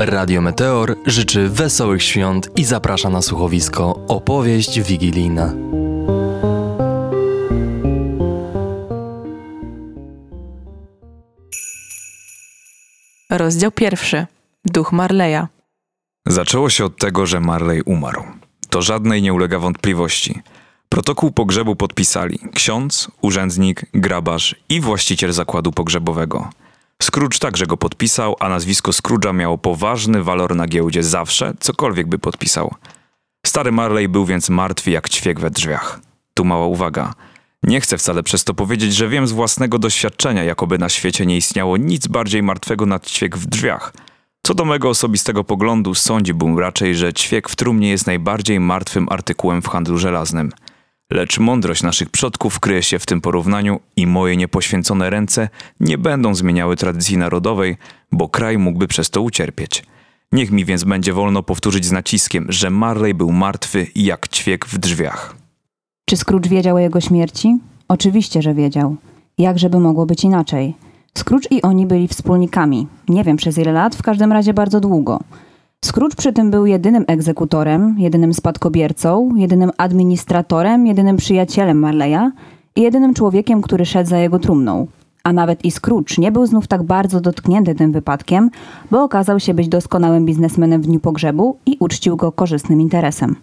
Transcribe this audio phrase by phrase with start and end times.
[0.00, 5.54] Radio Meteor życzy wesołych świąt i zaprasza na słuchowisko opowieść wigilijna.
[13.30, 14.26] Rozdział pierwszy.
[14.64, 15.46] Duch Marleya.
[16.26, 18.22] Zaczęło się od tego, że Marley umarł.
[18.70, 20.42] To żadnej nie ulega wątpliwości.
[20.88, 26.50] Protokół pogrzebu podpisali ksiądz, urzędnik, grabarz i właściciel zakładu pogrzebowego.
[27.02, 32.18] Scrooge także go podpisał, a nazwisko Scrooge'a miało poważny walor na giełdzie zawsze, cokolwiek by
[32.18, 32.74] podpisał.
[33.46, 36.00] Stary Marley był więc martwy jak ćwiek we drzwiach.
[36.34, 37.14] Tu mała uwaga.
[37.62, 41.36] Nie chcę wcale przez to powiedzieć, że wiem z własnego doświadczenia, jakoby na świecie nie
[41.36, 43.92] istniało nic bardziej martwego nad ćwiek w drzwiach.
[44.42, 49.62] Co do mego osobistego poglądu, sądziłbym raczej, że ćwiek w trumnie jest najbardziej martwym artykułem
[49.62, 50.52] w handlu żelaznym.
[51.10, 55.48] Lecz mądrość naszych przodków kryje się w tym porównaniu i moje niepoświęcone ręce
[55.80, 57.76] nie będą zmieniały tradycji narodowej,
[58.12, 59.84] bo kraj mógłby przez to ucierpieć.
[60.32, 64.78] Niech mi więc będzie wolno powtórzyć z naciskiem, że Marley był martwy jak ćwiek w
[64.78, 65.36] drzwiach.
[66.04, 67.58] Czy Scrooge wiedział o jego śmierci?
[67.88, 68.96] Oczywiście, że wiedział.
[69.38, 70.74] Jakżeby mogło być inaczej?
[71.18, 72.86] Scrooge i oni byli wspólnikami.
[73.08, 75.20] Nie wiem przez ile lat, w każdym razie bardzo długo.
[75.84, 82.30] Scrooge przy tym był jedynym egzekutorem, jedynym spadkobiercą, jedynym administratorem, jedynym przyjacielem Marleya
[82.76, 84.86] i jedynym człowiekiem, który szedł za jego trumną.
[85.24, 88.50] A nawet i Scrooge nie był znów tak bardzo dotknięty tym wypadkiem,
[88.90, 93.36] bo okazał się być doskonałym biznesmenem w dniu pogrzebu i uczcił go korzystnym interesem.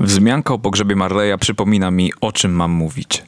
[0.00, 3.24] Wzmianka o pogrzebie Marleya przypomina mi, o czym mam mówić.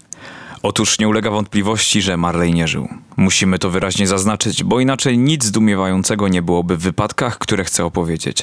[0.63, 2.89] Otóż nie ulega wątpliwości, że Marley nie żył.
[3.17, 8.43] Musimy to wyraźnie zaznaczyć, bo inaczej nic zdumiewającego nie byłoby w wypadkach, które chcę opowiedzieć.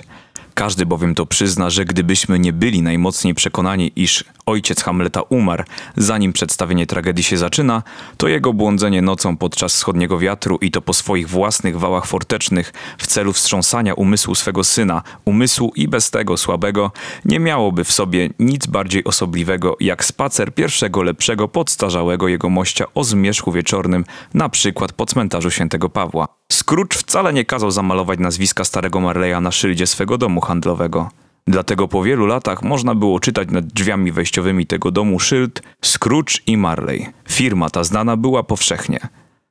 [0.57, 5.63] Każdy bowiem to przyzna, że gdybyśmy nie byli najmocniej przekonani, iż ojciec Hamleta umarł,
[5.97, 7.83] zanim przedstawienie tragedii się zaczyna,
[8.17, 13.07] to jego błądzenie nocą podczas wschodniego wiatru i to po swoich własnych wałach fortecznych w
[13.07, 16.91] celu wstrząsania umysłu swego syna, umysłu i bez tego słabego,
[17.25, 23.03] nie miałoby w sobie nic bardziej osobliwego jak spacer pierwszego lepszego podstarzałego jego mościa o
[23.03, 26.27] zmierzchu wieczornym, na przykład po cmentarzu świętego Pawła.
[26.51, 31.09] Scrooge wcale nie kazał zamalować nazwiska starego Marleya na szyldzie swego domu handlowego.
[31.47, 36.57] Dlatego po wielu latach można było czytać nad drzwiami wejściowymi tego domu szyld Scrooge i
[36.57, 37.07] Marley.
[37.29, 38.99] Firma ta znana była powszechnie.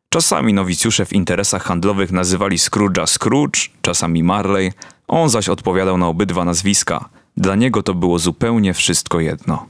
[0.08, 4.72] Czasami nowicjusze w interesach handlowych nazywali Scrooge'a Scrooge, czasami Marley,
[5.08, 7.08] on zaś odpowiadał na obydwa nazwiska.
[7.36, 9.66] Dla niego to było zupełnie wszystko jedno.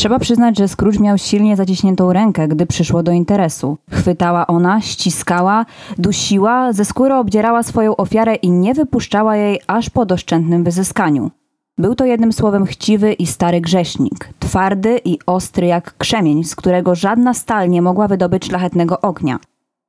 [0.00, 3.76] Trzeba przyznać, że Scrooge miał silnie zaciśniętą rękę, gdy przyszło do interesu.
[3.90, 5.66] Chwytała ona, ściskała,
[5.98, 11.30] dusiła, ze skóry obdzierała swoją ofiarę i nie wypuszczała jej aż po doszczętnym wyzyskaniu.
[11.78, 16.94] Był to jednym słowem chciwy i stary grześnik, twardy i ostry jak krzemień, z którego
[16.94, 19.38] żadna stal nie mogła wydobyć szlachetnego ognia.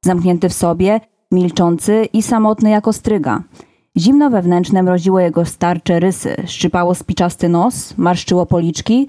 [0.06, 1.00] Zamknięty w sobie,
[1.32, 3.44] milczący i samotny jak ostryga.
[3.97, 9.07] Zimno wewnętrzne mroziło jego starcze rysy, szczypało spiczasty nos, marszczyło policzki,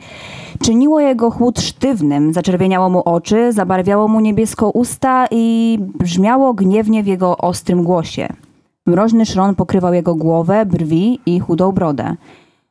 [0.62, 7.06] czyniło jego chłód sztywnym, zaczerwieniało mu oczy, zabarwiało mu niebiesko usta i brzmiało gniewnie w
[7.06, 8.28] jego ostrym głosie.
[8.87, 12.16] Mroźny szron pokrywał jego głowę, brwi i chudą brodę.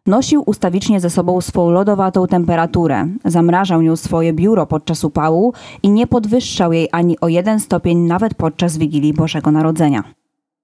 [0.05, 6.07] Nosił ustawicznie ze sobą swą lodowatą temperaturę, zamrażał nią swoje biuro podczas upału i nie
[6.07, 10.20] podwyższał jej ani o jeden stopień nawet podczas Wigilii Bożego Narodzenia.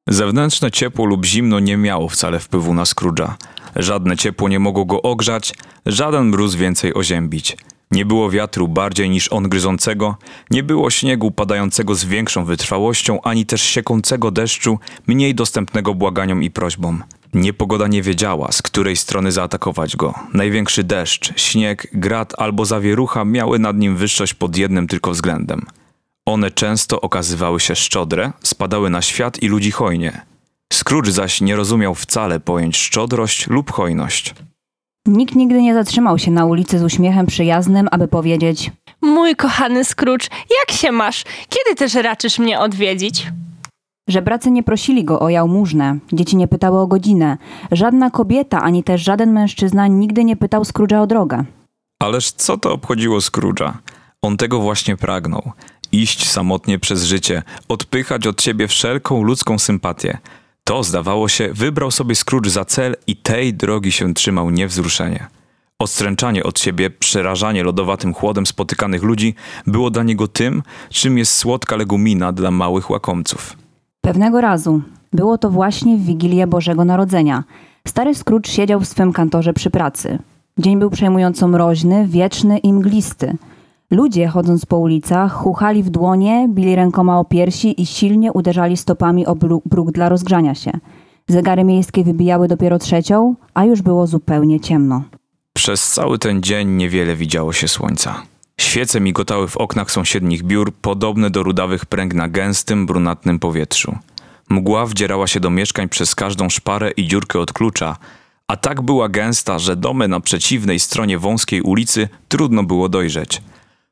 [0.07, 3.33] Zewnętrzne ciepło lub zimno nie miało wcale wpływu na Scrooge'a.
[3.75, 5.53] Żadne ciepło nie mogło go ogrzać,
[5.85, 7.57] żaden mróz więcej oziębić.
[7.91, 10.17] Nie było wiatru bardziej niż on gryzącego,
[10.51, 16.51] nie było śniegu padającego z większą wytrwałością, ani też siekącego deszczu, mniej dostępnego błaganiom i
[16.51, 17.03] prośbom.
[17.33, 20.13] Niepogoda nie wiedziała, z której strony zaatakować go.
[20.33, 25.65] Największy deszcz, śnieg, grad albo zawierucha miały nad nim wyższość pod jednym tylko względem.
[26.27, 30.21] One często okazywały się szczodre, spadały na świat i ludzi hojnie.
[30.73, 34.35] Scrooge zaś nie rozumiał wcale pojęć szczodrość lub hojność.
[35.05, 38.71] Nikt nigdy nie zatrzymał się na ulicy z uśmiechem przyjaznym, aby powiedzieć:
[39.01, 40.27] Mój kochany Scrooge,
[40.59, 41.23] jak się masz?
[41.49, 43.27] Kiedy też raczysz mnie odwiedzić?
[44.09, 47.37] Żebracy nie prosili go o jałmużnę, dzieci nie pytały o godzinę,
[47.71, 51.45] żadna kobieta ani też żaden mężczyzna nigdy nie pytał Scrooge'a o drogę.
[52.01, 53.73] Ależ co to obchodziło Scrooge'a?
[54.21, 55.51] On tego właśnie pragnął.
[55.91, 60.17] Iść samotnie przez życie, odpychać od siebie wszelką ludzką sympatię.
[60.63, 65.27] To, zdawało się, wybrał sobie Scrooge za cel i tej drogi się trzymał niewzruszenie.
[65.79, 69.35] Odstręczanie od siebie, przerażanie lodowatym chłodem spotykanych ludzi
[69.67, 73.57] było dla niego tym, czym jest słodka legumina dla małych łakomców.
[74.01, 74.81] Pewnego razu,
[75.13, 77.43] było to właśnie w Wigilię Bożego Narodzenia,
[77.87, 80.19] stary Scrooge siedział w swym kantorze przy pracy.
[80.57, 83.37] Dzień był przejmująco mroźny, wieczny i mglisty.
[83.91, 89.25] Ludzie, chodząc po ulicach, chuchali w dłonie, bili rękoma o piersi i silnie uderzali stopami
[89.25, 90.71] o bruk, dla rozgrzania się.
[91.27, 95.03] Zegary miejskie wybijały dopiero trzecią, a już było zupełnie ciemno.
[95.53, 98.23] Przez cały ten dzień niewiele widziało się słońca.
[98.59, 103.95] Świece migotały w oknach sąsiednich biur, podobne do rudawych pręg na gęstym, brunatnym powietrzu.
[104.49, 107.97] Mgła wdzierała się do mieszkań przez każdą szparę i dziurkę od klucza,
[108.47, 113.41] a tak była gęsta, że domy na przeciwnej stronie wąskiej ulicy trudno było dojrzeć.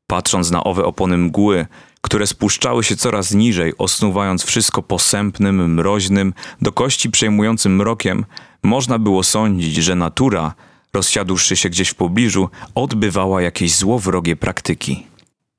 [0.07, 1.66] Patrząc na owe opony mgły,
[2.02, 8.25] które spuszczały się coraz niżej, osnuwając wszystko posępnym, mroźnym, do kości przejmującym mrokiem,
[8.63, 10.54] można było sądzić, że natura,
[10.94, 15.07] rozsiadłszy się gdzieś w pobliżu, odbywała jakieś złowrogie praktyki.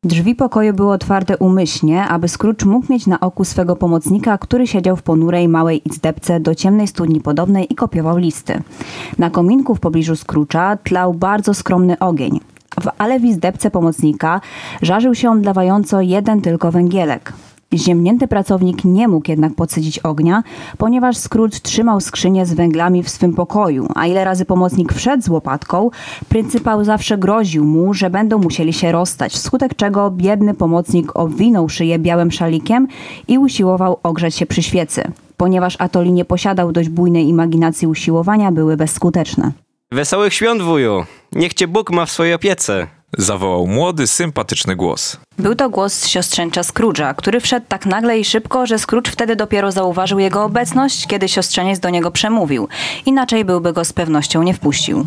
[0.05, 4.97] Drzwi pokoju były otwarte umyślnie, aby Scrooge mógł mieć na oku swego pomocnika, który siedział
[4.97, 8.63] w ponurej małej izdebce do ciemnej studni podobnej i kopiował listy.
[9.19, 12.41] Na kominku w pobliżu Scrooge'a tlał bardzo skromny ogień.
[12.81, 14.41] W, ale w izdebce pomocnika
[14.83, 17.33] żarzył się omdlewająco jeden tylko węgielek.
[17.75, 20.43] Ziemnięty pracownik nie mógł jednak podsycić ognia,
[20.79, 25.29] ponieważ Scrooge trzymał skrzynię z węglami w swym pokoju, a ile razy pomocnik wszedł z
[25.29, 25.91] łopatką,
[26.29, 31.99] pryncypał zawsze groził mu, że będą musieli się rozstać, wskutek czego biedny pomocnik obwinął szyję
[31.99, 32.89] białym szalikiem
[33.29, 35.03] i usiłował ogrzać się przy świecy.
[35.37, 39.53] Ponieważ Atoli nie posiadał dość bujnej imaginacji usiłowania, były bezskuteczne.
[39.93, 41.05] Wesołych świąt, wuju!
[41.33, 42.87] Niech cię Bóg ma w swojej opiece.
[43.19, 45.17] Zawołał młody, sympatyczny głos.
[45.39, 49.73] Był to głos siostrzęcza Scrooge'a, który wszedł tak nagle i szybko, że Scrooge wtedy dopiero
[49.73, 52.69] zauważył jego obecność, kiedy siostrzeniec do niego przemówił.
[53.07, 55.07] Inaczej byłby go z pewnością nie wpuścił.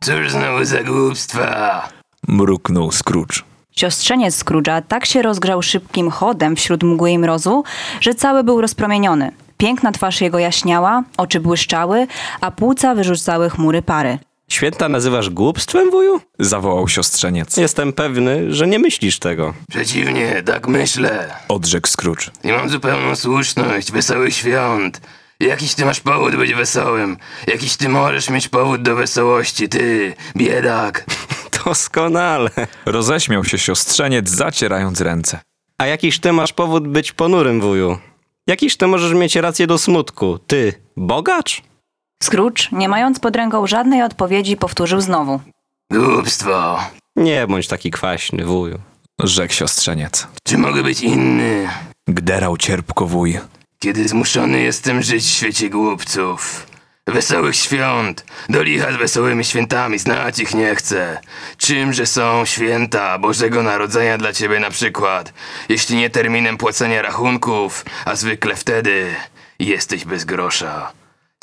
[0.00, 1.88] Cóż znowu za głupstwa?
[2.28, 3.42] Mruknął Scrooge.
[3.76, 7.64] Siostrzeniec Scrooge'a tak się rozgrzał szybkim chodem wśród mgły i mrozu,
[8.00, 9.32] że cały był rozpromieniony.
[9.60, 12.06] Piękna twarz jego jaśniała, oczy błyszczały,
[12.40, 14.18] a płuca wyrzucały chmury pary.
[14.48, 16.20] Święta nazywasz głupstwem, wuju?
[16.38, 17.56] Zawołał siostrzeniec.
[17.56, 19.54] Jestem pewny, że nie myślisz tego.
[19.70, 21.34] Przeciwnie, tak myślę.
[21.48, 22.30] Odrzekł Scrooge.
[22.44, 23.92] I mam zupełną słuszność.
[23.92, 25.00] Wesołych świąt.
[25.40, 27.16] Jakiś ty masz powód być wesołym.
[27.46, 31.04] Jakiś ty możesz mieć powód do wesołości, ty, biedak.
[31.64, 32.50] Doskonale.
[32.86, 35.40] Roześmiał się siostrzeniec, zacierając ręce.
[35.78, 37.98] A jakiś ty masz powód być ponurym, wuju?
[38.46, 40.38] Jakiś ty możesz mieć rację do smutku?
[40.38, 41.62] Ty, bogacz?
[42.24, 45.40] Scrooge, nie mając pod ręką żadnej odpowiedzi, powtórzył znowu.
[45.92, 46.78] Głupstwo.
[47.16, 48.78] Nie bądź taki kwaśny, wuju.
[49.22, 50.26] Rzekł siostrzeniec.
[50.44, 51.68] Czy mogę być inny,
[52.08, 53.38] Gderał cierpko wuj.
[53.78, 56.66] kiedy zmuszony jestem żyć w świecie głupców?
[57.06, 61.20] Wesołych świąt, do licha z wesołymi świętami, znać ich nie chcę.
[61.56, 65.32] Czymże są święta Bożego Narodzenia dla ciebie na przykład,
[65.68, 69.14] jeśli nie terminem płacenia rachunków, a zwykle wtedy
[69.58, 70.92] jesteś bez grosza.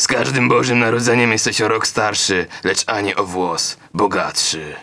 [0.02, 4.76] Z każdym Bożym Narodzeniem jesteś o rok starszy, lecz ani o włos bogatszy.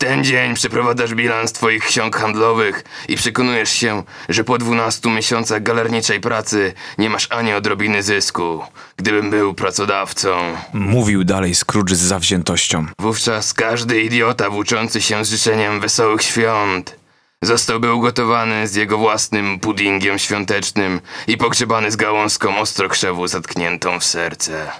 [0.00, 5.62] W ten dzień przeprowadzasz bilans twoich ksiąg handlowych i przekonujesz się, że po 12 miesiącach
[5.62, 8.62] galerniczej pracy nie masz ani odrobiny zysku.
[8.96, 12.86] Gdybym był pracodawcą, Mówił dalej Scrooge z zawziętością.
[12.98, 16.96] wówczas każdy idiota włóczący się z życzeniem wesołych świąt
[17.42, 24.70] zostałby ugotowany z jego własnym puddingiem świątecznym i pogrzebany z gałązką ostrokrzewu zatkniętą w serce.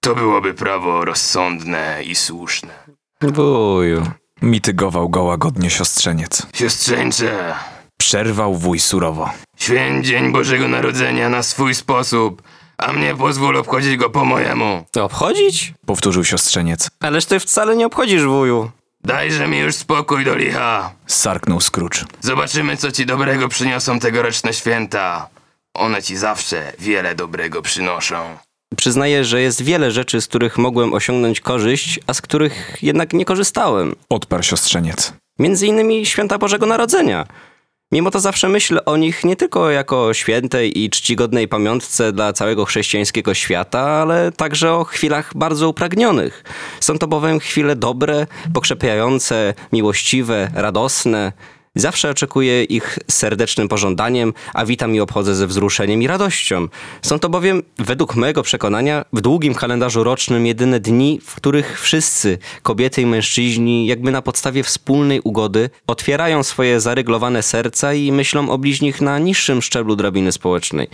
[0.00, 2.74] To byłoby prawo rozsądne i słuszne.
[3.22, 4.02] Wuju.
[4.42, 6.46] Mitygował go łagodnie siostrzeniec.
[6.54, 7.54] Siostrzeńcze,
[7.96, 9.30] Przerwał wuj surowo.
[9.56, 12.42] Święć Dzień Bożego Narodzenia na swój sposób,
[12.78, 14.84] a mnie pozwól obchodzić go po mojemu.
[15.00, 15.74] Obchodzić?
[15.86, 16.88] Powtórzył siostrzeniec.
[17.00, 18.70] Ależ ty wcale nie obchodzisz, wuju.
[19.04, 20.90] Dajże mi już spokój do licha.
[21.06, 22.04] Sarknął Scrooge.
[22.20, 25.28] Zobaczymy, co ci dobrego przyniosą tegoroczne święta.
[25.74, 28.36] One ci zawsze wiele dobrego przynoszą.
[28.76, 33.24] Przyznaję, że jest wiele rzeczy, z których mogłem osiągnąć korzyść, a z których jednak nie
[33.24, 33.94] korzystałem.
[34.08, 35.12] Odparł siostrzeniec.
[35.38, 37.26] Między innymi święta Bożego Narodzenia.
[37.92, 42.64] Mimo to zawsze myślę o nich nie tylko jako świętej i czcigodnej pamiątce dla całego
[42.64, 46.44] chrześcijańskiego świata, ale także o chwilach bardzo upragnionych.
[46.80, 51.32] Są to bowiem chwile dobre, pokrzepiające, miłościwe, radosne.
[51.74, 56.68] Zawsze oczekuję ich serdecznym pożądaniem, a witam i obchodzę ze wzruszeniem i radością.
[57.02, 62.38] Są to bowiem, według mojego przekonania, w długim kalendarzu rocznym jedyne dni, w których wszyscy,
[62.62, 68.58] kobiety i mężczyźni, jakby na podstawie wspólnej ugody, otwierają swoje zaryglowane serca i myślą o
[68.58, 70.88] bliźnich na niższym szczeblu drabiny społecznej.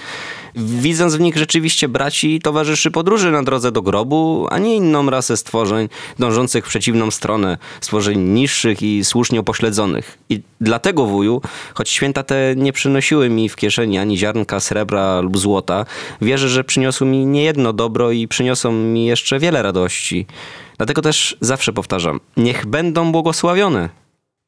[0.56, 5.10] Widząc w nich rzeczywiście braci i towarzyszy podróży na drodze do grobu, a nie inną
[5.10, 5.88] rasę stworzeń
[6.18, 10.18] dążących w przeciwną stronę, stworzeń niższych i słusznie upośledzonych.
[10.28, 11.40] I dlatego, wuju,
[11.74, 15.86] choć święta te nie przynosiły mi w kieszeni ani ziarnka srebra lub złota,
[16.22, 20.26] wierzę, że przyniosły mi niejedno dobro i przyniosą mi jeszcze wiele radości.
[20.76, 23.88] Dlatego też zawsze powtarzam, niech będą błogosławione.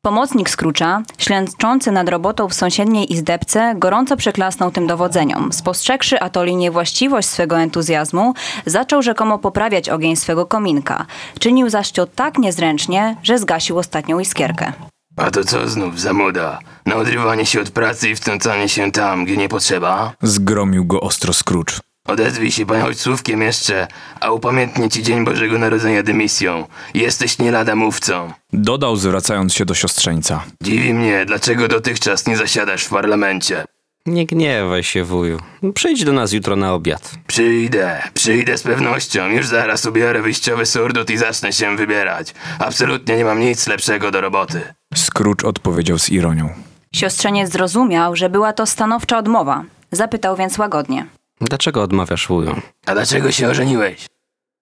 [0.06, 5.52] Pomocnik Scrooge'a, ślęczący nad robotą w sąsiedniej izdebce, gorąco przyklasnął tym dowodzeniom.
[5.52, 8.34] Spostrzegłszy atoli niewłaściwość swego entuzjazmu,
[8.66, 11.06] zaczął rzekomo poprawiać ogień swego kominka.
[11.40, 14.72] Czynił zaś to tak niezręcznie, że zgasił ostatnią iskierkę.
[15.16, 16.58] A to co znów za moda?
[16.86, 20.12] Na odrywanie się od pracy i wtrącanie się tam, gdzie nie potrzeba?
[20.22, 21.72] Zgromił go ostro Scrooge.
[22.06, 23.88] Odezwij się pan ojcówkiem jeszcze,
[24.20, 26.66] a upamiętnię ci Dzień Bożego Narodzenia dymisją.
[26.94, 28.32] Jesteś nie lada mówcą.
[28.52, 30.44] Dodał, zwracając się do siostrzeńca.
[30.62, 33.64] Dziwi mnie, dlaczego dotychczas nie zasiadasz w parlamencie.
[34.06, 35.38] Nie gniewaj się, wuju.
[35.74, 37.12] Przyjdź do nas jutro na obiad.
[37.26, 39.26] Przyjdę, przyjdę z pewnością.
[39.28, 42.34] Już zaraz ubiorę wyjściowy surdut i zacznę się wybierać.
[42.58, 44.60] Absolutnie nie mam nic lepszego do roboty.
[44.94, 46.48] Scrooge odpowiedział z ironią.
[46.94, 49.64] Siostrzeniec zrozumiał, że była to stanowcza odmowa.
[49.92, 51.06] Zapytał więc łagodnie.
[51.40, 52.60] Dlaczego odmawiasz, wuju?
[52.86, 54.06] A dlaczego się ożeniłeś?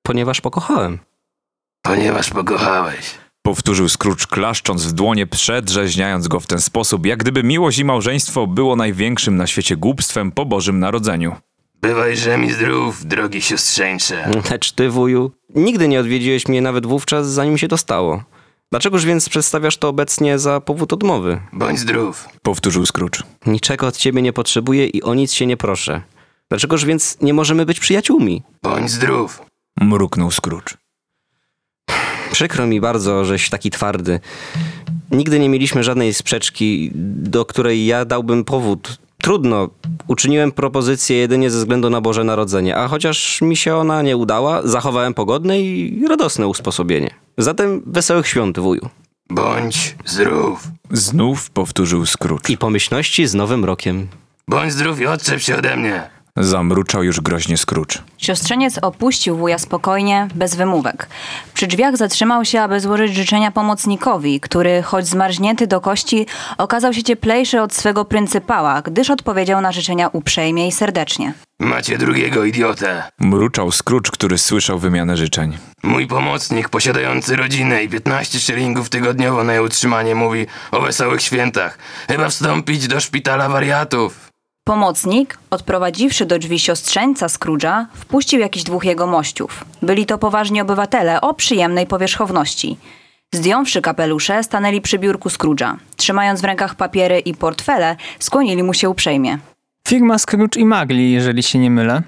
[0.03, 0.99] Ponieważ pokochałem.
[1.83, 3.15] Ponieważ pokochałeś.
[3.47, 8.47] Powtórzył Scrooge klaszcząc w dłonie, przedrzeźniając go w ten sposób, jak gdyby miłość i małżeństwo
[8.47, 11.37] było największym na świecie głupstwem po Bożym Narodzeniu.
[11.83, 14.31] Bywajże mi zdrów, drogi siostrzeńcze.
[14.51, 18.25] Lecz ty, wuju, nigdy nie odwiedziłeś mnie nawet wówczas, zanim się to stało.
[18.71, 21.41] Dlaczegoż więc przedstawiasz to obecnie za powód odmowy?
[21.53, 22.29] Bądź zdrów.
[22.43, 23.23] Powtórzył Scrooge.
[23.47, 26.03] Niczego od ciebie nie potrzebuję i o nic się nie proszę.
[26.49, 28.43] Dlaczegoż więc nie możemy być przyjaciółmi?
[28.63, 29.43] Bądź zdrów.
[29.81, 30.75] Mruknął Scrooge.
[32.35, 34.21] Przykro mi bardzo, żeś taki twardy.
[35.11, 38.99] Nigdy nie mieliśmy żadnej sprzeczki, do której ja dałbym powód.
[39.19, 39.69] Trudno.
[40.07, 44.63] Uczyniłem propozycję jedynie ze względu na Boże Narodzenie, a chociaż mi się ona nie udała,
[44.65, 47.11] zachowałem pogodne i radosne usposobienie.
[47.39, 48.89] Zatem wesołych świąt, wuju.
[49.31, 50.69] Bądź zdrów.
[50.91, 52.51] Znów powtórzył Scrooge.
[52.51, 54.07] I pomyślności z Nowym Rokiem.
[54.49, 56.14] Bądź zdrów i odczep się ode mnie.
[56.39, 57.99] Zamruczał już groźnie Scrooge.
[58.19, 61.09] Siostrzeniec opuścił wuja spokojnie, bez wymówek.
[61.55, 66.27] Przy drzwiach zatrzymał się, aby złożyć życzenia pomocnikowi, który, choć zmarznięty do kości,
[66.59, 71.35] okazał się cieplejszy od swego pryncypała, gdyż odpowiedział na życzenia uprzejmie i serdecznie.
[71.59, 73.03] Macie drugiego idiotę.
[73.19, 75.59] Mruczał Scrooge, który słyszał wymianę życzeń.
[75.83, 81.79] Mój pomocnik, posiadający rodzinę i 15 szylingów tygodniowo na jej utrzymanie, mówi o wesołych świętach.
[82.09, 84.34] Chyba wstąpić do szpitala wariatów.
[84.67, 89.65] Pomocnik, odprowadziwszy do drzwi siostrzeńca Scrooge'a, wpuścił jakiś dwóch jego mościów.
[89.83, 92.77] Byli to poważni obywatele o przyjemnej powierzchowności.
[93.35, 95.77] Zdjąwszy kapelusze, stanęli przy biurku Scrooge'a.
[95.97, 99.39] Trzymając w rękach papiery i portfele, skłonili mu się uprzejmie.
[99.89, 102.03] Firma Scrooge i Magli, jeżeli się nie mylę.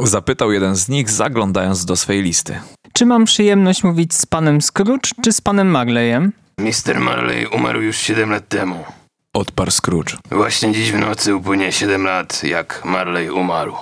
[0.00, 2.60] Zapytał jeden z nich, zaglądając do swej listy.
[2.92, 6.32] Czy mam przyjemność mówić z panem Scrooge czy z panem Magleyem?
[6.58, 7.00] Mr.
[7.00, 8.84] Marley umarł już 7 lat temu.
[9.36, 10.16] Odparł Scrooge.
[10.30, 13.74] Właśnie dziś w nocy upłynie 7 lat, jak Marley umarł.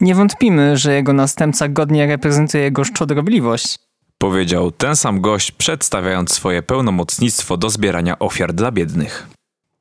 [0.00, 3.78] Nie wątpimy, że jego następca godnie reprezentuje jego szczodrobliwość.
[4.18, 9.26] Powiedział ten sam gość, przedstawiając swoje pełnomocnictwo do zbierania ofiar dla biednych.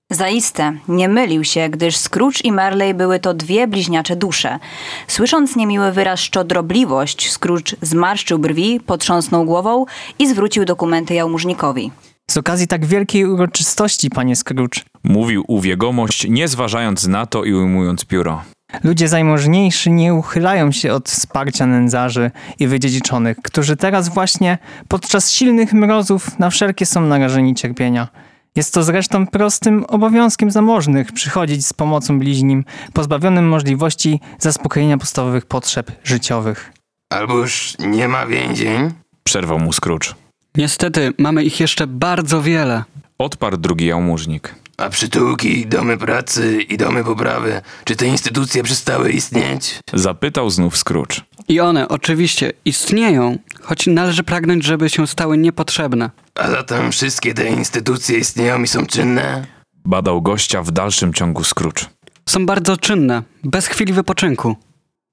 [0.10, 4.60] Zaiste, nie mylił się, gdyż Scrooge i Marley były to dwie bliźniacze dusze.
[5.08, 9.86] Słysząc niemiły wyraz szczodrobliwość, Scrooge zmarszczył brwi, potrząsnął głową
[10.20, 11.92] i zwrócił dokumenty jałmużnikowi.
[12.32, 18.06] Z okazji tak wielkiej uroczystości, panie Scrooge, Mówił uwiegomość, nie zważając na to i ujmując
[18.06, 18.42] pióro.
[18.84, 25.74] ludzie zajmożniejsi nie uchylają się od wsparcia nędzarzy i wydziedziczonych, którzy teraz właśnie podczas silnych
[25.74, 28.08] mrozów na wszelkie są narażeni cierpienia.
[28.56, 32.63] Jest to zresztą prostym obowiązkiem zamożnych przychodzić z pomocą bliźnim,
[32.94, 36.74] pozbawionym możliwości zaspokojenia podstawowych potrzeb życiowych.
[37.10, 38.92] Albo już nie ma więzień?
[39.24, 40.23] Przerwał mu Scrooge.
[40.57, 42.83] Niestety, mamy ich jeszcze bardzo wiele.
[43.17, 44.55] Odparł drugi jałmużnik.
[44.77, 49.79] A przytułki, domy pracy i domy poprawy, czy te instytucje przestały istnieć?
[49.93, 51.22] Zapytał znów Scrooge.
[51.48, 56.10] I one oczywiście istnieją, choć należy pragnąć, żeby się stały niepotrzebne.
[56.36, 59.45] A zatem wszystkie te instytucje istnieją i są czynne?
[59.86, 61.86] Badał gościa w dalszym ciągu Scrooge.
[62.29, 64.55] Są bardzo czynne, bez chwili wypoczynku.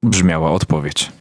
[0.02, 1.12] Brzmiała odpowiedź.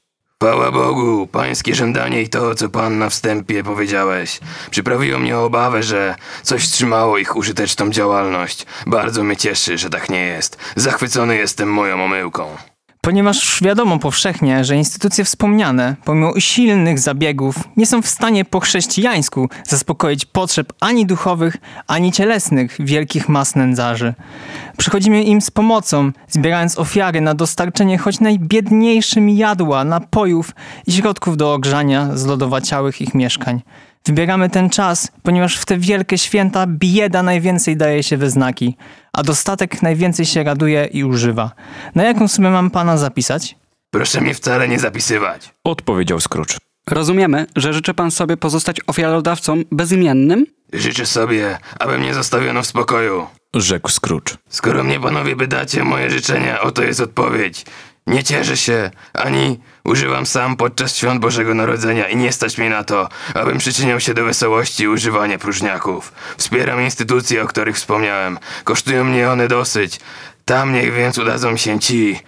[0.43, 4.39] Chwała Bogu, pańskie żądanie i to, co pan na wstępie powiedziałeś,
[4.71, 8.65] przyprawiło mnie o obawę, że coś wstrzymało ich użyteczną działalność.
[8.87, 10.57] Bardzo mnie cieszy, że tak nie jest.
[10.75, 12.57] Zachwycony jestem moją omyłką.
[13.09, 19.49] Ponieważ wiadomo powszechnie, że instytucje wspomniane, pomimo silnych zabiegów, nie są w stanie po chrześcijańsku
[19.63, 24.13] zaspokoić potrzeb ani duchowych, ani cielesnych wielkich mas nędzarzy.
[24.77, 30.51] Przychodzimy im z pomocą, zbierając ofiary na dostarczenie choć najbiedniejszym jadła, napojów
[30.87, 33.61] i środków do ogrzania zlodowaciałych ich mieszkań.
[34.05, 38.77] Wybieramy ten czas, ponieważ w te wielkie święta bieda najwięcej daje się we znaki,
[39.13, 41.51] a dostatek najwięcej się raduje i używa.
[41.95, 43.55] Na jaką sumę mam pana zapisać?
[43.91, 45.53] Proszę mnie wcale nie zapisywać.
[45.63, 46.57] Odpowiedział Scrooge.
[46.89, 50.45] Rozumiemy, że życzy pan sobie pozostać ofiarodawcą bezimiennym?
[50.73, 53.27] Życzę sobie, aby mnie zostawiono w spokoju.
[53.53, 54.37] Rzekł Scrooge.
[54.49, 57.65] Skoro mnie panowie pytacie moje życzenia, oto jest odpowiedź.
[58.07, 62.83] Nie cieszę się, ani używam sam podczas świąt Bożego Narodzenia i nie stać mnie na
[62.83, 66.13] to, abym przyczyniał się do wesołości i używania próżniaków.
[66.37, 68.39] Wspieram instytucje, o których wspomniałem.
[68.63, 69.99] Kosztują mnie one dosyć.
[70.45, 72.19] Tam niech więc udadzą się ci,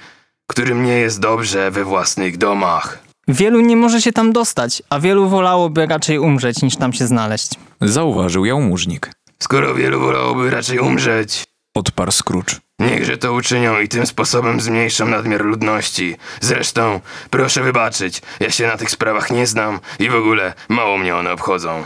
[0.48, 3.00] którym nie jest dobrze we własnych domach.
[3.28, 7.50] Wielu nie może się tam dostać, a wielu wolałoby raczej umrzeć niż tam się znaleźć.
[7.82, 9.12] Zauważył jałmużnik.
[9.40, 11.44] Skoro wielu wolałoby raczej umrzeć,
[11.76, 12.56] Odparł Scrooge.
[12.80, 16.16] Niechże to uczynią i tym sposobem zmniejszą nadmiar ludności.
[16.42, 17.00] Zresztą,
[17.30, 21.32] proszę wybaczyć, ja się na tych sprawach nie znam i w ogóle mało mnie one
[21.32, 21.84] obchodzą.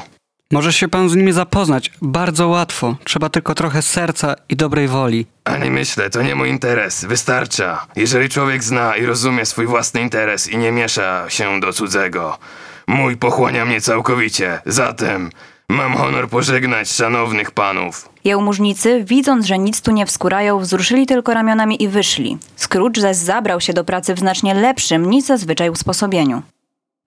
[0.51, 1.91] Może się pan z nimi zapoznać.
[2.01, 2.95] Bardzo łatwo.
[3.03, 5.25] Trzeba tylko trochę serca i dobrej woli.
[5.43, 7.87] Ani myślę, to nie mój interes, wystarcza.
[7.95, 12.37] Jeżeli człowiek zna i rozumie swój własny interes i nie miesza się do cudzego.
[12.87, 15.29] Mój pochłania mnie całkowicie, zatem
[15.69, 18.09] mam honor pożegnać szanownych panów.
[18.25, 22.37] Jałmużnicy, widząc, że nic tu nie wskórają, wzruszyli tylko ramionami i wyszli.
[22.57, 26.41] Scrooge zaś zabrał się do pracy w znacznie lepszym niż zazwyczaj usposobieniu.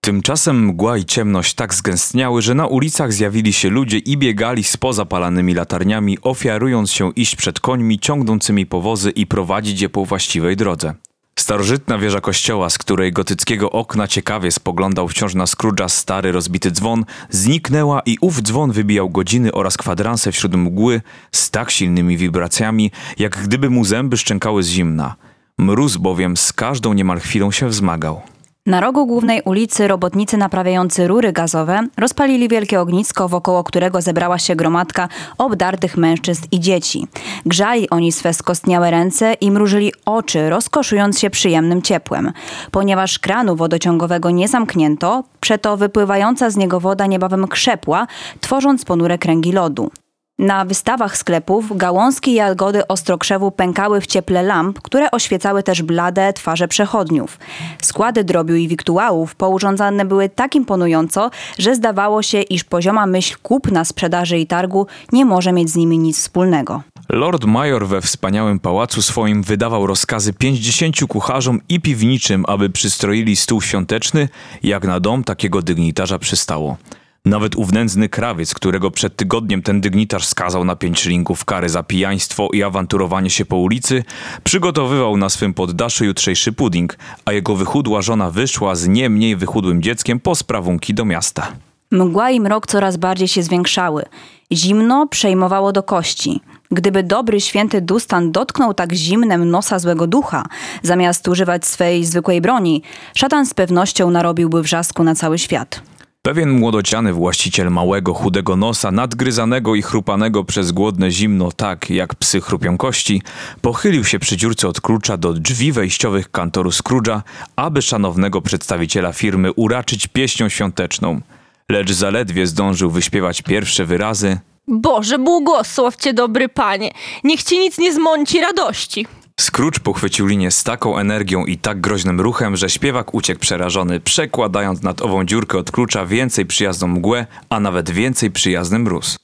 [0.01, 4.77] Tymczasem mgła i ciemność tak zgęstniały, że na ulicach zjawili się ludzie i biegali z
[4.77, 10.93] pozapalanymi latarniami, ofiarując się iść przed końmi ciągnącymi powozy i prowadzić je po właściwej drodze.
[11.39, 17.05] Starożytna wieża kościoła, z której gotyckiego okna ciekawie spoglądał wciąż na Scrooge'a stary rozbity dzwon,
[17.29, 23.43] zniknęła i ów dzwon wybijał godziny oraz kwadranse wśród mgły z tak silnymi wibracjami, jak
[23.43, 25.15] gdyby mu zęby szczękały z zimna.
[25.57, 28.21] Mróz bowiem z każdą niemal chwilą się wzmagał.
[28.69, 34.55] Na rogu głównej ulicy robotnicy naprawiający rury gazowe rozpalili wielkie ognisko, wokoło którego zebrała się
[34.55, 35.07] gromadka
[35.37, 37.07] obdartych mężczyzn i dzieci.
[37.45, 42.31] Grzali oni swe skostniałe ręce i mrużyli oczy, rozkoszując się przyjemnym ciepłem.
[42.71, 48.07] Ponieważ kranu wodociągowego nie zamknięto, przeto wypływająca z niego woda niebawem krzepła,
[48.41, 49.91] tworząc ponure kręgi lodu.
[50.39, 56.67] Na wystawach sklepów gałązki jagody ostrokrzewu pękały w cieple lamp, które oświecały też blade twarze
[56.67, 57.39] przechodniów.
[57.81, 63.85] Składy drobiu i wiktuałów pourządzane były tak imponująco, że zdawało się, iż pozioma myśl kupna
[63.85, 66.81] sprzedaży i targu nie może mieć z nimi nic wspólnego.
[67.09, 73.61] Lord Major we wspaniałym pałacu swoim wydawał rozkazy pięćdziesięciu kucharzom i piwniczym, aby przystroili stół
[73.61, 74.29] świąteczny,
[74.63, 76.77] jak na dom takiego dygnitarza przystało.
[77.25, 81.83] Nawet ów nędzny krawiec, którego przed tygodniem ten dygnitarz skazał na pięć szylingów kary za
[81.83, 84.03] pijaństwo i awanturowanie się po ulicy,
[84.43, 89.81] przygotowywał na swym poddaszu jutrzejszy pudding, a jego wychudła żona wyszła z nie mniej wychudłym
[89.81, 91.47] dzieckiem po sprawunki do miasta.
[91.91, 94.03] Mgła i mrok coraz bardziej się zwiększały.
[94.51, 96.41] Zimno przejmowało do kości.
[96.71, 100.45] Gdyby dobry święty Dustan dotknął tak zimnem nosa złego ducha,
[100.83, 102.81] zamiast używać swej zwykłej broni,
[103.15, 105.81] szatan z pewnością narobiłby wrzasku na cały świat.
[106.29, 112.41] Pewien młodociany właściciel małego, chudego nosa, nadgryzanego i chrupanego przez głodne zimno tak, jak psy
[112.41, 113.21] chrupią kości,
[113.61, 117.21] pochylił się przy dziurce od klucza do drzwi wejściowych kantoru Scrooge'a,
[117.55, 121.21] aby szanownego przedstawiciela firmy uraczyć pieśnią świąteczną.
[121.69, 126.91] Lecz zaledwie zdążył wyśpiewać pierwsze wyrazy, Boże, błogosław cię, dobry panie.
[127.23, 129.07] Niech ci nic nie zmąci radości.
[129.39, 134.81] Scrooge pochwycił linię z taką energią i tak groźnym ruchem, że śpiewak uciekł przerażony, przekładając
[134.81, 139.17] nad ową dziurkę od klucza więcej przyjazną mgłę, a nawet więcej przyjazny mróz.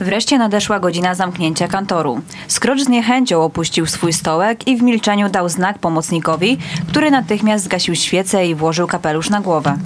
[0.00, 2.20] Wreszcie nadeszła godzina zamknięcia kantoru.
[2.48, 7.94] Scrooge z niechęcią opuścił swój stołek i w milczeniu dał znak pomocnikowi, który natychmiast zgasił
[7.94, 9.78] świecę i włożył kapelusz na głowę.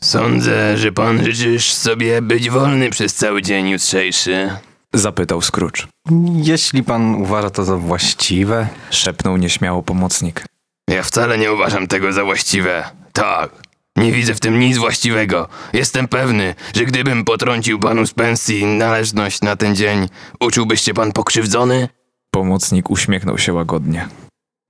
[0.00, 4.50] Sądzę, że pan życzysz sobie być wolny przez cały dzień jutrzejszy.
[4.94, 5.86] Zapytał Scrooge.
[6.34, 10.44] Jeśli pan uważa to za właściwe, Szepnął nieśmiało pomocnik.
[10.90, 12.90] Ja wcale nie uważam tego za właściwe.
[13.12, 13.50] Tak.
[13.96, 15.48] Nie widzę w tym nic właściwego.
[15.72, 20.08] Jestem pewny, że gdybym potrącił panu z pensji należność na ten dzień,
[20.40, 21.88] uczułbyś się pan pokrzywdzony?
[22.30, 24.08] Pomocnik uśmiechnął się łagodnie.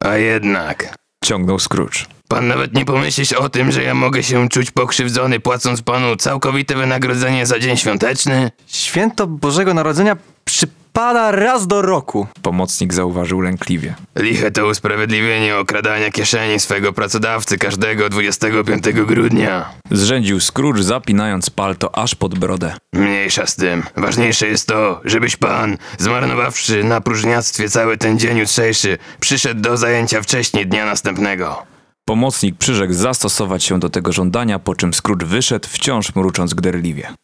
[0.05, 2.07] A jednak, Ciągnął Scrooge.
[2.33, 6.75] Pan nawet nie pomyślisz o tym, że ja mogę się czuć pokrzywdzony, płacąc panu całkowite
[6.75, 8.51] wynagrodzenie za dzień świąteczny?
[8.67, 12.27] święto Bożego Narodzenia przypada raz do roku.
[12.43, 13.95] Pomocnik zauważył lękliwie.
[14.17, 19.71] Liche to usprawiedliwienie okradania kieszeni swego pracodawcy każdego 25 grudnia.
[19.91, 22.75] Zrzędził Scrooge, zapinając palto aż pod brodę.
[22.93, 23.83] Mniejsza z tym.
[23.97, 30.23] Ważniejsze jest to, żebyś pan, zmarnowawszy na próżniactwie cały ten dzień jutrzejszy, przyszedł do zajęcia
[30.23, 31.72] wcześniej dnia następnego.
[32.05, 37.15] Pomocnik przyrzekł zastosować się do tego żądania, po czym Scrooge wyszedł, wciąż mrucząc gderliwie.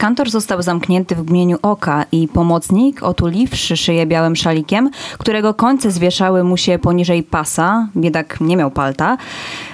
[0.00, 6.44] Kantor został zamknięty w mgnieniu oka i pomocnik, otuliwszy szyję białym szalikiem, którego końce zwieszały
[6.44, 9.16] mu się poniżej pasa, biedak nie miał palta,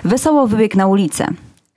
[0.04, 1.28] wesoło wybiegł na ulicę.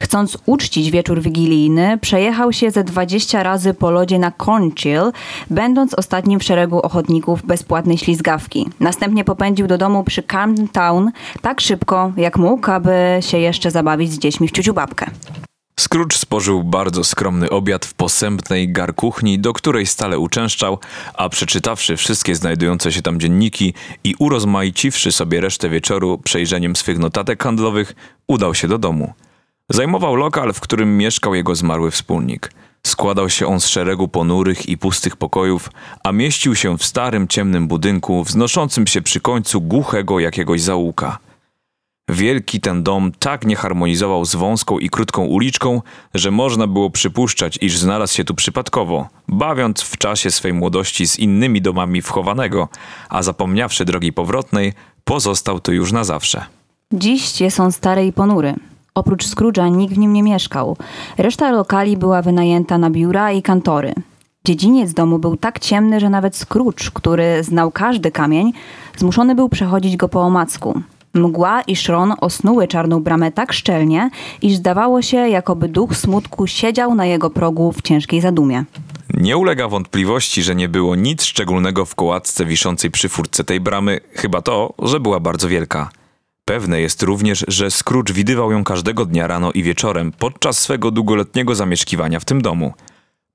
[0.01, 5.11] Chcąc uczcić wieczór wigilijny, przejechał się ze 20 razy po lodzie na Cornchill,
[5.49, 8.69] będąc ostatnim w szeregu ochotników bezpłatnej ślizgawki.
[8.79, 11.11] Następnie popędził do domu przy Camden Town
[11.41, 15.05] tak szybko, jak mógł, aby się jeszcze zabawić z dziećmi w ciuciu babkę.
[15.79, 20.79] Scrooge spożył bardzo skromny obiad w posępnej garkuchni, do której stale uczęszczał,
[21.13, 27.43] a przeczytawszy wszystkie znajdujące się tam dzienniki i urozmaiciwszy sobie resztę wieczoru przejrzeniem swych notatek
[27.43, 27.95] handlowych,
[28.27, 29.13] udał się do domu.
[29.73, 32.51] Zajmował lokal, w którym mieszkał jego zmarły wspólnik.
[32.87, 35.69] Składał się on z szeregu ponurych i pustych pokojów,
[36.03, 41.17] a mieścił się w starym, ciemnym budynku, wznoszącym się przy końcu głuchego jakiegoś zaułka.
[42.09, 45.81] Wielki ten dom tak nie harmonizował z wąską i krótką uliczką,
[46.13, 51.19] że można było przypuszczać, iż znalazł się tu przypadkowo, bawiąc w czasie swej młodości z
[51.19, 52.67] innymi domami wchowanego,
[53.09, 56.45] a zapomniawszy drogi powrotnej, pozostał tu już na zawsze.
[56.93, 58.55] Dziś jest on stary i ponury.
[58.95, 60.77] Oprócz Scrooge'a nikt w nim nie mieszkał.
[61.17, 63.93] Reszta lokali była wynajęta na biura i kantory.
[64.45, 68.51] Dziedziniec domu był tak ciemny, że nawet Scrooge, który znał każdy kamień,
[68.97, 70.81] zmuszony był przechodzić go po omacku.
[71.13, 74.09] Mgła i szron osnuły czarną bramę tak szczelnie,
[74.41, 78.63] iż zdawało się, jakoby duch smutku siedział na jego progu w ciężkiej zadumie.
[79.13, 83.99] Nie ulega wątpliwości, że nie było nic szczególnego w kołatce wiszącej przy furtce tej bramy,
[84.13, 85.89] chyba to, że była bardzo wielka.
[86.51, 91.55] Pewne jest również, że Scrooge widywał ją każdego dnia rano i wieczorem podczas swego długoletniego
[91.55, 92.73] zamieszkiwania w tym domu.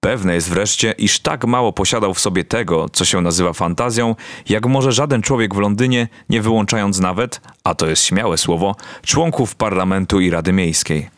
[0.01, 4.15] Pewne jest wreszcie, iż tak mało posiadał w sobie tego, co się nazywa fantazją,
[4.49, 9.55] jak może żaden człowiek w Londynie, nie wyłączając nawet, a to jest śmiałe słowo, członków
[9.55, 11.09] parlamentu i Rady Miejskiej.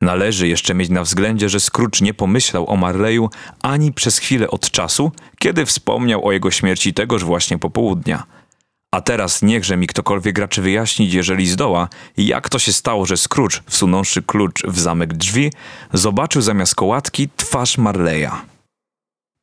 [0.00, 3.30] Należy jeszcze mieć na względzie, że Scrooge nie pomyślał o Marleyu
[3.62, 8.39] ani przez chwilę od czasu, kiedy wspomniał o jego śmierci tegoż właśnie popołudnia.
[8.94, 13.60] A teraz niechże mi ktokolwiek raczy wyjaśnić, jeżeli zdoła, jak to się stało, że Scrooge,
[13.66, 15.52] wsunąwszy klucz w zamek drzwi,
[15.92, 18.30] zobaczył zamiast kołatki twarz Marleya.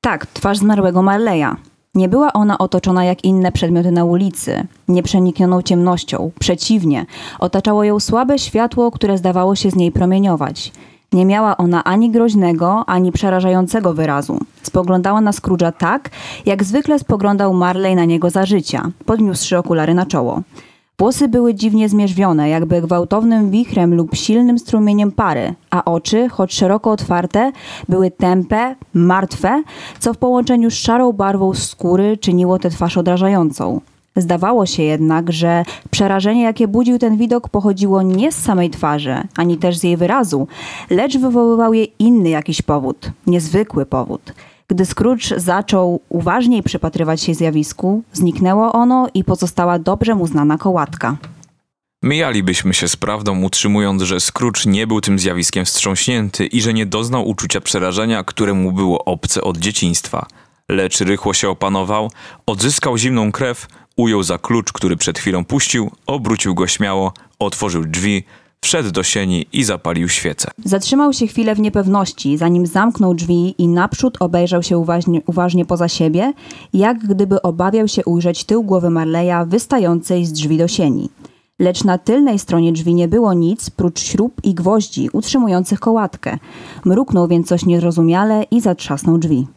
[0.02, 1.56] Tak, twarz zmarłego Marleya.
[1.96, 6.32] Nie była ona otoczona jak inne przedmioty na ulicy, nieprzeniknioną ciemnością.
[6.40, 7.06] Przeciwnie,
[7.40, 10.72] otaczało ją słabe światło, które zdawało się z niej promieniować.
[11.14, 14.40] Nie miała ona ani groźnego, ani przerażającego wyrazu.
[14.64, 16.10] Spoglądała na Scrooge'a tak,
[16.46, 20.42] jak zwykle spoglądał Marley na niego za życia, podniósłszy okulary na czoło.
[21.00, 26.92] Włosy były dziwnie zmierzwione, jakby gwałtownym wichrem lub silnym strumieniem pary, a oczy, choć szeroko
[26.92, 27.52] otwarte,
[27.90, 29.64] były tępe, martwe,
[30.00, 33.82] co w połączeniu z szarą barwą skóry czyniło tę twarz odrażającą.
[34.18, 39.58] Zdawało się jednak, że przerażenie, jakie budził ten widok, pochodziło nie z samej twarzy, ani
[39.58, 40.48] też z jej wyrazu,
[40.90, 44.34] lecz wywoływał je inny jakiś powód, niezwykły powód.
[44.70, 51.18] Gdy Scrooge zaczął uważniej przypatrywać się zjawisku, zniknęło ono i pozostała dobrze mu znana kołatka.
[52.04, 56.86] Mijalibyśmy się z prawdą, utrzymując, że Scrooge nie był tym zjawiskiem wstrząśnięty i że nie
[56.86, 60.26] doznał uczucia przerażenia, które mu było obce od dzieciństwa.
[60.70, 62.12] Lecz rychło się opanował,
[62.46, 68.24] odzyskał zimną krew, ujął za klucz, który przed chwilą puścił, obrócił go śmiało, otworzył drzwi,
[68.62, 70.52] wszedł do sieni i zapalił świecę.
[70.66, 75.88] Zatrzymał się chwilę w niepewności, zanim zamknął drzwi i naprzód obejrzał się uważnie, uważnie poza
[75.88, 76.34] siebie,
[76.74, 81.10] jak gdyby obawiał się ujrzeć tył głowy Marleya wystającej z drzwi do sieni.
[81.60, 86.38] Lecz na tylnej stronie drzwi nie było nic prócz śrub i gwoździ utrzymujących kołatkę.
[86.86, 89.48] Mruknął więc coś niezrozumiale i zatrzasnął drzwi.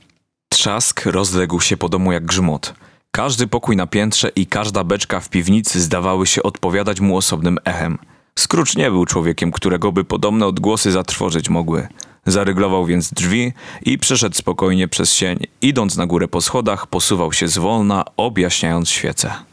[0.48, 2.74] Trzask rozległ się po domu jak grzmot.
[3.12, 7.98] Każdy pokój na piętrze i każda beczka w piwnicy zdawały się odpowiadać mu osobnym echem.
[8.38, 11.88] Scrooge nie był człowiekiem, którego by podobne odgłosy zatrwożyć mogły.
[12.26, 15.38] Zaryglował więc drzwi i przeszedł spokojnie przez sień.
[15.62, 19.49] Idąc na górę po schodach, posuwał się zwolna, objaśniając świecę.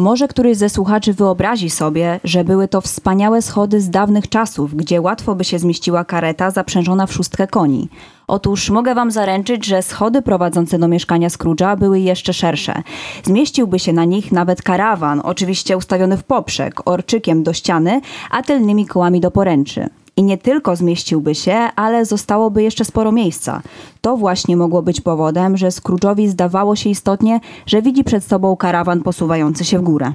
[0.00, 5.00] Może któryś ze słuchaczy wyobrazi sobie, że były to wspaniałe schody z dawnych czasów, gdzie
[5.00, 7.88] łatwo by się zmieściła kareta zaprzężona w szóstkę koni.
[8.26, 12.82] Otóż mogę wam zaręczyć, że schody prowadzące do mieszkania Scrooge'a były jeszcze szersze.
[13.24, 18.86] Zmieściłby się na nich nawet karawan, oczywiście ustawiony w poprzek, orczykiem do ściany, a tylnymi
[18.86, 19.88] kołami do poręczy.
[20.20, 23.62] I nie tylko zmieściłby się, ale zostałoby jeszcze sporo miejsca.
[24.00, 29.02] To właśnie mogło być powodem, że Scrooge'owi zdawało się istotnie, że widzi przed sobą karawan
[29.02, 30.12] posuwający się w górę.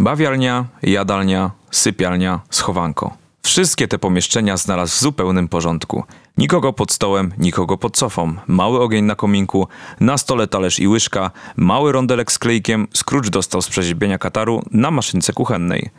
[0.00, 3.16] Bawialnia, jadalnia, sypialnia, schowanko.
[3.42, 6.04] Wszystkie te pomieszczenia znalazł w zupełnym porządku.
[6.38, 8.34] Nikogo pod stołem, nikogo pod sofą.
[8.46, 9.68] Mały ogień na kominku,
[10.00, 14.90] na stole talerz i łyżka, mały rondelek z klejkiem Scrooge dostał z przeziębienia kataru na
[14.90, 15.90] maszynce kuchennej.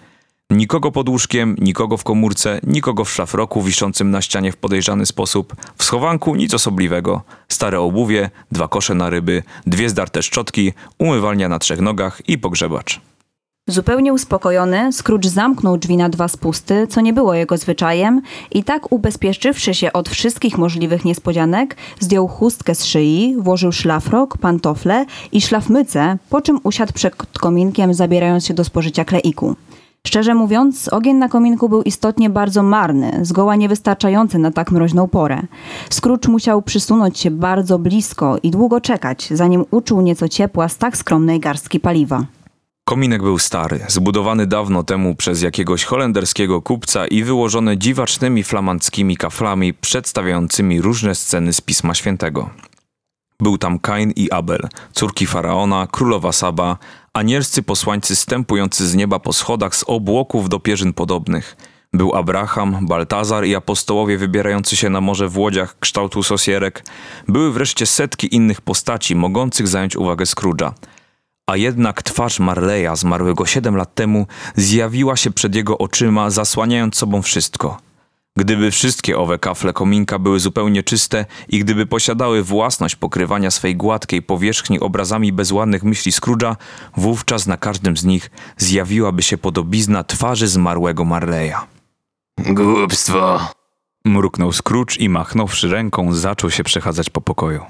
[0.51, 5.55] Nikogo pod łóżkiem, nikogo w komórce, nikogo w szafroku wiszącym na ścianie w podejrzany sposób.
[5.77, 7.21] W schowanku nic osobliwego.
[7.49, 13.01] Stare obuwie, dwa kosze na ryby, dwie zdarte szczotki, umywalnia na trzech nogach i pogrzebacz.
[13.67, 18.91] Zupełnie uspokojony, Scrooge zamknął drzwi na dwa spusty, co nie było jego zwyczajem, i tak
[18.91, 26.17] ubezpieczywszy się od wszystkich możliwych niespodzianek, zdjął chustkę z szyi, włożył szlafrok, pantofle i szlafmycę,
[26.29, 29.55] po czym usiadł przed kominkiem, zabierając się do spożycia kleiku.
[30.07, 35.41] Szczerze mówiąc, ogień na kominku był istotnie bardzo marny, zgoła niewystarczający na tak mroźną porę.
[35.89, 40.97] Scrooge musiał przysunąć się bardzo blisko i długo czekać, zanim uczuł nieco ciepła z tak
[40.97, 42.25] skromnej garstki paliwa.
[42.85, 49.73] Kominek był stary, zbudowany dawno temu przez jakiegoś holenderskiego kupca i wyłożony dziwacznymi flamandzkimi kaflami
[49.73, 52.49] przedstawiającymi różne sceny z Pisma Świętego.
[53.41, 56.77] Był tam Kain i Abel, córki faraona, królowa Saba,
[57.13, 61.57] anielscy posłańcy stępujący z nieba po schodach z obłoków do pierzyn podobnych.
[61.93, 66.85] Był Abraham, Baltazar i apostołowie wybierający się na morze w łodziach kształtu sosierek.
[67.27, 70.71] Były wreszcie setki innych postaci mogących zająć uwagę Scrooge'a.
[71.47, 77.21] A jednak twarz Marleya, zmarłego siedem lat temu, zjawiła się przed jego oczyma, zasłaniając sobą
[77.21, 77.77] wszystko.
[78.37, 84.21] Gdyby wszystkie owe kafle kominka były zupełnie czyste i gdyby posiadały własność pokrywania swej gładkiej
[84.21, 86.55] powierzchni obrazami bezładnych myśli Scrooge'a,
[86.97, 91.55] wówczas na każdym z nich zjawiłaby się podobizna twarzy zmarłego Marleya.
[92.37, 93.39] Głupstwo.
[94.05, 97.65] Mruknął Scrooge i machnąwszy ręką zaczął się przechadzać po pokoju.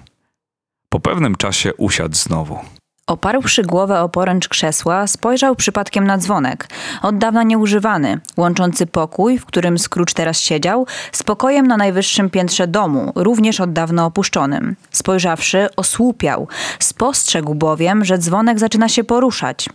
[0.89, 2.59] Po pewnym czasie usiadł znowu.
[3.09, 6.67] Oparłszy głowę o poręcz krzesła, spojrzał przypadkiem na dzwonek,
[7.01, 12.67] od dawna nieużywany, łączący pokój, w którym Scrooge teraz siedział, z pokojem na najwyższym piętrze
[12.67, 14.75] domu, również od dawna opuszczonym.
[14.91, 16.47] Spojrzawszy, osłupiał.
[16.79, 19.69] Spostrzegł bowiem, że dzwonek zaczyna się poruszać.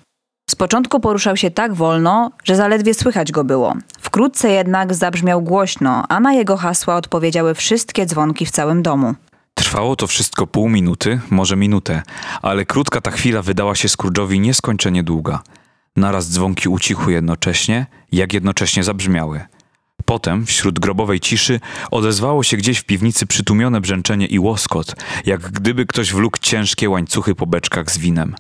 [0.51, 3.75] Z początku poruszał się tak wolno, że zaledwie słychać go było.
[4.01, 9.15] Wkrótce jednak zabrzmiał głośno, a na jego hasła odpowiedziały wszystkie dzwonki w całym domu.
[9.55, 12.03] Trwało to wszystko pół minuty, może minutę,
[12.43, 15.43] ale krótka ta chwila wydała się Scrooge'owi nieskończenie długa.
[15.97, 19.41] Naraz dzwonki ucichły jednocześnie, jak jednocześnie zabrzmiały.
[20.05, 24.95] Potem, wśród grobowej ciszy, odezwało się gdzieś w piwnicy przytłumione brzęczenie i łoskot,
[25.27, 28.35] jak gdyby ktoś wlókł ciężkie łańcuchy po beczkach z winem.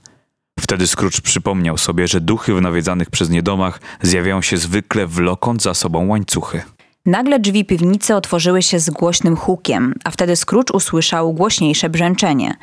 [0.60, 5.62] Wtedy Scrooge przypomniał sobie, że duchy w nawiedzanych przez nie domach zjawiają się zwykle wlokąc
[5.62, 6.62] za sobą łańcuchy.
[7.06, 12.54] Nagle drzwi piwnicy otworzyły się z głośnym hukiem, a wtedy Scrooge usłyszał głośniejsze brzęczenie.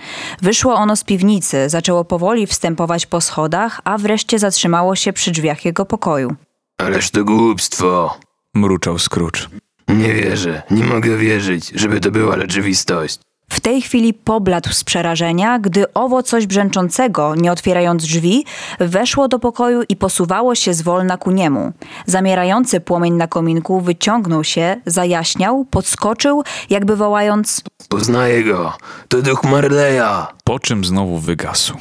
[0.42, 5.66] Wyszło ono z piwnicy, zaczęło powoli wstępować po schodach, a wreszcie zatrzymało się przy drzwiach
[5.66, 6.36] jego pokoju.
[6.78, 8.18] Ależ to głupstwo.
[8.54, 9.40] Mruczał Scrooge.
[9.88, 13.20] Nie wierzę, nie mogę wierzyć, żeby to była rzeczywistość.
[13.52, 18.46] W tej chwili pobladł z przerażenia, gdy owo coś brzęczącego, nie otwierając drzwi,
[18.80, 21.74] weszło do pokoju i posuwało się zwolna ku niemu.
[22.06, 28.74] Zamierający płomień na kominku wyciągnął się, zajaśniał, podskoczył, jakby wołając Poznaję go.
[29.08, 30.28] To duch Marleya.
[30.44, 31.78] Po czym znowu wygasł.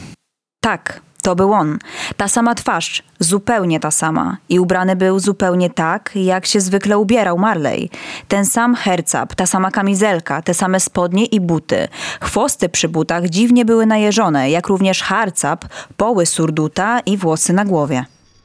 [0.61, 1.78] Tak, to był on.
[2.16, 4.37] Ta sama twarz, zupełnie ta sama.
[4.48, 7.90] I ubrany był zupełnie tak, jak się zwykle ubierał Marley.
[8.28, 11.88] Ten sam hercap, ta sama kamizelka, te same spodnie i buty.
[12.20, 15.64] Chwosty przy butach dziwnie były najeżone, jak również harcap,
[15.96, 18.04] poły surduta i włosy na głowie.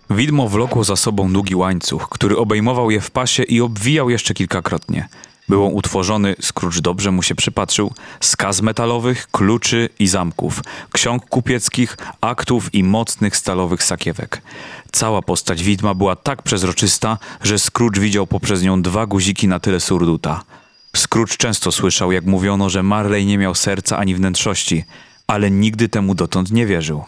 [0.10, 5.08] Widmo wlokło za sobą długi łańcuch, który obejmował je w pasie i obwijał jeszcze kilkakrotnie.
[5.50, 11.26] Był on utworzony, Scrooge dobrze mu się przypatrzył, z kaz metalowych, kluczy i zamków, ksiąg
[11.26, 14.42] kupieckich, aktów i mocnych stalowych sakiewek.
[14.92, 19.80] Cała postać widma była tak przezroczysta, że Scrooge widział poprzez nią dwa guziki na tyle
[19.80, 20.44] surduta.
[20.96, 24.84] Scrooge często słyszał, jak mówiono, że Marley nie miał serca ani wnętrzości,
[25.28, 27.04] ale nigdy temu dotąd nie wierzył.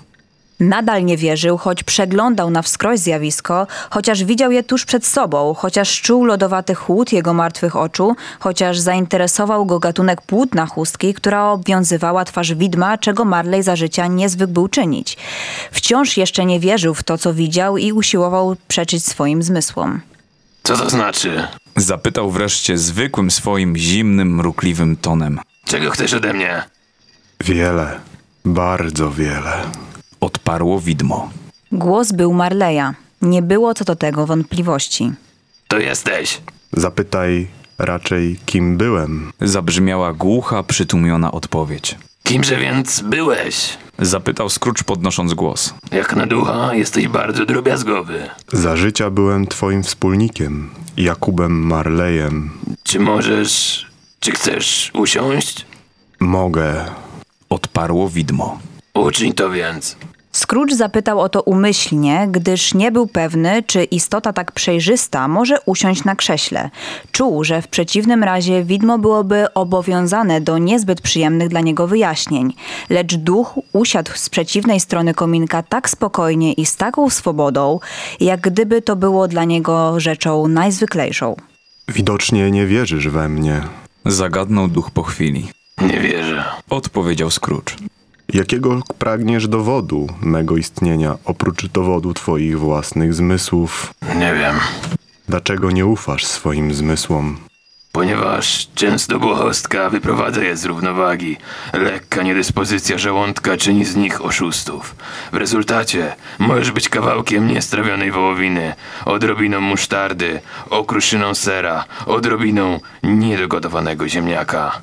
[0.60, 6.02] Nadal nie wierzył, choć przeglądał na wskroś zjawisko, chociaż widział je tuż przed sobą, chociaż
[6.02, 12.54] czuł lodowaty chłód jego martwych oczu, chociaż zainteresował go gatunek płótna chustki, która obwiązywała twarz
[12.54, 15.18] widma, czego Marley za życia nie zwykł był czynić.
[15.72, 20.02] Wciąż jeszcze nie wierzył w to, co widział i usiłował przeczyć swoim zmysłom.
[20.64, 21.48] Co to znaczy?
[21.76, 25.40] Zapytał wreszcie zwykłym swoim zimnym, mrukliwym tonem.
[25.66, 26.64] Czego chcesz ode mnie?
[27.40, 28.00] Wiele,
[28.46, 29.54] bardzo wiele.
[30.22, 31.30] Odparło widmo.
[31.72, 32.94] Głos był Marleya.
[33.22, 35.12] Nie było co do tego wątpliwości.
[35.68, 36.42] To jesteś.
[36.74, 39.32] Zapytaj raczej, kim byłem.
[39.42, 41.96] Zabrzmiała głucha, przytłumiona odpowiedź.
[42.24, 43.78] Kimże więc byłeś?
[44.00, 45.74] Zapytał Scrooge podnosząc głos.
[45.92, 48.30] Jak na ducha jesteś bardzo drobiazgowy.
[48.52, 52.50] Za życia byłem twoim wspólnikiem, Jakubem Marlejem.
[52.84, 53.86] Czy możesz...
[54.20, 55.66] Czy chcesz usiąść?
[56.20, 56.86] Mogę.
[57.50, 58.60] Odparło widmo.
[58.94, 59.98] Uczyń to więc.
[60.38, 66.04] Scrooge zapytał o to umyślnie, gdyż nie był pewny, czy istota tak przejrzysta może usiąść
[66.04, 66.70] na krześle.
[67.12, 72.54] Czuł, że w przeciwnym razie widmo byłoby obowiązane do niezbyt przyjemnych dla niego wyjaśnień,
[72.90, 77.80] lecz duch usiadł z przeciwnej strony kominka tak spokojnie i z taką swobodą,
[78.20, 81.36] jak gdyby to było dla niego rzeczą najzwyklejszą.
[81.88, 83.62] Widocznie nie wierzysz we mnie.
[84.06, 85.48] Zagadnął duch po chwili.
[85.82, 86.44] Nie wierzę.
[86.70, 87.74] Odpowiedział Scrooge.
[88.34, 93.94] Jakiego pragniesz dowodu mego istnienia, oprócz dowodu twoich własnych zmysłów?
[94.16, 94.56] Nie wiem.
[95.30, 97.38] Dlaczego nie ufasz swoim zmysłom?
[97.92, 101.38] Ponieważ często błahostka wyprowadza je z równowagi.
[101.74, 104.96] Lekka niedyspozycja żołądka czyni z nich oszustów.
[105.32, 108.74] W rezultacie możesz być kawałkiem niestrawionej wołowiny,
[109.06, 114.82] odrobiną musztardy, okruszyną sera, odrobiną niedogotowanego ziemniaka.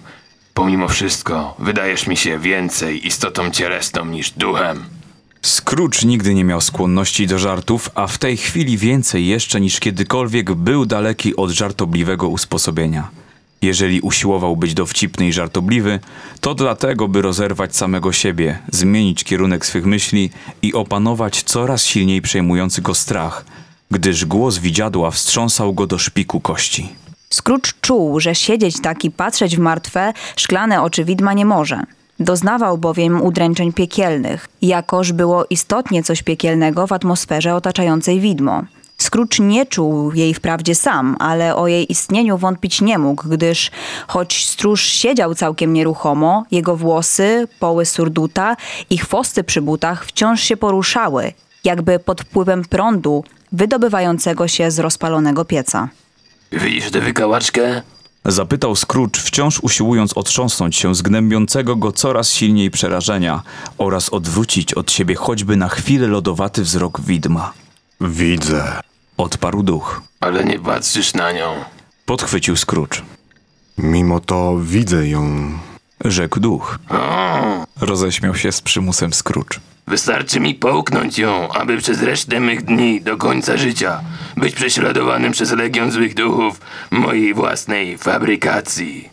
[0.55, 4.85] Pomimo wszystko, wydajesz mi się więcej istotą cielesną niż duchem.
[5.43, 10.53] Scrooge nigdy nie miał skłonności do żartów, a w tej chwili więcej jeszcze niż kiedykolwiek
[10.53, 13.09] był daleki od żartobliwego usposobienia.
[13.62, 16.01] Jeżeli usiłował być dowcipny i żartobliwy,
[16.40, 20.31] to dlatego, by rozerwać samego siebie, zmienić kierunek swych myśli
[20.62, 23.45] i opanować coraz silniej przejmujący go strach,
[23.90, 27.04] gdyż głos widziadła wstrząsał go do szpiku kości.
[27.35, 31.83] Scrooge czuł, że siedzieć tak i patrzeć w martwe, szklane oczy widma nie może.
[32.20, 38.62] Doznawał bowiem udręczeń piekielnych, jakoż było istotnie coś piekielnego w atmosferze otaczającej widmo.
[38.99, 43.70] Scrooge nie czuł jej wprawdzie sam, ale o jej istnieniu wątpić nie mógł, gdyż
[44.07, 48.57] choć stróż siedział całkiem nieruchomo, jego włosy, poły surduta
[48.90, 51.33] i chwosty przy butach wciąż się poruszały,
[51.64, 55.88] jakby pod wpływem prądu wydobywającego się z rozpalonego pieca.
[56.52, 57.83] Widzisz tę wykałaczkę?
[58.24, 63.42] Zapytał Scrooge, wciąż usiłując otrząsnąć się z gnębiącego go coraz silniej przerażenia
[63.78, 67.52] oraz odwrócić od siebie choćby na chwilę lodowaty wzrok widma.
[68.00, 68.80] Widzę.
[69.16, 70.02] Odparł duch.
[70.20, 71.54] Ale nie patrzysz na nią.
[72.07, 73.02] Podchwycił Scrooge.
[73.78, 75.50] Mimo to widzę ją.
[76.04, 76.78] Rzekł duch.
[77.80, 79.61] Roześmiał się z przymusem Scrooge.
[79.87, 84.01] Wystarczy mi połknąć ją, aby przez resztę mych dni do końca życia
[84.37, 89.09] być prześladowanym przez legion złych duchów mojej własnej fabrykacji.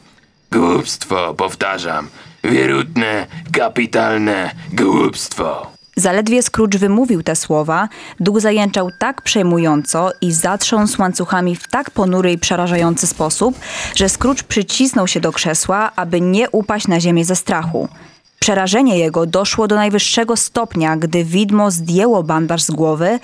[0.51, 2.07] Głupstwo, powtarzam.
[2.43, 5.71] Wierutne, kapitalne głupstwo.
[5.95, 12.31] Zaledwie Scrooge wymówił te słowa, duch zajęczał tak przejmująco i zatrząsł łańcuchami w tak ponury
[12.31, 13.59] i przerażający sposób,
[13.95, 17.89] że Scrooge przycisnął się do krzesła, aby nie upaść na ziemię ze strachu.
[18.43, 23.19] Przerażenie jego doszło do najwyższego stopnia, gdy widmo zdjęło bandaż z głowy,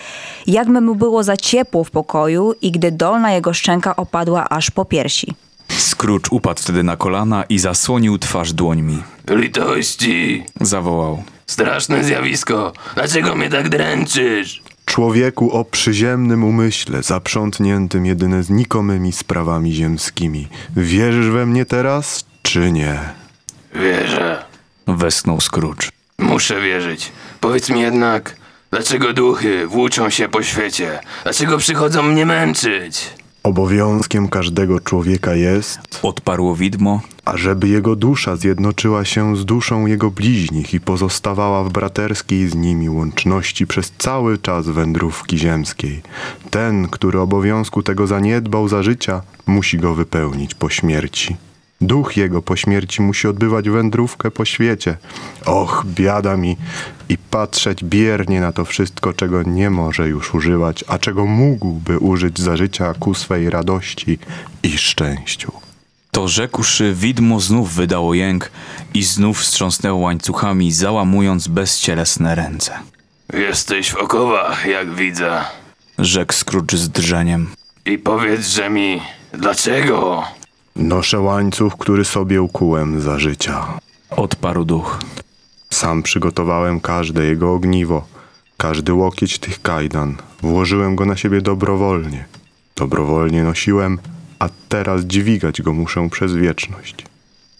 [0.47, 4.85] jakby mu było za ciepło w pokoju i gdy dolna jego szczęka opadła aż po
[4.85, 5.33] piersi.
[5.77, 9.03] Scrooge upadł wtedy na kolana i zasłonił twarz dłońmi.
[9.29, 10.43] Litości!
[10.61, 11.23] Zawołał.
[11.47, 12.73] Straszne zjawisko!
[12.95, 14.61] Dlaczego mnie tak dręczysz?
[14.85, 20.47] Człowieku o przyziemnym umyśle, zaprzątniętym jedynie znikomymi sprawami ziemskimi.
[20.75, 22.99] Wierzysz we mnie teraz, czy nie?
[23.75, 24.46] Wierzę.
[24.87, 25.89] Westchnął Scrooge.
[26.19, 27.11] Muszę wierzyć.
[27.39, 28.35] Powiedz mi jednak,
[28.71, 30.99] dlaczego duchy włóczą się po świecie?
[31.23, 33.09] Dlaczego przychodzą mnie męczyć?
[33.43, 37.01] Obowiązkiem każdego człowieka jest, Odparło widmo.
[37.25, 42.89] ażeby jego dusza zjednoczyła się z duszą jego bliźnich i pozostawała w braterskiej z nimi
[42.89, 46.01] łączności przez cały czas wędrówki ziemskiej.
[46.51, 51.35] Ten, który obowiązku tego zaniedbał za życia, musi go wypełnić po śmierci.
[51.81, 54.97] Duch jego po śmierci musi odbywać wędrówkę po świecie.
[55.45, 56.57] Och, biada mi
[57.09, 62.39] i patrzeć biernie na to wszystko, czego nie może już używać, a czego mógłby użyć
[62.39, 64.19] za życia ku swej radości
[64.63, 65.51] i szczęściu.
[66.11, 68.51] To rzekłszy, widmo znów wydało jęk
[68.93, 72.73] i znów wstrząsnęło łańcuchami, załamując bezcielesne ręce.
[73.33, 75.45] Jesteś w okowach, jak widzę.
[75.99, 77.47] Rzekł Scrooge z drżeniem.
[77.85, 79.01] I powiedz, mi,
[79.33, 80.23] dlaczego?
[80.77, 83.65] Noszę łańcuch, który sobie ukułem za życia.
[84.09, 84.99] Odparł duch.
[85.69, 88.05] Sam przygotowałem każde jego ogniwo,
[88.57, 90.15] każdy łokieć tych kajdan.
[90.41, 92.25] Włożyłem go na siebie dobrowolnie.
[92.75, 93.99] Dobrowolnie nosiłem,
[94.39, 97.05] a teraz dźwigać go muszę przez wieczność.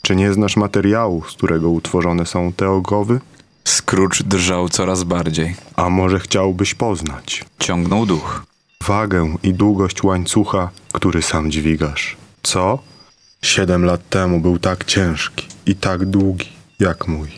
[0.01, 3.19] Czy nie znasz materiału, z którego utworzone są te ogowy?
[3.65, 5.56] Scrooge drżał coraz bardziej.
[5.75, 8.43] A może chciałbyś poznać Ciągnął duch.
[8.88, 12.17] wagę i długość łańcucha, który sam dźwigasz?
[12.43, 12.80] Co?
[13.41, 16.48] Siedem lat temu był tak ciężki i tak długi
[16.79, 17.29] jak mój.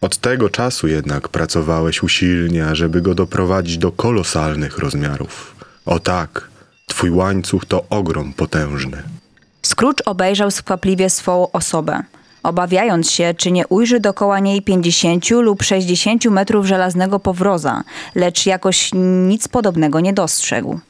[0.00, 5.56] Od tego czasu jednak pracowałeś usilnie, ażeby go doprowadzić do kolosalnych rozmiarów.
[5.86, 6.48] O tak,
[6.86, 9.02] twój łańcuch to ogrom potężny.
[9.62, 12.02] Scrooge obejrzał skwapliwie swą osobę.
[12.42, 17.82] obawiając się, czy nie ujrzy dokoła niej 50 lub 60 metrów żelaznego powroza,
[18.14, 18.90] lecz jakoś
[19.28, 20.80] nic podobnego nie dostrzegł.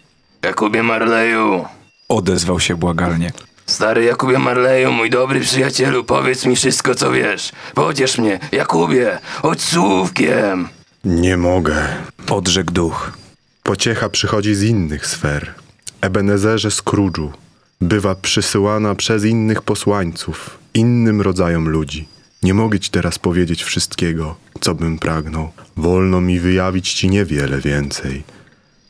[0.42, 1.64] Jakubie Marleju,
[2.08, 3.32] Odezwał się błagalnie.
[3.70, 7.52] Stary Jakubie Marleju, mój dobry przyjacielu, powiedz mi wszystko, co wiesz.
[7.74, 10.68] Pociesz mnie, Jakubie, choć słówkiem.
[11.04, 11.76] Nie mogę.
[12.30, 13.12] Odrzekł duch.
[13.62, 15.54] Pociecha przychodzi z innych sfer.
[16.00, 17.28] Ebenezerze Scrooge'u
[17.80, 22.08] bywa przysyłana przez innych posłańców, innym rodzajom ludzi.
[22.42, 25.52] Nie mogę ci teraz powiedzieć wszystkiego, co bym pragnął.
[25.76, 28.22] Wolno mi wyjawić ci niewiele więcej.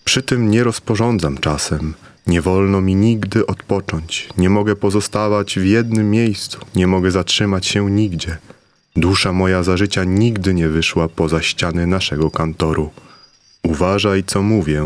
[0.05, 1.95] Przy tym nie rozporządzam czasem.
[2.27, 4.29] Nie wolno mi nigdy odpocząć.
[4.39, 6.59] Nie mogę pozostawać w jednym miejscu.
[6.75, 8.39] Nie mogę zatrzymać się nigdzie.
[8.97, 12.91] Dusza moja za życia nigdy nie wyszła poza ściany naszego kantoru.
[13.63, 14.85] Uważaj, co mówię.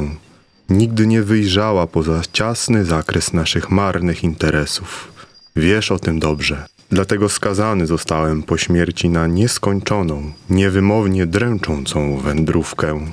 [0.71, 5.13] Nigdy nie wyjrzała poza ciasny zakres naszych marnych interesów.
[5.57, 6.65] Wiesz o tym dobrze.
[6.91, 13.07] Dlatego skazany zostałem po śmierci na nieskończoną, niewymownie dręczącą wędrówkę.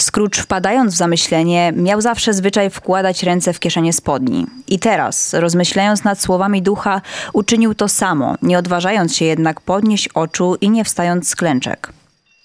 [0.00, 4.46] Scrooge, wpadając w zamyślenie, miał zawsze zwyczaj wkładać ręce w kieszenie spodni.
[4.68, 7.00] I teraz, rozmyślając nad słowami ducha,
[7.32, 11.92] uczynił to samo, nie odważając się jednak podnieść oczu i nie wstając z klęczek.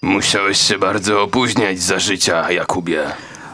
[0.02, 3.02] Musiałeś się bardzo opóźniać za życia, Jakubie.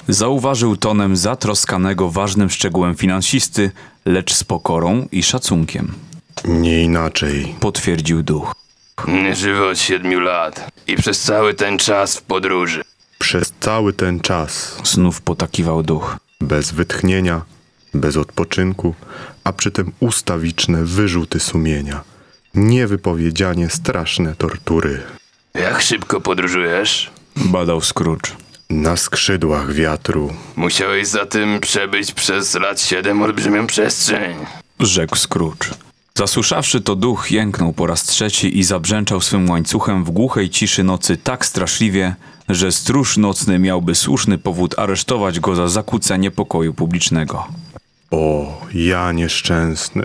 [0.09, 3.71] Zauważył tonem zatroskanego ważnym szczegółem finansisty,
[4.05, 5.93] lecz z pokorą i szacunkiem.
[6.45, 7.55] Nie inaczej.
[7.61, 8.53] Potwierdził duch.
[9.09, 12.83] Nie żywy od siedmiu lat i przez cały ten czas w podróży.
[13.19, 16.17] Przez cały ten czas, Znów potakiwał duch.
[16.41, 17.43] bez wytchnienia,
[17.95, 18.95] bez odpoczynku,
[19.45, 22.05] a przy tym ustawiczne wyrzuty sumienia,
[22.55, 25.03] niewypowiedzianie straszne tortury.
[25.55, 27.11] Jak szybko podróżujesz?
[27.37, 28.31] Badał Scrooge.
[28.71, 34.37] Na skrzydłach wiatru, Musiałeś za tym przebyć przez lat siedem olbrzymią przestrzeń.
[34.81, 35.69] Rzekł Scrooge.
[36.17, 41.17] Zasłyszawszy to duch, jęknął po raz trzeci i zabrzęczał swym łańcuchem w głuchej ciszy nocy
[41.17, 42.15] tak straszliwie,
[42.49, 47.47] że stróż nocny miałby słuszny powód aresztować go za zakłócenie pokoju publicznego.
[48.11, 50.03] O, ja nieszczęsny,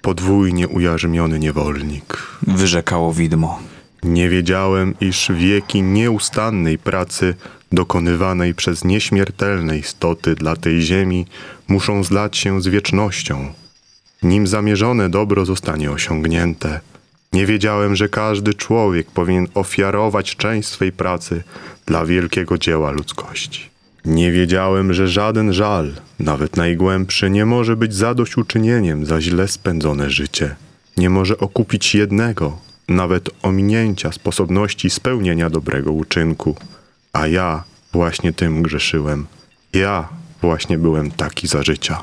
[0.00, 2.18] podwójnie ujarzmiony niewolnik.
[2.42, 3.58] Wyrzekało widmo.
[4.02, 7.34] Nie wiedziałem, iż wieki nieustannej pracy
[7.72, 11.26] dokonywanej przez nieśmiertelne istoty dla tej ziemi
[11.68, 13.61] muszą zlać się z wiecznością.
[14.22, 16.80] Nim zamierzone dobro zostanie osiągnięte,
[17.32, 21.42] nie wiedziałem, że każdy człowiek powinien ofiarować część swej pracy
[21.86, 23.70] dla wielkiego dzieła ludzkości.
[24.04, 30.56] Nie wiedziałem, że żaden żal, nawet najgłębszy, nie może być zadośćuczynieniem za źle spędzone życie.
[30.96, 32.58] Nie może okupić jednego,
[32.88, 36.56] nawet ominięcia sposobności spełnienia dobrego uczynku.
[37.12, 39.26] A ja właśnie tym grzeszyłem.
[39.72, 40.08] Ja
[40.40, 42.02] właśnie byłem taki za życia.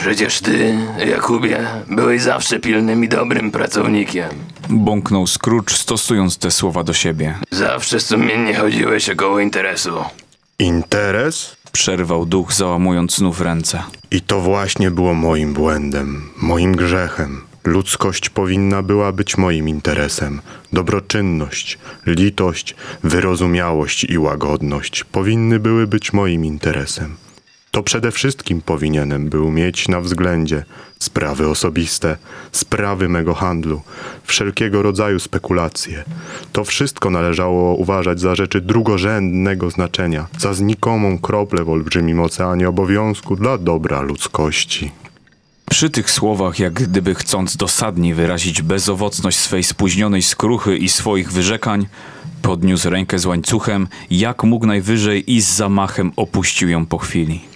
[0.00, 4.28] Przecież ty, Jakubie, byłeś zawsze pilnym i dobrym pracownikiem.
[4.68, 7.38] Bąknął Scrooge, stosując te słowa do siebie.
[7.50, 10.04] Zawsze sumiennie chodziłeś około interesu.
[10.58, 11.56] Interes?
[11.72, 13.82] Przerwał duch, załamując znów ręce.
[14.10, 17.40] I to właśnie było moim błędem, moim grzechem.
[17.64, 20.40] Ludzkość powinna była być moim interesem.
[20.72, 22.74] Dobroczynność, litość,
[23.04, 27.16] wyrozumiałość i łagodność powinny były być moim interesem.
[27.70, 30.64] To przede wszystkim powinienem był mieć na względzie
[30.98, 32.16] sprawy osobiste,
[32.52, 33.80] sprawy mego handlu,
[34.24, 36.04] wszelkiego rodzaju spekulacje.
[36.52, 43.36] To wszystko należało uważać za rzeczy drugorzędnego znaczenia, za znikomą kroplę w olbrzymim oceanie obowiązku
[43.36, 44.92] dla dobra ludzkości.
[45.70, 51.86] Przy tych słowach, jak gdyby chcąc dosadnie wyrazić bezowocność swej spóźnionej skruchy i swoich wyrzekań,
[52.42, 57.49] podniósł rękę z łańcuchem, jak mógł najwyżej i z zamachem opuścił ją po chwili.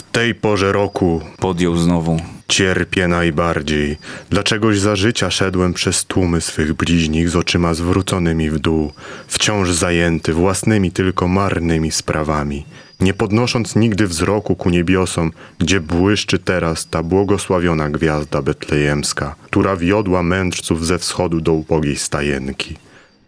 [0.00, 2.20] W tej porze roku Podjął znowu.
[2.48, 3.96] cierpię najbardziej.
[4.30, 8.92] Dlaczegoś za życia szedłem przez tłumy swych bliźnich z oczyma zwróconymi w dół,
[9.28, 12.64] wciąż zajęty własnymi tylko marnymi sprawami,
[13.00, 20.22] nie podnosząc nigdy wzroku ku niebiosom, gdzie błyszczy teraz ta błogosławiona gwiazda betlejemska, która wiodła
[20.22, 22.76] mędrców ze wschodu do ubogiej stajenki.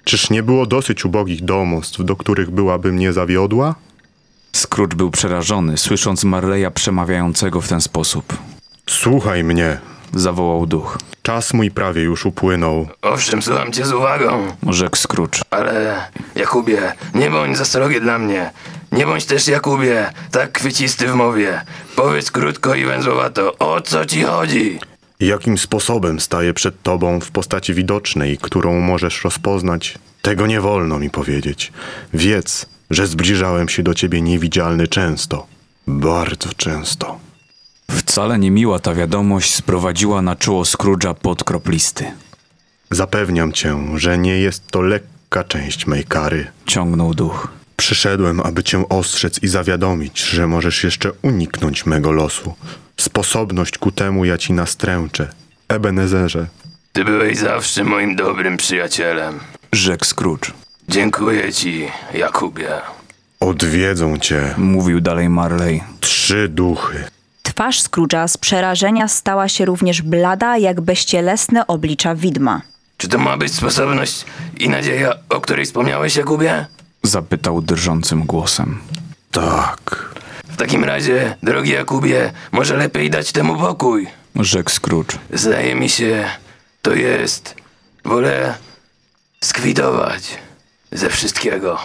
[0.04, 3.74] Czyż nie było dosyć ubogich domostw, do których byłaby mnie zawiodła?
[4.56, 8.36] Scrooge był przerażony, słysząc Marleya przemawiającego w ten sposób.
[8.90, 9.78] Słuchaj mnie,
[10.14, 10.98] Zawołał duch.
[11.22, 12.88] czas mój prawie już upłynął.
[13.02, 15.40] Owszem, słucham cię z uwagą, Rzekł Scrooge.
[15.50, 18.50] ale Jakubie, nie bądź za srogi dla mnie.
[18.92, 21.60] Nie bądź też, Jakubie, tak kwycisty w mowie.
[21.96, 24.78] Powiedz krótko i węzłowato, o co ci chodzi?
[25.20, 31.10] Jakim sposobem staję przed tobą w postaci widocznej, którą możesz rozpoznać, tego nie wolno mi
[31.10, 31.72] powiedzieć.
[32.14, 35.46] Wiedz, że zbliżałem się do ciebie niewidzialny często.
[35.86, 37.18] Bardzo często.
[37.90, 42.04] Wcale niemiła ta wiadomość sprowadziła na czoło Scrooge'a pot kroplisty.
[42.90, 46.46] Zapewniam cię, że nie jest to lekka część mej kary.
[46.66, 47.48] Ciągnął duch.
[47.76, 52.54] Przyszedłem, aby cię ostrzec i zawiadomić, że możesz jeszcze uniknąć mego losu.
[52.96, 55.32] Sposobność ku temu ja ci nastręczę.
[55.68, 56.46] Ebenezerze,
[56.92, 59.40] Ty byłeś zawsze moim dobrym przyjacielem.
[59.72, 60.52] Rzekł Scrooge.
[60.88, 62.68] Dziękuję ci, Jakubie.
[63.40, 65.82] odwiedzą cię Mówił dalej Marley.
[66.00, 67.04] trzy duchy.
[67.42, 72.60] Twarz Scrooge'a z przerażenia stała się również blada, jak bezcielesne oblicza widma.
[72.96, 74.24] Czy to ma być sposobność
[74.60, 76.66] i nadzieja, o której wspomniałeś, Jakubie?
[77.02, 78.80] Zapytał drżącym głosem.
[79.30, 80.12] Tak.
[80.48, 84.06] W takim razie, drogi Jakubie, może lepiej dać temu pokój.
[84.36, 85.18] Rzekł Scrooge.
[85.32, 86.24] Zdaje mi się,
[86.82, 87.54] to jest.
[88.04, 88.54] Wolę
[89.40, 90.38] skwitować
[90.92, 91.78] ze wszystkiego.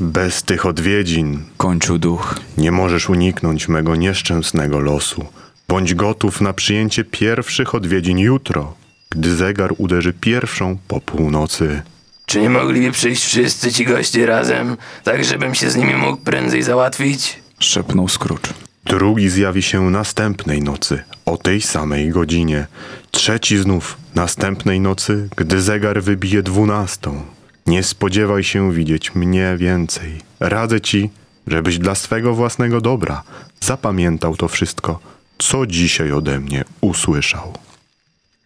[0.00, 2.40] Bez tych odwiedzin Kończył duch.
[2.58, 5.26] nie możesz uniknąć mego nieszczęsnego losu.
[5.68, 8.74] Bądź gotów na przyjęcie pierwszych odwiedzin jutro,
[9.10, 11.82] gdy zegar uderzy pierwszą po północy.
[12.26, 16.62] Czy nie mogliby przyjść wszyscy ci goście razem, tak żebym się z nimi mógł prędzej
[16.62, 17.36] załatwić?
[17.58, 18.48] Szepnął Scrooge.
[18.84, 22.66] Drugi zjawi się następnej nocy, o tej samej godzinie.
[23.10, 27.22] Trzeci znów następnej nocy, gdy zegar wybije dwunastą.
[27.66, 30.20] Nie spodziewaj się widzieć mnie więcej.
[30.40, 31.10] Radzę ci,
[31.46, 33.22] żebyś dla swego własnego dobra
[33.60, 34.98] zapamiętał to wszystko,
[35.38, 37.52] co dzisiaj ode mnie usłyszał.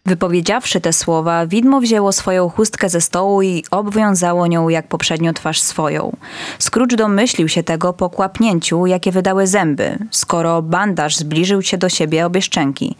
[0.05, 5.61] Wypowiedziawszy te słowa, widmo wzięło swoją chustkę ze stołu i obwiązało nią jak poprzednio twarz
[5.61, 6.17] swoją.
[6.59, 12.25] Scrooge domyślił się tego po kłapnięciu, jakie wydały zęby, skoro bandaż zbliżył się do siebie
[12.25, 12.95] obie szczęki.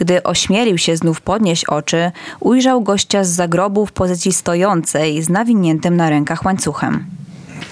[0.00, 5.96] Gdy ośmielił się znów podnieść oczy, ujrzał gościa z zagrobu w pozycji stojącej z nawiniętym
[5.96, 7.06] na rękach łańcuchem.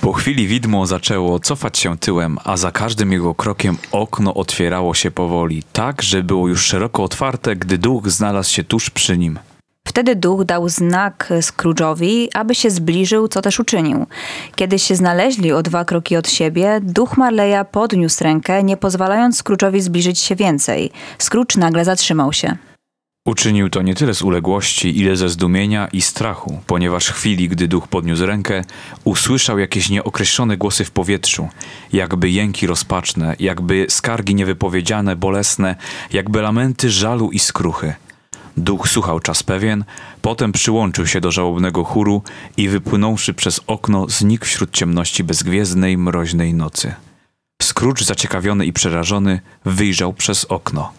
[0.01, 5.11] Po chwili widmo zaczęło cofać się tyłem, a za każdym jego krokiem okno otwierało się
[5.11, 9.39] powoli, tak, że było już szeroko otwarte, gdy duch znalazł się tuż przy nim.
[9.89, 14.07] Wtedy duch dał znak Scrooge'owi, aby się zbliżył, co też uczynił.
[14.57, 19.80] Kiedy się znaleźli o dwa kroki od siebie, duch Marleya podniósł rękę, nie pozwalając Scrooge'owi
[19.80, 20.91] zbliżyć się więcej.
[21.18, 22.57] Scrooge nagle zatrzymał się.
[23.26, 27.68] Uczynił to nie tyle z uległości, ile ze zdumienia i strachu, ponieważ w chwili, gdy
[27.68, 28.64] duch podniósł rękę,
[29.05, 31.49] usłyszał jakieś nieokreślone głosy w powietrzu,
[31.93, 35.76] jakby jęki rozpaczne, jakby skargi niewypowiedziane, bolesne,
[36.12, 37.95] jakby lamenty żalu i skruchy.
[38.57, 39.85] Duch słuchał czas pewien,
[40.23, 42.23] potem przyłączył się do żałobnego chóru
[42.57, 46.95] i wypłynąwszy przez okno, znikł wśród ciemności bezgwiezdnej, mroźnej nocy.
[47.63, 50.93] Scrooge, zaciekawiony i przerażony, wyjrzał przez okno.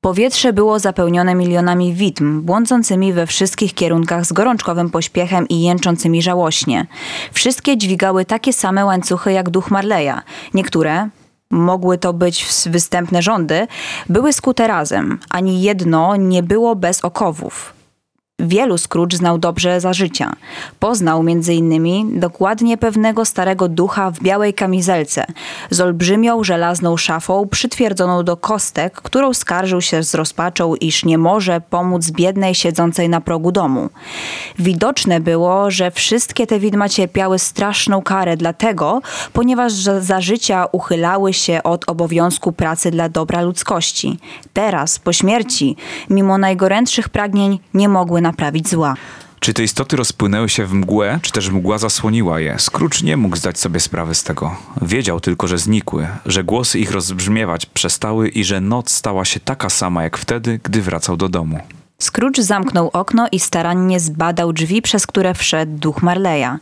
[0.00, 6.86] Powietrze było zapełnione milionami widm, błądzącymi we wszystkich kierunkach z gorączkowym pośpiechem i jęczącymi żałośnie.
[7.32, 10.20] Wszystkie dźwigały takie same łańcuchy jak duch Marleya.
[10.54, 11.08] Niektóre,
[11.50, 13.66] mogły to być występne rządy,
[14.08, 15.18] były skute razem.
[15.30, 17.75] Ani jedno nie było bez okowów.
[18.40, 20.32] Wielu Scrooge znał dobrze za życia.
[20.80, 25.26] Poznał innymi dokładnie pewnego starego ducha w białej kamizelce
[25.70, 31.60] z olbrzymią żelazną szafą przytwierdzoną do kostek, którą skarżył się z rozpaczą, iż nie może
[31.60, 33.88] pomóc biednej siedzącej na progu domu.
[34.58, 39.00] Widoczne było, że wszystkie te widma cierpiały straszną karę dlatego,
[39.32, 44.18] ponieważ za życia uchylały się od obowiązku pracy dla dobra ludzkości.
[44.52, 45.76] Teraz, po śmierci,
[46.10, 48.94] mimo najgorętszych pragnień, nie mogły naprawić zła.
[49.40, 52.56] Czy te istoty rozpłynęły się w mgłę, czy też mgła zasłoniła je?
[52.58, 54.56] Scrooge nie mógł zdać sobie sprawy z tego.
[54.82, 59.70] Wiedział tylko, że znikły, że głosy ich rozbrzmiewać przestały i że noc stała się taka
[59.70, 61.58] sama jak wtedy, gdy wracał do domu.
[62.02, 66.58] Scrooge zamknął okno i starannie zbadał drzwi, przez które wszedł duch Marleya.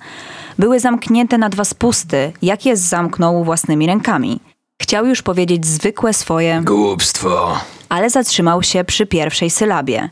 [0.58, 4.40] Były zamknięte na dwa spusty, jak je zamknął własnymi rękami.
[4.82, 7.58] Chciał już powiedzieć zwykłe swoje, Głupstwo.
[7.88, 10.08] ale zatrzymał się przy pierwszej sylabie.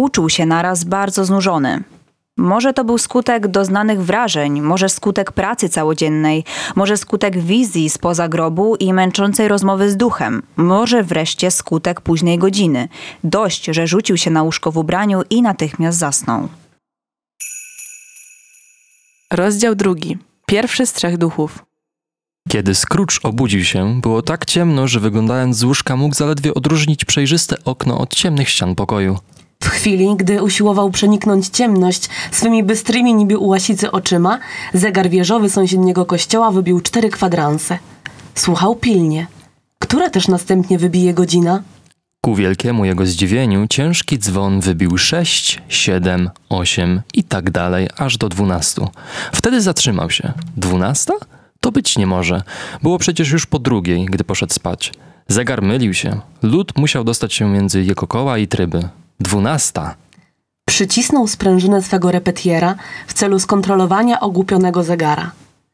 [0.00, 1.82] Uczuł się naraz bardzo znużony.
[2.36, 6.44] Może to był skutek doznanych wrażeń, może skutek pracy całodziennej,
[6.76, 12.88] może skutek wizji spoza grobu i męczącej rozmowy z duchem, może wreszcie skutek późnej godziny.
[13.24, 16.48] Dość, że rzucił się na łóżko w ubraniu i natychmiast zasnął.
[19.32, 20.18] Rozdział drugi.
[20.46, 21.64] Pierwszy z trzech duchów.
[22.48, 27.56] Kiedy Scrooge obudził się, było tak ciemno, że wyglądając z łóżka mógł zaledwie odróżnić przejrzyste
[27.64, 29.18] okno od ciemnych ścian pokoju.
[29.62, 34.38] W chwili, gdy usiłował przeniknąć ciemność swymi bystrymi niby u łasicy oczyma,
[34.74, 37.78] zegar wieżowy sąsiedniego kościoła wybił cztery kwadranse.
[38.34, 39.26] Słuchał pilnie.
[39.78, 41.62] Która też następnie wybije godzina?
[42.20, 48.28] Ku wielkiemu jego zdziwieniu ciężki dzwon wybił sześć, siedem, osiem i tak dalej, aż do
[48.28, 48.88] dwunastu.
[49.32, 50.32] Wtedy zatrzymał się.
[50.56, 51.14] Dwunasta?
[51.60, 52.42] To być nie może.
[52.82, 54.92] Było przecież już po drugiej, gdy poszedł spać.
[55.28, 56.20] Zegar mylił się.
[56.42, 58.88] Lud musiał dostać się między jego koła i tryby.
[59.20, 59.94] Dwunasta.
[60.68, 62.74] Przycisnął sprężynę swego repetiera
[63.06, 65.30] w celu skontrolowania ogłupionego zegara.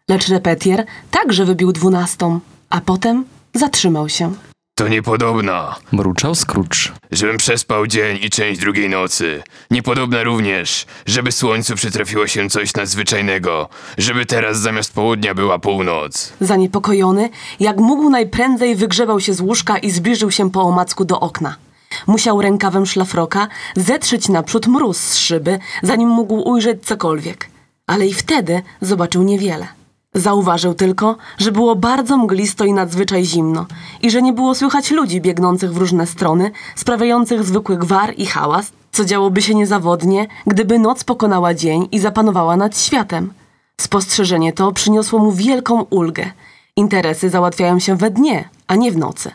[0.08, 2.40] Lecz repetier także wybił dwunastą,
[2.70, 3.24] a potem
[3.54, 4.34] zatrzymał się.
[4.78, 6.92] To niepodobna, Mruczał Scrooge.
[7.12, 9.42] żebym przespał dzień i część drugiej nocy.
[9.70, 13.68] Niepodobna również, żeby słońcu przytrafiło się coś nadzwyczajnego,
[13.98, 16.32] żeby teraz zamiast południa była północ.
[16.40, 17.30] Zaniepokojony,
[17.60, 21.56] jak mógł najprędzej wygrzebał się z łóżka i zbliżył się po omacku do okna.
[22.06, 27.50] Musiał rękawem szlafroka zetrzeć naprzód mróz z szyby, zanim mógł ujrzeć cokolwiek.
[27.86, 29.68] Ale i wtedy zobaczył niewiele.
[30.14, 33.66] Zauważył tylko, że było bardzo mglisto i nadzwyczaj zimno
[34.02, 38.72] i że nie było słychać ludzi biegnących w różne strony, sprawiających zwykły gwar i hałas,
[38.92, 43.32] co działoby się niezawodnie, gdyby noc pokonała dzień i zapanowała nad światem.
[43.80, 46.30] Spostrzeżenie to przyniosło mu wielką ulgę.
[46.76, 49.30] Interesy załatwiają się we dnie, a nie w nocy.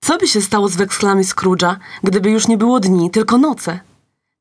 [0.00, 3.80] Co by się stało z wekslami Scrooge'a, gdyby już nie było dni, tylko noce?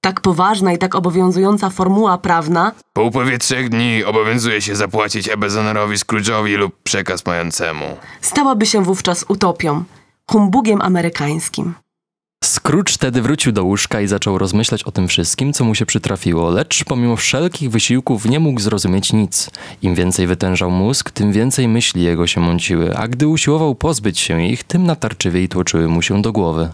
[0.02, 5.96] Tak poważna i tak obowiązująca formuła prawna Po upływie trzech dni obowiązuje się zapłacić Ebenezerowi
[5.98, 7.86] Scrooge'owi lub przekaz mającemu.
[8.22, 9.84] stałaby się wówczas utopią,
[10.32, 11.74] humbugiem amerykańskim.
[12.44, 16.50] Scrooge wtedy wrócił do łóżka i zaczął rozmyślać o tym wszystkim, co mu się przytrafiło,
[16.50, 19.50] lecz pomimo wszelkich wysiłków nie mógł zrozumieć nic.
[19.82, 24.44] Im więcej wytężał mózg, tym więcej myśli jego się mąciły, a gdy usiłował pozbyć się
[24.44, 26.70] ich, tym natarczywiej tłoczyły mu się do głowy.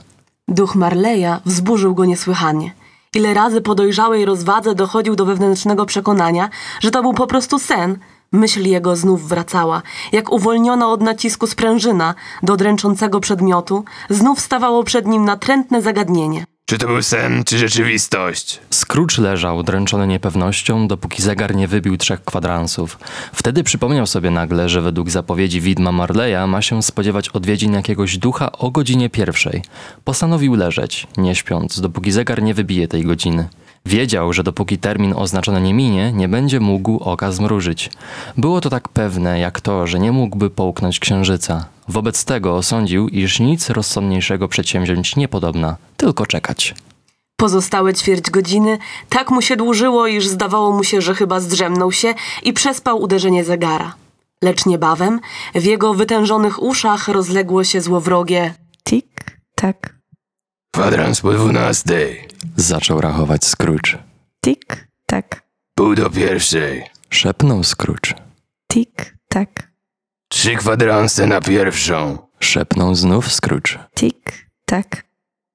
[0.47, 2.71] Duch Marleya wzburzył go niesłychanie.
[3.15, 6.49] Ile razy po dojrzałej rozwadze dochodził do wewnętrznego przekonania,
[6.79, 7.97] że to był po prostu sen.
[8.31, 15.07] Myśl jego znów wracała, jak uwolniona od nacisku sprężyna do dręczącego przedmiotu, znów stawało przed
[15.07, 16.45] nim natrętne zagadnienie.
[16.69, 18.59] Czy to był sen, czy rzeczywistość?
[18.71, 22.99] Scrooge leżał, dręczony niepewnością, dopóki zegar nie wybił trzech kwadransów.
[23.33, 28.51] Wtedy przypomniał sobie nagle, że według zapowiedzi widma Marleya ma się spodziewać odwiedzin jakiegoś ducha
[28.51, 29.63] o godzinie pierwszej.
[30.03, 33.49] Postanowił leżeć, nie śpiąc, dopóki zegar nie wybije tej godziny.
[33.85, 37.89] Wiedział, że dopóki termin oznaczony nie minie, nie będzie mógł oka zmrużyć.
[38.37, 41.65] Było to tak pewne, jak to, że nie mógłby połknąć księżyca.
[41.87, 46.75] Wobec tego osądził, iż nic rozsądniejszego przedsięwziąć niepodobna, tylko czekać.
[47.37, 48.77] Pozostałe ćwierć godziny
[49.09, 52.13] tak mu się dłużyło, iż zdawało mu się, że chyba zdrzemnął się
[52.43, 53.95] i przespał uderzenie zegara.
[54.41, 55.19] Lecz niebawem
[55.55, 59.94] w jego wytężonych uszach rozległo się złowrogie Tik, tak,
[60.79, 63.97] Kwadrans po dwunastej, Zaczął rachować Scrooge.
[64.41, 65.43] tik, tak,
[65.75, 68.13] pół do pierwszej, Szepnął Scrooge.
[68.67, 69.71] tik, tak,
[70.29, 73.79] trzy kwadranse na pierwszą, Szepnął znów Scrooge.
[73.95, 75.05] tik, tak.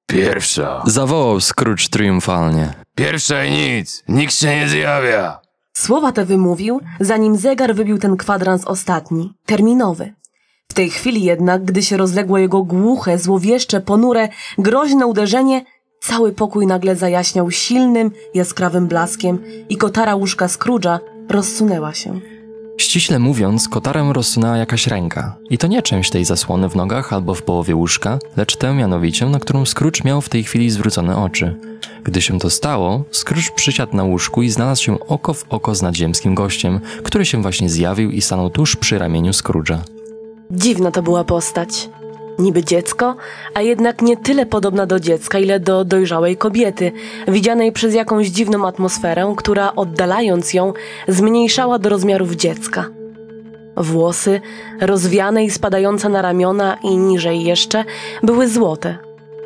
[0.07, 0.83] pierwsza.
[0.87, 2.75] Zawołał Scrooge triumfalnie.
[2.95, 5.41] Pierwsza i nic, nikt się nie zjawia.
[5.73, 10.15] Słowa te wymówił, zanim zegar wybił ten kwadrans ostatni, terminowy.
[10.71, 15.65] W tej chwili jednak, gdy się rozległo jego głuche, złowieszcze, ponure, groźne uderzenie,
[16.01, 20.99] cały pokój nagle zajaśniał silnym, jaskrawym blaskiem i kotara łóżka Scrooge'a
[21.29, 22.21] rozsunęła się.
[22.79, 25.37] Ściśle mówiąc, kotarem rozsunęła jakaś ręka.
[25.51, 29.27] I to nie część tej zasłony w nogach albo w połowie łóżka, lecz tę mianowicie,
[29.27, 31.57] na którą Scrooge miał w tej chwili zwrócone oczy.
[32.05, 35.83] Gdy się to stało, Scrooge przysiadł na łóżku i znalazł się oko w oko z
[35.83, 40.00] nadziemskim gościem, który się właśnie zjawił i stanął tuż przy ramieniu Scrooge'a.
[40.51, 41.89] Dziwna to była postać.
[42.39, 43.17] Niby dziecko,
[43.55, 46.93] a jednak nie tyle podobna do dziecka, ile do dojrzałej kobiety,
[47.29, 50.73] widzianej przez jakąś dziwną atmosferę, która oddalając ją,
[51.09, 52.87] zmniejszała do rozmiarów dziecka.
[53.77, 54.41] Włosy,
[54.81, 57.85] rozwiane i spadające na ramiona i niżej jeszcze,
[58.23, 58.99] były złote,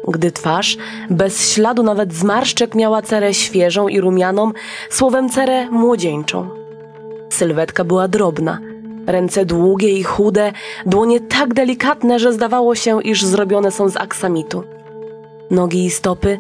[0.08, 0.76] gdy twarz,
[1.10, 4.52] bez śladu nawet zmarszczek, miała cerę świeżą i rumianą,
[4.90, 6.48] słowem cerę młodzieńczą.
[7.30, 8.58] Sylwetka była drobna,
[9.06, 10.52] ręce długie i chude,
[10.86, 14.64] dłonie tak delikatne, że zdawało się, iż zrobione są z aksamitu.
[15.50, 16.38] Nogi i stopy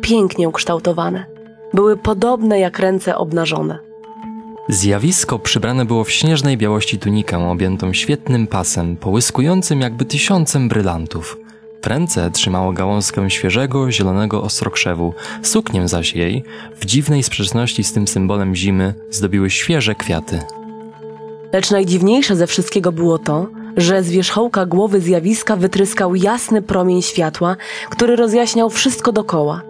[0.00, 1.24] pięknie ukształtowane,
[1.74, 3.78] były podobne jak ręce obnażone.
[4.68, 11.36] Zjawisko przybrane było w śnieżnej białości tunikę objętą świetnym pasem, połyskującym jakby tysiącem brylantów.
[11.82, 16.44] W ręce trzymało gałązkę świeżego, zielonego ostrokrzewu, suknię zaś jej,
[16.76, 20.40] w dziwnej sprzeczności z tym symbolem zimy, zdobiły świeże kwiaty.
[21.52, 23.46] Lecz najdziwniejsze ze wszystkiego było to,
[23.76, 27.56] że z wierzchołka głowy zjawiska wytryskał jasny promień światła,
[27.90, 29.62] który rozjaśniał wszystko dokoła.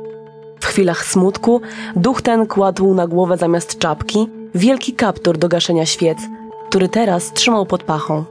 [0.61, 1.61] W chwilach smutku
[1.97, 6.19] duch ten kładł na głowę zamiast czapki wielki kaptur do gaszenia świec,
[6.69, 8.25] który teraz trzymał pod pachą.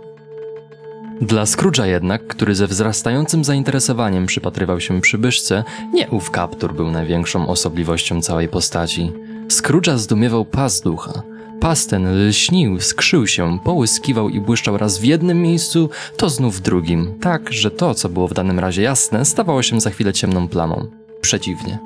[1.21, 7.47] Dla Scrooge'a jednak, który ze wzrastającym zainteresowaniem przypatrywał się przybyszce, nie ów kaptur był największą
[7.47, 9.11] osobliwością całej postaci.
[9.47, 11.21] Scrooge'a zdumiewał pas ducha.
[11.61, 16.59] Pas ten lśnił, skrzył się, połyskiwał i błyszczał raz w jednym miejscu, to znów w
[16.59, 20.47] drugim, tak, że to, co było w danym razie jasne, stawało się za chwilę ciemną
[20.47, 20.85] plamą.
[21.21, 21.79] Przeciwnie.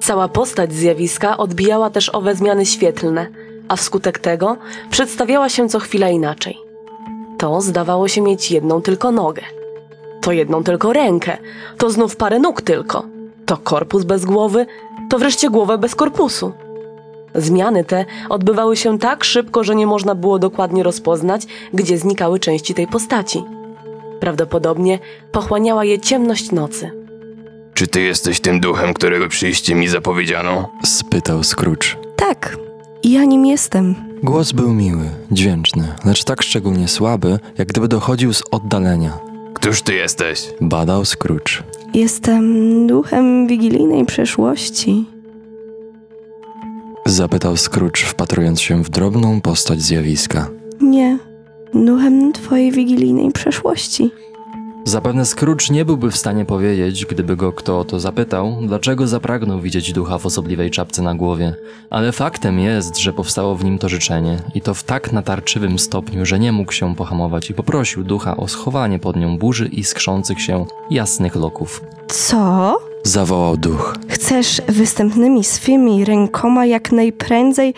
[0.00, 3.26] Cała postać zjawiska odbijała też owe zmiany świetlne,
[3.68, 4.56] a wskutek tego
[4.90, 6.56] przedstawiała się co chwila inaczej.
[7.38, 9.42] To zdawało się mieć jedną tylko nogę,
[10.22, 11.38] to jedną tylko rękę,
[11.78, 13.06] to znów parę nóg tylko,
[13.46, 14.66] to korpus bez głowy,
[15.10, 16.52] to wreszcie głowę bez korpusu.
[17.36, 22.74] Zmiany te odbywały się tak szybko, że nie można było dokładnie rozpoznać, gdzie znikały części
[22.74, 23.42] tej postaci.
[24.20, 24.98] Prawdopodobnie
[25.32, 26.90] pochłaniała je ciemność nocy.
[27.74, 30.70] Czy ty jesteś tym duchem, którego przyjście mi zapowiedziano?
[30.84, 31.96] Spytał Scrooge.
[32.16, 32.56] Tak,
[33.04, 33.94] ja nim jestem.
[34.22, 39.18] Głos był miły, dźwięczny, lecz tak szczególnie słaby, jak gdyby dochodził z oddalenia.
[39.54, 40.48] Któż ty jesteś?
[40.60, 41.62] Badał Scrooge.
[41.94, 45.04] Jestem duchem wigilijnej przeszłości.
[47.06, 50.50] Zapytał Scrooge, wpatrując się w drobną postać zjawiska.
[50.80, 51.18] Nie,
[51.74, 54.10] duchem twojej wigilijnej przeszłości.
[54.84, 59.60] Zapewne Scrooge nie byłby w stanie powiedzieć, gdyby go kto o to zapytał, dlaczego zapragnął
[59.60, 61.54] widzieć ducha w osobliwej czapce na głowie.
[61.90, 66.26] Ale faktem jest, że powstało w nim to życzenie i to w tak natarczywym stopniu,
[66.26, 70.40] że nie mógł się pohamować i poprosił ducha o schowanie pod nią burzy i skrzących
[70.40, 71.82] się jasnych loków.
[72.08, 72.78] Co?
[73.06, 73.96] Zawołał duch.
[74.08, 77.74] Chcesz występnymi swymi rękoma jak najprędzej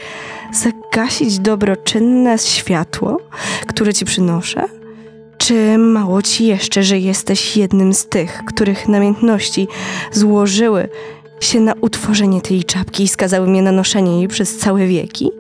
[0.53, 3.17] zagasić dobroczynne światło,
[3.67, 4.65] które ci przynoszę?
[5.39, 9.69] Czy mało ci jeszcze, że jesteś jednym z tych, których namiętności
[10.13, 10.89] złożyły
[11.41, 15.31] się na utworzenie tej czapki i skazały mnie na noszenie jej przez całe wieki,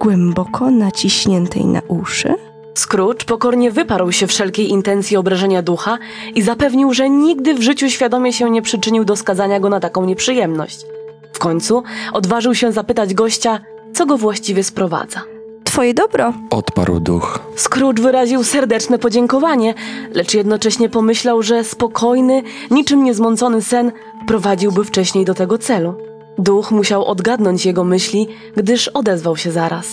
[0.00, 2.34] głęboko naciśniętej na uszy?
[2.74, 5.98] Scrooge pokornie wyparł się wszelkiej intencji obrażenia ducha
[6.34, 10.04] i zapewnił, że nigdy w życiu świadomie się nie przyczynił do skazania go na taką
[10.04, 10.86] nieprzyjemność.
[11.32, 13.60] W końcu odważył się zapytać gościa,
[13.92, 15.22] co go właściwie sprowadza.
[15.64, 16.32] Twoje dobro.
[16.50, 17.40] Odparł duch.
[17.56, 19.74] Scrooge wyraził serdeczne podziękowanie,
[20.14, 23.92] lecz jednocześnie pomyślał, że spokojny, niczym niezmącony sen
[24.26, 25.94] prowadziłby wcześniej do tego celu.
[26.38, 29.86] Duch musiał odgadnąć jego myśli, gdyż odezwał się zaraz.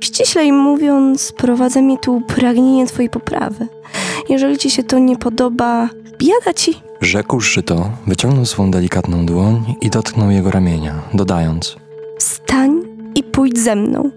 [0.00, 3.68] Ściślej mówiąc, prowadza mnie tu pragnienie twojej poprawy.
[4.28, 5.88] Jeżeli ci się to nie podoba,
[6.18, 6.82] biada ci.
[7.00, 11.76] Rzekłszy to, wyciągnął swą delikatną dłoń i dotknął jego ramienia, dodając:
[12.18, 12.80] Wstań
[13.14, 14.10] i pójdź ze mną.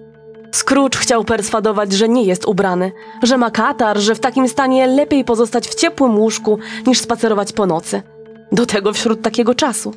[0.52, 2.92] Scrooge chciał perswadować, że nie jest ubrany,
[3.24, 6.58] że ma katar, że w takim stanie lepiej pozostać w ciepłym łóżku
[6.88, 8.02] niż spacerować po nocy.
[8.52, 9.94] Do tego wśród takiego czasu.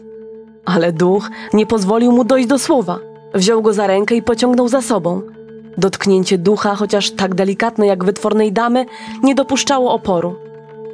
[0.64, 2.98] Ale duch nie pozwolił mu dojść do słowa.
[3.34, 5.22] Wziął go za rękę i pociągnął za sobą.
[5.78, 8.86] Dotknięcie ducha, chociaż tak delikatne jak wytwornej damy,
[9.22, 10.36] nie dopuszczało oporu.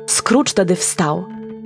[0.07, 1.25] Scrooge wtedy wstał,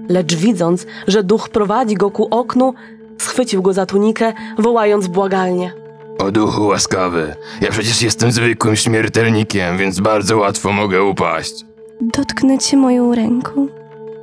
[0.08, 2.74] lecz widząc, że duch prowadzi go ku oknu,
[3.18, 5.72] schwycił go za tunikę, wołając błagalnie.
[6.18, 11.64] O duchu łaskawy, ja przecież jestem zwykłym śmiertelnikiem, więc bardzo łatwo mogę upaść.
[12.00, 13.68] Dotknę cię moją ręką.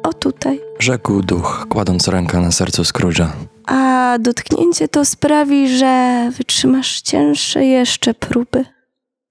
[0.04, 0.62] O tutaj.
[0.80, 3.28] Rzekł duch, kładąc rękę na sercu Scrooge'a.
[3.68, 8.66] A dotknięcie to sprawi, że wytrzymasz cięższe jeszcze próby.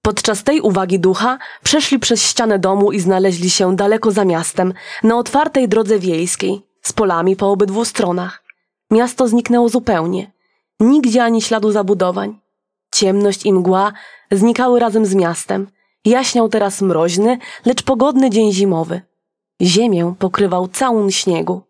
[0.01, 4.73] Podczas tej uwagi ducha przeszli przez ścianę domu i znaleźli się daleko za miastem,
[5.03, 8.43] na otwartej drodze wiejskiej, z polami po obydwu stronach.
[8.91, 10.31] Miasto zniknęło zupełnie.
[10.79, 12.39] Nigdzie ani śladu zabudowań.
[12.95, 13.91] Ciemność i mgła
[14.31, 15.67] znikały razem z miastem.
[16.05, 19.01] Jaśniał teraz mroźny, lecz pogodny dzień zimowy.
[19.61, 21.61] Ziemię pokrywał całun śniegu.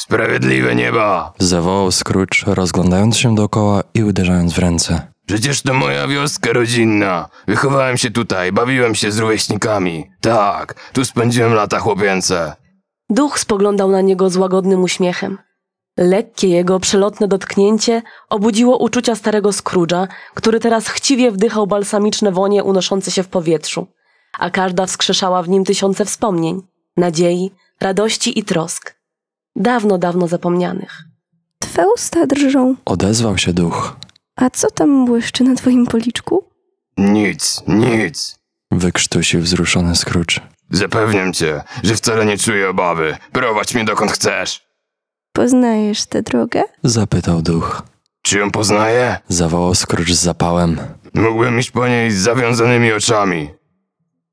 [0.00, 1.32] Sprawiedliwe nieba!
[1.38, 5.15] Zawołał Scrooge, rozglądając się dookoła i uderzając w ręce.
[5.26, 7.28] Przecież to moja wioska rodzinna.
[7.48, 10.10] Wychowałem się tutaj, bawiłem się z rówieśnikami.
[10.20, 12.56] Tak, tu spędziłem lata chłopięce.
[13.10, 15.38] Duch spoglądał na niego z łagodnym uśmiechem.
[15.96, 23.10] Lekkie jego przelotne dotknięcie obudziło uczucia starego Scrooge'a, który teraz chciwie wdychał balsamiczne wonie unoszące
[23.10, 23.86] się w powietrzu,
[24.38, 26.62] a każda wskrzeszała w nim tysiące wspomnień,
[26.96, 27.50] nadziei,
[27.80, 28.96] radości i trosk.
[29.56, 31.04] Dawno, dawno zapomnianych.
[31.58, 32.74] Twe usta drżą.
[32.84, 33.96] Odezwał się duch.
[34.36, 36.44] A co tam błyszczy na twoim policzku?
[36.98, 38.36] Nic, nic.
[38.70, 40.40] Wykrztusił wzruszony Scrooge.
[40.70, 43.16] Zapewniam cię, że wcale nie czuję obawy.
[43.32, 44.66] Prowadź mnie dokąd chcesz.
[45.32, 46.62] Poznajesz tę drogę?
[46.84, 47.82] Zapytał duch.
[48.22, 49.16] Czy ją poznaję?
[49.28, 50.76] Zawołał Scrooge z zapałem.
[51.14, 53.50] Mógłbym iść po niej z zawiązanymi oczami.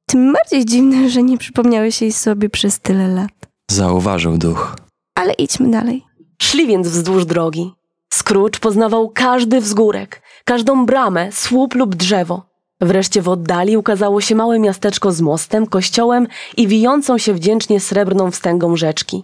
[0.05, 3.31] Tym bardziej dziwne, że nie przypomniałeś jej sobie przez tyle lat.
[3.71, 4.75] Zauważył duch.
[5.15, 6.03] Ale idźmy dalej.
[6.41, 7.73] Szli więc wzdłuż drogi.
[8.17, 12.45] Scrooge poznawał każdy wzgórek, każdą bramę, słup lub drzewo.
[12.81, 18.31] Wreszcie w oddali ukazało się małe miasteczko z mostem, kościołem i wijącą się wdzięcznie srebrną
[18.31, 19.23] wstęgą rzeczki.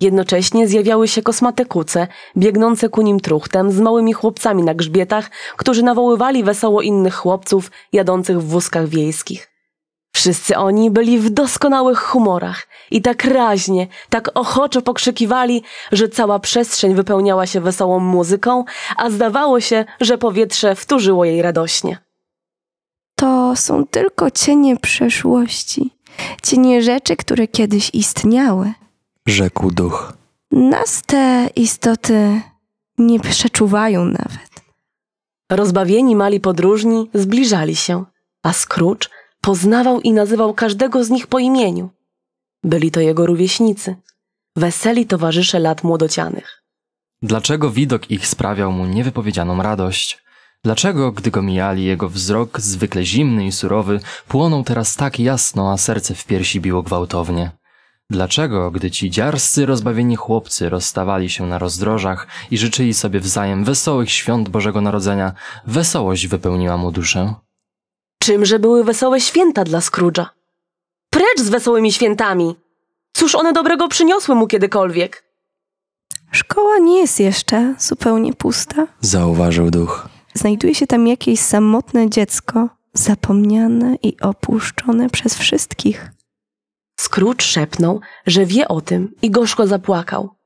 [0.00, 5.82] Jednocześnie zjawiały się kosmate kuce, biegnące ku nim truchtem, z małymi chłopcami na grzbietach, którzy
[5.82, 9.57] nawoływali wesoło innych chłopców jadących w wózkach wiejskich.
[10.18, 15.62] Wszyscy oni byli w doskonałych humorach i tak raźnie, tak ochoczo pokrzykiwali,
[15.92, 18.64] że cała przestrzeń wypełniała się wesołą muzyką,
[18.96, 21.98] a zdawało się, że powietrze wtórzyło jej radośnie.
[23.14, 25.90] To są tylko cienie przeszłości,
[26.42, 28.72] cienie rzeczy, które kiedyś istniały.
[29.26, 30.12] Rzekł duch.
[30.50, 32.40] Nas te istoty
[32.98, 34.50] nie przeczuwają nawet.
[35.50, 38.04] Rozbawieni mali podróżni zbliżali się,
[38.42, 39.08] a Scrooge
[39.40, 41.90] poznawał i nazywał każdego z nich po imieniu.
[42.64, 43.96] Byli to jego rówieśnicy,
[44.56, 46.62] weseli towarzysze lat młodocianych.
[47.22, 50.18] Dlaczego widok ich sprawiał mu niewypowiedzianą radość?
[50.64, 55.76] Dlaczego, gdy go mijali, jego wzrok, zwykle zimny i surowy, płonął teraz tak jasno, a
[55.76, 57.50] serce w piersi biło gwałtownie?
[58.10, 64.10] Dlaczego, gdy ci dziarscy, rozbawieni chłopcy rozstawali się na rozdrożach i życzyli sobie wzajem wesołych
[64.10, 65.32] świąt Bożego Narodzenia,
[65.66, 67.34] wesołość wypełniła mu duszę?
[68.22, 70.26] Czymże były wesołe święta dla Scrooge'a?
[71.10, 72.56] Precz z wesołymi świętami!
[73.12, 75.24] Cóż one dobrego przyniosły mu kiedykolwiek?
[76.32, 78.86] Szkoła nie jest jeszcze zupełnie pusta.
[79.00, 80.08] Zauważył duch.
[80.34, 86.10] Znajduje się tam jakieś samotne dziecko, zapomniane i opuszczone przez wszystkich.
[87.00, 90.37] Scrooge szepnął, że wie o tym i gorzko zapłakał.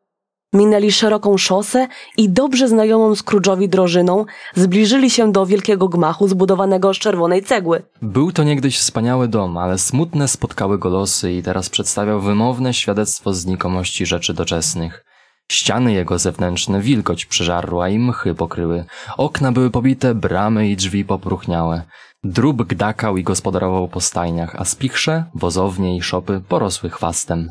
[0.53, 4.25] Minęli szeroką szosę i dobrze znajomą Scrooge'owi drożyną
[4.55, 7.83] zbliżyli się do wielkiego gmachu zbudowanego z czerwonej cegły.
[8.03, 13.35] Był to niegdyś wspaniały dom, ale smutne spotkały go losy i teraz przedstawiał wymowne świadectwo
[13.35, 15.05] znikomości rzeczy doczesnych.
[15.53, 18.85] Ściany jego zewnętrzne wilgoć przeżarła i mchy pokryły.
[19.17, 21.83] Okna były pobite, bramy i drzwi popruchniałe.
[22.25, 27.49] Drób gdakał i gospodarował po stajniach, a spichrze, wozownie i szopy porosły chwastem.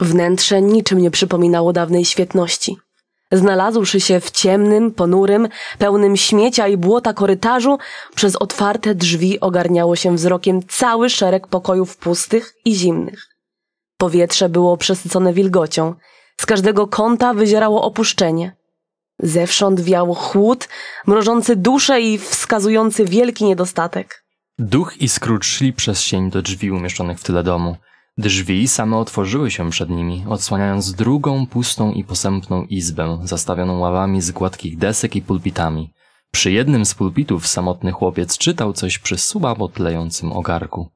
[0.00, 2.76] Wnętrze niczym nie przypominało dawnej świetności.
[3.32, 7.78] Znalazłszy się w ciemnym, ponurym, pełnym śmiecia i błota korytarzu,
[8.14, 13.28] przez otwarte drzwi ogarniało się wzrokiem cały szereg pokojów pustych i zimnych.
[13.96, 15.94] Powietrze było przesycone wilgocią,
[16.40, 18.56] z każdego kąta wyzierało opuszczenie.
[19.18, 20.68] Zewsząd wiał chłód,
[21.06, 24.24] mrożący duszę i wskazujący wielki niedostatek.
[24.58, 27.76] Duch i Scrooge szli przez sień do drzwi umieszczonych w tyle domu.
[28.18, 34.30] Drzwi same otworzyły się przed nimi, odsłaniając drugą, pustą i posępną izbę, zastawioną ławami z
[34.30, 35.92] gładkich desek i pulpitami.
[36.32, 40.88] Przy jednym z pulpitów samotny chłopiec czytał coś przy słabo tlejącym ogarku.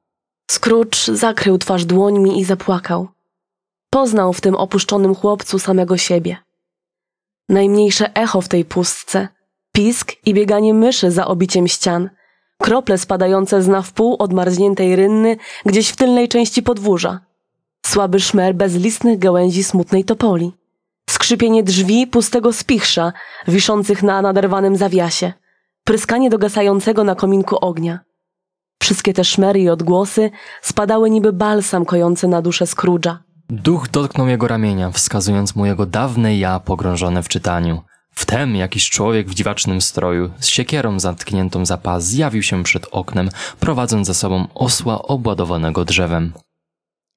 [0.51, 3.07] Scrooge zakrył twarz dłońmi i zapłakał.
[3.89, 6.37] Poznał w tym opuszczonym chłopcu samego siebie.
[7.49, 9.27] Najmniejsze echo w tej pustce,
[9.73, 12.09] pisk i bieganie myszy za obiciem ścian,
[12.61, 17.19] krople spadające z na wpół odmarzniętej rynny gdzieś w tylnej części podwórza,
[17.85, 20.51] słaby szmer bezlistnych gałęzi smutnej topoli,
[21.09, 23.13] skrzypienie drzwi pustego spichrza
[23.47, 25.33] wiszących na naderwanym zawiasie,
[25.83, 27.99] pryskanie dogasającego na kominku ognia.
[28.81, 30.31] Wszystkie te szmery i odgłosy
[30.61, 33.17] spadały niby balsam kojący na duszę Scrooge'a.
[33.49, 37.81] Duch dotknął jego ramienia, wskazując mu jego dawne ja pogrążone w czytaniu.
[38.13, 43.29] Wtem jakiś człowiek w dziwacznym stroju, z siekierą zatkniętą za pas, zjawił się przed oknem,
[43.59, 46.33] prowadząc za sobą osła obładowanego drzewem.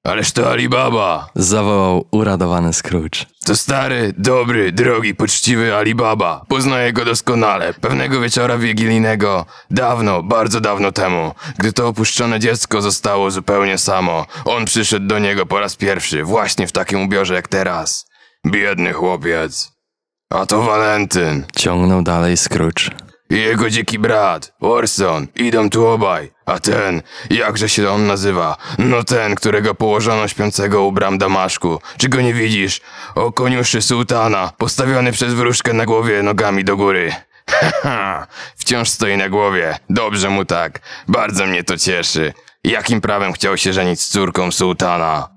[0.03, 1.29] Ależ to Alibaba!
[1.35, 3.25] Zawołał uradowany Scrooge.
[3.45, 6.45] To stary, dobry, drogi, poczciwy Alibaba.
[6.47, 7.73] Poznaję go doskonale.
[7.73, 14.65] Pewnego wieczora wigilijnego, dawno, bardzo dawno temu, gdy to opuszczone dziecko zostało zupełnie samo, on
[14.65, 18.09] przyszedł do niego po raz pierwszy, właśnie w takim ubiorze jak teraz.
[18.45, 19.76] Biedny chłopiec.
[20.29, 21.45] A to Walentyn.
[21.55, 22.89] Ciągnął dalej Scrooge.
[23.29, 26.31] I jego dziki brat, Orson, idą tu obaj.
[26.45, 28.57] A ten, jakże się on nazywa?
[28.77, 31.79] No ten, którego położono śpiącego u bram Damaszku.
[31.97, 32.81] Czy go nie widzisz?
[33.15, 37.11] O koniuszy sułtana, postawiony przez wróżkę na głowie nogami do góry.
[37.49, 38.27] Haha,
[38.59, 39.77] wciąż stoi na głowie.
[39.89, 40.79] Dobrze mu tak.
[41.07, 42.33] Bardzo mnie to cieszy.
[42.63, 45.29] Jakim prawem chciał się żenić z córką sułtana?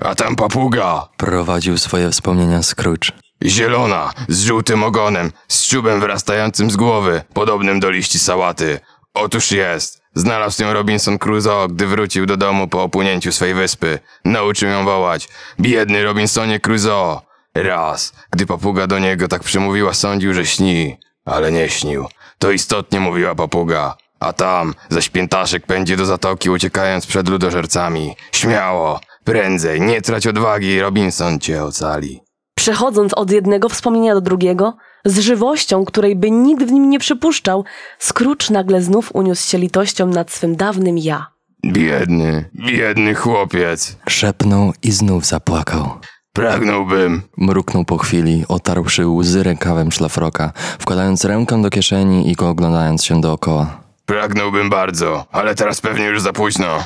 [0.00, 1.08] A tam papuga.
[1.16, 3.21] Prowadził swoje wspomnienia Scrooge.
[3.46, 8.80] Zielona, z żółtym ogonem, z czubem wyrastającym z głowy, podobnym do liści sałaty.
[9.14, 10.02] Otóż jest.
[10.14, 13.98] Znalazł ją Robinson Crusoe, gdy wrócił do domu po opłynięciu swej wyspy.
[14.24, 15.28] Nauczył ją wołać.
[15.60, 17.20] Biedny Robinsonie Crusoe.
[17.54, 20.98] Raz, gdy papuga do niego tak przemówiła, sądził, że śni.
[21.24, 22.06] Ale nie śnił.
[22.38, 23.96] To istotnie mówiła papuga.
[24.20, 28.16] A tam, zaś piętaszek pędzi do zatoki, uciekając przed ludożercami.
[28.32, 32.20] Śmiało, prędzej, nie trać odwagi, Robinson cię ocali.
[32.62, 37.64] Przechodząc od jednego wspomnienia do drugiego, z żywością, której by nikt w nim nie przypuszczał,
[37.98, 41.26] Scrooge nagle znów uniósł się litością nad swym dawnym ja.
[41.66, 43.96] Biedny, biedny chłopiec.
[44.08, 45.90] Szepnął i znów zapłakał.
[46.32, 47.22] Pragnąłbym.
[47.36, 53.20] Mruknął po chwili, otarłszy łzy rękawem szlafroka, wkładając rękę do kieszeni i go oglądając się
[53.20, 53.80] dookoła.
[54.06, 56.84] Pragnąłbym bardzo, ale teraz pewnie już za późno.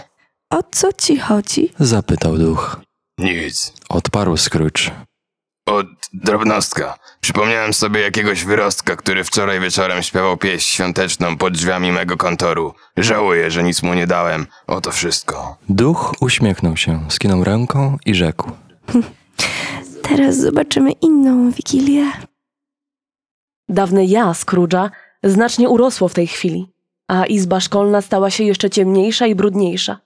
[0.51, 1.73] O co ci chodzi?
[1.79, 2.81] Zapytał duch.
[3.19, 3.73] Nic.
[3.89, 4.91] Odparł Scrooge.
[5.67, 6.99] Od drobnostka.
[7.21, 12.75] Przypomniałem sobie jakiegoś wyrostka, który wczoraj wieczorem śpiewał pieśń świąteczną pod drzwiami mego kontoru.
[12.97, 14.47] Żałuję, że nic mu nie dałem.
[14.67, 15.57] Oto wszystko.
[15.69, 18.51] Duch uśmiechnął się, skinął ręką i rzekł.
[20.09, 22.13] Teraz zobaczymy inną wigilię.
[23.69, 24.91] Dawne ja Scrooge'a
[25.25, 26.73] znacznie urosło w tej chwili,
[27.09, 30.01] a izba szkolna stała się jeszcze ciemniejsza i brudniejsza.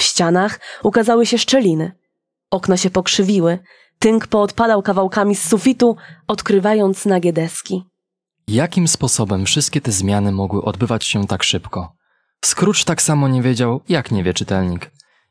[0.00, 1.92] W ścianach ukazały się szczeliny.
[2.50, 3.58] Okna się pokrzywiły,
[4.02, 5.96] tynk poodpadał kawałkami z sufitu,
[6.26, 7.84] odkrywając nagie deski.
[8.48, 11.92] Jakim sposobem wszystkie te zmiany mogły odbywać się tak szybko?
[12.44, 14.90] Scrooge tak samo nie wiedział, jak nie wie czytelnik.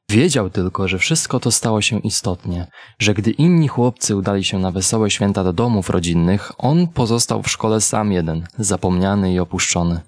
[0.10, 2.68] Wiedział tylko, że wszystko to stało się istotnie,
[3.00, 7.52] że gdy inni chłopcy udali się na wesołe święta do domów rodzinnych, on pozostał w
[7.52, 10.02] szkole sam jeden, zapomniany i opuszczony.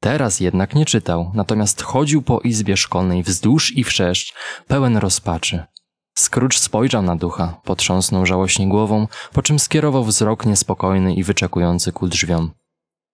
[0.00, 4.34] Teraz jednak nie czytał, natomiast chodził po izbie szkolnej wzdłuż i wszerz,
[4.66, 5.64] pełen rozpaczy.
[6.18, 12.08] Scrooge spojrzał na ducha, potrząsnął żałośnie głową, po czym skierował wzrok niespokojny i wyczekujący ku
[12.08, 12.50] drzwiom.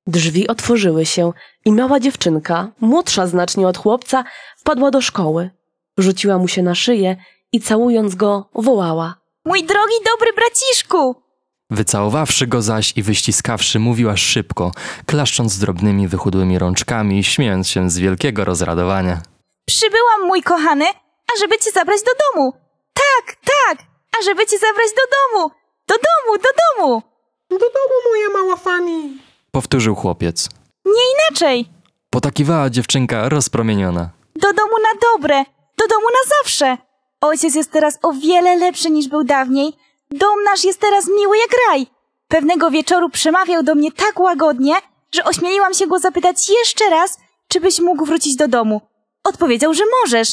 [0.07, 1.33] Drzwi otworzyły się
[1.65, 4.25] i mała dziewczynka, młodsza znacznie od chłopca,
[4.57, 5.51] wpadła do szkoły.
[5.99, 7.17] Rzuciła mu się na szyję
[7.53, 9.15] i całując go wołała.
[9.45, 11.17] Mój drogi, dobry braciszku!
[11.71, 14.73] Wycałowawszy go zaś i wyściskawszy, mówiła szybko,
[15.07, 19.23] klaszcząc drobnymi, wychudłymi rączkami i śmiejąc się z wielkiego rozradowania.
[19.67, 20.85] Przybyłam, mój kochany,
[21.37, 22.53] ażeby cię zabrać do domu.
[22.95, 23.79] Tak, tak,
[24.21, 25.51] ażeby cię zabrać do domu.
[25.87, 27.03] Do domu, do domu.
[27.51, 29.09] Do domu, moja mała Fanny.
[29.51, 30.49] Powtórzył chłopiec.
[30.85, 31.67] Nie inaczej.
[32.11, 34.11] Potakiwała dziewczynka rozpromieniona.
[34.37, 35.45] Do domu na dobre,
[35.79, 36.77] do domu na zawsze.
[37.21, 39.73] Ojciec jest teraz o wiele lepszy niż był dawniej.
[40.11, 41.87] Dom nasz jest teraz miły jak raj.
[42.29, 44.75] Pewnego wieczoru przemawiał do mnie tak łagodnie,
[45.15, 47.19] że ośmieliłam się go zapytać jeszcze raz,
[47.49, 48.81] czy byś mógł wrócić do domu.
[49.25, 50.29] Odpowiedział, że możesz.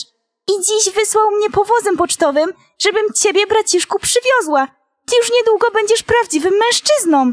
[0.48, 4.68] I dziś wysłał mnie powozem pocztowym, żebym ciebie, braciszku, przywiozła.
[5.06, 7.32] Ty już niedługo będziesz prawdziwym mężczyzną.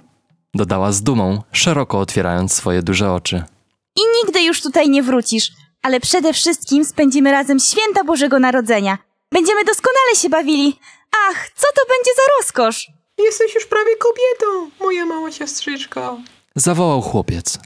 [0.55, 3.45] Dodała z dumą, szeroko otwierając swoje duże oczy.
[3.97, 5.49] I nigdy już tutaj nie wrócisz,
[5.83, 8.99] ale przede wszystkim spędzimy razem święta Bożego Narodzenia.
[9.33, 10.79] Będziemy doskonale się bawili.
[11.29, 12.87] Ach, co to będzie za rozkosz!
[13.19, 16.19] Jesteś już prawie kobietą, moja mała siostrzyczko.
[16.57, 17.59] Zawołał chłopiec.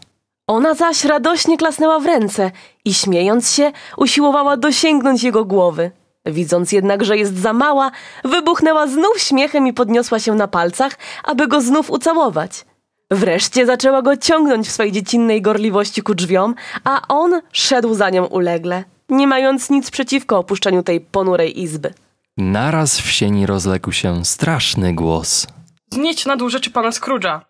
[0.49, 2.51] Ona zaś radośnie klasnęła w ręce
[2.85, 5.91] i śmiejąc się, usiłowała dosięgnąć jego głowy.
[6.27, 7.91] Widząc jednak, że jest za mała,
[8.25, 10.93] wybuchnęła znów śmiechem i podniosła się na palcach,
[11.25, 12.65] aby go znów ucałować.
[13.11, 18.25] Wreszcie zaczęła go ciągnąć w swej dziecinnej gorliwości ku drzwiom, a on szedł za nią
[18.25, 21.95] ulegle, nie mając nic przeciwko opuszczeniu tej ponurej izby.
[22.37, 25.47] Naraz w sieni rozległ się straszny głos.
[25.93, 27.41] Znieść na dół rzeczy pana Scrooge'a.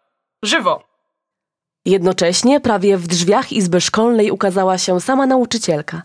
[0.42, 0.87] Żywo!
[1.84, 6.02] Jednocześnie prawie w drzwiach izby szkolnej ukazała się sama nauczycielka.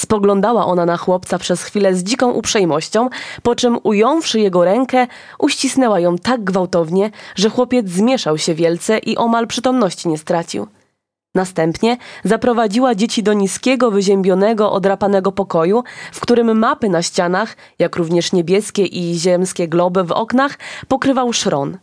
[0.00, 3.08] Spoglądała ona na chłopca przez chwilę z dziką uprzejmością,
[3.42, 5.06] po czym ująwszy jego rękę,
[5.38, 10.66] uścisnęła ją tak gwałtownie, że chłopiec zmieszał się wielce i omal przytomności nie stracił.
[11.34, 18.32] Następnie zaprowadziła dzieci do niskiego, wyziębionego, odrapanego pokoju, w którym mapy na ścianach, jak również
[18.32, 20.58] niebieskie i ziemskie globy w oknach,
[20.88, 21.78] pokrywał szron.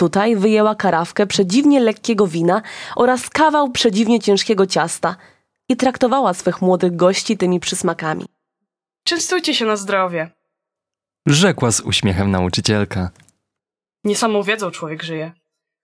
[0.00, 2.62] Tutaj wyjęła karawkę przedziwnie lekkiego wina
[2.96, 5.16] oraz kawał przedziwnie ciężkiego ciasta
[5.68, 8.24] i traktowała swych młodych gości tymi przysmakami.
[9.04, 10.30] Częstujcie się na zdrowie.
[11.26, 13.10] Rzekła z uśmiechem nauczycielka.
[14.04, 15.32] Nie samą wiedzą człowiek żyje.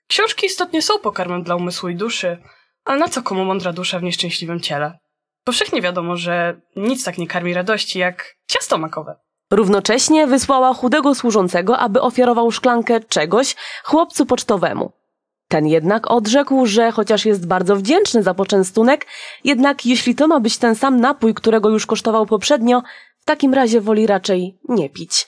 [0.09, 2.43] Książki istotnie są pokarmem dla umysłu i duszy,
[2.85, 4.99] ale na co komu mądra dusza w nieszczęśliwym ciele?
[5.45, 9.26] Powszechnie wiadomo, że nic tak nie karmi radości jak ciasto makowe.
[9.51, 14.93] Równocześnie wysłała chudego służącego, aby ofiarował szklankę czegoś chłopcu pocztowemu.
[15.49, 19.07] Ten jednak odrzekł, że chociaż jest bardzo wdzięczny za poczęstunek,
[19.45, 22.83] jednak jeśli to ma być ten sam napój, którego już kosztował poprzednio,
[23.19, 25.27] w takim razie woli raczej nie pić.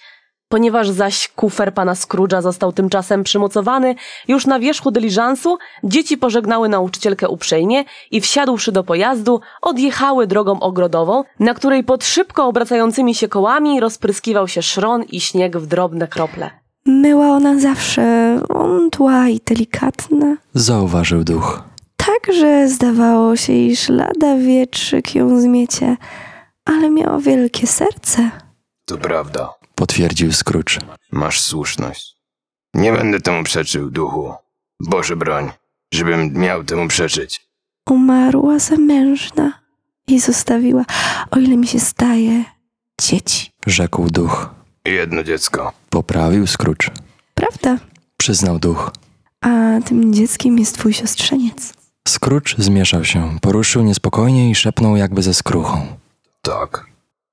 [0.48, 3.94] Ponieważ zaś kufer pana Scrooge'a został tymczasem przymocowany
[4.28, 11.24] już na wierzchu dyliżansu, dzieci pożegnały nauczycielkę uprzejmie i wsiadłszy do pojazdu, odjechały drogą ogrodową,
[11.40, 16.50] na której pod szybko obracającymi się kołami rozpryskiwał się szron i śnieg w drobne krople.
[16.86, 20.36] Myła ona zawsze ontła i delikatna.
[20.54, 21.62] Zauważył duch.
[21.96, 25.96] Tak, że zdawało się, iż lada wietrzyk ją zmiecie,
[26.64, 28.30] ale miała wielkie serce.
[28.84, 29.57] To prawda.
[29.78, 30.78] Potwierdził Scrooge.
[31.12, 32.16] Masz słuszność.
[32.74, 34.34] Nie będę temu przeczył, duchu.
[34.80, 35.50] Boże broń,
[35.94, 37.48] żebym miał temu przeczyć.
[37.90, 39.52] Umarła zamężna
[40.06, 40.84] i zostawiła,
[41.30, 42.44] o ile mi się zdaje,
[43.00, 43.50] dzieci.
[43.66, 44.50] Rzekł duch.
[44.84, 45.72] Jedno dziecko.
[45.90, 46.90] Poprawił Scrooge.
[47.34, 47.78] Prawda?
[48.16, 48.92] Przyznał duch.
[49.40, 49.48] A
[49.84, 51.72] tym dzieckiem jest twój siostrzeniec.
[52.08, 55.86] Scrooge zmieszał się, poruszył niespokojnie i szepnął jakby ze skruchą.
[56.42, 56.86] Tak.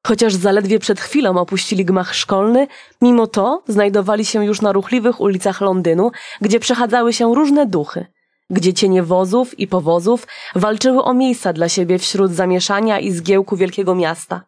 [0.06, 2.68] Chociaż zaledwie przed chwilą opuścili gmach szkolny,
[3.02, 8.06] mimo to znajdowali się już na ruchliwych ulicach Londynu, gdzie przechadzały się różne duchy,
[8.50, 13.96] gdzie cienie wozów i powozów walczyły o miejsca dla siebie wśród zamieszania i zgiełku wielkiego
[13.96, 14.42] miasta.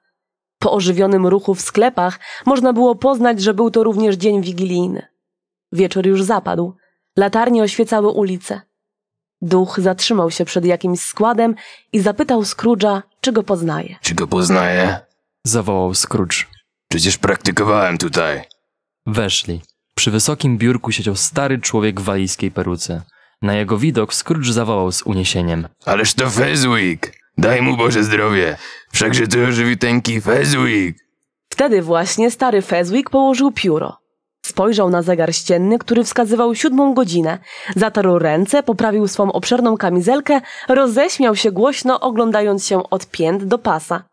[0.59, 5.07] Po ożywionym ruchu w sklepach można było poznać, że był to również dzień wigilijny.
[5.71, 6.73] Wieczór już zapadł,
[7.17, 8.61] latarnie oświecały ulice.
[9.41, 11.55] Duch zatrzymał się przed jakimś składem
[11.93, 13.95] i zapytał Scrooge'a, czy go poznaje.
[14.01, 15.06] Czy go poznaję?
[15.47, 16.45] Zawołał Scrooge.
[16.89, 18.41] Przecież praktykowałem tutaj.
[19.05, 19.61] Weszli.
[19.95, 23.01] Przy wysokim biurku siedział stary człowiek w walijskiej peruce.
[23.41, 25.67] Na jego widok Scrooge zawołał z uniesieniem.
[25.85, 27.11] Ależ to Fezwick!
[27.37, 28.57] Daj mu Boże zdrowie!
[28.91, 30.99] Wszakże to żywiteńki Fezwick!
[31.49, 33.97] Wtedy właśnie stary Fezwick położył pióro.
[34.45, 37.39] Spojrzał na zegar ścienny, który wskazywał siódmą godzinę,
[37.75, 44.03] zatarł ręce, poprawił swą obszerną kamizelkę, roześmiał się głośno, oglądając się od pięt do pasa.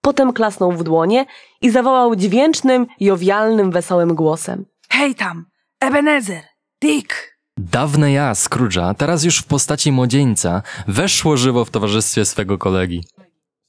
[0.00, 1.26] Potem klasnął w dłonie
[1.62, 4.66] i zawołał dźwięcznym, jowialnym, wesołym głosem.
[4.90, 5.46] Hej tam,
[5.80, 6.42] Ebenezer,
[6.82, 7.14] Dick.
[7.58, 13.04] Dawne ja, Scrooge'a, teraz już w postaci młodzieńca, weszło żywo w towarzystwie swego kolegi.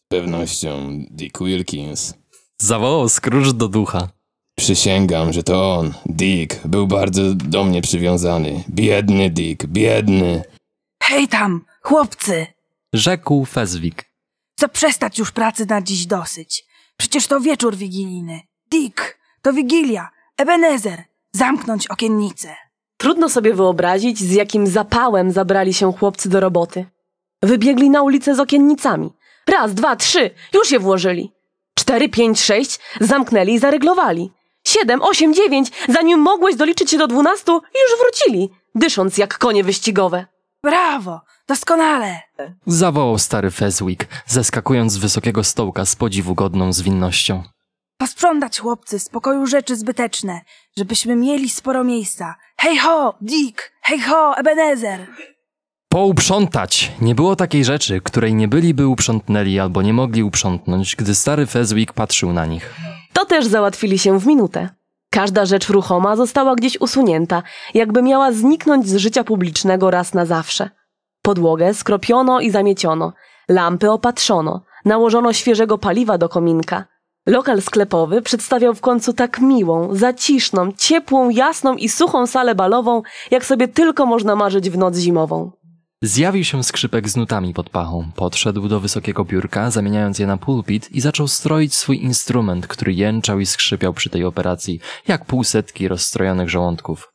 [0.06, 2.14] Z pewnością Dick Wilkins.
[2.62, 4.08] Zawołał Scrooge do ducha.
[4.58, 8.64] Przysięgam, że to on, Dick, był bardzo do mnie przywiązany.
[8.70, 10.44] Biedny Dick, biedny.
[11.04, 12.48] Hej tam, chłopcy.
[12.94, 14.11] Rzekł Fezwik.
[14.62, 16.66] Zaprzestać już pracy na dziś dosyć.
[16.98, 18.40] Przecież to wieczór wigilijny.
[18.72, 20.10] Dick, to wigilia.
[20.38, 22.56] Ebenezer, zamknąć okiennicę.
[22.98, 26.86] Trudno sobie wyobrazić, z jakim zapałem zabrali się chłopcy do roboty.
[27.42, 29.10] Wybiegli na ulicę z okiennicami.
[29.48, 31.32] Raz, dwa, trzy, już je włożyli.
[31.76, 34.32] Cztery, pięć, sześć, zamknęli i zaryglowali.
[34.64, 40.26] Siedem, osiem, dziewięć, zanim mogłeś doliczyć się do dwunastu, już wrócili, dysząc jak konie wyścigowe.
[40.64, 42.22] Brawo, doskonale.
[42.66, 47.44] Zawołał stary Fezwick, zeskakując z wysokiego stołka z podziwu godną zwinnością.
[47.98, 50.42] Posprzątać, chłopcy, z pokoju rzeczy zbyteczne,
[50.78, 52.36] żebyśmy mieli sporo miejsca.
[52.58, 55.08] Hej ho, Dick, hej ho, Ebenezer.
[55.90, 56.92] Pouprzątać!
[57.02, 61.94] Nie było takiej rzeczy, której nie byliby uprzątnęli albo nie mogli uprzątnąć, gdy stary Fezwick
[61.94, 62.76] patrzył na nich.
[63.14, 64.70] To też załatwili się w minutę.
[65.12, 67.44] Każda rzecz ruchoma została gdzieś usunięta,
[67.74, 70.70] jakby miała zniknąć z życia publicznego raz na zawsze.
[71.22, 73.14] Podłogę skropiono i zamieciono,
[73.50, 76.86] lampy opatrzono, nałożono świeżego paliwa do kominka.
[77.26, 83.02] Lokal sklepowy przedstawiał w końcu tak miłą, zaciszną, ciepłą, jasną i suchą salę balową,
[83.32, 85.52] jak sobie tylko można marzyć w noc zimową.
[86.04, 90.92] Zjawił się skrzypek z nutami pod pachą, podszedł do wysokiego biurka, zamieniając je na pulpit
[90.92, 96.50] i zaczął stroić swój instrument, który jęczał i skrzypiał przy tej operacji, jak półsetki rozstrojonych
[96.50, 97.12] żołądków.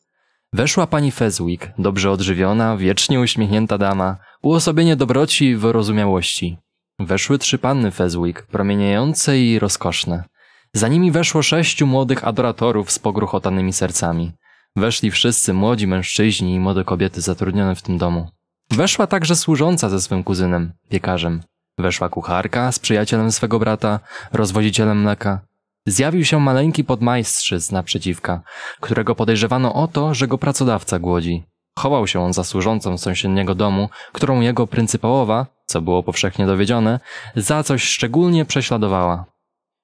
[0.53, 6.59] Weszła pani Fezwick, dobrze odżywiona, wiecznie uśmiechnięta dama, uosobienie dobroci i wyrozumiałości.
[6.99, 10.24] Weszły trzy panny Fezwick, promieniejące i rozkoszne.
[10.72, 14.32] Za nimi weszło sześciu młodych adoratorów z pogruchotanymi sercami.
[14.76, 18.28] Weszli wszyscy młodzi mężczyźni i młode kobiety zatrudnione w tym domu.
[18.71, 21.43] Weszła także służąca ze swym kuzynem, piekarzem.
[21.79, 24.01] Weszła kucharka z przyjacielem swego brata,
[24.33, 25.41] rozwozicielem mleka.
[25.87, 28.43] Zjawił się maleńki podmajstrzyc naprzeciwka,
[28.81, 31.45] którego podejrzewano o to, że go pracodawca głodzi.
[31.79, 37.01] Chował się on za służącą z sąsiedniego domu, którą jego pryncypałowa, co było powszechnie dowiedzione,
[37.37, 39.25] za coś szczególnie prześladowała.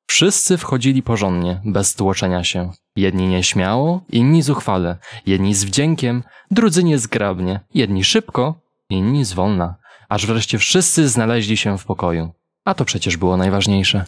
[0.06, 2.70] Wszyscy wchodzili porządnie, bez tłoczenia się.
[2.96, 8.61] Jedni nieśmiało, inni zuchwale, jedni z wdziękiem, drudzy niezgrabnie, jedni szybko,
[8.92, 9.74] inni zwolna,
[10.08, 12.32] aż wreszcie wszyscy znaleźli się w pokoju.
[12.64, 14.04] A to przecież było najważniejsze.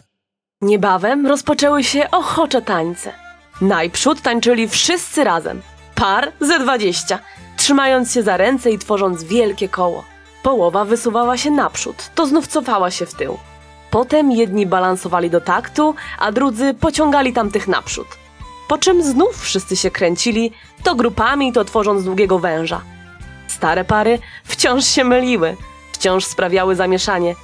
[0.61, 3.11] Niebawem rozpoczęły się ochocze tańce.
[3.61, 5.61] Najprzód tańczyli wszyscy razem,
[5.95, 7.19] par ze dwadzieścia,
[7.57, 10.03] trzymając się za ręce i tworząc wielkie koło.
[10.43, 13.37] Połowa wysuwała się naprzód, to znów cofała się w tył.
[13.91, 18.07] Potem jedni balansowali do taktu, a drudzy pociągali tamtych naprzód.
[18.67, 20.51] Po czym znów wszyscy się kręcili,
[20.83, 22.81] to grupami, to tworząc długiego węża.
[23.55, 25.57] Stare pary wciąż się myliły,
[25.91, 27.35] wciąż sprawiały zamieszanie,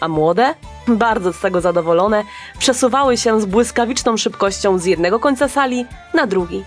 [0.00, 0.54] a młode,
[0.88, 2.24] bardzo z tego zadowolone,
[2.58, 6.64] przesuwały się z błyskawiczną szybkością z jednego końca sali na drugi.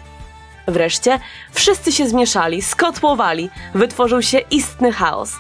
[0.67, 1.19] Wreszcie
[1.51, 5.31] wszyscy się zmieszali, skotłowali, wytworzył się istny chaos.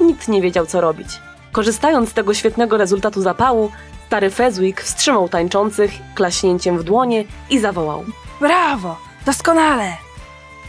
[0.00, 1.08] Nikt nie wiedział, co robić.
[1.52, 3.70] Korzystając z tego świetnego rezultatu zapału,
[4.06, 8.04] stary Fezwick wstrzymał tańczących klaśnięciem w dłonie i zawołał.
[8.40, 10.05] Brawo, doskonale.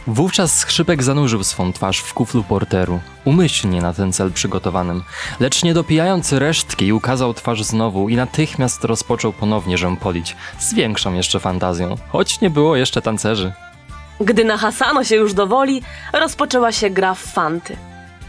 [0.08, 5.02] Wówczas skrzypek zanurzył swą twarz w kuflu porteru, umyślnie na ten cel przygotowanym,
[5.40, 11.40] lecz nie dopijając resztki ukazał twarz znowu i natychmiast rozpoczął ponownie rzępolić, z większą jeszcze
[11.40, 13.52] fantazją, choć nie było jeszcze tancerzy.
[14.20, 15.82] Gdy nahasano się już do woli,
[16.12, 17.76] rozpoczęła się gra w fanty.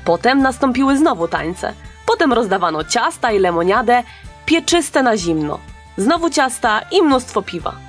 [0.05, 1.73] Potem nastąpiły znowu tańce.
[2.05, 4.03] Potem rozdawano ciasta i lemoniadę,
[4.45, 5.59] pieczyste na zimno.
[5.97, 7.88] Znowu ciasta i mnóstwo piwa.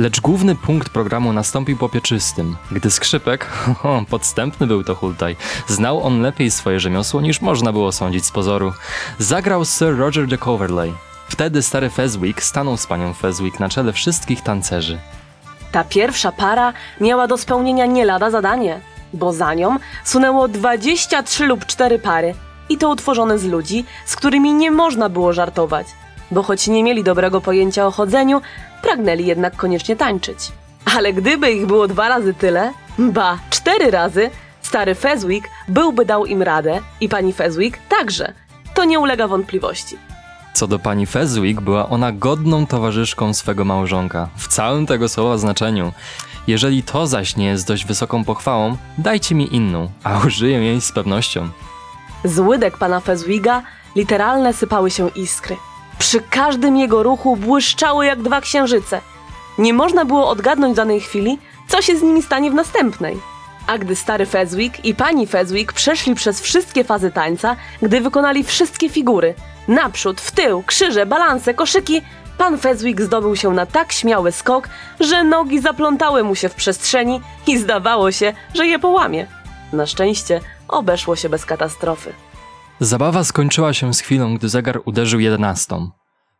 [0.00, 3.46] Lecz główny punkt programu nastąpił po pieczystym, gdy skrzypek,
[4.10, 5.36] podstępny był to hultaj,
[5.66, 8.72] znał on lepiej swoje rzemiosło niż można było sądzić z pozoru.
[9.18, 10.92] Zagrał Sir Roger de Coverley.
[11.28, 14.98] Wtedy stary Fezwick stanął z panią Fezwick na czele wszystkich tancerzy.
[15.72, 18.80] Ta pierwsza para miała do spełnienia nie lada zadanie,
[19.12, 22.34] bo za nią sunęło 23 lub 4 pary
[22.68, 25.86] i to utworzone z ludzi, z którymi nie można było żartować,
[26.30, 28.40] bo choć nie mieli dobrego pojęcia o chodzeniu,
[28.82, 30.38] pragnęli jednak koniecznie tańczyć.
[30.96, 34.30] Ale gdyby ich było dwa razy tyle, ba, cztery razy,
[34.62, 38.32] stary Fezwick byłby dał im radę i pani Fezwick także.
[38.74, 39.96] To nie ulega wątpliwości.
[40.54, 45.92] Co do pani Fezwick, była ona godną towarzyszką swego małżonka, w całym tego słowa znaczeniu.
[46.46, 50.92] Jeżeli to zaś nie jest dość wysoką pochwałą, dajcie mi inną, a użyję jej z
[50.92, 51.48] pewnością.
[52.24, 53.62] Z łydek pana Fezwiga
[53.96, 55.56] literalne sypały się iskry.
[56.00, 59.00] Przy każdym jego ruchu błyszczały jak dwa księżyce.
[59.58, 63.16] Nie można było odgadnąć w danej chwili, co się z nimi stanie w następnej.
[63.66, 68.88] A gdy stary Fezwick i pani Fezwick przeszli przez wszystkie fazy tańca, gdy wykonali wszystkie
[68.88, 69.34] figury
[69.68, 72.02] naprzód, w tył, krzyże, balanse, koszyki,
[72.38, 74.68] pan Fezwick zdobył się na tak śmiały skok,
[75.00, 79.26] że nogi zaplątały mu się w przestrzeni i zdawało się, że je połamie.
[79.72, 82.12] Na szczęście obeszło się bez katastrofy.
[82.80, 85.90] Zabawa skończyła się z chwilą, gdy zegar uderzył jedenastą.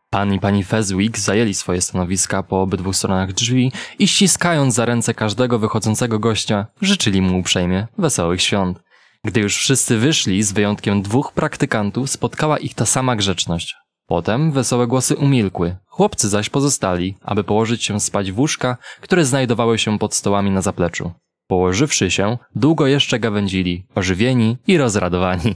[0.09, 5.13] Pan i pani Fezwick zajęli swoje stanowiska po obydwu stronach drzwi i ściskając za ręce
[5.13, 8.79] każdego wychodzącego gościa, życzyli mu uprzejmie wesołych świąt.
[9.23, 13.75] Gdy już wszyscy wyszli, z wyjątkiem dwóch praktykantów, spotkała ich ta sama grzeczność.
[14.07, 19.79] Potem wesołe głosy umilkły, chłopcy zaś pozostali, aby położyć się spać w łóżka, które znajdowały
[19.79, 21.11] się pod stołami na zapleczu.
[21.47, 25.55] Położywszy się, długo jeszcze gawędzili, ożywieni i rozradowani.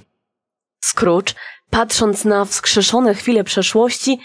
[0.86, 1.34] Scrooge,
[1.70, 4.20] patrząc na wskrzeszone chwile przeszłości,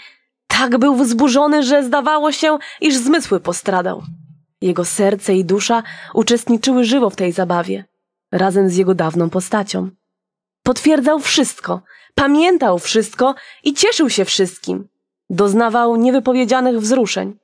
[0.47, 4.03] tak był wzburzony, że zdawało się, iż zmysły postradał.
[4.61, 5.83] Jego serce i dusza
[6.13, 7.85] uczestniczyły żywo w tej zabawie,
[8.31, 9.89] razem z jego dawną postacią.
[10.63, 11.81] Potwierdzał wszystko,
[12.15, 14.87] pamiętał wszystko i cieszył się wszystkim.
[15.29, 17.37] Doznawał niewypowiedzianych wzruszeń.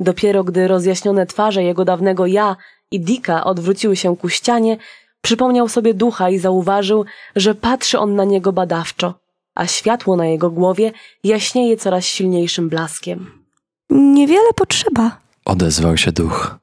[0.00, 2.56] Dopiero gdy rozjaśnione twarze jego dawnego ja
[2.90, 4.76] i Dika odwróciły się ku ścianie,
[5.22, 7.04] przypomniał sobie ducha i zauważył,
[7.36, 9.14] że patrzy on na niego badawczo,
[9.54, 10.92] a światło na jego głowie
[11.24, 13.30] jaśnieje coraz silniejszym blaskiem.
[13.90, 16.56] Niewiele potrzeba Odezwał się duch.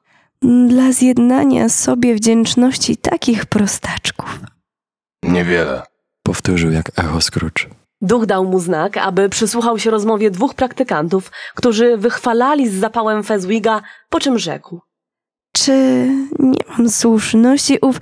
[0.68, 4.40] dla zjednania sobie wdzięczności takich prostaczków.
[5.22, 5.82] Niewiele.
[6.22, 7.66] Powtórzył jak echo Scrooge.
[8.00, 13.82] Duch dał mu znak, aby przysłuchał się rozmowie dwóch praktykantów, którzy wychwalali z zapałem Fezwiga,
[14.10, 14.80] po czym rzekł.
[15.64, 15.72] Czy
[16.38, 17.78] nie mam słuszności?
[17.80, 17.96] Ów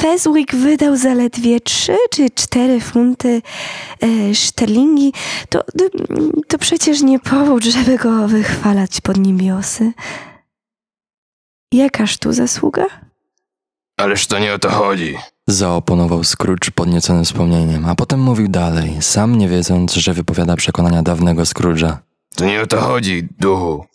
[0.00, 3.42] Fezwick wydał zaledwie trzy czy cztery funty
[4.02, 5.12] e, szterlingi.
[5.48, 5.84] To, to,
[6.48, 9.92] to przecież nie powód, żeby go wychwalać pod niebiosy.
[11.72, 12.86] Jakaż tu zasługa?
[13.96, 15.16] Ależ to nie o to chodzi.
[15.46, 21.42] Zaoponował Scrooge podniecony wspomnieniem, a potem mówił dalej, sam nie wiedząc, że wypowiada przekonania dawnego
[21.42, 21.96] Scrooge'a.
[22.36, 23.91] To nie o to chodzi, duchu.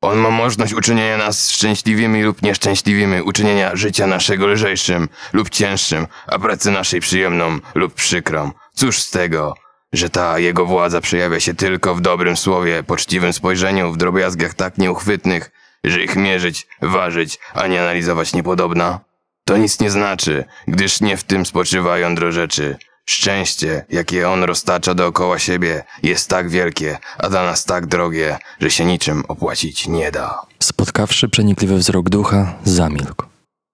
[0.00, 6.38] On ma możliwość uczynienia nas szczęśliwymi lub nieszczęśliwymi, uczynienia życia naszego lżejszym lub cięższym, a
[6.38, 8.52] pracy naszej przyjemną lub przykrą.
[8.74, 9.54] Cóż z tego,
[9.92, 14.78] że ta jego władza przejawia się tylko w dobrym słowie, poczciwym spojrzeniu, w drobiazgach tak
[14.78, 15.50] nieuchwytnych,
[15.84, 19.00] że ich mierzyć, ważyć, ani analizować niepodobna?
[19.44, 22.76] To nic nie znaczy, gdyż nie w tym spoczywa jądro rzeczy.
[23.08, 28.70] Szczęście, jakie on roztacza dookoła siebie, jest tak wielkie, a dla nas tak drogie, że
[28.70, 30.42] się niczym opłacić nie da.
[30.62, 33.24] Spotkawszy przenikliwy wzrok ducha, zamilkł.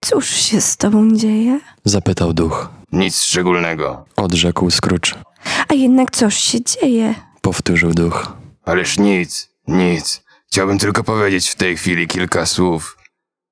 [0.05, 1.61] Cóż się z tobą dzieje?
[1.85, 2.69] Zapytał duch.
[2.93, 4.05] Nic szczególnego.
[4.17, 5.15] Odrzekł Scrooge.
[5.69, 7.15] A jednak coś się dzieje.
[7.41, 8.33] Powtórzył duch.
[8.65, 10.23] Ależ nic, nic.
[10.47, 12.99] Chciałbym tylko powiedzieć w tej chwili kilka słów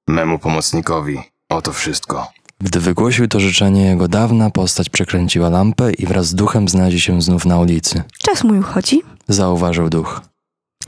[0.09, 1.19] memu pomocnikowi.
[1.49, 2.33] Oto wszystko.
[2.63, 7.23] Gdy wygłosił to życzenie, jego dawna postać przekręciła lampę i wraz z duchem znaleźli się
[7.23, 8.03] znów na ulicy.
[8.19, 9.03] Czas mój uchodzi.
[9.29, 10.21] Zauważył duch.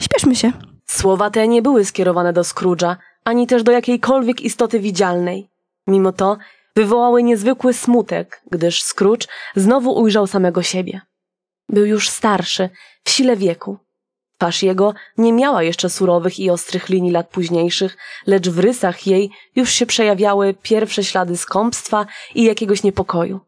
[0.00, 0.52] Śpieszmy się.
[0.86, 5.50] Słowa te nie były skierowane do Scrooge'a, ani też do jakiejkolwiek istoty widzialnej.
[5.86, 6.36] Mimo to
[6.76, 9.26] wywołały niezwykły smutek, gdyż Scrooge
[9.56, 11.00] znowu ujrzał samego siebie.
[11.68, 12.70] Był już starszy,
[13.04, 13.78] w sile wieku.
[14.44, 17.96] Twarz jego nie miała jeszcze surowych i ostrych linii lat późniejszych,
[18.26, 23.40] lecz w rysach jej już się przejawiały pierwsze ślady skąpstwa i jakiegoś niepokoju.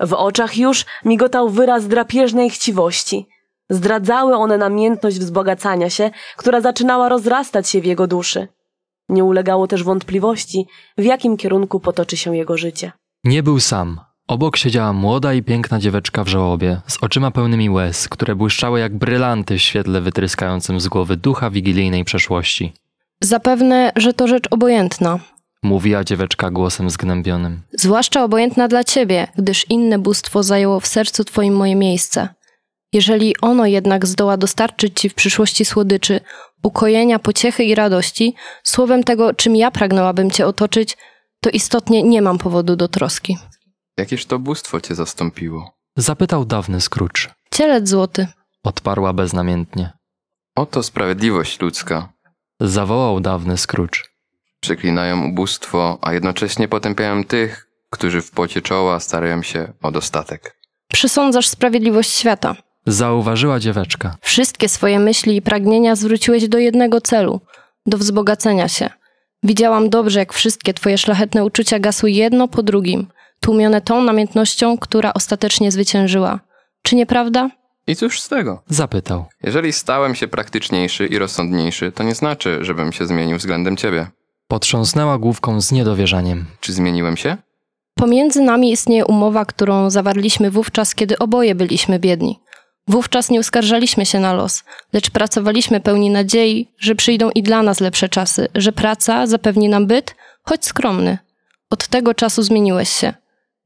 [0.00, 3.26] W oczach już migotał wyraz drapieżnej chciwości.
[3.70, 8.48] Zdradzały one namiętność wzbogacania się, która zaczynała rozrastać się w jego duszy.
[9.08, 10.66] Nie ulegało też wątpliwości,
[10.98, 12.92] w jakim kierunku potoczy się jego życie.
[13.24, 14.00] Nie był sam.
[14.28, 18.98] Obok siedziała młoda i piękna dzieweczka w żałobie, z oczyma pełnymi łez, które błyszczały jak
[18.98, 22.72] brylanty w świetle wytryskającym z głowy ducha wigilijnej przeszłości.
[23.20, 25.18] Zapewne, że to rzecz obojętna.
[25.62, 27.62] Mówiła dzieweczka głosem zgnębionym.
[27.72, 32.28] Zwłaszcza obojętna dla ciebie, gdyż inne bóstwo zajęło w sercu twoim moje miejsce.
[32.92, 36.20] Jeżeli ono jednak zdoła dostarczyć ci w przyszłości słodyczy,
[36.62, 40.96] ukojenia, pociechy i radości, słowem tego, czym ja pragnęłabym cię otoczyć,
[41.40, 43.38] to istotnie nie mam powodu do troski.
[43.98, 45.72] Jakież to bóstwo cię zastąpiło?
[45.96, 47.28] Zapytał dawny Scrooge.
[47.50, 48.26] Cielec złoty.
[48.62, 49.92] Odparła beznamiętnie.
[50.56, 52.12] Oto sprawiedliwość ludzka.
[52.60, 54.02] Zawołał dawny Scrooge.
[54.60, 60.56] Przeklinają ubóstwo, a jednocześnie potępiają tych, którzy w pocie czoła starają się o dostatek.
[60.92, 62.56] Przesądzasz sprawiedliwość świata.
[62.86, 64.16] Zauważyła dzieweczka.
[64.20, 67.40] Wszystkie swoje myśli i pragnienia zwróciłeś do jednego celu
[67.86, 68.90] do wzbogacenia się.
[69.42, 73.06] Widziałam dobrze, jak wszystkie twoje szlachetne uczucia gasły jedno po drugim,
[73.40, 76.40] tłumione tą namiętnością, która ostatecznie zwyciężyła.
[76.82, 77.50] Czy nieprawda?
[77.86, 78.62] I cóż z tego?
[78.68, 79.24] Zapytał.
[79.42, 84.06] Jeżeli stałem się praktyczniejszy i rozsądniejszy, to nie znaczy, żebym się zmienił względem ciebie.
[84.48, 86.46] Potrząsnęła główką z niedowierzaniem.
[86.60, 87.36] Czy zmieniłem się?
[87.94, 92.40] Pomiędzy nami istnieje umowa, którą zawarliśmy wówczas, kiedy oboje byliśmy biedni.
[92.88, 97.80] Wówczas nie uskarżaliśmy się na los, lecz pracowaliśmy pełni nadziei, że przyjdą i dla nas
[97.80, 101.18] lepsze czasy, że praca zapewni nam byt, choć skromny.
[101.70, 103.14] Od tego czasu zmieniłeś się.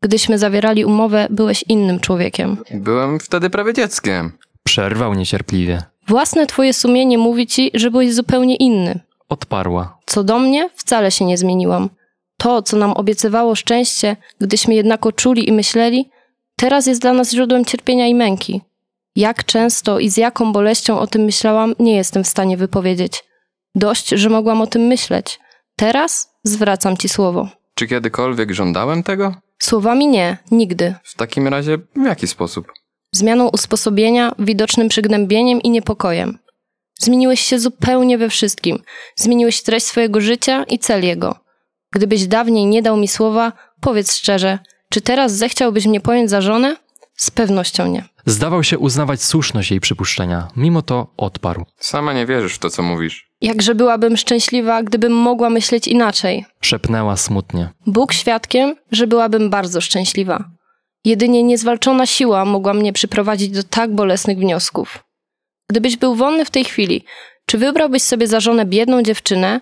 [0.03, 2.57] Gdyśmy zawierali umowę, byłeś innym człowiekiem.
[2.75, 4.33] Byłem wtedy prawie dzieckiem.
[4.65, 5.83] Przerwał niecierpliwie.
[6.09, 9.01] Własne twoje sumienie mówi ci, że byłeś zupełnie inny.
[9.29, 9.99] Odparła.
[10.07, 11.91] Co do mnie, wcale się nie zmieniłam.
[12.37, 16.11] To, co nam obiecywało szczęście, gdyśmy jednako czuli i myśleli,
[16.57, 18.61] teraz jest dla nas źródłem cierpienia i męki.
[19.17, 23.25] Jak często i z jaką boleścią o tym myślałam, nie jestem w stanie wypowiedzieć.
[23.75, 25.41] Dość, że mogłam o tym myśleć.
[25.77, 27.49] Teraz zwracam ci słowo.
[27.75, 29.35] Czy kiedykolwiek żądałem tego?
[29.63, 30.95] Słowami nie, nigdy.
[31.05, 32.73] W takim razie w jaki sposób?
[33.15, 36.39] Zmianą usposobienia, widocznym przygnębieniem i niepokojem.
[36.99, 38.83] Zmieniłeś się zupełnie we wszystkim.
[39.17, 41.35] Zmieniłeś treść swojego życia i cel jego.
[41.93, 44.59] Gdybyś dawniej nie dał mi słowa, powiedz szczerze,
[44.91, 46.77] czy teraz zechciałbyś mnie pojąć za żonę?
[47.21, 48.05] Z pewnością nie.
[48.27, 51.65] Zdawał się uznawać słuszność jej przypuszczenia, mimo to odparł.
[51.79, 53.29] Sama nie wierzysz w to, co mówisz.
[53.41, 56.45] Jakże byłabym szczęśliwa, gdybym mogła myśleć inaczej.
[56.61, 57.69] Szepnęła smutnie.
[57.87, 60.45] Bóg świadkiem, że byłabym bardzo szczęśliwa.
[61.05, 64.99] Jedynie niezwalczona siła mogła mnie przyprowadzić do tak bolesnych wniosków.
[65.71, 67.05] Gdybyś był wolny w tej chwili,
[67.47, 69.61] czy wybrałbyś sobie za żonę biedną dziewczynę,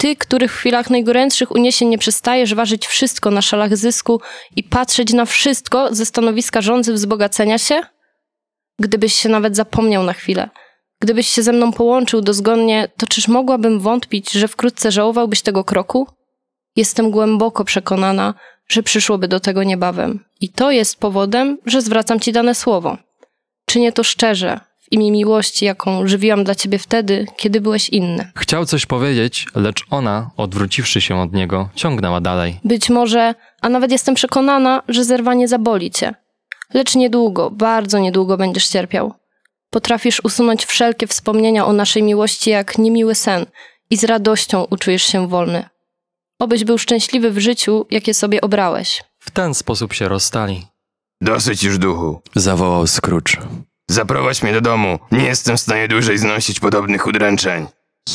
[0.00, 4.20] ty, których w chwilach najgorętszych uniesień nie przestajesz ważyć wszystko na szalach zysku
[4.56, 7.80] i patrzeć na wszystko ze stanowiska rządzy wzbogacenia się?
[8.78, 10.48] Gdybyś się nawet zapomniał na chwilę,
[11.02, 16.06] gdybyś się ze mną połączył dozgodnie, to czyż mogłabym wątpić, że wkrótce żałowałbyś tego kroku?
[16.76, 18.34] Jestem głęboko przekonana,
[18.68, 20.24] że przyszłoby do tego niebawem.
[20.40, 22.96] I to jest powodem, że zwracam ci dane słowo.
[23.66, 24.60] Czynię to szczerze,
[24.90, 28.32] imię miłości, jaką żywiłam dla ciebie wtedy, kiedy byłeś inny.
[28.36, 32.60] Chciał coś powiedzieć, lecz ona, odwróciwszy się od niego, ciągnęła dalej.
[32.64, 36.14] Być może, a nawet jestem przekonana, że zerwanie zaboli cię.
[36.74, 39.14] Lecz niedługo, bardzo niedługo będziesz cierpiał.
[39.70, 43.46] Potrafisz usunąć wszelkie wspomnienia o naszej miłości jak niemiły sen
[43.90, 45.64] i z radością uczujesz się wolny.
[46.38, 49.02] Obyś był szczęśliwy w życiu, jakie sobie obrałeś.
[49.18, 50.66] W ten sposób się rozstali.
[51.20, 52.20] Dosyć już duchu.
[52.34, 53.36] Zawołał Scrooge.
[53.90, 54.98] Zaprowadź mnie do domu.
[55.12, 57.66] Nie jestem w stanie dłużej znosić podobnych udręczeń.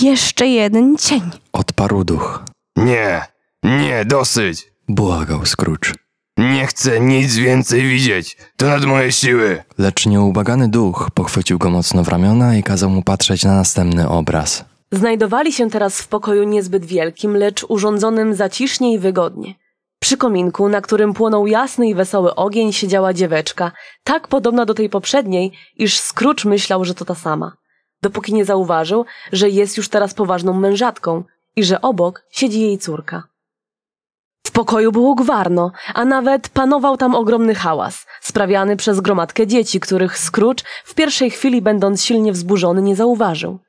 [0.01, 1.21] Jeszcze jeden cień.
[1.53, 2.43] Odparł duch.
[2.75, 3.21] Nie,
[3.63, 4.71] nie, dosyć.
[4.89, 5.93] Błagał Scrooge.
[6.37, 8.37] Nie chcę nic więcej widzieć.
[8.57, 9.63] To nad moje siły.
[9.77, 14.65] Lecz nieubagany duch pochwycił go mocno w ramiona i kazał mu patrzeć na następny obraz.
[14.91, 19.55] Znajdowali się teraz w pokoju niezbyt wielkim, lecz urządzonym zacisznie i wygodnie.
[20.05, 23.71] Przy kominku, na którym płonął jasny i wesoły ogień, siedziała dzieweczka,
[24.03, 27.57] tak podobna do tej poprzedniej, iż Scrooge myślał, że to ta sama.
[28.01, 31.23] Dopóki nie zauważył, że jest już teraz poważną mężatką
[31.55, 33.23] i że obok siedzi jej córka.
[34.47, 40.17] W pokoju było gwarno, a nawet panował tam ogromny hałas, sprawiany przez gromadkę dzieci, których
[40.17, 43.59] Scrooge w pierwszej chwili, będąc silnie wzburzony, nie zauważył.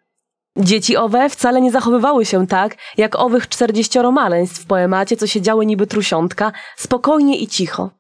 [0.56, 5.66] Dzieci owe wcale nie zachowywały się tak, jak owych czterdzieścioro maleństw w poemacie, co siedziały
[5.66, 7.90] niby trusiątka, spokojnie i cicho.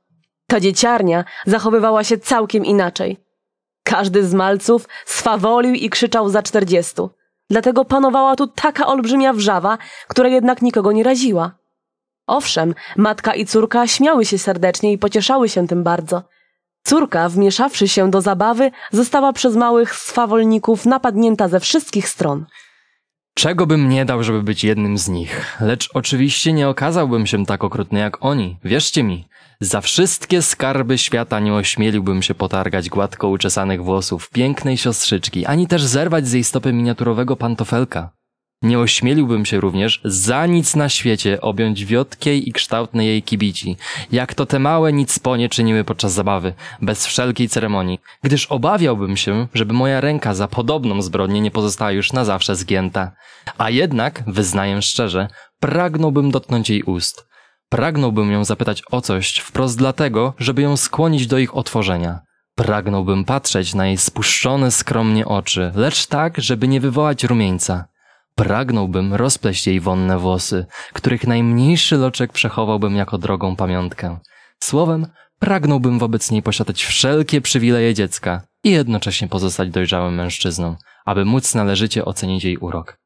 [0.46, 3.16] Ta dzieciarnia zachowywała się całkiem inaczej.
[3.84, 7.10] Każdy z malców swawolił i krzyczał za czterdziestu.
[7.50, 9.78] Dlatego panowała tu taka olbrzymia wrzawa,
[10.08, 11.52] która jednak nikogo nie raziła.
[12.26, 16.22] Owszem, matka i córka śmiały się serdecznie i pocieszały się tym bardzo.
[16.86, 22.46] Córka, wmieszawszy się do zabawy, została przez małych swawolników napadnięta ze wszystkich stron.
[23.34, 25.56] Czego bym nie dał, żeby być jednym z nich.
[25.60, 28.58] Lecz oczywiście nie okazałbym się tak okrutny jak oni.
[28.64, 29.28] Wierzcie mi,
[29.60, 35.84] za wszystkie skarby świata nie ośmieliłbym się potargać gładko uczesanych włosów pięknej siostrzyczki, ani też
[35.84, 38.15] zerwać z jej stopy miniaturowego pantofelka.
[38.62, 43.76] Nie ośmieliłbym się również za nic na świecie objąć wiotkiej i kształtnej jej kibici,
[44.12, 46.52] jak to te małe nic ponie czyniły podczas zabawy,
[46.82, 52.12] bez wszelkiej ceremonii, gdyż obawiałbym się, żeby moja ręka za podobną zbrodnię nie pozostała już
[52.12, 53.12] na zawsze zgięta.
[53.58, 55.28] A jednak, wyznaję szczerze,
[55.60, 57.26] pragnąłbym dotknąć jej ust.
[57.68, 62.20] Pragnąłbym ją zapytać o coś wprost dlatego, żeby ją skłonić do ich otworzenia.
[62.54, 67.84] Pragnąłbym patrzeć na jej spuszczone skromnie oczy, lecz tak, żeby nie wywołać rumieńca.
[68.36, 74.18] Pragnąłbym rozpleść jej wonne włosy, których najmniejszy loczek przechowałbym jako drogą pamiątkę.
[74.62, 75.06] Słowem,
[75.38, 82.04] pragnąłbym wobec niej posiadać wszelkie przywileje dziecka i jednocześnie pozostać dojrzałym mężczyzną, aby móc należycie
[82.04, 82.98] ocenić jej urok.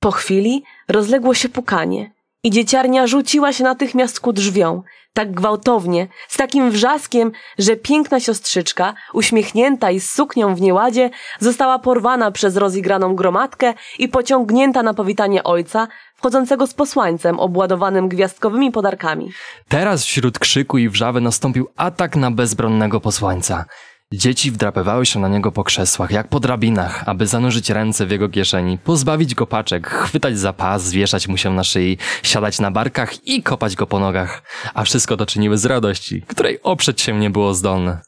[0.00, 2.12] Po chwili rozległo się pukanie
[2.42, 4.82] i dzieciarnia rzuciła się natychmiast ku drzwiom,
[5.16, 11.10] tak gwałtownie, z takim wrzaskiem, że piękna siostrzyczka, uśmiechnięta i z suknią w nieładzie,
[11.40, 18.72] została porwana przez rozigraną gromadkę i pociągnięta na powitanie ojca, wchodzącego z posłańcem obładowanym gwiazdkowymi
[18.72, 19.32] podarkami.
[19.68, 23.64] Teraz wśród krzyku i wrzawy nastąpił atak na bezbronnego posłańca.
[24.12, 28.28] Dzieci wdrapywały się na niego po krzesłach, jak po drabinach, aby zanurzyć ręce w jego
[28.28, 33.26] kieszeni, pozbawić go paczek, chwytać za pas, wieszać mu się na szyi, siadać na barkach
[33.26, 34.42] i kopać go po nogach.
[34.74, 38.00] A wszystko to czyniły z radości, której oprzeć się nie było zdolne.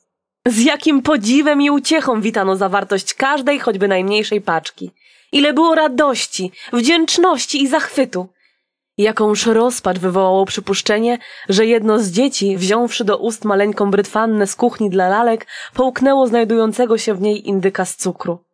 [0.49, 4.91] Z jakim podziwem i uciechą witano zawartość każdej, choćby najmniejszej paczki.
[5.33, 8.29] Ile było radości, wdzięczności i zachwytu.
[8.99, 11.19] Jakąż rozpacz wywołało przypuszczenie,
[11.49, 16.99] że jedno z dzieci, wziąwszy do ust maleńką brytwannę z kuchni dla lalek, połknęło znajdującego
[16.99, 18.45] się w niej indyka z cukru.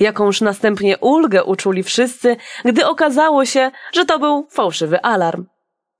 [0.00, 5.46] Jakąż następnie ulgę uczuli wszyscy, gdy okazało się, że to był fałszywy alarm.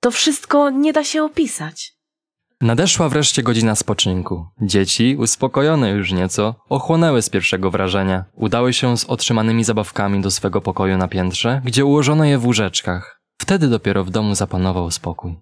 [0.00, 1.94] To wszystko nie da się opisać.
[2.60, 4.46] Nadeszła wreszcie godzina spoczynku.
[4.60, 8.24] Dzieci, uspokojone już nieco, ochłonęły z pierwszego wrażenia.
[8.34, 13.23] Udały się z otrzymanymi zabawkami do swego pokoju na piętrze, gdzie ułożono je w łóżeczkach.
[13.38, 15.36] Wtedy dopiero w domu zapanował spokój.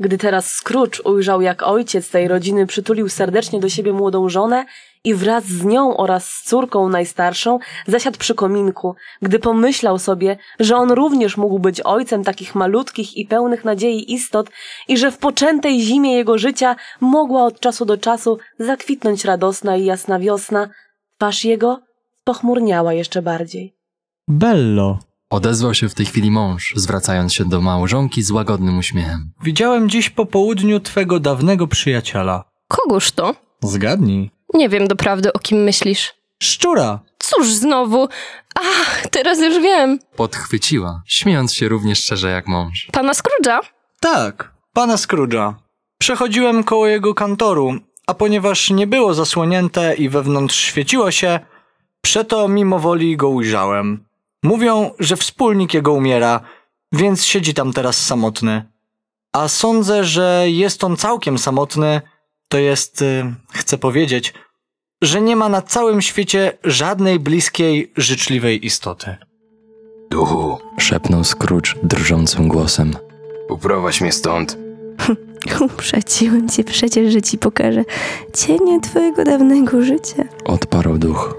[0.00, 4.64] Gdy teraz Scrooge ujrzał, jak ojciec tej rodziny przytulił serdecznie do siebie młodą żonę
[5.04, 10.76] i wraz z nią oraz z córką najstarszą zasiadł przy kominku, gdy pomyślał sobie, że
[10.76, 14.50] on również mógł być ojcem takich malutkich i pełnych nadziei istot
[14.88, 19.84] i że w poczętej zimie jego życia mogła od czasu do czasu zakwitnąć radosna i
[19.84, 20.68] jasna wiosna,
[21.16, 21.80] twarz jego
[22.24, 23.74] pochmurniała jeszcze bardziej.
[24.28, 24.98] Bello,
[25.32, 29.32] Odezwał się w tej chwili mąż, zwracając się do małżonki z łagodnym uśmiechem.
[29.42, 32.44] widziałem dziś po południu twego dawnego przyjaciela.
[32.68, 33.34] Kogoż to?
[33.62, 34.30] Zgadnij.
[34.54, 36.14] Nie wiem doprawdy, o kim myślisz.
[36.42, 37.00] Szczura!
[37.18, 38.08] Cóż znowu?
[38.54, 39.98] Ach, teraz już wiem.
[40.16, 42.88] Podchwyciła, śmiejąc się równie szczerze jak mąż.
[42.92, 43.58] Pana Scrooge'a?
[44.00, 45.54] Tak, pana Scrooge'a.
[45.98, 47.74] Przechodziłem koło jego kantoru,
[48.06, 51.40] a ponieważ nie było zasłonięte i wewnątrz świeciło się,
[52.02, 54.11] przeto mimo woli go ujrzałem.
[54.42, 56.40] Mówią, że wspólnik jego umiera,
[56.92, 58.64] więc siedzi tam teraz samotny.
[59.32, 62.00] A sądzę, że jest on całkiem samotny,
[62.48, 64.34] to jest, y, chcę powiedzieć,
[65.02, 69.16] że nie ma na całym świecie żadnej bliskiej, życzliwej istoty.
[70.10, 72.94] Duchu, Szepnął Scrooge drżącym głosem.
[73.48, 74.58] uprowadź mnie stąd.
[75.60, 77.84] Uprzedziłem cię przecież, że ci pokażę
[78.34, 80.24] cienie twojego dawnego życia.
[80.44, 81.34] Odparł duch.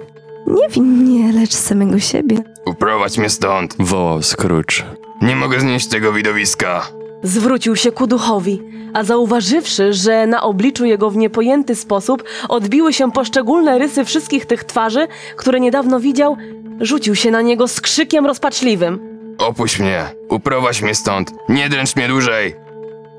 [0.47, 2.52] Nie win mnie, lecz samego siebie.
[2.65, 3.75] Uprowadź mnie stąd.
[3.79, 4.83] Wołał Scrooge.
[5.21, 6.87] Nie mogę znieść tego widowiska.
[7.23, 8.61] Zwrócił się ku duchowi,
[8.93, 14.63] a zauważywszy, że na obliczu jego w niepojęty sposób odbiły się poszczególne rysy wszystkich tych
[14.63, 15.07] twarzy,
[15.37, 16.37] które niedawno widział,
[16.81, 18.99] rzucił się na niego z krzykiem rozpaczliwym.
[19.37, 20.05] Opuść mnie.
[20.29, 21.31] Uprowadź mnie stąd.
[21.49, 22.55] Nie dręcz mnie dłużej.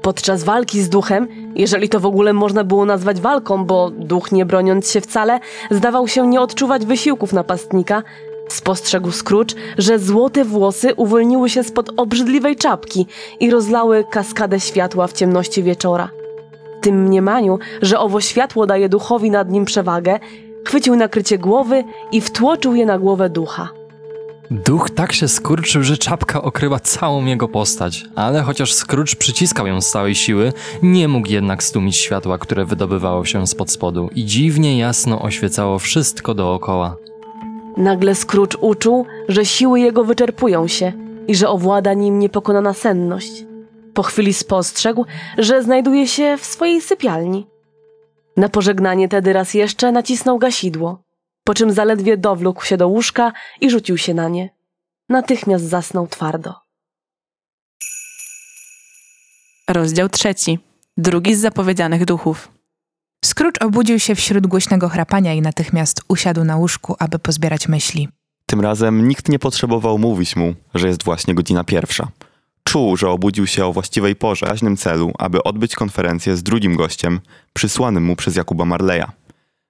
[0.03, 4.47] Podczas walki z duchem, jeżeli to w ogóle można było nazwać walką, bo duch nie
[4.47, 5.41] broniąc się wcale,
[5.71, 8.03] zdawał się nie odczuwać wysiłków napastnika,
[8.49, 13.07] spostrzegł Scrooge, że złote włosy uwolniły się spod obrzydliwej czapki
[13.41, 16.09] i rozlały kaskadę światła w ciemności wieczora.
[16.79, 20.19] W tym mniemaniu, że owo światło daje duchowi nad nim przewagę,
[20.67, 23.69] chwycił nakrycie głowy i wtłoczył je na głowę ducha.
[24.51, 29.81] Duch tak się skurczył, że czapka okryła całą jego postać, ale chociaż Scrooge przyciskał ją
[29.81, 30.53] z całej siły,
[30.83, 36.35] nie mógł jednak stłumić światła, które wydobywało się spod spodu i dziwnie jasno oświecało wszystko
[36.35, 36.97] dookoła.
[37.77, 40.93] Nagle Scrooge uczuł, że siły jego wyczerpują się
[41.29, 43.45] i że owłada nim niepokonana senność.
[43.95, 45.07] Po chwili spostrzegł,
[45.39, 47.47] że znajduje się w swojej sypialni.
[48.37, 51.03] Na pożegnanie tedy raz jeszcze nacisnął gasidło,
[51.45, 54.51] po czym zaledwie dowlókł się do łóżka i rzucił się na nie.
[55.09, 56.55] natychmiast zasnął twardo.
[59.69, 60.59] Rozdział trzeci.
[60.97, 62.54] Drugi z zapowiedzianych duchów.
[63.25, 68.09] Scrooge obudził się wśród głośnego chrapania i natychmiast usiadł na łóżku, aby pozbierać myśli.
[68.47, 72.09] Tym razem nikt nie potrzebował mówić mu, że jest właśnie godzina pierwsza.
[72.65, 77.21] Czuł, że obudził się o właściwej porze, w celu, aby odbyć konferencję z drugim gościem,
[77.53, 79.05] przysłanym mu przez Jakuba Marleya.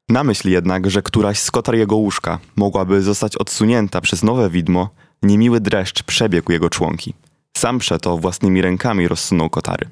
[0.09, 4.91] Na myśl jednak, że któraś z kotar jego łóżka mogłaby zostać odsunięta przez nowe widmo,
[5.23, 7.15] niemiły dreszcz przebiegł jego członki.
[7.57, 9.87] Sam przeto własnymi rękami rozsunął kotary.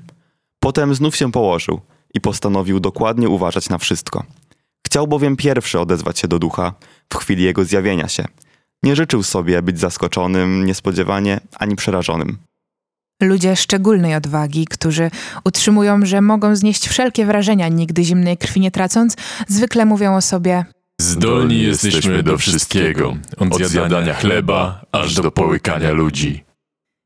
[0.61, 1.81] Potem znów się położył
[2.15, 4.25] i postanowił dokładnie uważać na wszystko.
[4.87, 6.75] Chciał bowiem pierwszy odezwać się do ducha
[7.13, 8.25] w chwili jego zjawienia się.
[8.83, 12.39] Nie życzył sobie być zaskoczonym niespodziewanie ani przerażonym.
[13.23, 15.11] Ludzie szczególnej odwagi, którzy
[15.45, 19.17] utrzymują, że mogą znieść wszelkie wrażenia, nigdy zimnej krwi nie tracąc,
[19.49, 20.65] zwykle mówią o sobie
[21.01, 26.45] Zdolni jesteśmy do wszystkiego, od zjadania chleba aż do połykania ludzi.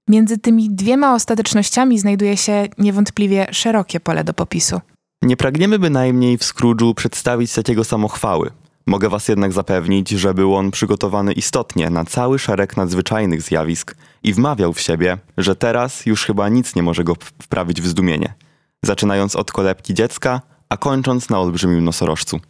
[0.08, 4.80] Między tymi dwiema ostatecznościami znajduje się niewątpliwie szerokie pole do popisu.
[5.22, 8.50] Nie pragniemy bynajmniej w Scrooge'u przedstawić takiego samochwały.
[8.86, 14.34] Mogę was jednak zapewnić, że był on przygotowany istotnie na cały szereg nadzwyczajnych zjawisk i
[14.34, 18.34] wmawiał w siebie, że teraz już chyba nic nie może go wprawić w zdumienie.
[18.82, 22.40] Zaczynając od kolebki dziecka, a kończąc na olbrzymim nosorożcu.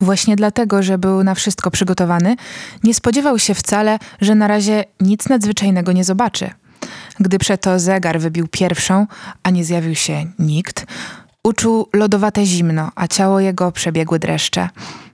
[0.00, 2.36] Właśnie dlatego, że był na wszystko przygotowany,
[2.84, 6.50] nie spodziewał się wcale, że na razie nic nadzwyczajnego nie zobaczy.
[7.20, 9.06] Gdy przeto zegar wybił pierwszą,
[9.42, 10.86] a nie zjawił się nikt,
[11.44, 14.68] uczuł lodowate zimno, a ciało jego przebiegły dreszcze.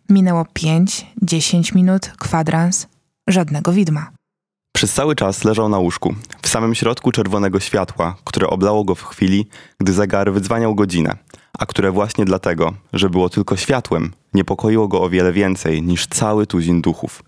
[0.09, 2.87] Minęło pięć, dziesięć minut, kwadrans,
[3.29, 4.11] żadnego widma.
[4.73, 9.05] Przez cały czas leżał na łóżku, w samym środku czerwonego światła, które oblało go w
[9.05, 9.47] chwili,
[9.81, 11.17] gdy zegar wydzwaniał godzinę,
[11.59, 16.47] a które właśnie dlatego, że było tylko światłem, niepokoiło go o wiele więcej niż cały
[16.47, 17.23] tuzin duchów,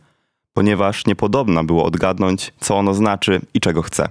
[0.53, 4.09] ponieważ niepodobna było odgadnąć, co ono znaczy i czego chce.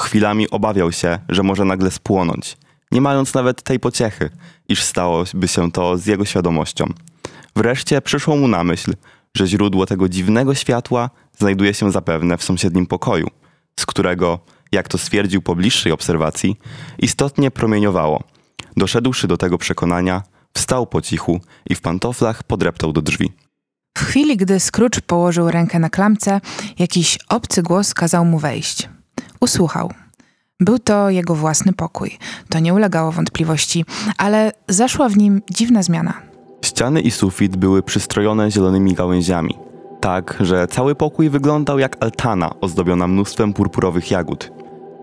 [0.00, 2.56] Chwilami obawiał się, że może nagle spłonąć,
[2.92, 4.30] nie mając nawet tej pociechy,
[4.68, 6.84] iż stałoby się to z jego świadomością.
[7.56, 8.94] Wreszcie przyszło mu na myśl,
[9.36, 13.26] że źródło tego dziwnego światła znajduje się zapewne w sąsiednim pokoju,
[13.80, 14.38] z którego,
[14.72, 16.56] jak to stwierdził po bliższej obserwacji,
[16.98, 18.22] istotnie promieniowało.
[18.76, 20.22] Doszedłszy do tego przekonania,
[20.54, 21.40] wstał po cichu
[21.70, 23.32] i w pantoflach podreptał do drzwi.
[23.98, 26.40] W chwili, gdy Scrooge położył rękę na klamce,
[26.78, 28.88] jakiś obcy głos kazał mu wejść.
[29.40, 29.92] Usłuchał.
[30.60, 32.18] Był to jego własny pokój.
[32.48, 33.84] To nie ulegało wątpliwości,
[34.16, 36.14] ale zaszła w nim dziwna zmiana.
[36.64, 39.54] Ściany i sufit były przystrojone zielonymi gałęziami,
[40.00, 44.52] tak, że cały pokój wyglądał jak altana ozdobiona mnóstwem purpurowych jagód.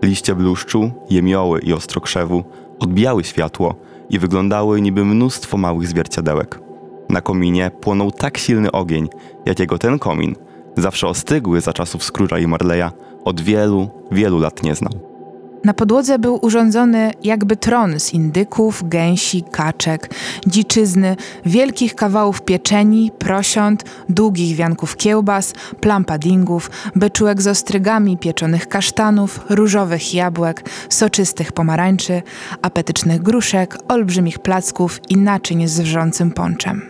[0.02, 2.44] Liście bluszczu, jemioły i ostrokrzewu
[2.78, 3.74] odbijały światło
[4.10, 6.60] i wyglądały niby mnóstwo małych zwierciadełek.
[7.08, 9.08] Na kominie płonął tak silny ogień,
[9.46, 10.36] jakiego ten komin,
[10.76, 12.90] zawsze ostygły za czasów Scrooge'a i Marleya,
[13.24, 15.15] od wielu, wielu lat nie znał.
[15.64, 20.14] Na podłodze był urządzony jakby tron z indyków, gęsi, kaczek,
[20.46, 21.16] dziczyzny,
[21.46, 30.14] wielkich kawałów pieczeni, prosiąt, długich wianków kiełbas, plam puddingów, beczułek z ostrygami pieczonych kasztanów, różowych
[30.14, 32.22] jabłek, soczystych pomarańczy,
[32.62, 36.82] apetycznych gruszek, olbrzymich placków i naczyń z wrzącym ponczem.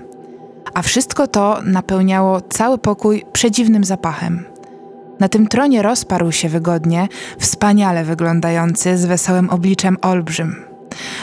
[0.74, 4.44] A wszystko to napełniało cały pokój przedziwnym zapachem–
[5.20, 10.56] na tym tronie rozparł się wygodnie, wspaniale wyglądający, z wesołym obliczem olbrzym.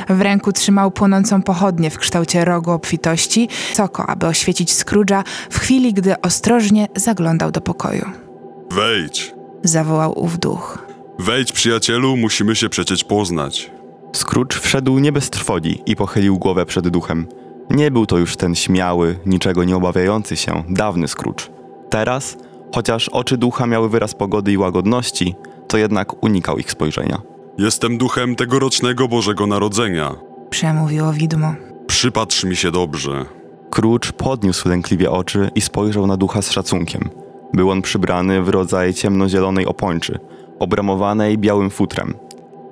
[0.09, 5.93] W ręku trzymał płonącą pochodnię w kształcie rogu obfitości, soko, aby oświecić Scrooge'a w chwili,
[5.93, 8.05] gdy ostrożnie zaglądał do pokoju.
[8.71, 9.33] Wejdź,
[9.63, 10.85] Zawołał ów duch.
[11.19, 13.71] wejdź przyjacielu, musimy się przecież poznać.
[14.13, 17.27] Scrooge wszedł nie bez trwogi i pochylił głowę przed duchem.
[17.69, 21.49] Nie był to już ten śmiały, niczego nie obawiający się, dawny Scrooge.
[21.89, 22.37] Teraz,
[22.73, 25.35] chociaż oczy ducha miały wyraz pogody i łagodności,
[25.67, 27.21] to jednak unikał ich spojrzenia.
[27.57, 30.15] Jestem duchem tegorocznego Bożego Narodzenia.
[30.49, 31.55] Przemówiło widmo.
[31.87, 33.25] Przypatrz mi się dobrze.
[33.71, 37.09] Scrooge podniósł lękliwie oczy i spojrzał na ducha z szacunkiem.
[37.53, 40.19] Był on przybrany w rodzaj ciemnozielonej opończy,
[40.59, 42.13] obramowanej białym futrem.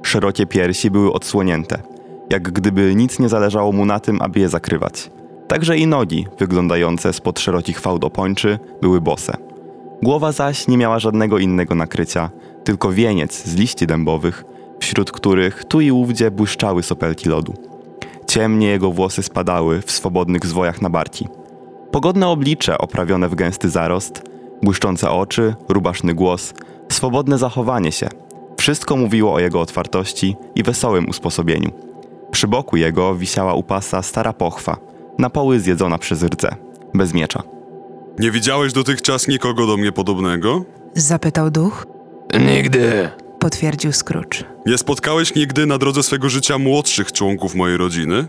[0.03, 1.81] Szerokie piersi były odsłonięte,
[2.29, 5.11] jak gdyby nic nie zależało mu na tym, aby je zakrywać.
[5.47, 9.50] Także i nogi, wyglądające spod szerokich fałd opończy, były bose.
[10.03, 12.29] Głowa zaś nie miała żadnego innego nakrycia,
[12.63, 14.43] tylko wieniec z liści dębowych,
[14.79, 17.53] wśród których tu i ówdzie błyszczały sopelki lodu.
[18.27, 21.27] Ciemnie jego włosy spadały w swobodnych zwojach na barki.
[21.91, 24.23] Pogodne oblicze oprawione w gęsty zarost,
[24.63, 26.53] błyszczące oczy, rubaszny głos,
[26.89, 28.09] swobodne zachowanie się.
[28.57, 31.71] Wszystko mówiło o jego otwartości i wesołym usposobieniu.
[32.31, 34.77] Przy boku jego wisiała u pasa stara pochwa,
[35.19, 36.55] na poły zjedzona przez rdze,
[36.93, 37.43] bez miecza.
[38.21, 40.65] Nie widziałeś dotychczas nikogo do mnie podobnego?
[40.95, 41.85] Zapytał duch.
[42.39, 43.09] Nigdy.
[43.39, 44.43] Potwierdził Scrooge.
[44.65, 48.27] Nie spotkałeś nigdy na drodze swego życia młodszych członków mojej rodziny?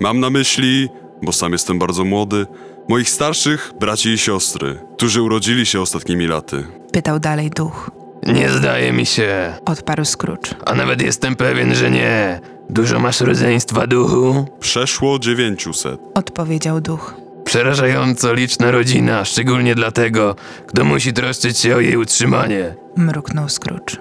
[0.00, 0.88] Mam na myśli,
[1.22, 2.46] bo sam jestem bardzo młody,
[2.88, 6.64] moich starszych braci i siostry, którzy urodzili się ostatnimi laty.
[6.92, 7.90] Pytał dalej duch.
[8.26, 9.54] Nie zdaje mi się.
[9.64, 10.54] Odparł Scrooge.
[10.66, 12.40] A nawet jestem pewien, że nie.
[12.70, 14.46] Dużo masz rodzeństwa, duchu?
[14.60, 16.00] Przeszło dziewięciuset.
[16.14, 17.25] Odpowiedział duch.
[17.56, 22.74] Przerażająco liczna rodzina, szczególnie dla tego, kto musi troszczyć się o jej utrzymanie.
[22.96, 23.96] Mruknął Scrooge.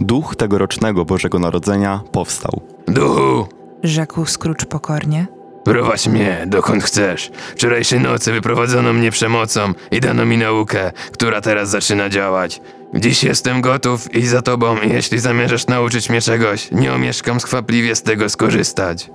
[0.00, 2.60] Duch tegorocznego Bożego Narodzenia powstał.
[2.88, 3.46] Duchu,
[3.82, 5.26] Rzekł Scrooge pokornie.
[5.64, 7.30] prowadź mnie dokąd chcesz.
[7.56, 12.60] Wczorajszej nocy wyprowadzono mnie przemocą i dano mi naukę, która teraz zaczyna działać.
[12.94, 18.02] Dziś jestem gotów i za tobą jeśli zamierzasz nauczyć mnie czegoś, nie omieszkam skwapliwie z
[18.02, 19.10] tego skorzystać.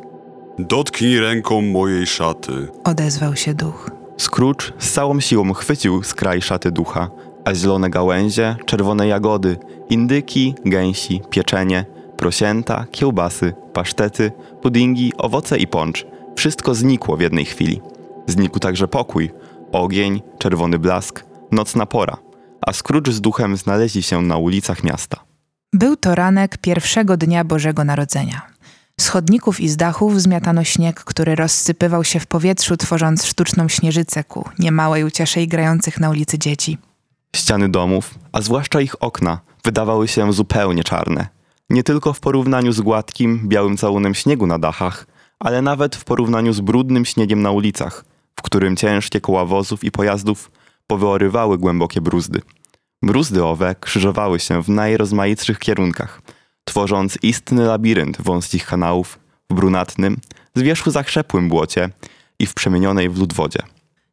[0.60, 2.68] Dotknij ręką mojej szaty.
[2.84, 3.92] Odezwał się duch.
[4.18, 7.10] Scrooge z całą siłą chwycił skraj szaty ducha,
[7.46, 9.58] a zielone gałęzie, czerwone jagody,
[9.90, 11.86] indyki, gęsi, pieczenie,
[12.18, 16.06] prosięta, kiełbasy, pasztety, puddingi, owoce i poncz
[16.36, 17.82] wszystko znikło w jednej chwili.
[18.28, 19.32] Znikł także pokój,
[19.72, 22.18] ogień, czerwony blask, nocna pora,
[22.68, 25.18] a Scrooge z duchem znaleźli się na ulicach miasta.
[25.74, 28.51] Był to ranek pierwszego dnia Bożego Narodzenia.
[29.02, 34.24] Z chodników i z dachów zmiatano śnieg, który rozsypywał się w powietrzu, tworząc sztuczną śnieżycę
[34.24, 36.78] ku niemałej uciesze i grających na ulicy dzieci.
[37.36, 41.28] Ściany domów, a zwłaszcza ich okna, wydawały się zupełnie czarne.
[41.70, 45.08] Nie tylko w porównaniu z gładkim, białym całunem śniegu na dachach,
[45.40, 48.06] ale nawet w porównaniu z brudnym śniegiem na ulicach,
[48.36, 50.52] w którym ciężkie koła wozów i pojazdów
[50.88, 52.42] powyorywały głębokie bruzdy.
[53.02, 56.22] Bruzdy owe krzyżowały się w najrozmaitszych kierunkach,
[56.64, 59.20] tworząc istny labirynt wąskich kanałów
[59.50, 60.18] w brunatnym,
[60.56, 61.90] z wierzchu zakrzepłym błocie
[62.40, 63.60] i w przemienionej w lód wodzie.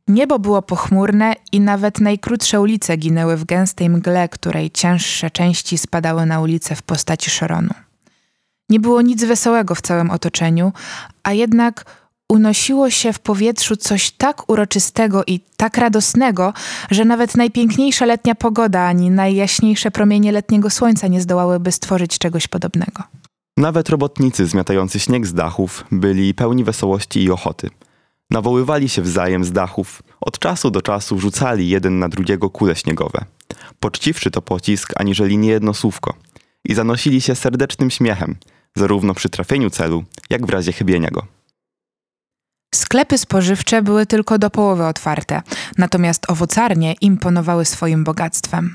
[0.09, 6.27] Niebo było pochmurne i nawet najkrótsze ulice ginęły w gęstej mgle, której cięższe części spadały
[6.27, 7.75] na ulicę w postaci szoronu.
[8.69, 10.73] Nie było nic wesołego w całym otoczeniu,
[11.23, 11.85] a jednak
[12.29, 16.53] unosiło się w powietrzu coś tak uroczystego i tak radosnego,
[16.91, 23.03] że nawet najpiękniejsza letnia pogoda ani najjaśniejsze promienie letniego słońca nie zdołałyby stworzyć czegoś podobnego.
[23.57, 27.71] Nawet robotnicy zmiatający śnieg z dachów byli pełni wesołości i ochoty.
[28.31, 33.25] Nawoływali się wzajem z dachów, od czasu do czasu rzucali jeden na drugiego kule śniegowe.
[33.81, 36.15] Poczciwszy to pocisk aniżeli niejedno słówko
[36.65, 38.37] i zanosili się serdecznym śmiechem,
[38.75, 41.38] zarówno przy trafieniu celu, jak w razie chybienia go.
[42.75, 45.43] Sklepy spożywcze były tylko do połowy otwarte,
[45.79, 48.75] natomiast owocarnie imponowały swoim bogactwem.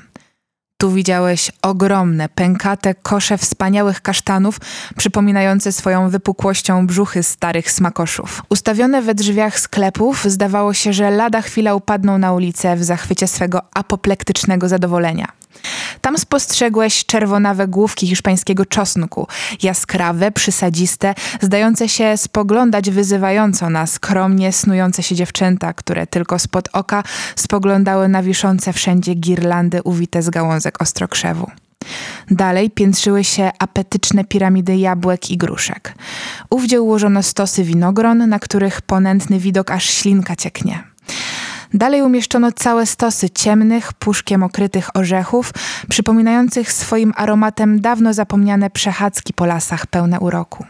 [0.80, 4.60] Tu widziałeś ogromne, pękate kosze wspaniałych kasztanów,
[4.96, 8.42] przypominające swoją wypukłością brzuchy starych smakoszów.
[8.48, 13.62] Ustawione we drzwiach sklepów zdawało się, że lada chwila upadną na ulicę w zachwycie swego
[13.74, 15.28] apoplektycznego zadowolenia.
[16.00, 19.26] Tam spostrzegłeś czerwonawe główki hiszpańskiego czosnku,
[19.62, 27.02] jaskrawe, przysadziste, zdające się spoglądać wyzywająco na skromnie snujące się dziewczęta, które tylko spod oka
[27.36, 31.50] spoglądały na wiszące wszędzie girlandy uwite z gałązek ostrokrzewu.
[32.30, 35.94] Dalej piętrzyły się apetyczne piramidy jabłek i gruszek.
[36.50, 40.84] Ówdzie ułożono stosy winogron, na których ponętny widok aż ślinka cieknie.
[41.74, 45.52] Dalej umieszczono całe stosy ciemnych, puszkiem okrytych orzechów,
[45.88, 50.64] przypominających swoim aromatem dawno zapomniane przechadzki po lasach pełne uroku.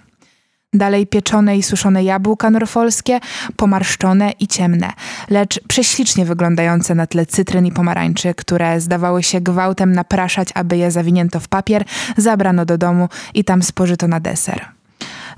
[0.74, 3.20] Dalej pieczone i suszone jabłka norfolskie,
[3.56, 4.92] pomarszczone i ciemne,
[5.30, 10.90] lecz prześlicznie wyglądające na tle cytryn i pomarańczy, które zdawały się gwałtem napraszać, aby je
[10.90, 11.84] zawinięto w papier,
[12.16, 14.64] zabrano do domu i tam spożyto na deser.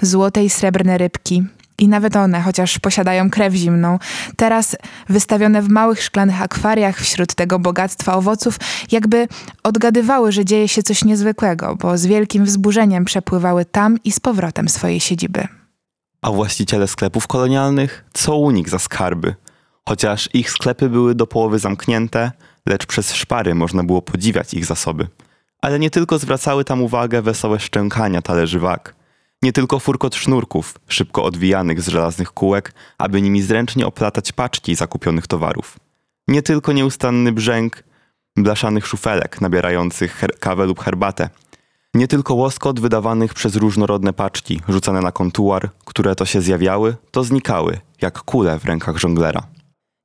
[0.03, 1.45] Złote i srebrne rybki,
[1.78, 3.98] i nawet one, chociaż posiadają krew zimną,
[4.36, 4.77] teraz
[5.09, 8.57] wystawione w małych szklanych akwariach wśród tego bogactwa owoców,
[8.93, 9.28] jakby
[9.62, 14.69] odgadywały, że dzieje się coś niezwykłego, bo z wielkim wzburzeniem przepływały tam i z powrotem
[14.69, 15.48] swojej siedziby.
[16.23, 19.35] A właściciele sklepów kolonialnych co u nich za skarby.
[19.89, 22.32] Chociaż ich sklepy były do połowy zamknięte,
[22.66, 25.07] lecz przez szpary można było podziwiać ich zasoby.
[25.62, 28.94] Ale nie tylko zwracały tam uwagę wesołe szczękania talerzy wag–
[29.43, 35.27] nie tylko furkot sznurków, szybko odwijanych z żelaznych kółek, aby nimi zręcznie oplatać paczki zakupionych
[35.27, 35.79] towarów.
[36.29, 37.85] Nie tylko nieustanny brzęk
[38.37, 41.31] blaszanych szufelek nabierających kawę lub herbatę.
[41.95, 47.25] Nie tylko łoskot wydawanych przez różnorodne paczki rzucane na kontuar, które to się zjawiały, to
[47.25, 49.56] znikały, jak kule w rękach żonglera.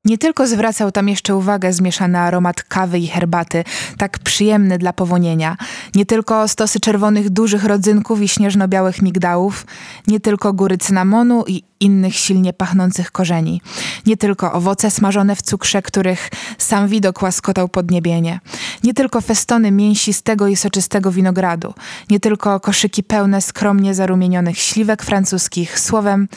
[0.06, 3.64] Nie tylko zwracał tam jeszcze uwagę zmieszany aromat kawy i herbaty,
[3.98, 5.58] tak przyjemny dla powonienia,
[5.96, 9.66] nie tylko stosy czerwonych dużych rodzynków i śnieżno-białych migdałów,
[10.08, 13.62] nie tylko góry cynamonu i innych silnie pachnących korzeni.
[14.06, 18.40] Nie tylko owoce smażone w cukrze, których sam widok łaskotał podniebienie.
[18.84, 21.74] Nie tylko festony mięsistego i soczystego winogradu.
[22.10, 25.80] Nie tylko koszyki pełne skromnie zarumienionych śliwek francuskich.
[25.80, 26.28] Słowem,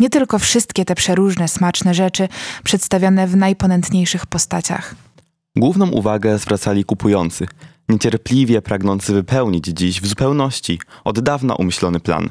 [0.00, 2.28] nie tylko wszystkie te przeróżne, smaczne rzeczy
[2.64, 4.94] przedstawione w najponętniejszych postaciach.
[5.56, 7.46] Główną uwagę zwracali kupujący,
[7.88, 12.28] niecierpliwie pragnący wypełnić dziś w zupełności od dawna umyślony plan.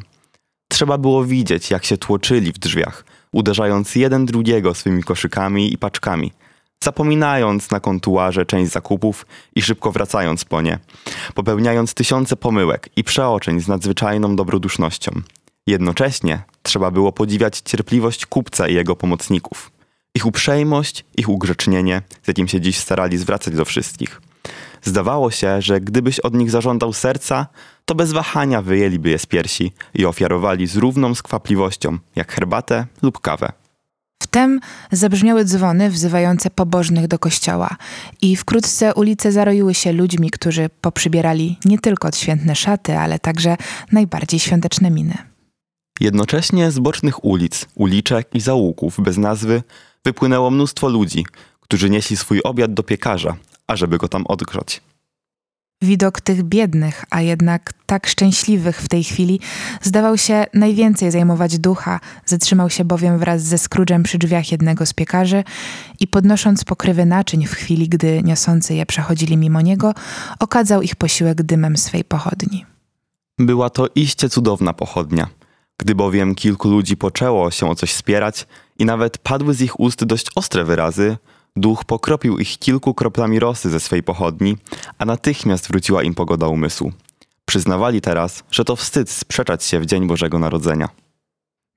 [0.76, 6.32] Trzeba było widzieć, jak się tłoczyli w drzwiach, uderzając jeden drugiego swymi koszykami i paczkami,
[6.84, 9.26] zapominając na kontuarze część zakupów
[9.56, 10.80] i szybko wracając po nie,
[11.34, 15.12] popełniając tysiące pomyłek i przeoczeń z nadzwyczajną dobrodusznością.
[15.68, 19.72] Jednocześnie trzeba było podziwiać cierpliwość kupca i jego pomocników,
[20.16, 24.22] ich uprzejmość, ich ugrzecznienie, z jakim się dziś starali zwracać do wszystkich.
[24.86, 27.48] Zdawało się, że gdybyś od nich zażądał serca,
[27.86, 33.20] to bez wahania wyjęliby je z piersi i ofiarowali z równą skwapliwością, jak herbatę lub
[33.20, 33.52] kawę.
[34.24, 34.60] Wtem
[34.92, 37.76] zabrzmiały dzwony wzywające pobożnych do kościoła
[38.22, 43.58] i wkrótce ulice zaroiły się ludźmi, którzy poprzybierali nie tylko odświętne szaty, ale także
[43.92, 45.18] najbardziej świąteczne miny.
[46.00, 49.64] Jednocześnie z bocznych ulic, uliczek i zaułków bez nazwy
[50.06, 51.26] wypłynęło mnóstwo ludzi,
[51.62, 53.38] którzy nieśli swój obiad do piekarza,
[53.68, 54.82] ażeby go tam odgrzać.
[55.82, 59.40] Widok tych biednych, a jednak tak szczęśliwych w tej chwili,
[59.82, 62.00] zdawał się najwięcej zajmować ducha.
[62.26, 65.44] Zatrzymał się bowiem wraz ze Scrooge'em przy drzwiach jednego z piekarzy
[66.00, 69.94] i podnosząc pokrywy naczyń w chwili, gdy niosący je przechodzili mimo niego,
[70.40, 72.66] okadzał ich posiłek dymem swej pochodni.
[73.40, 75.28] Była to iście cudowna pochodnia.
[75.78, 78.48] Gdy bowiem kilku ludzi poczęło się o coś spierać
[78.80, 81.18] i nawet padły z ich ust dość ostre wyrazy,
[81.58, 84.58] Duch pokropił ich kilku kroplami rosy ze swej pochodni,
[84.98, 86.92] a natychmiast wróciła im pogoda umysłu.
[87.46, 90.90] Przyznawali teraz, że to wstyd sprzeczać się w Dzień Bożego Narodzenia.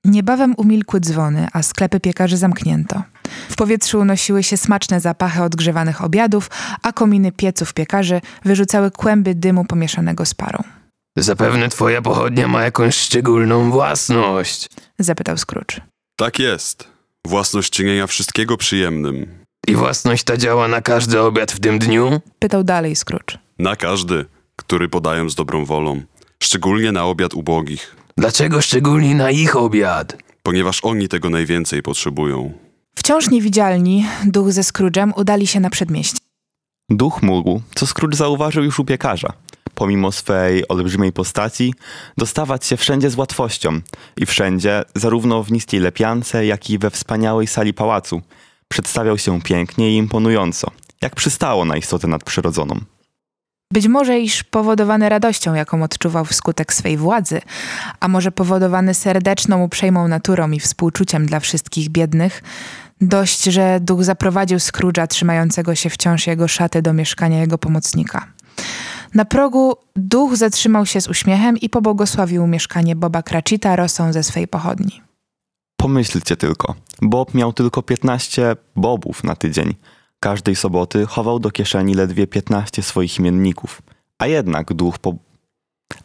[0.05, 3.03] Niebawem umilkły dzwony, a sklepy piekarzy zamknięto.
[3.49, 6.49] W powietrzu unosiły się smaczne zapachy odgrzewanych obiadów,
[6.83, 10.63] a kominy pieców piekarzy wyrzucały kłęby dymu pomieszanego z parą.
[11.17, 14.69] Zapewne twoja pochodnia ma jakąś szczególną własność.
[14.99, 15.81] Zapytał Scrooge.
[16.15, 16.87] Tak jest.
[17.27, 19.39] Własność czynienia wszystkiego przyjemnym.
[19.67, 22.21] I własność ta działa na każdy obiad w tym dniu?
[22.39, 23.37] Pytał dalej Scrooge.
[23.59, 24.25] Na każdy,
[24.55, 26.01] który podają z dobrą wolą.
[26.43, 27.95] Szczególnie na obiad ubogich.
[28.17, 30.17] Dlaczego szczególnie na ich obiad?
[30.43, 32.53] Ponieważ oni tego najwięcej potrzebują.
[32.95, 36.19] Wciąż niewidzialni, duch ze Scrooge'em udali się na przedmieście.
[36.89, 39.33] Duch mógł, co Scrooge zauważył już u piekarza.
[39.75, 41.73] Pomimo swej olbrzymiej postaci,
[42.17, 43.79] dostawać się wszędzie z łatwością
[44.17, 48.21] i wszędzie, zarówno w niskiej lepiance, jak i we wspaniałej sali pałacu,
[48.69, 50.71] przedstawiał się pięknie i imponująco,
[51.01, 52.79] jak przystało na istotę nadprzyrodzoną.
[53.73, 57.41] Być może iż powodowany radością, jaką odczuwał wskutek swej władzy,
[57.99, 62.43] a może powodowany serdeczną, uprzejmą naturą i współczuciem dla wszystkich biednych,
[63.01, 68.27] dość, że duch zaprowadził Scrooge'a trzymającego się wciąż jego szaty do mieszkania jego pomocnika.
[69.13, 74.47] Na progu duch zatrzymał się z uśmiechem i pobłogosławił mieszkanie Boba Cratchita rosą ze swej
[74.47, 75.08] pochodni.
[75.79, 79.75] Pomyślcie tylko, Bob miał tylko 15 bobów na tydzień.
[80.19, 83.81] Każdej soboty chował do kieszeni ledwie 15 swoich imienników.
[84.17, 85.15] A jednak duch, po...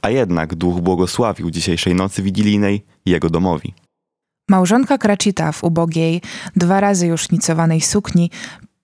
[0.02, 3.74] a jednak duch błogosławił dzisiejszej nocy wigilijnej jego domowi.
[4.48, 6.22] Małżonka Cratchita w ubogiej,
[6.56, 8.30] dwa razy już nicowanej sukni,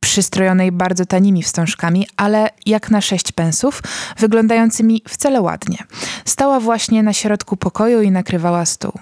[0.01, 3.83] przystrojonej bardzo tanimi wstążkami, ale jak na sześć pensów,
[4.19, 5.79] wyglądającymi wcale ładnie.
[6.25, 8.93] Stała właśnie na środku pokoju i nakrywała stół.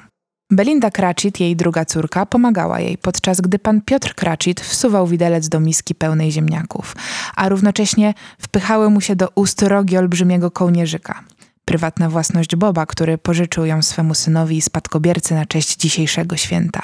[0.51, 5.61] Belinda Cratchit, jej druga córka, pomagała jej, podczas gdy pan Piotr Cratchit wsuwał widelec do
[5.61, 6.97] miski pełnej ziemniaków,
[7.37, 11.25] a równocześnie wpychały mu się do ust rogi olbrzymiego kołnierzyka.
[11.65, 16.83] Prywatna własność Boba, który pożyczył ją swemu synowi i spadkobiercy na cześć dzisiejszego święta,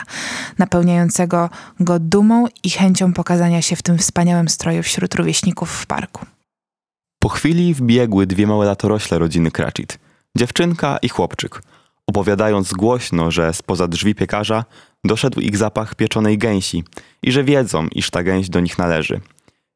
[0.59, 1.51] napełniającego
[1.81, 6.27] go dumą i chęcią pokazania się w tym wspaniałym stroju wśród rówieśników w parku.
[7.19, 9.99] Po chwili wbiegły dwie małe latorośle rodziny Cratchit,
[10.37, 11.61] dziewczynka i chłopczyk–
[12.07, 14.65] opowiadając głośno, że spoza drzwi piekarza
[15.05, 16.85] doszedł ich zapach pieczonej gęsi
[17.23, 19.21] i że wiedzą, iż ta gęś do nich należy.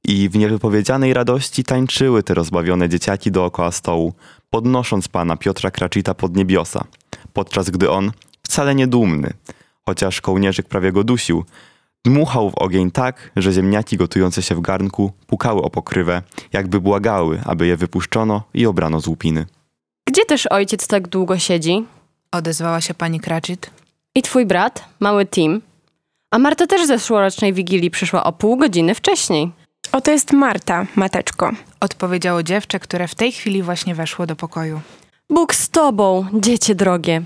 [0.05, 4.12] I w niewypowiedzianej radości tańczyły te rozbawione dzieciaki dookoła stołu,
[4.50, 6.84] podnosząc pana Piotra Cratchita pod niebiosa,
[7.32, 9.32] podczas gdy on, wcale niedumny,
[9.86, 11.44] chociaż kołnierzyk prawie go dusił,
[12.05, 16.22] dmuchał w ogień tak, że ziemniaki gotujące się w garnku pukały o pokrywę,
[16.52, 19.46] jakby błagały, aby je wypuszczono i obrano z łupiny.
[20.09, 21.84] Gdzie też ojciec tak długo siedzi?
[22.32, 23.70] Odezwała się pani Cratchit.
[24.14, 25.62] I twój brat, mały Tim.
[26.30, 29.50] A Marta też ze zeszłorocznej Wigilii przyszła o pół godziny wcześniej.
[29.92, 31.52] Oto jest Marta, mateczko.
[31.80, 34.80] Odpowiedziało dziewczę, które w tej chwili właśnie weszło do pokoju.
[35.30, 37.22] Bóg z tobą, dziecię drogie.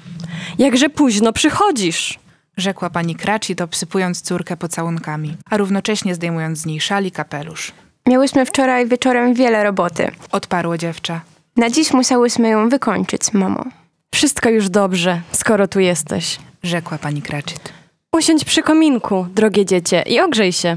[0.58, 2.18] Jakże późno przychodzisz.
[2.56, 7.72] Rzekła pani Cratchit, obsypując córkę pocałunkami, a równocześnie zdejmując z niej szal i kapelusz.
[8.06, 10.10] Miałyśmy wczoraj wieczorem wiele roboty.
[10.32, 11.20] Odparło dziewczę.
[11.56, 13.64] Na dziś musiałyśmy ją wykończyć, mamo.
[14.14, 16.38] Wszystko już dobrze, skoro tu jesteś.
[16.62, 17.72] Rzekła pani Cratchit.
[18.12, 20.76] Usiądź przy kominku, drogie dziecię, i ogrzej się.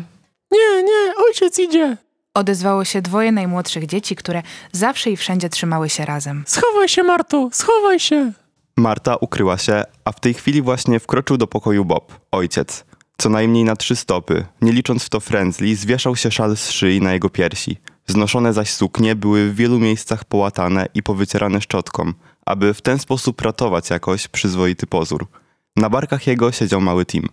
[0.52, 1.98] Nie, nie, ojciec idzie.
[2.34, 6.44] Odezwało się dwoje najmłodszych dzieci, które zawsze i wszędzie trzymały się razem.
[6.48, 8.32] Schowaj się, Marto, schowaj się.
[8.78, 12.86] Marta ukryła się, a w tej chwili właśnie wkroczył do pokoju Bob, ojciec.
[13.18, 17.02] Co najmniej na trzy stopy, nie licząc w to frędzli, zwieszał się szal z szyi
[17.02, 17.78] na jego piersi.
[18.08, 22.14] Znoszone zaś suknie były w wielu miejscach połatane i powycierane szczotką,
[22.46, 25.28] aby w ten sposób ratować jakoś przyzwoity pozór.
[25.76, 27.30] Na barkach jego siedział mały Tim.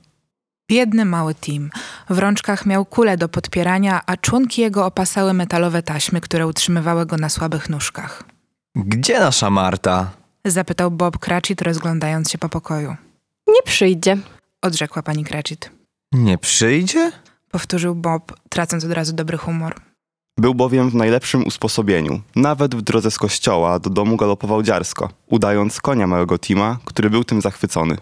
[0.70, 1.70] Biedny mały Tim.
[2.10, 7.16] W rączkach miał kulę do podpierania, a członki jego opasały metalowe taśmy, które utrzymywały go
[7.16, 8.22] na słabych nóżkach.
[8.76, 10.10] Gdzie nasza Marta?
[10.44, 12.96] Zapytał Bob Cratchit, rozglądając się po pokoju.
[13.46, 14.16] Nie przyjdzie.
[14.62, 15.70] Odrzekła pani Cratchit.
[16.12, 17.12] Nie przyjdzie?
[17.50, 19.74] Powtórzył Bob, tracąc od razu dobry humor.
[20.38, 22.20] Był bowiem w najlepszym usposobieniu.
[22.36, 27.24] Nawet w drodze z kościoła do domu galopował dziarsko, udając konia małego Tima, który był
[27.24, 27.96] tym zachwycony.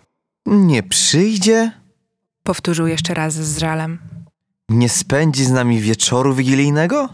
[0.47, 1.73] Nie przyjdzie?
[2.43, 3.99] Powtórzył jeszcze raz z żalem.
[4.69, 7.09] Nie spędzi z nami wieczoru wigilijnego?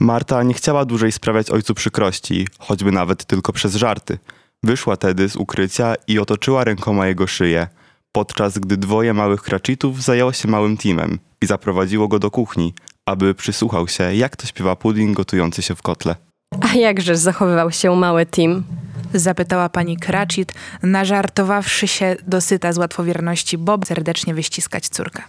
[0.00, 4.18] Marta nie chciała dłużej sprawiać ojcu przykrości, choćby nawet tylko przez żarty.
[4.62, 7.68] Wyszła tedy z ukrycia i otoczyła rękoma jego szyję,
[8.12, 12.74] podczas gdy dwoje małych kraczitów zajęło się małym Timem i zaprowadziło go do kuchni,
[13.08, 16.16] aby przysłuchał się, jak to śpiewa pudding gotujący się w kotle.
[16.60, 18.64] A jakżeż zachowywał się mały Tim?
[19.14, 20.52] Zapytała pani Cratchit,
[20.82, 25.22] nażartowawszy się dosyta z łatwowierności Bob serdecznie wyściskać córkę.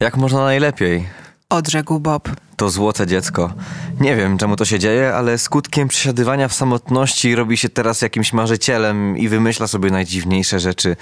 [0.00, 1.08] Jak można najlepiej?
[1.50, 2.28] Odrzekł Bob.
[2.56, 3.52] To złote dziecko.
[4.00, 8.32] Nie wiem, czemu to się dzieje, ale skutkiem przesiadywania w samotności robi się teraz jakimś
[8.32, 10.96] marzycielem i wymyśla sobie najdziwniejsze rzeczy.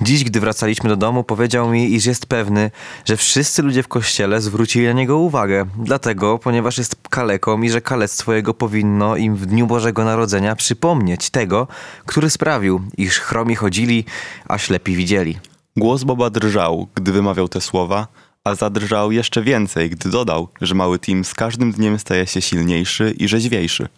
[0.00, 2.70] Dziś, gdy wracaliśmy do domu, powiedział mi, iż jest pewny,
[3.04, 5.66] że wszyscy ludzie w kościele zwrócili na niego uwagę.
[5.78, 11.30] Dlatego, ponieważ jest kaleką i że kalectwo jego powinno im w dniu Bożego Narodzenia przypomnieć
[11.30, 11.68] tego,
[12.06, 14.04] który sprawił, iż chromi chodzili,
[14.48, 15.38] a ślepi widzieli.
[15.76, 18.06] Głos Boba drżał, gdy wymawiał te słowa,
[18.44, 23.14] a zadrżał jeszcze więcej, gdy dodał, że mały Tim z każdym dniem staje się silniejszy
[23.18, 23.88] i rzeźwiejszy.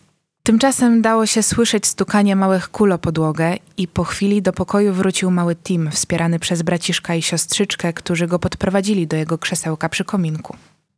[0.42, 5.30] Tymczasem dało się słyszeć stukanie małych kul o podłogę i po chwili do pokoju wrócił
[5.30, 10.56] mały Tim, wspierany przez braciszka i siostrzyczkę, którzy go podprowadzili do jego krzesełka przy kominku.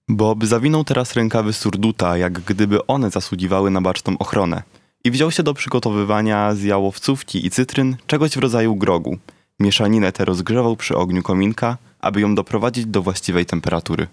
[0.08, 4.62] Bob zawinął teraz rękawy surduta, jak gdyby one zasługiwały na baczną ochronę
[5.04, 9.18] i wziął się do przygotowywania z jałowcówki i cytryn czegoś w rodzaju grogu.
[9.60, 14.06] Mieszaninę tę rozgrzewał przy ogniu kominka, aby ją doprowadzić do właściwej temperatury.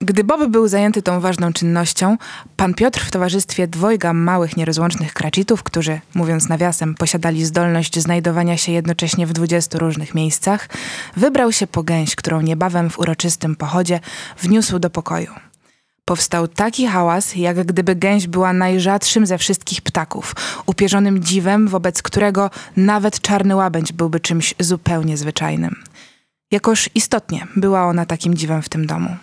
[0.00, 2.16] Gdy Bob był zajęty tą ważną czynnością,
[2.56, 8.72] pan Piotr w towarzystwie dwojga małych, nierozłącznych kraczitów, którzy, mówiąc nawiasem, posiadali zdolność znajdowania się
[8.72, 10.68] jednocześnie w dwudziestu różnych miejscach,
[11.16, 14.00] wybrał się po gęś, którą niebawem w uroczystym pochodzie
[14.40, 15.32] wniósł do pokoju.
[16.04, 20.34] Powstał taki hałas, jak gdyby gęś była najrzadszym ze wszystkich ptaków,
[20.66, 25.87] upierzonym dziwem, wobec którego nawet czarny łabędź byłby czymś zupełnie zwyczajnym.
[26.50, 29.16] Jakoż istotnie była ona takim dziwem w tym domu.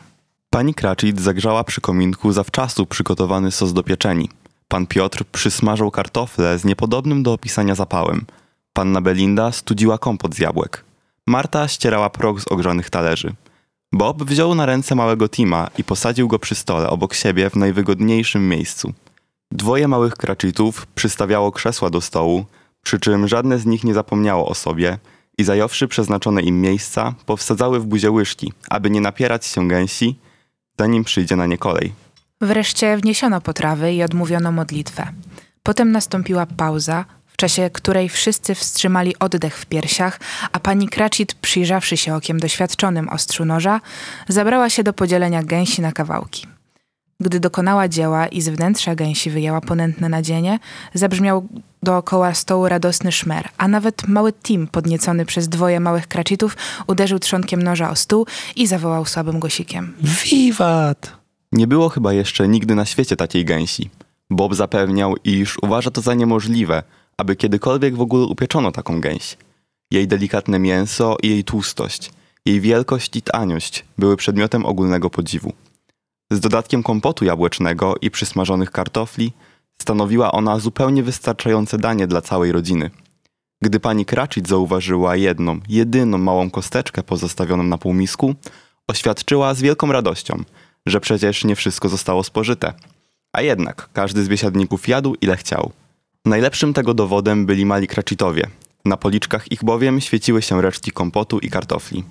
[0.50, 4.30] Pani Cratchit zagrzała przy kominku zawczasu przygotowany sos do pieczeni.
[4.68, 8.26] Pan Piotr przysmażał kartofle z niepodobnym do opisania zapałem.
[8.74, 10.86] Panna Belinda studziła kompot z jabłek.
[11.28, 13.34] Marta ścierała proch z ogrzanych talerzy.
[13.92, 18.50] Bob wziął na ręce małego Tima i posadził go przy stole obok siebie w najwygodniejszym
[18.50, 18.94] miejscu.
[19.52, 22.46] Dwoje małych Cratchitów przystawiało krzesła do stołu,
[22.84, 24.98] przy czym żadne z nich nie zapomniało o sobie
[25.38, 30.20] i zająwszy przeznaczone im miejsca, powsadzały w buzie łyżki, aby nie napierać się gęsi,
[30.80, 31.94] zanim przyjdzie na nie kolej.
[32.42, 35.08] Wreszcie wniesiono potrawy i odmówiono modlitwę.
[35.64, 40.20] Potem nastąpiła pauza, w czasie której wszyscy wstrzymali oddech w piersiach,
[40.52, 43.82] a pani Cratchit, przyjrzawszy się okiem doświadczonym ostrzu noża,
[44.28, 46.48] zabrała się do podzielenia gęsi na kawałki.
[47.20, 50.60] Gdy dokonała dzieła i z wnętrza gęsi wyjęła ponętne nadzienie,
[50.94, 51.48] zabrzmiał
[51.84, 57.64] dookoła stołu radosny szmer, a nawet mały Tim, podniecony przez dwoje małych kraczitów, uderzył trzonkiem
[57.64, 58.26] noża o stół
[58.56, 59.94] i zawołał słabym głosikiem.
[60.02, 61.12] Wiwat!
[61.52, 63.90] Nie było chyba jeszcze nigdy na świecie takiej gęsi.
[64.30, 66.84] Bob zapewniał, iż uważa to za niemożliwe,
[67.18, 69.38] aby kiedykolwiek w ogóle upieczono taką gęś.
[69.92, 72.12] Jej delikatne mięso i jej tłustość,
[72.46, 75.54] jej wielkość i taniość były przedmiotem ogólnego podziwu.
[76.32, 79.34] Z dodatkiem kompotu jabłecznego i przysmażonych kartofli
[79.78, 82.92] stanowiła ona zupełnie wystarczające danie dla całej rodziny.
[83.62, 88.36] Gdy pani Cratchit zauważyła jedną, jedyną małą kosteczkę pozostawioną na półmisku,
[88.88, 90.44] oświadczyła z wielką radością,
[90.86, 92.74] że przecież nie wszystko zostało spożyte.
[93.34, 95.72] A jednak każdy z biesiadników jadł ile chciał.
[96.26, 98.48] Najlepszym tego dowodem byli mali Cratchitowie.
[98.86, 102.04] Na policzkach ich bowiem świeciły się resztki kompotu i kartofli.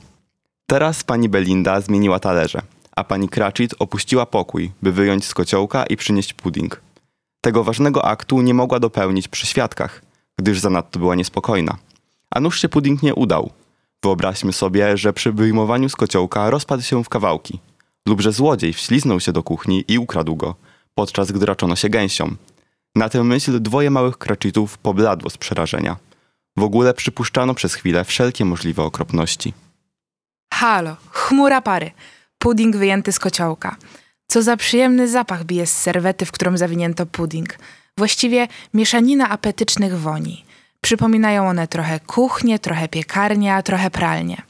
[0.66, 2.62] Teraz pani Belinda zmieniła talerze,
[2.96, 6.80] a pani Cratchit opuściła pokój, by wyjąć z kociołka i przynieść pudding.
[7.40, 10.02] Tego ważnego aktu nie mogła dopełnić przy świadkach,
[10.38, 11.76] gdyż zanadto była niespokojna.
[12.30, 13.50] A nuż się pudding nie udał.
[14.02, 17.60] Wyobraźmy sobie, że przy wyjmowaniu z kociołka rozpadł się w kawałki,
[18.08, 20.54] lub że złodziej wśliznął się do kuchni i ukradł go,
[20.94, 22.34] podczas gdy raczono się gęsią.
[22.96, 25.96] Na tę myśl dwoje małych Cratchitów pobladło z przerażenia.
[26.56, 29.52] W ogóle przypuszczano przez chwilę wszelkie możliwe okropności.
[30.52, 31.90] Halo, chmura pary.
[32.44, 33.76] Pudding wyjęty z kociołka.
[34.26, 37.58] Co za przyjemny zapach bije z serwety, w którą zawinięto pudding.
[37.98, 40.44] Właściwie mieszanina apetycznych woni.
[40.80, 44.42] Przypominają one trochę kuchnię, trochę piekarnię, trochę pralnię.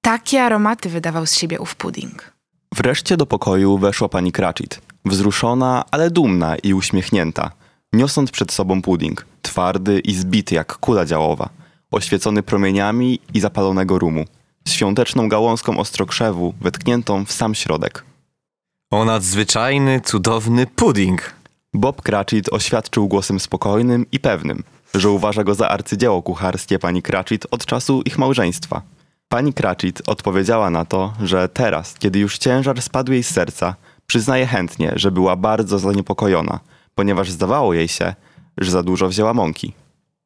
[0.00, 2.32] Takie aromaty wydawał z siebie ów pudding.
[2.74, 7.50] Wreszcie do pokoju weszła pani Cratchit, wzruszona, ale dumna i uśmiechnięta,
[7.92, 11.48] niosąc przed sobą pudding, twardy i zbity jak kula działowa,
[11.90, 14.24] oświecony promieniami i zapalonego rumu,
[14.72, 18.04] świąteczną gałązką ostrokrzewu wetkniętą w sam środek.
[18.90, 21.32] O nadzwyczajny, cudowny pudding.
[21.74, 24.62] Bob Cratchit oświadczył głosem spokojnym i pewnym,
[24.94, 28.82] że uważa go za arcydzieło kucharskie pani Cratchit od czasu ich małżeństwa.
[29.28, 33.74] Pani Cratchit odpowiedziała na to, że teraz, kiedy już ciężar spadł jej z serca,
[34.06, 36.60] przyznaje chętnie, że była bardzo zaniepokojona,
[36.94, 38.14] ponieważ zdawało jej się,
[38.58, 39.72] że za dużo wzięła mąki.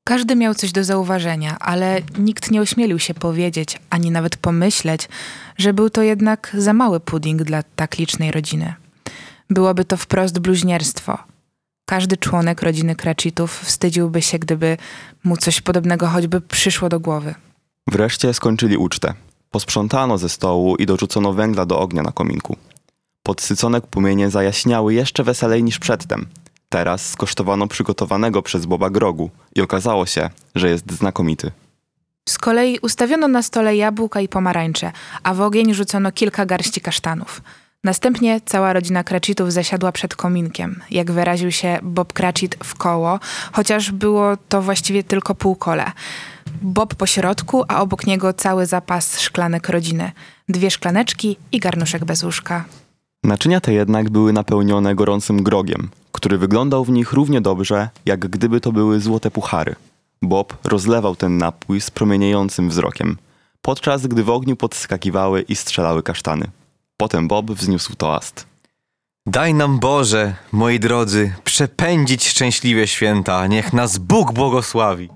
[0.05, 5.09] Każdy miał coś do zauważenia, ale nikt nie ośmielił się powiedzieć, ani nawet pomyśleć,
[5.59, 8.75] że był to jednak za mały pudding dla tak licznej rodziny.
[9.51, 11.19] Byłoby to wprost bluźnierstwo.
[11.87, 14.77] Każdy członek rodziny Cratchitów wstydziłby się, gdyby
[15.25, 17.35] mu coś podobnego choćby przyszło do głowy.
[17.87, 19.15] Wreszcie skończyli ucztę.
[19.51, 22.57] Posprzątano ze stołu i dorzucono węgla do ognia na kominku.
[23.23, 26.27] Podsycone płomienie zajaśniały jeszcze weselej niż przedtem.
[26.73, 31.51] Teraz skosztowano przygotowanego przez Boba grogu i okazało się, że jest znakomity.
[32.29, 34.93] Z kolei ustawiono na stole jabłka i pomarańcze,
[35.23, 37.43] a w ogień rzucono kilka garści kasztanów.
[37.85, 43.21] Następnie cała rodzina Cratchitów zasiadła przed kominkiem, jak wyraził się Bob Cratchit w koło,
[43.53, 45.93] chociaż było to właściwie tylko półkole.
[46.63, 50.13] Bob po środku, a obok niego cały zapas szklanek rodziny.
[50.49, 52.65] Dwie szklaneczki i garnuszek bez łóżka.
[53.25, 58.61] Naczynia te jednak były napełnione gorącym grogiem, który wyglądał w nich równie dobrze, jak gdyby
[58.61, 59.77] to były złote puchary.
[60.23, 63.19] Bob rozlewał ten napój z promieniejącym wzrokiem,
[63.63, 66.51] podczas gdy w ogniu podskakiwały i strzelały kasztany.
[66.97, 68.47] Potem Bob wzniósł toast.
[69.27, 75.09] Daj nam Boże, moi drodzy, przepędzić szczęśliwe święta, niech nas Bóg błogosławi.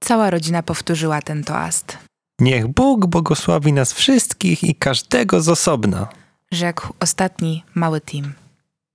[0.00, 1.98] Cała rodzina powtórzyła ten toast.
[2.40, 6.21] Niech Bóg błogosławi nas wszystkich i każdego z osobna.
[6.52, 8.32] Rzekł ostatni mały Tim.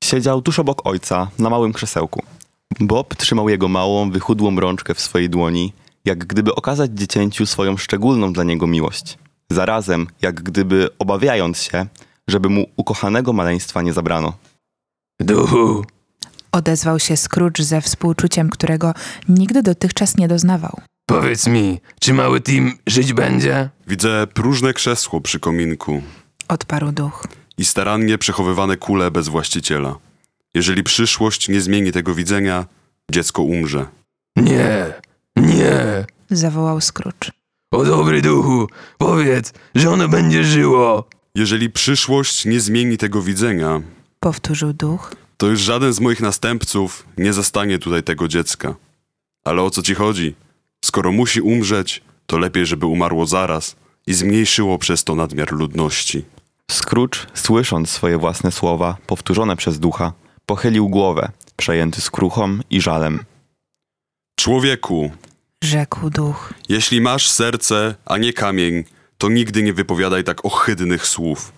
[0.03, 2.23] Siedział tuż obok ojca, na małym krzesełku.
[2.79, 5.73] Bob trzymał jego małą, wychudłą rączkę w swojej dłoni,
[6.05, 9.17] jak gdyby okazać dziecięciu swoją szczególną dla niego miłość.
[9.51, 11.85] Zarazem, jak gdyby obawiając się,
[12.27, 14.33] żeby mu ukochanego maleństwa nie zabrano.
[15.19, 15.85] Duchu,
[16.51, 18.93] Odezwał się Scrooge ze współczuciem, którego
[19.29, 20.81] nigdy dotychczas nie doznawał.
[21.05, 23.69] powiedz mi, czy mały Tim żyć będzie?
[23.87, 26.01] Widzę próżne krzesło przy kominku
[26.47, 27.27] Odparł duch.
[27.57, 29.95] I starannie przechowywane kule bez właściciela.
[30.53, 32.65] Jeżeli przyszłość nie zmieni tego widzenia,
[33.11, 33.85] dziecko umrze.
[34.35, 34.93] Nie,
[35.35, 36.05] nie.
[36.29, 37.31] Zawołał Scrooge.
[37.71, 38.67] O dobry duchu,
[38.97, 41.07] powiedz, że ono będzie żyło.
[41.35, 43.81] Jeżeli przyszłość nie zmieni tego widzenia,
[44.19, 45.13] Powtórzył duch.
[45.37, 48.75] to już żaden z moich następców nie zastanie tutaj tego dziecka.
[49.45, 50.35] Ale o co ci chodzi?
[50.85, 53.75] Skoro musi umrzeć, to lepiej, żeby umarło zaraz
[54.07, 56.25] i zmniejszyło przez to nadmiar ludności.
[56.71, 60.13] Scrooge, słysząc swoje własne słowa, powtórzone przez ducha,
[60.45, 63.23] pochylił głowę, przejęty skruchą i żalem.
[64.39, 65.11] Człowieku,
[65.63, 66.53] Rzekł duch.
[66.69, 68.83] jeśli masz serce, a nie kamień,
[69.17, 71.51] to nigdy nie wypowiadaj tak ohydnych słów.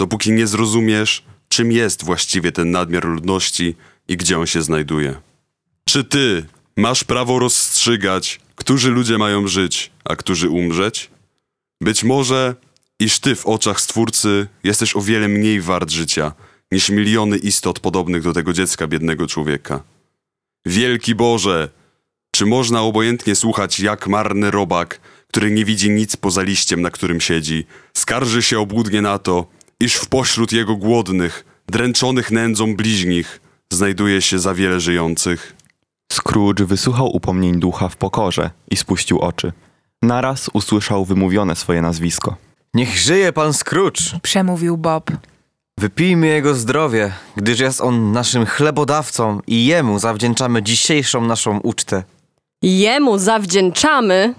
[0.00, 3.76] Dopóki nie zrozumiesz, czym jest właściwie ten nadmiar ludności
[4.08, 5.14] i gdzie on się znajduje.
[5.88, 6.46] Czy ty
[6.76, 11.10] masz prawo rozstrzygać, którzy ludzie mają żyć, a którzy umrzeć?
[11.80, 12.54] Być może,
[13.00, 16.32] iż ty w oczach Stwórcy jesteś o wiele mniej wart życia
[16.72, 19.82] niż miliony istot podobnych do tego dziecka biednego człowieka.
[20.66, 21.68] Wielki Boże,
[22.34, 27.20] czy można obojętnie słuchać, jak marny robak, który nie widzi nic poza liściem, na którym
[27.20, 27.64] siedzi,
[27.96, 29.46] skarży się obłudnie na to,
[29.80, 33.40] iż w pośród jego głodnych, dręczonych nędzą bliźnich
[33.72, 35.56] znajduje się za wiele żyjących?
[36.12, 39.52] Scrooge wysłuchał upomnień ducha w pokorze i spuścił oczy.
[40.02, 42.36] Naraz usłyszał wymówione swoje nazwisko.
[42.74, 44.00] Niech żyje pan Scrooge.
[44.22, 45.10] Przemówił Bob.
[45.78, 52.02] Wypijmy jego zdrowie, gdyż jest on naszym chlebodawcą i jemu zawdzięczamy dzisiejszą naszą ucztę.
[52.62, 54.34] Jemu zawdzięczamy.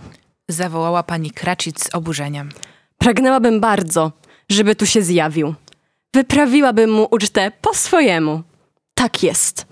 [0.49, 2.49] Zawołała pani Cratchit z oburzeniem.
[2.97, 4.11] Pragnęłabym bardzo,
[4.49, 5.55] żeby tu się zjawił.
[6.13, 8.43] Wyprawiłabym mu ucztę po swojemu.
[8.93, 9.65] Tak jest.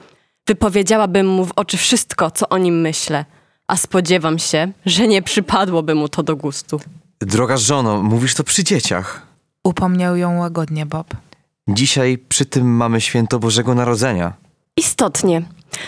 [0.48, 3.26] Wypowiedziałabym mu w oczy wszystko, co o nim myślę,
[3.68, 6.80] a spodziewam się, że nie przypadłoby mu to do gustu.
[7.26, 9.22] Droga żono, mówisz to przy dzieciach.
[9.64, 11.07] Upomniał ją łagodnie Bob.
[11.68, 14.34] Dzisiaj przy tym mamy święto Bożego Narodzenia.
[14.77, 15.41] Istotnie.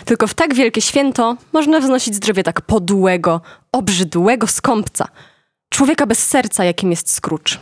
[0.06, 3.42] Tylko w tak wielkie święto można wznosić zdrowie tak podłego,
[3.72, 5.08] obrzydłego skąpca.
[5.70, 7.58] Człowieka bez serca, jakim jest Scrooge.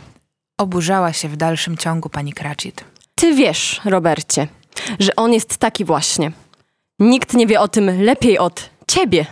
[0.57, 2.83] Oburzała się w dalszym ciągu pani Cratchit.
[3.15, 4.47] Ty wiesz, Robercie,
[4.99, 6.31] że on jest taki właśnie.
[6.99, 9.25] Nikt nie wie o tym lepiej od ciebie.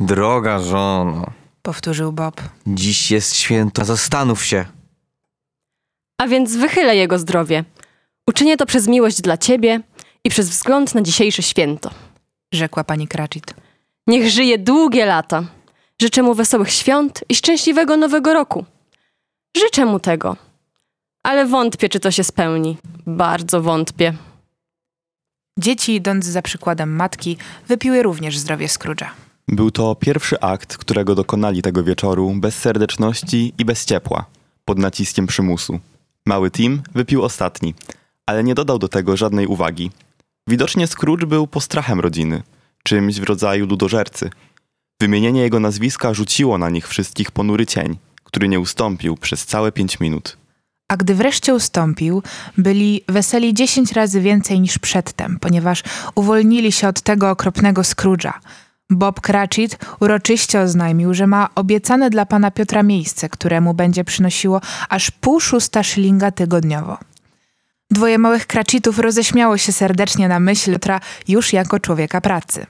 [0.00, 1.26] Droga żono,
[1.68, 2.42] Powtórzył Bob.
[2.66, 4.64] dziś jest święto, zastanów się.
[6.18, 7.64] A więc wychylę jego zdrowie.
[8.26, 9.80] Uczynię to przez miłość dla ciebie
[10.24, 11.90] i przez wzgląd na dzisiejsze święto.
[12.52, 13.54] Rzekła pani Cratchit.
[14.06, 15.44] Niech żyje długie lata.
[16.02, 18.64] Życzę mu wesołych świąt i szczęśliwego nowego roku.
[19.56, 20.36] Życzę mu tego.
[21.22, 22.76] Ale wątpię, czy to się spełni.
[23.06, 24.14] Bardzo wątpię.
[25.58, 27.36] Dzieci, idąc za przykładem matki,
[27.66, 29.27] wypiły również zdrowie Scrooge'a.
[29.48, 34.24] Był to pierwszy akt, którego dokonali tego wieczoru bez serdeczności i bez ciepła,
[34.64, 35.80] pod naciskiem przymusu.
[36.26, 37.74] Mały Tim wypił ostatni,
[38.26, 39.90] ale nie dodał do tego żadnej uwagi.
[40.48, 42.42] Widocznie Scrooge był postrachem rodziny,
[42.82, 44.30] czymś w rodzaju ludożercy.
[45.00, 50.00] Wymienienie jego nazwiska rzuciło na nich wszystkich ponury cień, który nie ustąpił przez całe pięć
[50.00, 50.36] minut.
[50.88, 52.22] A gdy wreszcie ustąpił,
[52.58, 55.82] byli weseli dziesięć razy więcej niż przedtem, ponieważ
[56.14, 58.32] uwolnili się od tego okropnego Scrooge'a.
[58.90, 65.10] Bob Cratchit uroczyście oznajmił, że ma obiecane dla pana Piotra miejsce, któremu będzie przynosiło aż
[65.10, 66.98] pół szósta szylinga tygodniowo.
[67.90, 72.66] Dwoje małych Cratchitów roześmiało się serdecznie na myśl Piotra już jako człowieka pracy.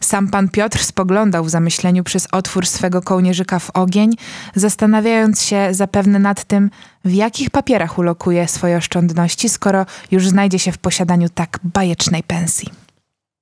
[0.00, 4.10] Sam pan Piotr spoglądał w zamyśleniu przez otwór swego kołnierzyka w ogień,
[4.54, 6.70] zastanawiając się zapewne nad tym,
[7.04, 12.83] w jakich papierach ulokuje swoje oszczędności, skoro już znajdzie się w posiadaniu tak bajecznej pensji.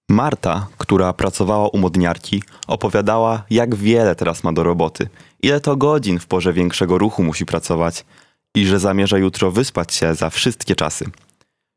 [0.09, 5.09] Marta, która pracowała u modniarki, opowiadała, jak wiele teraz ma do roboty,
[5.43, 8.05] ile to godzin w porze większego ruchu musi pracować
[8.55, 11.05] i że zamierza jutro wyspać się za wszystkie czasy.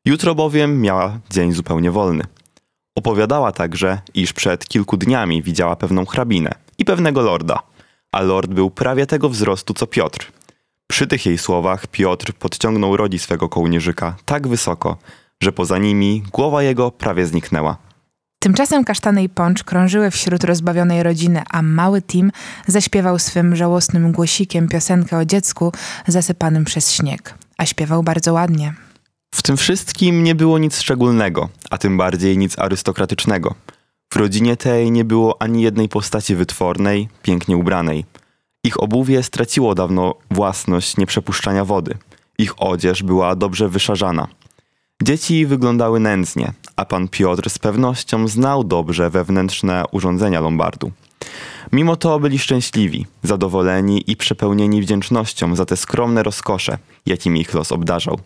[0.05, 2.23] Jutro bowiem miała dzień zupełnie wolny.
[2.95, 7.59] Opowiadała także, iż przed kilku dniami widziała pewną hrabinę i pewnego lorda,
[8.11, 10.31] a lord był prawie tego wzrostu co Piotr.
[10.87, 14.97] Przy tych jej słowach Piotr podciągnął rodzi swego kołnierzyka tak wysoko,
[15.41, 17.84] że poza nimi głowa jego prawie zniknęła.
[18.45, 22.31] Tymczasem kasztany i pącz krążyły wśród rozbawionej rodziny, a mały Tim
[22.67, 25.71] zaśpiewał swym żałosnym głosikiem piosenkę o dziecku
[26.07, 27.33] zasypanym przez śnieg.
[27.57, 28.73] A śpiewał bardzo ładnie.
[29.35, 33.55] W tym wszystkim nie było nic szczególnego, a tym bardziej nic arystokratycznego.
[34.13, 38.05] W rodzinie tej nie było ani jednej postaci wytwornej, pięknie ubranej.
[38.63, 41.97] Ich obuwie straciło dawno własność nieprzepuszczania wody.
[42.37, 44.27] Ich odzież była dobrze wyszarzana.
[45.03, 50.91] Dzieci wyglądały nędznie, a pan Piotr z pewnością znał dobrze wewnętrzne urządzenia Lombardu.
[51.71, 57.71] Mimo to byli szczęśliwi, zadowoleni i przepełnieni wdzięcznością za te skromne rozkosze, jakimi ich los
[57.71, 58.19] obdarzał.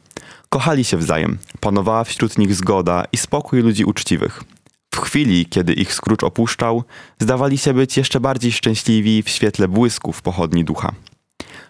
[0.49, 4.43] Kochali się wzajem, panowała wśród nich zgoda i spokój ludzi uczciwych.
[4.91, 6.83] W chwili, kiedy ich Scrooge opuszczał,
[7.19, 10.91] zdawali się być jeszcze bardziej szczęśliwi w świetle błysków pochodni ducha.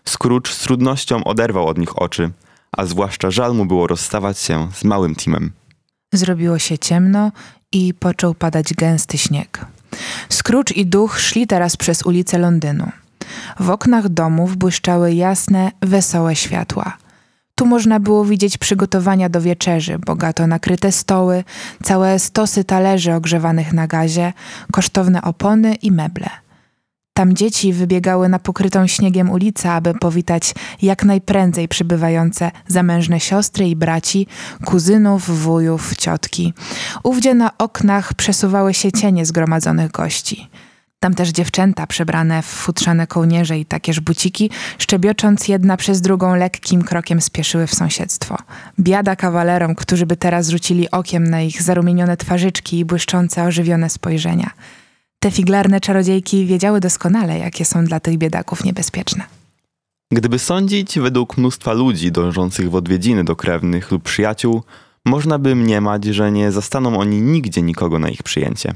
[0.06, 2.32] Scrooge z trudnością oderwał od nich oczy,
[2.72, 5.52] a zwłaszcza żal mu było rozstawać się z małym Timem.
[6.14, 7.32] Zrobiło się ciemno
[7.72, 9.66] i począł padać gęsty śnieg.
[10.30, 12.92] Scrooge i duch szli teraz przez ulice Londynu.
[13.60, 16.98] W oknach domów błyszczały jasne, wesołe światła.
[17.56, 21.44] Tu można było widzieć przygotowania do wieczerzy, bogato nakryte stoły,
[21.84, 24.34] całe stosy talerzy ogrzewanych na gazie,
[24.72, 26.30] kosztowne opony i meble.
[27.14, 33.76] Tam dzieci wybiegały na pokrytą śniegiem ulicę, aby powitać jak najprędzej przybywające zamężne siostry i
[33.76, 34.28] braci,
[34.66, 36.54] kuzynów, wujów, ciotki.
[37.04, 40.50] Ówdzie na oknach przesuwały się cienie zgromadzonych gości.
[41.00, 46.84] Tam też dziewczęta przebrane w futrzane kołnierze i takież buciki, szczebiocząc jedna przez drugą lekkim
[46.84, 48.38] krokiem spieszyły w sąsiedztwo.
[48.80, 54.50] Biada kawalerom, którzy by teraz rzucili okiem na ich zarumienione twarzyczki i błyszczące, ożywione spojrzenia.
[55.20, 59.24] Te figlarne czarodziejki wiedziały doskonale, jakie są dla tych biedaków niebezpieczne.
[60.12, 64.64] Gdyby sądzić według mnóstwa ludzi dążących w odwiedziny do krewnych lub przyjaciół,
[65.06, 68.76] można by mniemać, że nie zastaną oni nigdzie nikogo na ich przyjęcie.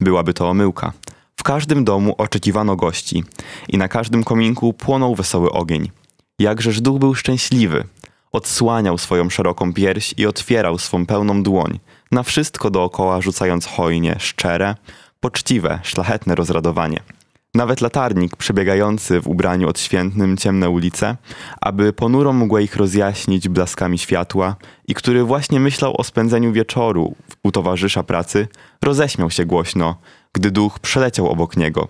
[0.00, 0.92] Byłaby to omyłka.
[1.36, 3.24] W każdym domu oczekiwano gości
[3.68, 5.90] i na każdym kominku płonął wesoły ogień.
[6.38, 7.84] Jakżeż duch był szczęśliwy.
[8.32, 11.78] Odsłaniał swoją szeroką pierś i otwierał swą pełną dłoń,
[12.12, 14.74] na wszystko dookoła rzucając hojnie, szczere,
[15.20, 17.00] poczciwe, szlachetne rozradowanie.
[17.54, 21.16] Nawet latarnik przebiegający w ubraniu odświętnym ciemne ulice,
[21.60, 24.56] aby ponuro mogła ich rozjaśnić blaskami światła
[24.88, 28.48] i który właśnie myślał o spędzeniu wieczoru u towarzysza pracy,
[28.82, 29.96] roześmiał się głośno,
[30.32, 31.88] gdy duch przeleciał obok niego.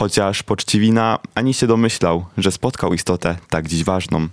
[0.00, 4.28] Chociaż poczciwina ani się domyślał, że spotkał istotę tak dziś ważną.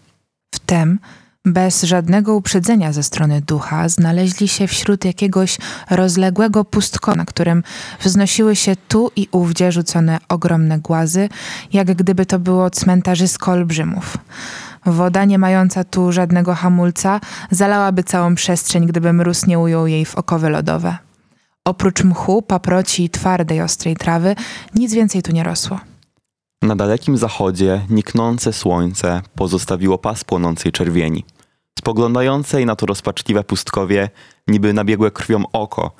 [0.55, 0.99] Wtem,
[1.45, 5.57] bez żadnego uprzedzenia ze strony ducha, znaleźli się wśród jakiegoś
[5.89, 7.63] rozległego pustkona, na którym
[7.99, 11.29] wznosiły się tu i ówdzie rzucone ogromne głazy,
[11.73, 14.17] jak gdyby to było cmentarzysko olbrzymów.
[14.85, 20.15] Woda, nie mająca tu żadnego hamulca, zalałaby całą przestrzeń, gdyby mróz nie ujął jej w
[20.15, 20.97] okowy lodowe.
[21.65, 24.35] Oprócz mchu, paproci i twardej, ostrej trawy,
[24.75, 25.79] nic więcej tu nie rosło.
[26.61, 31.25] Na dalekim zachodzie niknące słońce pozostawiło pas płonącej czerwieni,
[31.79, 34.09] spoglądającej na to rozpaczliwe pustkowie,
[34.47, 35.91] niby nabiegłe krwią oko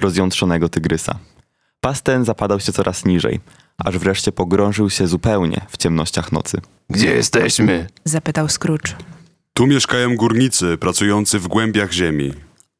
[0.00, 1.18] rozjątrzonego tygrysa.
[1.80, 3.40] Pas ten zapadał się coraz niżej,
[3.78, 6.60] aż wreszcie pogrążył się zupełnie w ciemnościach nocy.
[6.90, 7.86] Gdzie jesteśmy?
[8.04, 8.94] Zapytał Scrooge.
[9.54, 12.32] Tu mieszkają górnicy pracujący w głębiach ziemi.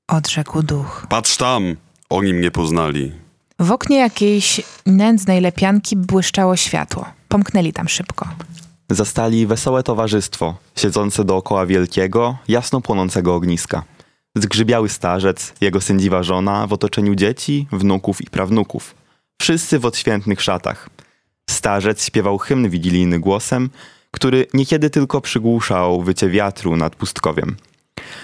[0.09, 1.07] Odrzekł duch.
[1.09, 1.77] Patrz tam,
[2.11, 3.13] oni mnie poznali.
[3.59, 7.07] W oknie jakiejś nędznej lepianki błyszczało światło.
[7.29, 8.29] Pomknęli tam szybko.
[8.91, 13.83] Zastali wesołe towarzystwo, siedzące dookoła wielkiego, jasno płonącego ogniska.
[14.37, 18.95] Zgrzybiały starzec, jego sędziwa żona w otoczeniu dzieci, wnuków i prawnuków.
[19.41, 20.91] Wszyscy w odświętnych szatach.
[21.51, 23.71] Starzec śpiewał hymn wigilijny głosem,
[24.11, 27.57] który niekiedy tylko przygłuszał wycie wiatru nad pustkowiem.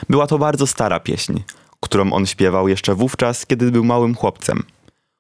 [0.09, 1.41] Była to bardzo stara pieśń,
[1.81, 4.63] którą on śpiewał jeszcze wówczas, kiedy był małym chłopcem.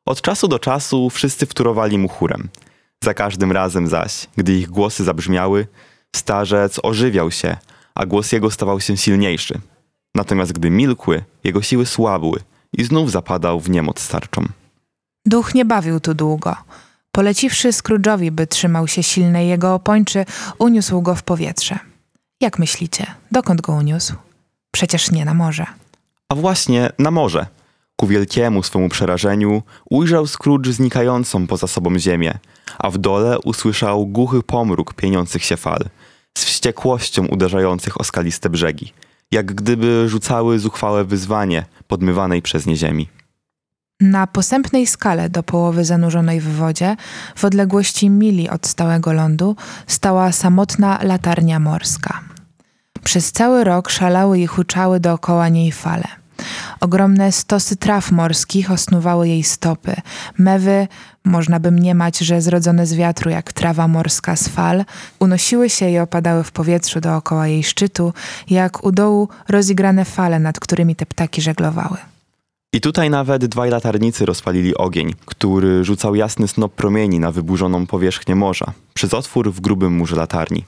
[0.06, 2.48] Od czasu do czasu wszyscy wtórowali mu chórem.
[3.04, 5.66] Za każdym razem zaś, gdy ich głosy zabrzmiały,
[6.16, 7.56] starzec ożywiał się,
[7.94, 9.60] a głos jego stawał się silniejszy.
[10.14, 12.40] Natomiast gdy milkły, jego siły słabły
[12.72, 14.44] i znów zapadał w niemoc starczą.
[15.26, 16.56] Duch nie bawił tu długo.
[17.12, 20.24] Poleciwszy Scrooge'owi, by trzymał się silnej jego opończy,
[20.58, 21.78] uniósł go w powietrze.
[22.40, 24.14] Jak myślicie, dokąd go uniósł?
[24.70, 25.66] Przecież nie na morze.
[26.28, 27.46] A właśnie na morze.
[28.00, 32.38] Ku wielkiemu swemu przerażeniu ujrzał Scrooge znikającą poza sobą ziemię,
[32.78, 35.84] a w dole usłyszał głuchy pomruk pieniących się fal,
[36.38, 38.92] z wściekłością uderzających o skaliste brzegi,
[39.30, 43.08] jak gdyby rzucały zuchwałe wyzwanie podmywanej przez nie ziemi.
[44.00, 46.96] Na posępnej skale do połowy zanurzonej w wodzie,
[47.36, 49.56] w odległości mili od stałego lądu,
[49.86, 52.20] stała samotna latarnia morska.
[53.04, 56.19] Przez cały rok szalały i huczały dookoła niej fale.
[56.80, 59.94] Ogromne stosy traw morskich osnuwały jej stopy.
[60.38, 60.88] Mewy,
[61.24, 64.84] można by mniemać, że zrodzone z wiatru jak trawa morska z fal,
[65.18, 68.12] unosiły się i opadały w powietrzu dookoła jej szczytu,
[68.50, 71.96] jak u dołu rozigrane fale, nad którymi te ptaki żeglowały.
[72.72, 78.34] I tutaj nawet dwaj latarnicy rozpalili ogień, który rzucał jasny snop promieni na wyburzoną powierzchnię
[78.34, 80.64] morza, przez otwór w grubym murze latarni.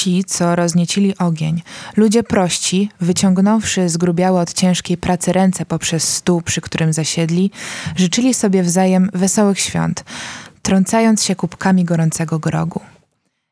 [0.00, 1.62] Ci, co rozniecili ogień,
[1.96, 7.50] ludzie prości, wyciągnąwszy zgrubiałe od ciężkiej pracy ręce poprzez stół, przy którym zasiedli,
[7.96, 10.04] życzyli sobie wzajem wesołych świąt,
[10.62, 12.80] trącając się kubkami gorącego grogu.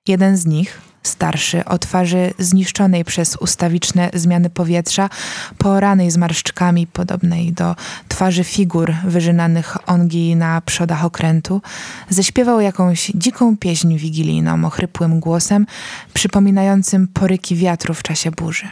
[0.07, 5.11] Jeden z nich, starszy, o twarzy zniszczonej przez ustawiczne zmiany powietrza,
[5.59, 7.77] pooranej zmarszczkami podobnej do
[8.09, 11.63] twarzy figur wyżynanych ongi na przodach okrętu,
[12.09, 15.67] ześpiewał jakąś dziką pieśń wigilijną ochrypłym głosem,
[16.15, 18.69] przypominającym poryki wiatru w czasie burzy.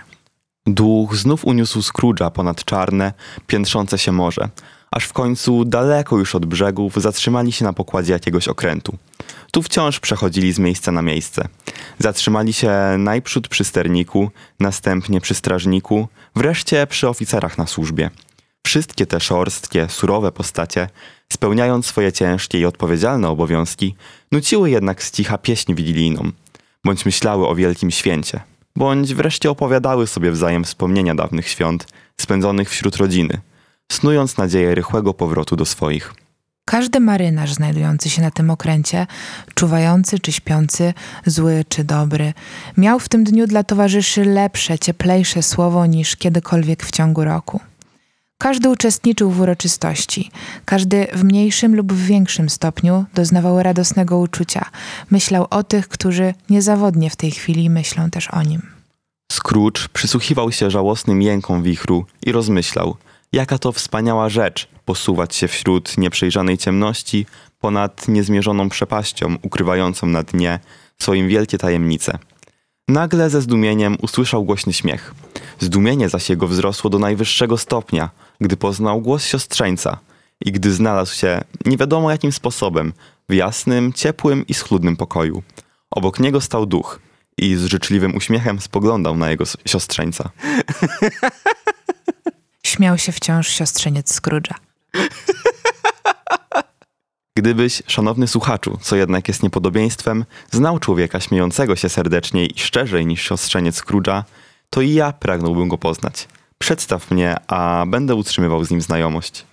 [0.66, 3.12] Duch znów uniósł Scrooge'a ponad czarne,
[3.46, 4.48] piętrzące się morze,
[4.90, 8.98] aż w końcu daleko już od brzegów zatrzymali się na pokładzie jakiegoś okrętu.
[9.52, 11.48] Tu wciąż przechodzili z miejsca na miejsce.
[11.98, 14.30] Zatrzymali się najprzód przy sterniku,
[14.60, 18.10] następnie przy strażniku, wreszcie przy oficerach na służbie.
[18.66, 20.88] Wszystkie te szorstkie, surowe postacie,
[21.32, 23.94] spełniając swoje ciężkie i odpowiedzialne obowiązki,
[24.32, 26.30] nuciły jednak z cicha pieśń wigilijną,
[26.84, 28.40] bądź myślały o wielkim święcie,
[28.76, 31.86] bądź wreszcie opowiadały sobie wzajem wspomnienia dawnych świąt,
[32.16, 33.40] spędzonych wśród rodziny,
[33.92, 36.14] snując nadzieję rychłego powrotu do swoich.
[36.64, 39.06] Każdy marynarz znajdujący się na tym okręcie,
[39.54, 40.94] czuwający czy śpiący,
[41.26, 42.32] zły czy dobry,
[42.76, 47.60] miał w tym dniu dla towarzyszy lepsze, cieplejsze słowo niż kiedykolwiek w ciągu roku.
[48.38, 50.30] Każdy uczestniczył w uroczystości,
[50.64, 54.64] każdy w mniejszym lub w większym stopniu doznawał radosnego uczucia,
[55.10, 58.62] myślał o tych, którzy niezawodnie w tej chwili myślą też o nim.
[59.32, 62.96] Scrooge przysłuchiwał się żałosnym jękom wichru i rozmyślał,
[63.32, 67.26] jaka to wspaniała rzecz posuwać się wśród nieprzejrzanej ciemności
[67.60, 70.60] ponad niezmierzoną przepaścią ukrywającą na dnie
[70.98, 72.18] swoim wielkie tajemnice.
[72.88, 75.14] Nagle ze zdumieniem usłyszał głośny śmiech.
[75.58, 79.98] Zdumienie zaś jego wzrosło do najwyższego stopnia, gdy poznał głos siostrzeńca,
[80.44, 82.92] i gdy znalazł się nie wiadomo jakim sposobem
[83.28, 85.42] w jasnym, ciepłym i schludnym pokoju.
[85.90, 87.00] Obok niego stał duch
[87.38, 90.30] i z życzliwym uśmiechem spoglądał na jego siostrzeńca.
[92.76, 94.54] Śmiał się wciąż siostrzeniec Scrooge'a.
[97.38, 103.22] Gdybyś, szanowny słuchaczu, co jednak jest niepodobieństwem, znał człowieka śmiejącego się serdeczniej i szczerzej niż
[103.22, 104.22] siostrzeniec Scrooge'a,
[104.70, 106.28] to i ja pragnąłbym go poznać.
[106.58, 109.46] Przedstaw mnie, a będę utrzymywał z nim znajomość.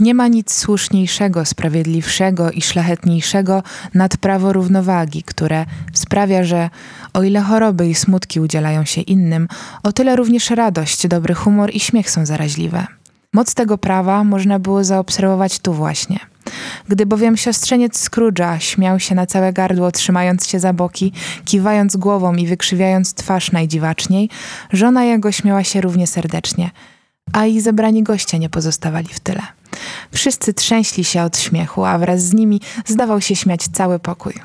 [0.00, 3.62] Nie ma nic słuszniejszego, sprawiedliwszego i szlachetniejszego
[3.94, 6.70] nad prawo równowagi, które sprawia, że
[7.12, 9.48] o ile choroby i smutki udzielają się innym,
[9.82, 12.86] o tyle również radość, dobry humor i śmiech są zaraźliwe.
[13.32, 16.18] Moc tego prawa można było zaobserwować tu właśnie.
[16.88, 21.12] Gdy bowiem siostrzeniec Scrooge'a śmiał się na całe gardło, trzymając się za boki,
[21.44, 24.30] kiwając głową i wykrzywiając twarz najdziwaczniej,
[24.72, 26.70] żona jego śmiała się równie serdecznie,
[27.32, 29.42] a i zebrani goście nie pozostawali w tyle.
[30.12, 34.32] Wszyscy trzęśli się od śmiechu, a wraz z nimi zdawał się śmiać cały pokój.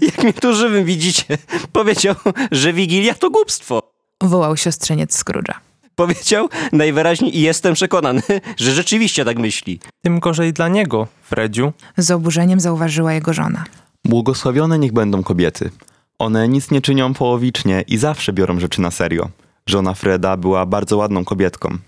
[0.00, 1.38] Jak mnie tu żywym widzicie,
[1.72, 2.14] powiedział,
[2.52, 3.92] że Wigilia to głupstwo.
[4.22, 5.54] Wołał siostrzeniec Scrooge'a.
[5.94, 8.22] Powiedział najwyraźniej i jestem przekonany,
[8.56, 9.80] że rzeczywiście tak myśli.
[10.02, 11.72] Tym gorzej dla niego, Fredziu.
[11.96, 13.64] Z oburzeniem zauważyła jego żona.
[14.04, 15.70] Błogosławione niech będą kobiety.
[16.22, 19.28] One nic nie czynią połowicznie i zawsze biorą rzeczy na serio.
[19.66, 21.78] Żona Freda była bardzo ładną kobietką.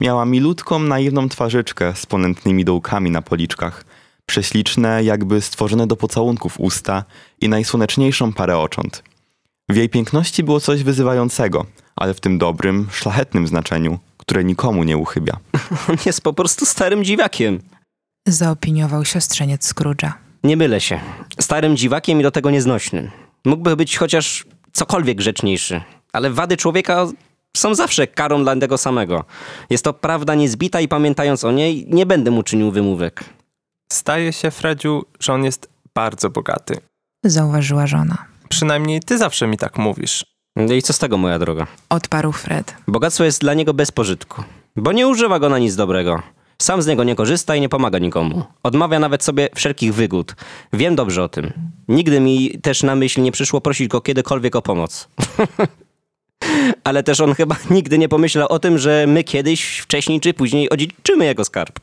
[0.00, 3.84] Miała milutką, naiwną twarzyczkę z ponętnymi dołkami na policzkach,
[4.26, 7.04] prześliczne, jakby stworzone do pocałunków usta
[7.40, 9.02] i najsłoneczniejszą parę ocząt.
[9.68, 11.66] W jej piękności było coś wyzywającego,
[11.96, 15.36] ale w tym dobrym, szlachetnym znaczeniu, które nikomu nie uchybia.
[15.88, 17.60] On jest po prostu starym dziwakiem.
[18.28, 20.12] Zaopiniował siostrzeniec Scrooge'a.
[20.44, 21.00] Nie mylę się.
[21.40, 23.23] Starym dziwakiem i do tego nieznośnym.
[23.44, 25.80] Mógłby być chociaż cokolwiek grzeczniejszy,
[26.12, 27.06] ale wady człowieka
[27.56, 29.24] są zawsze karą dla tego samego.
[29.70, 33.24] Jest to prawda niezbita i pamiętając o niej, nie będę mu czynił wymówek.
[33.92, 36.76] Staje się, Fredziu, że on jest bardzo bogaty.
[37.24, 38.24] Zauważyła żona.
[38.48, 40.26] Przynajmniej ty zawsze mi tak mówisz.
[40.56, 41.66] No I co z tego, moja droga?
[41.88, 42.74] Odparł Fred.
[42.88, 44.44] Bogactwo jest dla niego bez pożytku,
[44.76, 46.22] bo nie używa go na nic dobrego.
[46.62, 48.42] Sam z niego nie korzysta i nie pomaga nikomu.
[48.62, 50.34] Odmawia nawet sobie wszelkich wygód.
[50.72, 51.52] Wiem dobrze o tym.
[51.88, 55.08] Nigdy mi też na myśl nie przyszło prosić go kiedykolwiek o pomoc.
[56.84, 60.70] Ale też on chyba nigdy nie pomyślał o tym, że my kiedyś, wcześniej czy później
[60.70, 61.80] odziedziczymy jego skarb.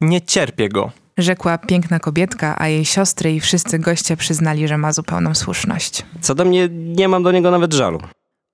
[0.00, 0.90] Nie cierpię go.
[1.18, 6.02] Rzekła piękna kobietka, a jej siostry i wszyscy goście przyznali, że ma zupełną słuszność.
[6.20, 8.00] Co do mnie, nie mam do niego nawet żalu.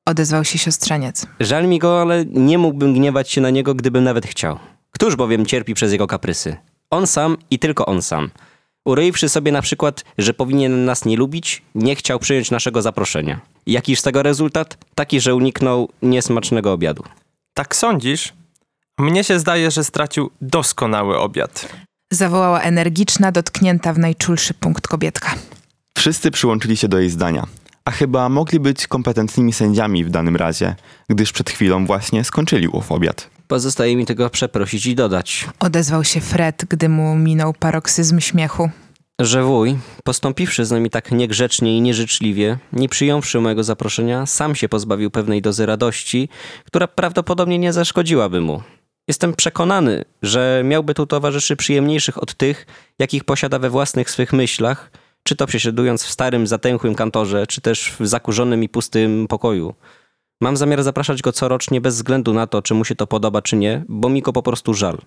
[0.06, 1.26] Odezwał się siostrzeniec.
[1.40, 4.58] Żal mi go, ale nie mógłbym gniewać się na niego, gdybym nawet chciał.
[4.94, 6.56] Któż bowiem cierpi przez jego kaprysy?
[6.90, 8.30] On sam i tylko on sam.
[8.84, 13.40] Uroiwszy sobie na przykład, że powinien nas nie lubić, nie chciał przyjąć naszego zaproszenia.
[13.66, 14.78] Jakiż z tego rezultat?
[14.94, 17.02] Taki, że uniknął niesmacznego obiadu.
[17.54, 18.32] Tak sądzisz?
[18.98, 21.68] Mnie się zdaje, że stracił doskonały obiad.
[22.12, 25.34] Zawołała energiczna, dotknięta w najczulszy punkt kobietka.
[25.98, 27.46] Wszyscy przyłączyli się do jej zdania,
[27.84, 30.74] a chyba mogli być kompetentnymi sędziami w danym razie,
[31.08, 33.30] gdyż przed chwilą właśnie skończyli ów obiad.
[33.52, 38.70] Pozostaje mi tylko przeprosić i dodać, Odezwał się Fred, gdy mu minął paroksyzm śmiechu.
[39.20, 44.68] że wuj, postąpiwszy z nami tak niegrzecznie i nieżyczliwie, nie przyjąwszy mojego zaproszenia, sam się
[44.68, 46.28] pozbawił pewnej dozy radości,
[46.64, 48.62] która prawdopodobnie nie zaszkodziłaby mu.
[49.08, 52.66] Jestem przekonany, że miałby tu towarzyszy przyjemniejszych od tych,
[52.98, 54.90] jakich posiada we własnych swych myślach,
[55.22, 59.74] czy to przesiadując w starym, zatęchłym kantorze, czy też w zakurzonym i pustym pokoju.
[60.42, 63.56] Mam zamiar zapraszać go corocznie bez względu na to, czy mu się to podoba, czy
[63.56, 64.98] nie, bo mi go po prostu żal.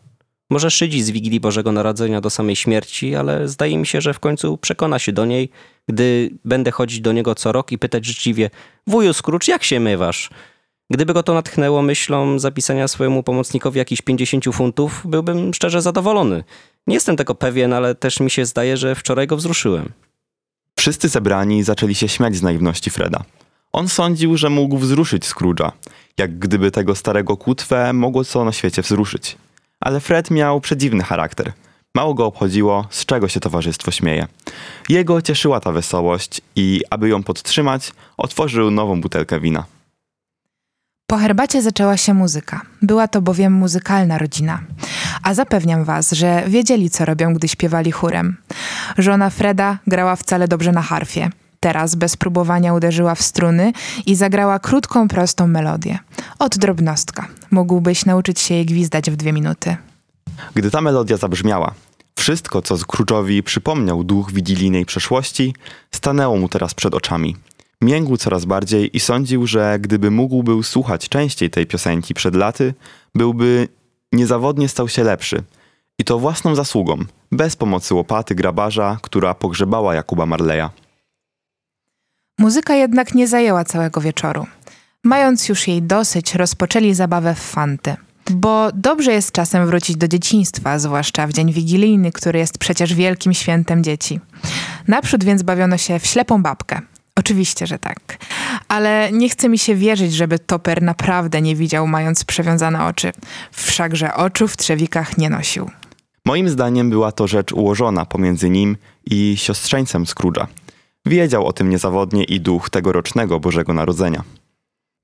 [0.49, 4.20] Może szydzi z Wigilii Bożego Narodzenia do samej śmierci, ale zdaje mi się, że w
[4.20, 5.49] końcu przekona się do niej,
[5.90, 8.49] gdy będę chodzić do niego co rok i pytać życzliwie
[8.88, 10.30] Wuju Scrooge, jak się mywasz?
[10.90, 16.44] Gdyby go to natchnęło myślą zapisania swojemu pomocnikowi jakichś 50 funtów, byłbym szczerze zadowolony.
[16.88, 19.91] Nie jestem tego pewien, ale też mi się zdaje, że wczoraj go wzruszyłem.
[20.80, 23.24] Wszyscy zebrani zaczęli się śmiać z naiwności Freda.
[23.76, 25.72] On sądził, że mógł wzruszyć Scrooge'a,
[26.18, 29.38] jak gdyby tego starego kutwę mogło co na świecie wzruszyć.
[29.80, 31.54] Ale Fred miał przedziwny charakter.
[31.96, 34.28] Mało go obchodziło, z czego się towarzystwo śmieje.
[34.90, 39.66] Jego cieszyła ta wesołość i, aby ją podtrzymać, otworzył nową butelkę wina.
[41.08, 42.62] Po herbacie zaczęła się muzyka.
[42.82, 44.60] Była to bowiem muzykalna rodzina.
[45.24, 48.38] A zapewniam was, że wiedzieli, co robią, gdy śpiewali chórem.
[48.98, 51.30] Żona Freda grała wcale dobrze na harfie.
[51.66, 53.74] Teraz bez próbowania uderzyła w struny
[54.06, 56.00] i zagrała krótką, prostą melodię.
[56.40, 57.28] Od drobnostka.
[57.52, 59.78] Mógłbyś nauczyć się jej gwizdać w dwie minuty.
[60.56, 61.74] Gdy ta melodia zabrzmiała,
[62.16, 65.54] wszystko, co Scrooge'owi przypomniał duch wigilijnej przeszłości,
[65.92, 67.36] stanęło mu teraz przed oczami.
[67.82, 72.74] Miękł coraz bardziej i sądził, że gdyby mógł był słuchać częściej tej piosenki przed laty,
[73.16, 73.68] byłby
[74.12, 75.44] niezawodnie stał się lepszy.
[76.00, 76.98] I to własną zasługą,
[77.32, 80.85] bez pomocy łopaty grabarza, która pogrzebała Jakuba Marleya.
[82.40, 84.48] Muzyka jednak nie zajęła całego wieczoru.
[85.03, 87.95] Mając już jej dosyć, rozpoczęli zabawę w fanty.
[88.32, 93.34] Bo dobrze jest czasem wrócić do dzieciństwa, zwłaszcza w dzień wigilijny, który jest przecież wielkim
[93.34, 94.20] świętem dzieci.
[94.88, 96.82] Naprzód więc bawiono się w ślepą babkę.
[97.16, 98.18] Oczywiście, że tak.
[98.68, 103.12] Ale nie chce mi się wierzyć, żeby Toper naprawdę nie widział, mając przewiązane oczy.
[103.52, 105.70] Wszakże oczu w trzewikach nie nosił.
[106.26, 110.45] Moim zdaniem była to rzecz ułożona pomiędzy nim i siostrzeńcem Scrooge'a.
[111.06, 114.23] Wiedział o tym niezawodnie i duch tegorocznego Bożego Narodzenia.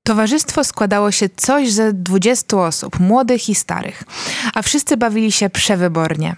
[0.06, 4.02] Towarzystwo składało się coś ze 20 osób, młodych i starych,
[4.54, 6.36] a wszyscy bawili się przewybornie.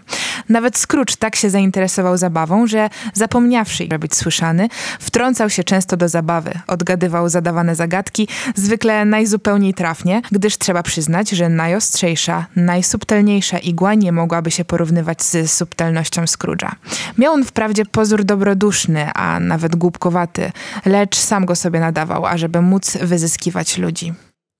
[0.48, 4.68] Nawet Scrooge tak się zainteresował zabawą, że zapomniawszy być słyszany,
[5.00, 11.48] wtrącał się często do zabawy, odgadywał zadawane zagadki, zwykle najzupełniej trafnie, gdyż trzeba przyznać, że
[11.48, 16.70] najostrzejsza, najsubtelniejsza igła nie mogłaby się porównywać z subtelnością Scrooge'a.
[17.18, 20.52] Miał on wprawdzie pozór dobroduszny, a nawet głupkowaty,
[20.84, 24.12] lecz sam go sobie nadawał, ażeby móc wyzyskiwać ludzi.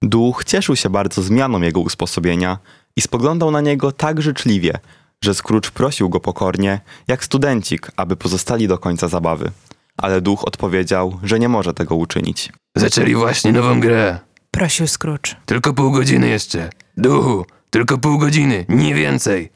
[0.03, 2.59] Duch cieszył się bardzo zmianą jego usposobienia
[2.97, 4.79] i spoglądał na niego tak życzliwie,
[5.25, 9.51] że Scrooge prosił go pokornie, jak studencik, aby pozostali do końca zabawy.
[9.97, 12.53] Ale duch odpowiedział, że nie może tego uczynić.
[12.77, 14.19] Zaczęli właśnie nową grę.
[14.51, 15.37] Prosił Scrooge.
[15.47, 16.71] Tylko pół godziny jeszcze.
[16.97, 19.51] Duchu, tylko pół godziny, nie więcej.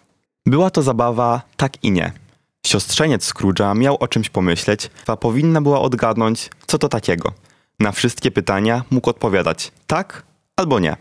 [0.47, 2.13] Była to zabawa tak i nie.
[2.67, 7.33] Siostrzeniec Scrooge'a miał o czymś pomyśleć, a powinna była odgadnąć, co to takiego.
[7.81, 10.23] Na wszystkie pytania mógł odpowiadać tak
[10.57, 10.97] albo nie.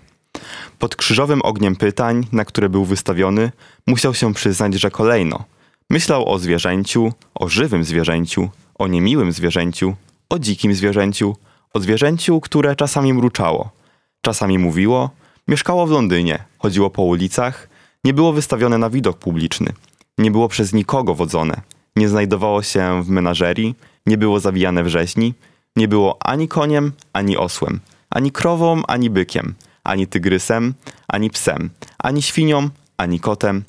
[0.79, 3.51] Pod krzyżowym ogniem pytań, na które był wystawiony,
[3.87, 5.43] musiał się przyznać, że kolejno.
[5.89, 9.95] Myślał o zwierzęciu, o żywym zwierzęciu, o niemiłym zwierzęciu,
[10.29, 11.35] o dzikim zwierzęciu,
[11.73, 13.69] o zwierzęciu, które czasami mruczało,
[14.21, 15.09] czasami mówiło,
[15.47, 17.69] mieszkało w Londynie, chodziło po ulicach,
[18.03, 19.73] nie było wystawione na widok publiczny,
[20.17, 21.61] nie było przez nikogo wodzone,
[21.95, 23.75] nie znajdowało się w menażerii,
[24.05, 25.33] nie było zawijane w rzeźni,
[25.77, 27.79] nie było ani koniem, ani osłem,
[28.09, 30.73] ani krową, ani bykiem, ani tygrysem,
[31.07, 33.63] ani psem, ani świnią, ani kotem.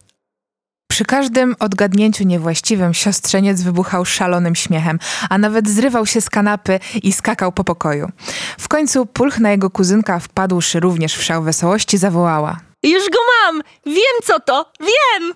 [0.91, 4.99] Przy każdym odgadnięciu niewłaściwym siostrzeniec wybuchał szalonym śmiechem,
[5.31, 8.11] a nawet zrywał się z kanapy i skakał po pokoju.
[8.59, 12.61] W końcu pulchna jego kuzynka, wpadłszy również w szał wesołości, zawołała.
[12.83, 13.63] Już go mam!
[13.87, 14.73] Wiem co to!
[14.81, 15.35] Wiem!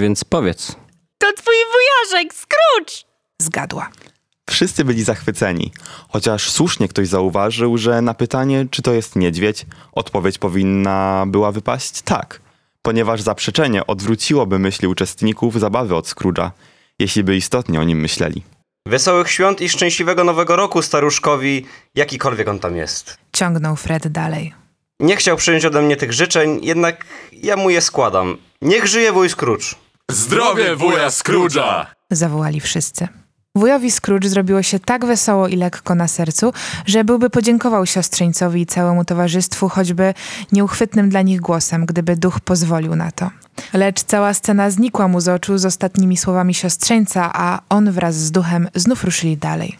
[0.00, 0.76] Więc powiedz.
[1.18, 2.94] To twój wujaszek, Scrooge!
[3.42, 3.88] Zgadła.
[4.50, 5.72] Wszyscy byli zachwyceni,
[6.08, 12.02] chociaż słusznie ktoś zauważył, że na pytanie, czy to jest niedźwiedź, odpowiedź powinna była wypaść
[12.02, 12.40] tak,
[12.82, 16.50] ponieważ zaprzeczenie odwróciłoby myśli uczestników zabawy od Scrooge'a,
[16.98, 18.42] jeśli by istotnie o nim myśleli.
[18.86, 23.18] Wesołych świąt i szczęśliwego nowego roku staruszkowi, jakikolwiek on tam jest.
[23.32, 24.54] Ciągnął Fred dalej.
[25.00, 28.36] Nie chciał przyjąć ode mnie tych życzeń, jednak ja mu je składam.
[28.62, 29.74] Niech żyje wuj Scrooge.
[30.10, 31.86] Zdrowie wuja Scrooge'a!
[32.10, 33.08] Zawołali wszyscy.
[33.56, 36.52] Wujowi Scrooge zrobiło się tak wesoło i lekko na sercu,
[36.86, 40.14] że byłby podziękował siostrzeńcowi i całemu towarzystwu choćby
[40.52, 43.30] nieuchwytnym dla nich głosem, gdyby duch pozwolił na to.
[43.72, 48.30] Lecz cała scena znikła mu z oczu z ostatnimi słowami siostrzeńca, a on wraz z
[48.30, 49.78] duchem znów ruszyli dalej.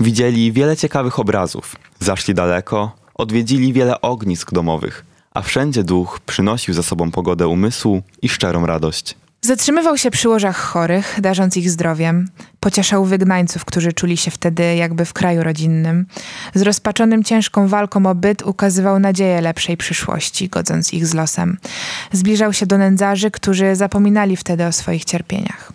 [0.00, 5.04] Widzieli wiele ciekawych obrazów, zaszli daleko, odwiedzili wiele ognisk domowych,
[5.34, 9.16] a wszędzie duch przynosił ze sobą pogodę umysłu i szczerą radość.
[9.46, 12.28] Zatrzymywał się przy łożach chorych, darząc ich zdrowiem.
[12.60, 16.06] Pocieszał wygnańców, którzy czuli się wtedy jakby w kraju rodzinnym.
[16.54, 21.58] Zrozpaczonym ciężką walką o byt ukazywał nadzieję lepszej przyszłości, godząc ich z losem.
[22.12, 25.72] Zbliżał się do nędzarzy, którzy zapominali wtedy o swoich cierpieniach.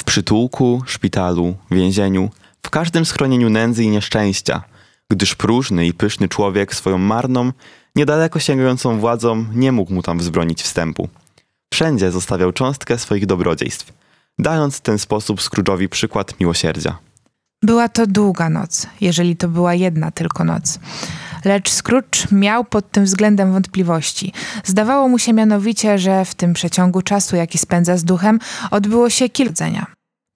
[0.00, 2.30] W przytułku, szpitalu, więzieniu,
[2.62, 4.62] w każdym schronieniu nędzy i nieszczęścia,
[5.10, 7.52] gdyż próżny i pyszny człowiek swoją marną,
[7.96, 11.08] niedaleko sięgającą władzą nie mógł mu tam wzbronić wstępu.
[11.74, 13.92] Wszędzie zostawiał cząstkę swoich dobrodziejstw,
[14.38, 16.98] dając w ten sposób Scrooge'owi przykład miłosierdzia.
[17.62, 20.78] Była to długa noc, jeżeli to była jedna tylko noc.
[21.44, 24.32] Lecz Scrooge miał pod tym względem wątpliwości.
[24.64, 28.38] Zdawało mu się mianowicie, że w tym przeciągu czasu, jaki spędza z duchem,
[28.70, 29.86] odbyło się kilka dzenia.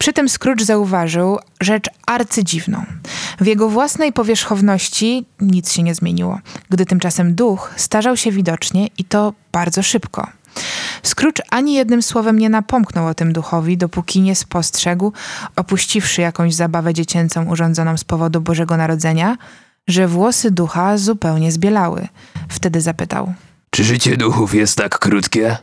[0.01, 2.85] Przy tym Scrooge zauważył rzecz arcydziwną.
[3.40, 6.39] W jego własnej powierzchowności nic się nie zmieniło,
[6.70, 10.28] gdy tymczasem duch starzał się widocznie i to bardzo szybko.
[11.02, 15.12] Scrooge ani jednym słowem nie napomknął o tym duchowi, dopóki nie spostrzegł,
[15.56, 19.36] opuściwszy jakąś zabawę dziecięcą urządzoną z powodu Bożego Narodzenia,
[19.89, 22.09] że włosy ducha zupełnie zbielały.
[22.48, 23.35] Wtedy zapytał.
[23.70, 25.56] Czy życie duchów jest tak krótkie?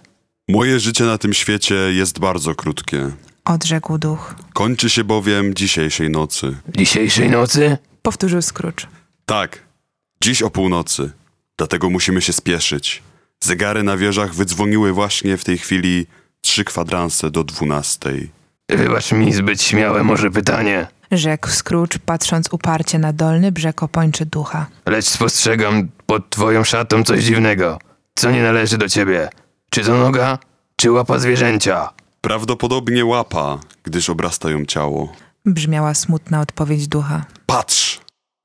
[0.50, 3.12] Moje życie na tym świecie jest bardzo krótkie.
[3.46, 4.36] Odrzekł duch.
[4.54, 6.58] Kończy się bowiem dzisiejszej nocy.
[6.78, 7.78] Dzisiejszej nocy?
[8.02, 8.88] Powtórzył Scrooge.
[9.26, 9.60] Tak,
[10.24, 11.12] dziś o północy.
[11.58, 13.04] Dlatego musimy się spieszyć.
[13.44, 16.08] Zegary na wieżach wydzwoniły właśnie w tej chwili
[16.42, 18.32] trzy kwadranse do dwunastej.
[18.70, 24.66] Wybacz mi zbyt śmiałe może pytanie, Rzekł Scrooge, patrząc uparcie na dolny brzeg opończy ducha.
[24.86, 27.80] lecz spostrzegam pod twoją szatą coś dziwnego.
[28.16, 29.30] Co nie należy do ciebie?
[29.70, 30.38] Czy to noga,
[30.76, 31.90] czy łapa zwierzęcia?
[32.22, 35.14] Prawdopodobnie łapa, gdyż obrasta ją ciało.
[35.46, 37.26] Brzmiała smutna odpowiedź ducha.
[37.46, 38.00] Patrz!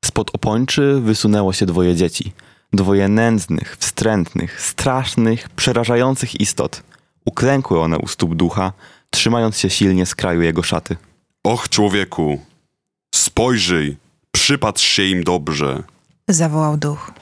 [0.04, 2.32] Spod opończy wysunęło się dwoje dzieci.
[2.72, 6.82] Dwoje nędznych, wstrętnych, strasznych, przerażających istot.
[7.24, 8.72] Uklękły one u stóp ducha,
[9.10, 10.96] trzymając się silnie z kraju jego szaty.
[11.44, 12.40] Och, człowieku,
[13.14, 13.96] spojrzyj,
[14.32, 15.82] przypatrz się im dobrze.
[16.28, 17.12] Zawołał duch.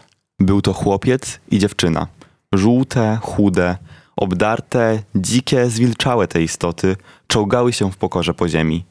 [0.41, 2.07] Był to chłopiec i dziewczyna.
[2.53, 3.79] Żółte, chude,
[4.17, 6.97] obdarte, dzikie, zwilczałe te istoty
[7.27, 8.85] czołgały się w pokorze po ziemi.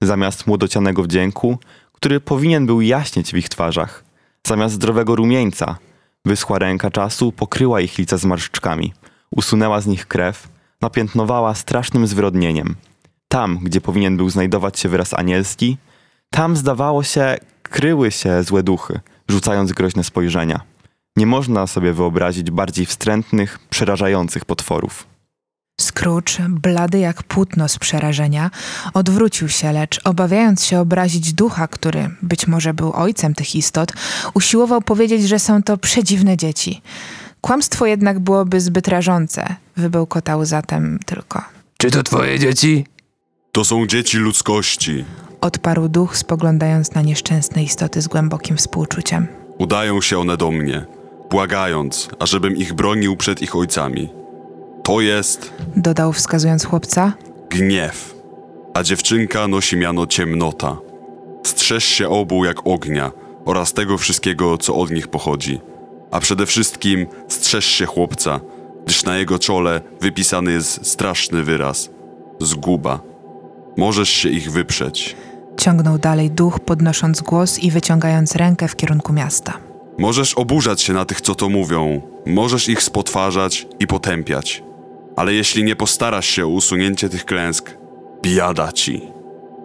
[0.00, 1.58] Zamiast młodocianego wdzięku,
[1.92, 4.04] który powinien był jaśnieć w ich twarzach,
[4.46, 5.78] zamiast zdrowego rumieńca,
[6.26, 8.92] wyschła ręka czasu pokryła ich lice zmarszczkami,
[9.30, 10.48] usunęła z nich krew,
[10.80, 12.76] napiętnowała strasznym zwyrodnieniem.
[13.28, 15.76] Tam, gdzie powinien był znajdować się wyraz anielski,
[16.30, 20.60] tam zdawało się, kryły się złe duchy, rzucając groźne spojrzenia.
[21.16, 25.06] Nie można sobie wyobrazić bardziej wstrętnych, przerażających potworów.
[25.82, 28.50] Scrooge, blady jak płótno z przerażenia,
[28.94, 33.92] odwrócił się, lecz obawiając się obrazić ducha, który być może był ojcem tych istot,
[34.34, 36.82] usiłował powiedzieć, że są to przedziwne dzieci.
[37.40, 39.54] Kłamstwo jednak byłoby zbyt rażące.
[39.76, 41.42] Wybełkotał zatem tylko.
[41.76, 42.86] Czy to twoje dzieci?
[43.52, 45.04] To są dzieci ludzkości.
[45.40, 49.26] Odparł duch, spoglądając na nieszczęsne istoty z głębokim współczuciem.
[49.58, 50.86] Udają się one do mnie,
[51.30, 54.19] błagając, ażebym ich bronił przed ich ojcami.
[54.90, 57.12] To jest Dodał wskazując chłopca.
[57.50, 58.14] gniew,
[58.74, 60.76] a dziewczynka nosi miano ciemnota.
[61.46, 63.10] Strzeż się obu jak ognia
[63.44, 65.60] oraz tego wszystkiego, co od nich pochodzi.
[66.10, 68.40] A przede wszystkim strzeż się chłopca,
[68.84, 71.90] gdyż na jego czole wypisany jest straszny wyraz
[72.40, 73.00] zguba.
[73.76, 75.16] Możesz się ich wyprzeć.
[75.56, 79.58] Ciągnął dalej duch, podnosząc głos i wyciągając rękę w kierunku miasta.
[79.98, 84.69] Możesz oburzać się na tych, co to mówią, możesz ich spotwarzać i potępiać.
[85.20, 87.70] Ale jeśli nie postarasz się o usunięcie tych klęsk,
[88.22, 89.02] biada ci.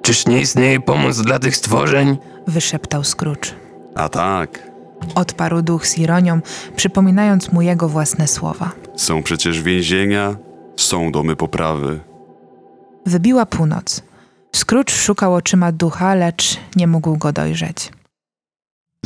[0.01, 2.17] Czyż nie istnieje pomoc dla tych stworzeń?
[2.47, 3.51] Wyszeptał Scrooge.
[3.95, 4.71] A tak,
[5.15, 6.39] Odparł duch z ironią,
[6.75, 8.71] przypominając mu jego własne słowa.
[8.95, 10.35] są przecież więzienia,
[10.77, 11.99] są domy poprawy.
[13.05, 14.03] Wybiła północ.
[14.55, 17.91] Scrooge szukał oczyma ducha, lecz nie mógł go dojrzeć.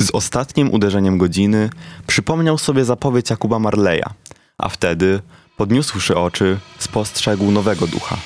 [0.00, 1.70] Z ostatnim uderzeniem godziny
[2.06, 4.06] przypomniał sobie zapowiedź Jakuba Marleya,
[4.58, 5.20] a wtedy,
[5.60, 8.16] podniósłszy oczy, spostrzegł nowego ducha.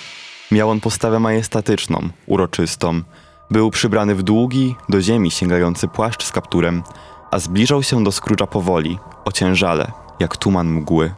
[0.51, 3.03] Miał on postawę majestatyczną, uroczystą.
[3.51, 6.83] Był przybrany w długi, do ziemi sięgający płaszcz z kapturem,
[7.31, 11.15] a zbliżał się do Scrooge'a powoli, ociężale, jak tuman mgły.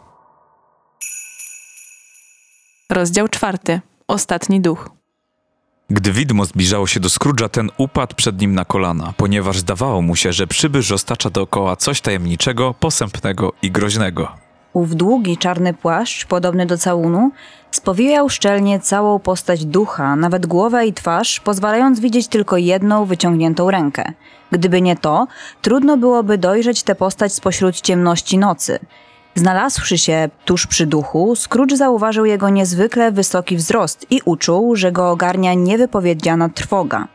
[2.91, 3.81] Rozdział czwarty.
[4.09, 4.91] Ostatni duch.
[5.91, 10.17] Gdy widmo zbliżało się do Scrooge'a, ten upadł przed nim na kolana, ponieważ zdawało mu
[10.17, 14.46] się, że przybysz roztacza dookoła coś tajemniczego, posępnego i groźnego.
[14.77, 17.31] Ów długi czarny płaszcz, podobny do całunu,
[17.71, 24.13] spowijał szczelnie całą postać ducha, nawet głowę i twarz, pozwalając widzieć tylko jedną wyciągniętą rękę.
[24.51, 25.27] Gdyby nie to,
[25.63, 28.79] trudno byłoby dojrzeć tę postać spośród ciemności nocy.
[29.35, 35.11] Znalazłszy się tuż przy duchu, Scrooge zauważył jego niezwykle wysoki wzrost i uczuł, że go
[35.11, 37.09] ogarnia niewypowiedziana trwoga.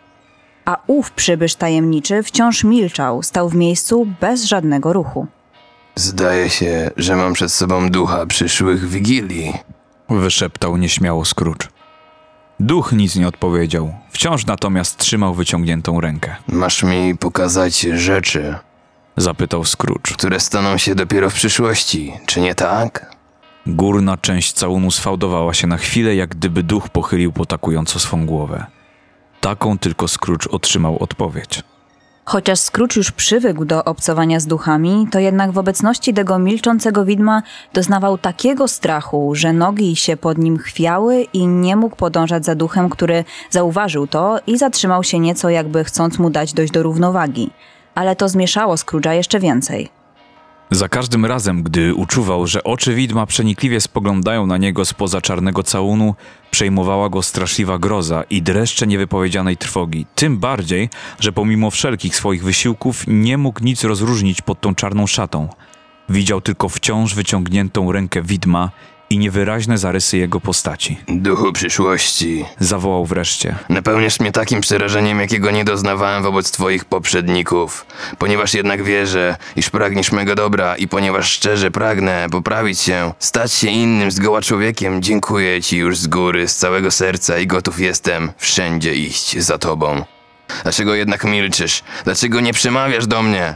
[0.66, 5.28] A ów przybysz tajemniczy wciąż milczał, stał w miejscu bez żadnego ruchu.
[5.96, 9.54] Zdaje się, że mam przed sobą ducha przyszłych wigilii.
[10.10, 11.68] Wyszeptał nieśmiało Scrooge.
[12.60, 16.36] Duch nic nie odpowiedział, wciąż natomiast trzymał wyciągniętą rękę.
[16.48, 18.56] Masz mi pokazać rzeczy,
[19.18, 20.14] Zapytał Scrooge.
[20.14, 23.16] które staną się dopiero w przyszłości, czy nie tak?
[23.68, 28.66] Górna część całunu sfałdowała się na chwilę, jak gdyby duch pochylił potakująco swą głowę.
[29.42, 31.64] Taką tylko Scrooge otrzymał odpowiedź.
[32.26, 37.42] Chociaż Scrooge już przywykł do obcowania z duchami, to jednak w obecności tego milczącego widma
[37.74, 42.90] doznawał takiego strachu, że nogi się pod nim chwiały i nie mógł podążać za duchem,
[42.90, 47.52] który zauważył to i zatrzymał się nieco, jakby chcąc mu dać dojść do równowagi.
[47.96, 50.01] Ale to zmieszało Scrooge'a jeszcze więcej.
[50.74, 56.16] Za każdym razem, gdy uczuwał, że oczy widma przenikliwie spoglądają na niego spoza czarnego całunu,
[56.52, 60.06] przejmowała go straszliwa groza i dreszcze niewypowiedzianej trwogi.
[60.16, 60.90] Tym bardziej,
[61.20, 65.48] że pomimo wszelkich swoich wysiłków nie mógł nic rozróżnić pod tą czarną szatą.
[66.10, 68.72] Widział tylko wciąż wyciągniętą rękę widma
[69.12, 70.98] i niewyraźne zarysy jego postaci.
[71.08, 73.56] Duchu przyszłości, Zawołał wreszcie.
[73.70, 77.86] napełniasz mnie takim przerażeniem, jakiego nie doznawałem wobec twoich poprzedników.
[78.18, 83.68] Ponieważ jednak wierzę, iż pragniesz mego dobra i ponieważ szczerze pragnę poprawić się, stać się
[83.70, 88.94] innym zgoła człowiekiem, dziękuję ci już z góry, z całego serca i gotów jestem wszędzie
[88.96, 90.04] iść za tobą.
[90.64, 91.84] Dlaczego jednak milczysz?
[92.04, 93.56] Dlaczego nie przemawiasz do mnie?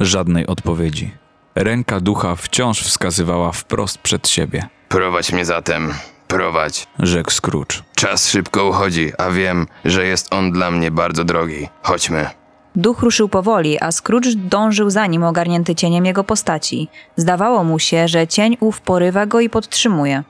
[0.00, 1.10] Żadnej odpowiedzi.
[1.54, 4.68] Ręka ducha wciąż wskazywała wprost przed siebie.
[4.94, 5.94] Prowadź mnie zatem,
[6.28, 6.86] prowadź.
[6.98, 7.82] Rzekł Scrooge.
[7.94, 11.68] Czas szybko uchodzi, a wiem, że jest on dla mnie bardzo drogi.
[11.82, 12.30] Chodźmy.
[12.76, 16.88] Duch ruszył powoli, a Scrooge dążył za nim ogarnięty cieniem jego postaci.
[17.16, 20.22] Zdawało mu się, że cień ów porywa go i podtrzymuje.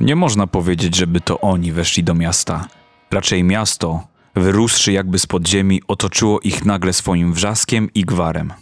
[0.00, 2.66] Nie można powiedzieć, żeby to oni weszli do miasta.
[3.10, 8.52] Raczej miasto, wyrósłszy jakby z podziemi, otoczyło ich nagle swoim wrzaskiem i gwarem.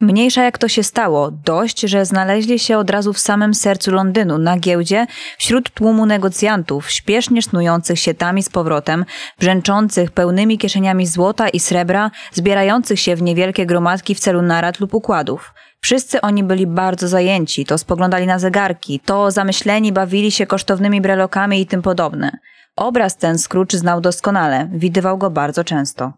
[0.00, 4.38] Mniejsza jak to się stało, dość, że znaleźli się od razu w samym sercu Londynu,
[4.38, 5.06] na giełdzie,
[5.38, 9.04] wśród tłumu negocjantów, śpiesznie sznujących się tam i z powrotem,
[9.38, 14.94] brzęczących pełnymi kieszeniami złota i srebra, zbierających się w niewielkie gromadki w celu narad lub
[14.94, 15.54] układów.
[15.80, 21.60] Wszyscy oni byli bardzo zajęci, to spoglądali na zegarki, to zamyśleni bawili się kosztownymi brelokami
[21.60, 22.38] i tym podobne.
[22.76, 26.12] Obraz ten Scrooge znał doskonale, widywał go bardzo często.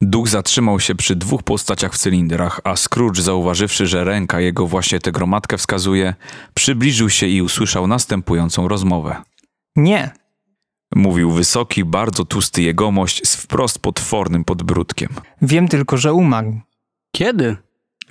[0.00, 5.00] Duch zatrzymał się przy dwóch postaciach w cylindrach, a Scrooge, zauważywszy, że ręka jego właśnie
[5.00, 6.14] tę gromadkę wskazuje,
[6.54, 9.22] przybliżył się i usłyszał następującą rozmowę.
[9.76, 10.10] Nie.
[10.94, 15.08] Mówił wysoki, bardzo tłusty jegomość z wprost potwornym podbródkiem.
[15.42, 16.60] Wiem tylko, że umarł.
[17.12, 17.56] Kiedy?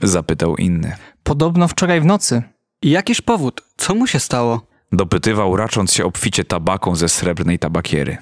[0.02, 0.96] Zapytał inny.
[1.24, 2.44] Podobno wczoraj w nocy.
[2.82, 3.62] I jakiż powód?
[3.78, 4.68] Co mu się stało?
[4.92, 8.18] Dopytywał, racząc się obficie tabaką ze srebrnej tabakiery.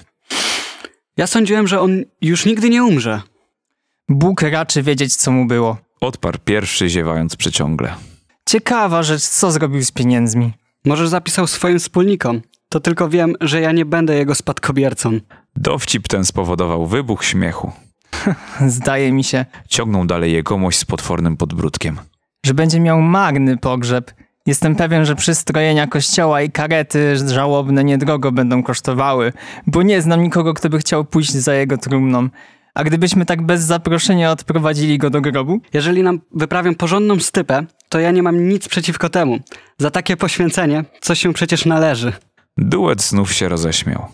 [1.16, 3.22] Ja sądziłem, że on już nigdy nie umrze.
[4.08, 5.76] Bóg raczy wiedzieć, co mu było.
[6.00, 7.94] Odparł pierwszy, ziewając przeciągle.
[8.48, 10.52] Ciekawa rzecz, co zrobił z pieniędzmi.
[10.84, 12.40] Może zapisał swoim wspólnikom.
[12.68, 15.18] To tylko wiem, że ja nie będę jego spadkobiercą.
[15.56, 17.72] Dowcip ten spowodował wybuch śmiechu.
[18.66, 21.98] Zdaje mi się, Ciągnął dalej jegomość z potwornym podbródkiem.
[22.46, 24.12] że będzie miał marny pogrzeb.
[24.46, 29.32] Jestem pewien, że przystrojenia kościoła i karety żałobne niedrogo będą kosztowały,
[29.66, 32.28] bo nie znam nikogo, kto by chciał pójść za jego trumną.
[32.74, 35.60] A gdybyśmy tak bez zaproszenia odprowadzili go do grobu?
[35.72, 39.38] Jeżeli nam wyprawią porządną stypę, to ja nie mam nic przeciwko temu.
[39.78, 42.12] Za takie poświęcenie coś się przecież należy.
[42.56, 44.06] Duet znów się roześmiał.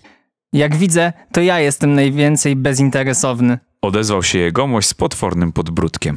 [0.52, 3.58] Jak widzę, to ja jestem najwięcej bezinteresowny.
[3.82, 6.16] Odezwał się jegomość z potwornym podbródkiem.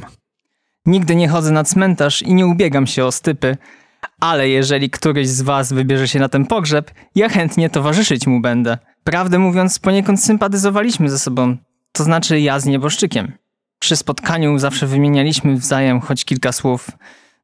[0.86, 3.56] Nigdy nie chodzę na cmentarz i nie ubiegam się o stypy,
[4.20, 8.78] ale jeżeli któryś z was wybierze się na ten pogrzeb, ja chętnie towarzyszyć mu będę.
[9.04, 11.56] Prawdę mówiąc, poniekąd sympatyzowaliśmy ze sobą,
[11.96, 13.32] to znaczy ja z nieboszczykiem.
[13.78, 16.90] Przy spotkaniu zawsze wymienialiśmy wzajem choć kilka słów.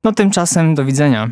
[0.04, 1.30] No tymczasem do widzenia.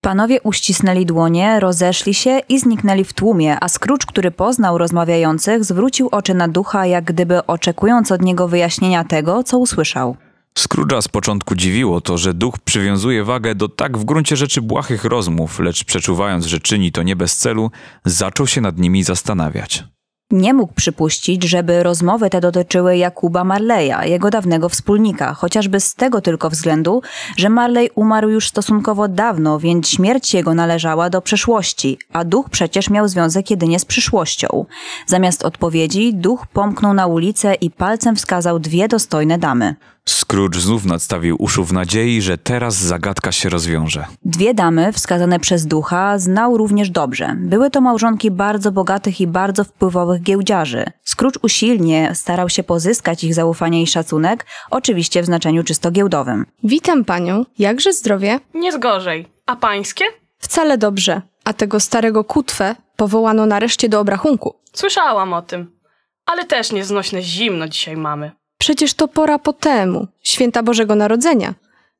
[0.00, 6.08] Panowie uścisnęli dłonie, rozeszli się i zniknęli w tłumie, a Scrooge, który poznał rozmawiających, zwrócił
[6.12, 10.16] oczy na ducha, jak gdyby oczekując od niego wyjaśnienia tego, co usłyszał.
[10.58, 15.04] Scrooge'a z początku dziwiło to, że duch przywiązuje wagę do tak w gruncie rzeczy błahych
[15.04, 17.70] rozmów, lecz przeczuwając, że czyni to nie bez celu,
[18.04, 19.84] zaczął się nad nimi zastanawiać.
[20.30, 26.20] Nie mógł przypuścić, żeby rozmowy te dotyczyły Jakuba Marleya, jego dawnego wspólnika, chociażby z tego
[26.20, 27.02] tylko względu,
[27.36, 32.90] że Marley umarł już stosunkowo dawno, więc śmierć jego należała do przeszłości, a duch przecież
[32.90, 34.64] miał związek jedynie z przyszłością.
[35.06, 39.74] Zamiast odpowiedzi, duch pomknął na ulicę i palcem wskazał dwie dostojne damy.
[40.08, 44.04] Scrooge znów nadstawił uszu w nadziei, że teraz zagadka się rozwiąże.
[44.24, 47.36] Dwie damy, wskazane przez ducha, znał również dobrze.
[47.38, 50.84] Były to małżonki bardzo bogatych i bardzo wpływowych giełdziarzy.
[51.04, 56.46] Scrooge usilnie starał się pozyskać ich zaufanie i szacunek, oczywiście w znaczeniu czysto giełdowym.
[56.64, 57.44] Witam panią.
[57.58, 58.40] Jakże zdrowie?
[58.54, 59.26] Nie zgorzej.
[59.46, 60.04] A pańskie?
[60.38, 61.22] Wcale dobrze.
[61.44, 64.54] A tego starego kutwę powołano nareszcie do obrachunku.
[64.72, 65.80] Słyszałam o tym.
[66.26, 68.30] Ale też nieznośne zimno dzisiaj mamy.
[68.60, 71.54] Przecież to pora po temu, święta Bożego Narodzenia.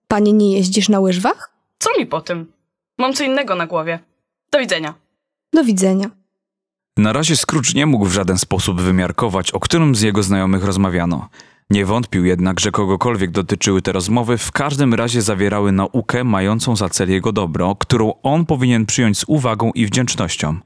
[0.09, 1.51] Pani nie jeździsz na łyżwach?
[1.79, 2.53] Co mi po tym?
[2.99, 3.99] Mam co innego na głowie.
[4.53, 4.95] Do widzenia.
[5.53, 6.11] Do widzenia.
[6.97, 11.29] Na razie Scrooge nie mógł w żaden sposób wymiarkować, o którym z jego znajomych rozmawiano.
[11.71, 16.89] Nie wątpił jednak, że kogokolwiek dotyczyły te rozmowy, w każdym razie zawierały naukę mającą za
[16.89, 20.59] cel jego dobro, którą on powinien przyjąć z uwagą i wdzięcznością.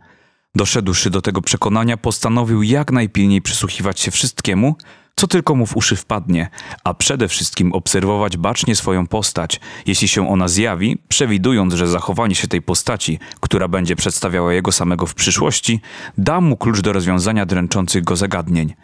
[0.54, 4.74] Doszedłszy do tego przekonania, postanowił jak najpilniej przysłuchiwać się wszystkiemu,
[5.16, 6.50] co tylko mu w uszy wpadnie,
[6.84, 12.48] a przede wszystkim obserwować bacznie swoją postać, jeśli się ona zjawi, przewidując, że zachowanie się
[12.48, 15.80] tej postaci, która będzie przedstawiała jego samego w przyszłości,
[16.18, 18.74] da mu klucz do rozwiązania dręczących go zagadnień.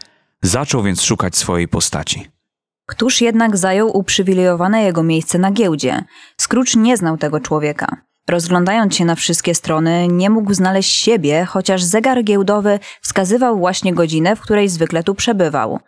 [0.43, 2.27] Zaczął więc szukać swojej postaci.
[2.87, 6.05] Któż jednak zajął uprzywilejowane jego miejsce na giełdzie?
[6.41, 7.97] Scrooge nie znał tego człowieka.
[8.29, 14.37] Rozglądając się na wszystkie strony, nie mógł znaleźć siebie, chociaż zegar giełdowy wskazywał właśnie godzinę,
[14.37, 15.81] w której zwykle tu przebywał.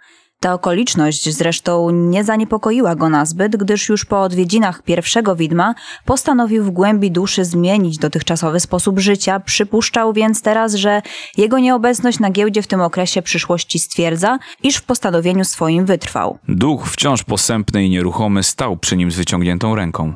[0.43, 6.71] Ta okoliczność zresztą nie zaniepokoiła go nazbyt, gdyż już po odwiedzinach pierwszego widma postanowił w
[6.71, 9.41] głębi duszy zmienić dotychczasowy sposób życia.
[9.41, 11.03] Przypuszczał więc teraz, że
[11.37, 16.39] jego nieobecność na giełdzie w tym okresie przyszłości stwierdza, iż w postanowieniu swoim wytrwał.
[16.49, 20.15] Duch, wciąż posępny i nieruchomy, stał przy nim z wyciągniętą ręką.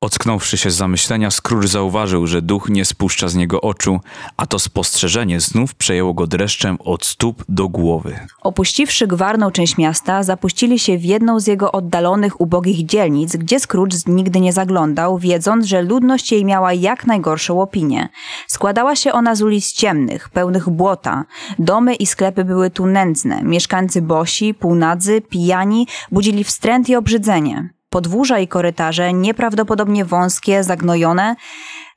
[0.00, 4.00] Ocknąwszy się z zamyślenia, Scrooge zauważył, że duch nie spuszcza z niego oczu,
[4.36, 8.18] a to spostrzeżenie znów przejęło go dreszczem od stóp do głowy.
[8.42, 13.96] Opuściwszy gwarną część miasta, zapuścili się w jedną z jego oddalonych, ubogich dzielnic, gdzie Scrooge
[14.06, 18.08] nigdy nie zaglądał, wiedząc, że ludność jej miała jak najgorszą opinię.
[18.46, 21.24] Składała się ona z ulic ciemnych, pełnych błota.
[21.58, 23.42] Domy i sklepy były tu nędzne.
[23.42, 27.75] Mieszkańcy bosi, półnadzy, pijani budzili wstręt i obrzydzenie.
[27.90, 31.36] Podwórza i korytarze, nieprawdopodobnie wąskie, zagnojone,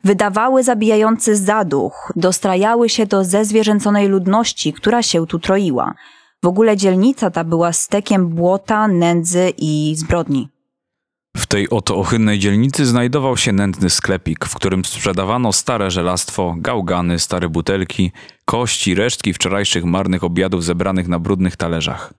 [0.03, 5.93] wydawały zabijający zaduch, dostrajały się do zezwierzęconej ludności, która się tu troiła.
[6.43, 10.49] W ogóle dzielnica ta była stekiem błota, nędzy i zbrodni.
[11.37, 17.19] W tej oto ohydnej dzielnicy znajdował się nędzny sklepik, w którym sprzedawano stare żelastwo, gałgany,
[17.19, 18.11] stare butelki,
[18.45, 22.13] kości, resztki wczorajszych marnych obiadów zebranych na brudnych talerzach.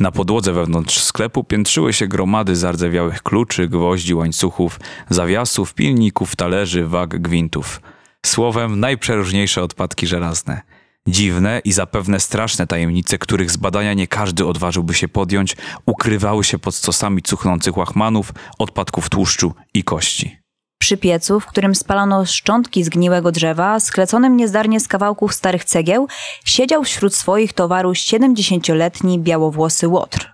[0.00, 4.80] Na podłodze wewnątrz sklepu piętrzyły się gromady zardzewiałych kluczy, gwoździ, łańcuchów,
[5.10, 7.80] zawiasów, pilników, talerzy, wag, gwintów.
[8.26, 10.60] Słowem, najprzeróżniejsze odpadki żelazne.
[11.06, 15.56] Dziwne i zapewne straszne tajemnice, których z badania nie każdy odważyłby się podjąć,
[15.86, 20.39] ukrywały się pod stosami cuchnących łachmanów, odpadków tłuszczu i kości.
[20.80, 26.08] Przy piecu, w którym spalono szczątki zgniłego drzewa, skleconym niezdarnie z kawałków starych cegieł,
[26.44, 30.32] siedział wśród swoich towarów 70-letni białowłosy łotr.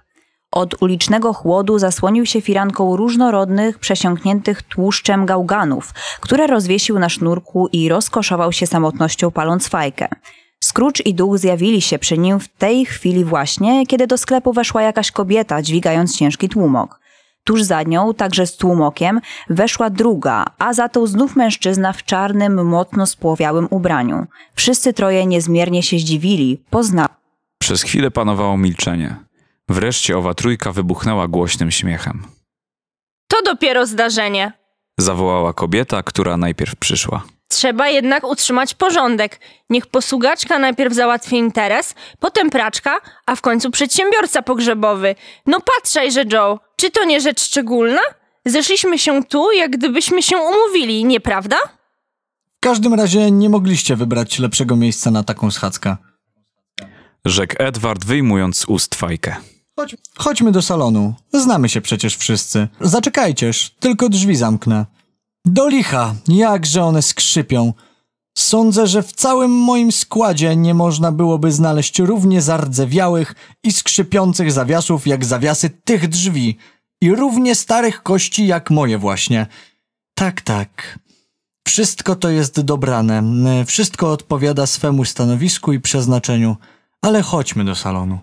[0.52, 7.88] Od ulicznego chłodu zasłonił się firanką różnorodnych, przesiąkniętych tłuszczem gałganów, które rozwiesił na sznurku i
[7.88, 10.08] rozkoszował się samotnością paląc fajkę.
[10.64, 14.82] Scrooge i duch zjawili się przy nim w tej chwili właśnie, kiedy do sklepu weszła
[14.82, 17.05] jakaś kobieta, dźwigając ciężki tłumok.
[17.46, 22.66] Tuż za nią, także z tłumokiem, weszła druga, a za tą znów mężczyzna w czarnym,
[22.66, 24.26] mocno spłowiałym ubraniu.
[24.54, 27.12] Wszyscy troje niezmiernie się zdziwili, poznali.
[27.58, 29.16] Przez chwilę panowało milczenie.
[29.68, 32.22] Wreszcie owa trójka wybuchnęła głośnym śmiechem.
[33.28, 34.52] To dopiero zdarzenie.
[34.98, 37.22] Zawołała kobieta, która najpierw przyszła.
[37.48, 39.40] Trzeba jednak utrzymać porządek.
[39.70, 45.14] Niech posługaczka najpierw załatwi interes, potem praczka, a w końcu przedsiębiorca pogrzebowy.
[45.46, 48.00] No patrzaj, że Joe, czy to nie rzecz szczególna?
[48.44, 51.56] Zeszliśmy się tu, jak gdybyśmy się umówili, nieprawda?
[52.56, 55.96] W każdym razie nie mogliście wybrać lepszego miejsca na taką schadzkę.
[57.24, 59.36] Rzekł Edward, wyjmując z ust fajkę.
[59.76, 61.14] Chodź, chodźmy do salonu.
[61.32, 62.68] Znamy się przecież wszyscy.
[62.80, 64.86] Zaczekajcież, tylko drzwi zamknę.
[65.46, 67.72] Do licha, jakże one skrzypią.
[68.38, 75.06] Sądzę, że w całym moim składzie nie można byłoby znaleźć równie zardzewiałych i skrzypiących zawiasów
[75.06, 76.58] jak zawiasy tych drzwi
[77.00, 79.46] i równie starych kości jak moje właśnie.
[80.14, 80.98] Tak, tak.
[81.68, 83.22] Wszystko to jest dobrane,
[83.66, 86.56] wszystko odpowiada swemu stanowisku i przeznaczeniu,
[87.02, 88.18] ale chodźmy do salonu.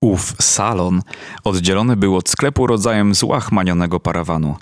[0.00, 1.02] Ów salon
[1.44, 4.56] oddzielony był od sklepu rodzajem złachmanionego parawanu.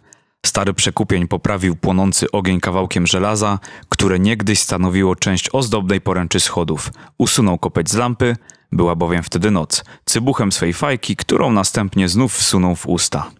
[0.46, 6.90] Stary przekupień poprawił płonący ogień kawałkiem żelaza, które niegdyś stanowiło część ozdobnej poręczy schodów.
[7.18, 8.36] Usunął kopeć z lampy,
[8.72, 13.30] była bowiem wtedy noc, cybuchem swej fajki, którą następnie znów wsunął w usta.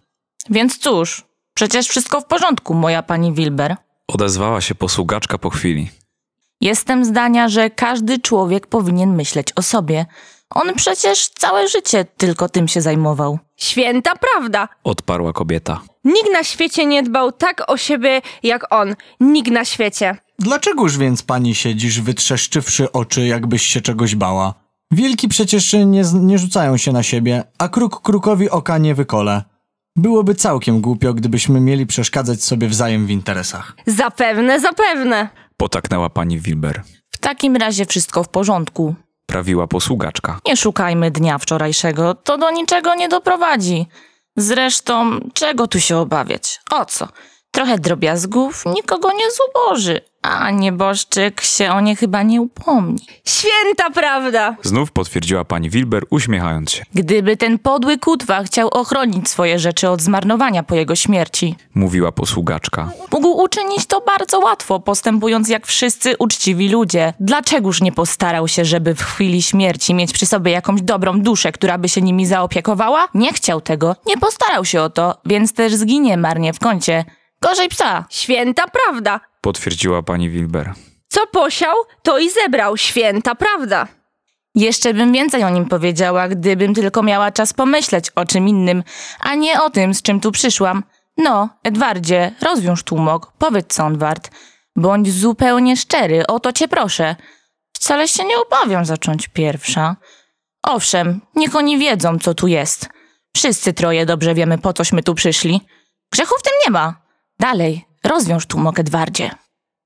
[0.49, 1.23] Więc cóż,
[1.53, 3.75] przecież wszystko w porządku, moja pani Wilber.
[4.07, 5.89] Odezwała się posługaczka po chwili.
[6.61, 10.05] Jestem zdania, że każdy człowiek powinien myśleć o sobie.
[10.49, 13.39] On przecież całe życie tylko tym się zajmował.
[13.55, 14.67] Święta prawda.
[14.83, 15.81] Odparła kobieta.
[16.03, 18.95] Nikt na świecie nie dbał tak o siebie jak on.
[19.19, 20.17] Nikt na świecie.
[20.39, 24.53] Dlaczegoż więc pani siedzisz, wytrzeszczywszy oczy, jakbyś się czegoś bała?
[24.91, 29.43] Wilki przecież nie, nie rzucają się na siebie, a kruk krukowi oka nie wykole.
[29.95, 33.75] Byłoby całkiem głupio, gdybyśmy mieli przeszkadzać sobie wzajem w interesach.
[33.87, 35.29] Zapewne, zapewne.
[35.57, 36.83] Potaknęła pani Wilber.
[37.09, 38.95] W takim razie wszystko w porządku.
[39.25, 40.39] Prawiła posługaczka.
[40.47, 43.87] Nie szukajmy dnia wczorajszego, to do niczego nie doprowadzi.
[44.37, 46.59] Zresztą, czego tu się obawiać?
[46.71, 47.07] O co?
[47.51, 52.99] Trochę drobiazgów nikogo nie zuboży, a nieboszczyk się o nie chyba nie upomni.
[53.25, 54.55] Święta prawda!
[54.63, 56.83] Znów potwierdziła pani Wilber, uśmiechając się.
[56.93, 62.91] Gdyby ten podły kutwa chciał ochronić swoje rzeczy od zmarnowania po jego śmierci, Mówiła posługaczka.
[63.11, 67.13] mógł uczynić to bardzo łatwo, postępując jak wszyscy uczciwi ludzie.
[67.19, 71.77] Dlaczegoż nie postarał się, żeby w chwili śmierci mieć przy sobie jakąś dobrą duszę, która
[71.77, 73.07] by się nimi zaopiekowała?
[73.13, 77.05] Nie chciał tego, nie postarał się o to, więc też zginie marnie w kącie.
[77.43, 78.05] Gorzej psa.
[78.09, 79.19] Święta prawda.
[79.41, 80.73] Potwierdziła pani Wilber.
[81.07, 82.77] Co posiał, to i zebrał.
[82.77, 83.87] Święta prawda.
[84.55, 88.83] Jeszcze bym więcej o nim powiedziała, gdybym tylko miała czas pomyśleć o czym innym,
[89.19, 90.83] a nie o tym, z czym tu przyszłam.
[91.17, 94.31] No, Edwardzie, rozwiąż tłumok, powiedz co on wart.
[94.75, 97.15] Bądź zupełnie szczery, o to cię proszę.
[97.73, 99.95] Wcale się nie obawiam zacząć pierwsza.
[100.63, 102.89] Owszem, niech oni wiedzą, co tu jest.
[103.35, 105.61] Wszyscy troje dobrze wiemy, po cośmy tu przyszli.
[106.11, 107.02] Grzechu w tym nie ma.
[107.39, 109.31] Dalej, rozwiąż tłumok, Edwardzie.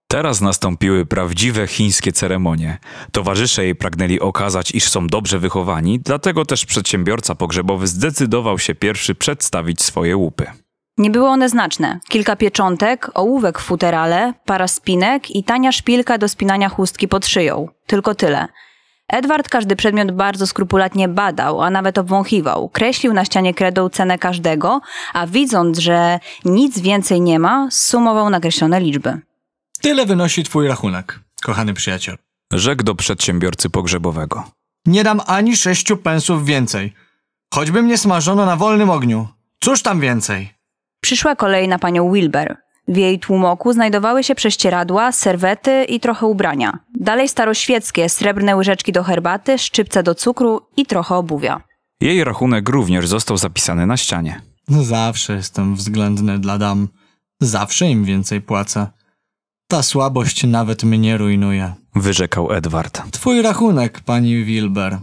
[0.10, 2.78] Teraz nastąpiły prawdziwe chińskie ceremonie.
[3.12, 9.16] Towarzysze jej pragnęli okazać, iż są dobrze wychowani, dlatego też przedsiębiorca pogrzebowy zdecydował się pierwszy
[9.16, 10.46] przedstawić swoje łupy.
[10.98, 12.00] Nie były one znaczne.
[12.10, 17.68] Kilka pieczątek, ołówek w futerale, para spinek i tania szpilka do spinania chustki pod szyją.
[17.88, 18.48] Tylko tyle.
[19.12, 22.70] Edward każdy przedmiot bardzo skrupulatnie badał, a nawet obwąchiwał.
[22.70, 24.82] Kreślił na ścianie kredą cenę każdego,
[25.14, 29.20] a widząc, że nic więcej nie ma, sumował nakreślone liczby.
[29.82, 32.18] Tyle wynosi twój rachunek, kochany przyjaciel.
[32.54, 34.44] Rzekł do przedsiębiorcy pogrzebowego.
[34.86, 36.94] Nie dam ani sześciu pensów więcej.
[37.54, 39.28] Choćby mnie smażono na wolnym ogniu.
[39.60, 40.54] Cóż tam więcej?
[41.02, 42.58] Przyszła kolej na panią Wilber.
[42.88, 46.80] W jej tłumoku znajdowały się prześcieradła, serwety i trochę ubrania.
[47.00, 51.62] Dalej staroświeckie, srebrne łyżeczki do herbaty, szczypce do cukru i trochę obuwia.
[52.02, 54.42] Jej rachunek również został zapisany na ścianie.
[54.68, 56.88] Zawsze jestem względny dla dam.
[57.42, 58.88] Zawsze im więcej płacę.
[59.68, 61.74] Ta słabość nawet mnie rujnuje.
[61.96, 63.12] Wyrzekał Edward.
[63.12, 65.00] Twój rachunek, pani Wilber.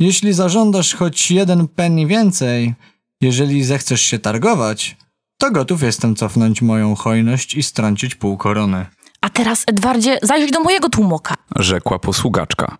[0.00, 2.74] Jeśli zażądasz choć jeden penny więcej,
[3.20, 4.96] jeżeli zechcesz się targować,
[5.38, 8.86] to gotów jestem cofnąć moją hojność i strącić pół korony.
[9.20, 11.34] A teraz, Edwardzie, zajrzyj do mojego tłumoka.
[11.56, 12.78] Rzekła posługaczka.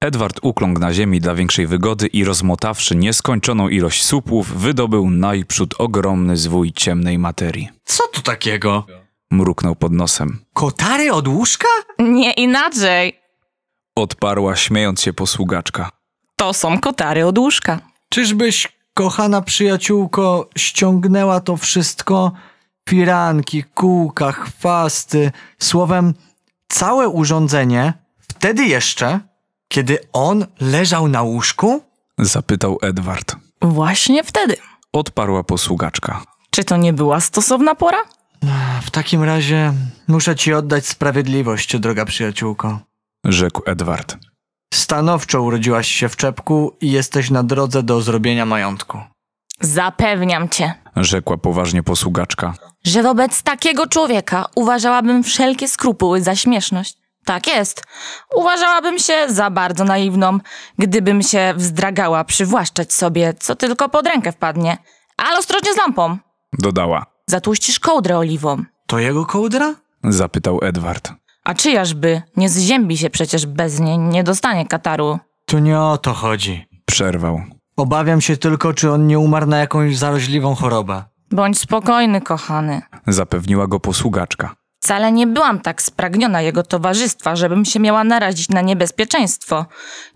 [0.00, 6.36] Edward ukląkł na ziemi dla większej wygody i rozmotawszy nieskończoną ilość supłów, wydobył najprzód ogromny
[6.36, 7.68] zwój ciemnej materii.
[7.84, 8.86] Co tu takiego?
[9.30, 10.38] Mruknął pod nosem.
[10.54, 11.68] Kotary od łóżka?
[11.98, 13.20] Nie inaczej.
[13.96, 15.90] Odparła śmiejąc się posługaczka.
[16.36, 17.80] To są kotary od łóżka.
[18.08, 22.32] Czyżbyś, kochana przyjaciółko, ściągnęła to wszystko?
[22.88, 26.14] Firanki, kółka, chwasty, słowem
[26.68, 29.20] całe urządzenie, wtedy jeszcze,
[29.68, 31.82] kiedy on leżał na łóżku?
[32.18, 33.36] Zapytał Edward.
[33.62, 34.56] Właśnie wtedy.
[34.92, 36.22] Odparła posługaczka.
[36.50, 37.98] Czy to nie była stosowna pora?
[38.82, 39.72] W takim razie
[40.08, 42.78] muszę ci oddać sprawiedliwość, droga przyjaciółko.
[43.24, 44.16] Rzekł Edward.
[44.74, 48.98] Stanowczo urodziłaś się w czepku i jesteś na drodze do zrobienia majątku.
[49.60, 52.54] Zapewniam cię, Rzekła poważnie posługaczka.
[52.84, 56.96] że wobec takiego człowieka uważałabym wszelkie skrupuły za śmieszność.
[57.24, 57.84] Tak jest.
[58.34, 60.38] Uważałabym się za bardzo naiwną,
[60.78, 64.78] gdybym się wzdragała przywłaszczać sobie, co tylko pod rękę wpadnie.
[65.16, 66.18] Ale ostrożnie z lampą.
[66.58, 67.06] Dodała.
[67.26, 68.64] Zatłuścisz kołdrę oliwą.
[68.86, 69.74] To jego kołdra?
[70.04, 71.12] Zapytał Edward.
[71.46, 72.22] A czyjażby?
[72.36, 75.18] Nie zziębi się przecież bez niej, nie dostanie kataru.
[75.44, 76.66] Tu nie o to chodzi.
[76.86, 77.40] Przerwał.
[77.76, 81.04] Obawiam się tylko, czy on nie umarł na jakąś zaraźliwą chorobę.
[81.30, 82.82] Bądź spokojny, kochany.
[83.06, 84.54] Zapewniła go posługaczka.
[84.80, 89.66] Wcale nie byłam tak spragniona jego towarzystwa, żebym się miała narazić na niebezpieczeństwo.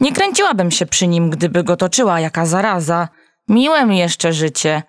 [0.01, 3.09] Nie kręciłabym się przy nim, gdyby go toczyła jaka zaraza.
[3.49, 4.83] Miłe mi jeszcze życie.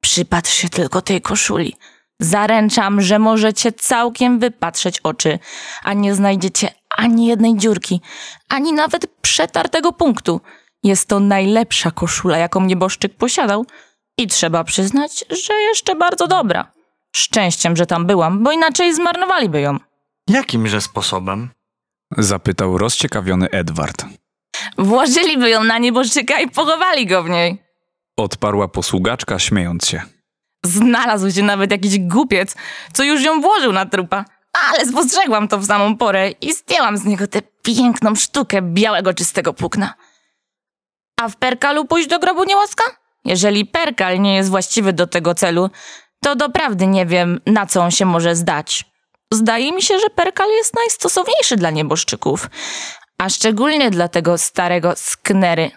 [0.00, 1.74] Przypatrz się tylko tej koszuli.
[2.20, 5.38] Zaręczam, że możecie całkiem wypatrzeć oczy,
[5.82, 8.00] a nie znajdziecie ani jednej dziurki,
[8.48, 10.40] ani nawet przetartego punktu.
[10.82, 13.66] Jest to najlepsza koszula, jaką nieboszczyk posiadał
[14.18, 16.72] i trzeba przyznać, że jeszcze bardzo dobra.
[17.16, 19.78] Szczęściem, że tam byłam, bo inaczej zmarnowaliby ją.
[20.28, 21.50] Jakimże sposobem?
[22.18, 24.04] Zapytał rozciekawiony Edward.
[24.78, 27.62] Włożyliby ją na nieboszczyka i pochowali go w niej.
[28.16, 30.02] Odparła posługaczka, śmiejąc się.
[30.64, 32.54] Znalazł się nawet jakiś głupiec,
[32.92, 34.24] co już ją włożył na trupa.
[34.70, 39.54] Ale spostrzegłam to w samą porę i zdjęłam z niego tę piękną sztukę białego, czystego
[39.54, 39.94] płókna.
[41.20, 42.84] A w perkalu pójść do grobu nie łaska?
[43.24, 45.70] Jeżeli perkal nie jest właściwy do tego celu,
[46.20, 48.84] to doprawdy nie wiem, na co on się może zdać.
[49.32, 52.50] Zdaje mi się, że perkal jest najstosowniejszy dla nieboszczyków,
[53.18, 55.70] a szczególnie dla tego starego sknery.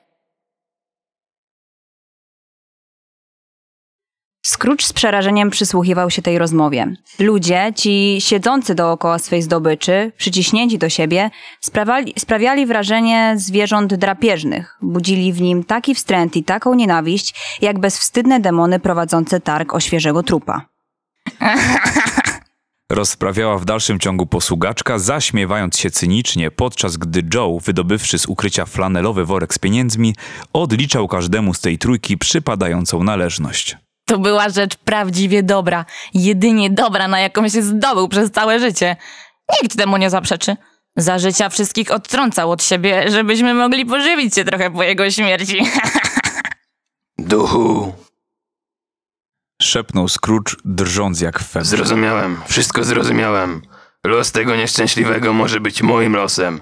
[4.43, 6.93] Scrooge z przerażeniem przysłuchiwał się tej rozmowie.
[7.19, 11.29] Ludzie, ci siedzący dookoła swej zdobyczy, przyciśnięci do siebie,
[11.59, 14.77] sprawiali, sprawiali wrażenie zwierząt drapieżnych.
[14.81, 20.23] Budzili w nim taki wstręt i taką nienawiść, jak bezwstydne demony prowadzące targ o świeżego
[20.23, 20.61] trupa.
[22.91, 29.25] Rozprawiała w dalszym ciągu posługaczka, zaśmiewając się cynicznie, podczas gdy Joe, wydobywszy z ukrycia flanelowy
[29.25, 30.15] worek z pieniędzmi,
[30.53, 33.77] odliczał każdemu z tej trójki przypadającą należność.
[34.05, 35.85] To była rzecz prawdziwie dobra.
[36.13, 38.95] Jedynie dobra, na jaką się zdobył przez całe życie.
[39.63, 40.55] Nikt temu nie zaprzeczy.
[40.95, 45.65] Za życia wszystkich odtrącał od siebie, żebyśmy mogli pożywić się trochę po jego śmierci.
[47.17, 47.93] Duchu,
[49.61, 51.69] Szepnął Scrooge, drżąc jak febrze.
[51.69, 53.61] zrozumiałem, wszystko zrozumiałem.
[54.05, 56.61] Los tego nieszczęśliwego może być moim losem.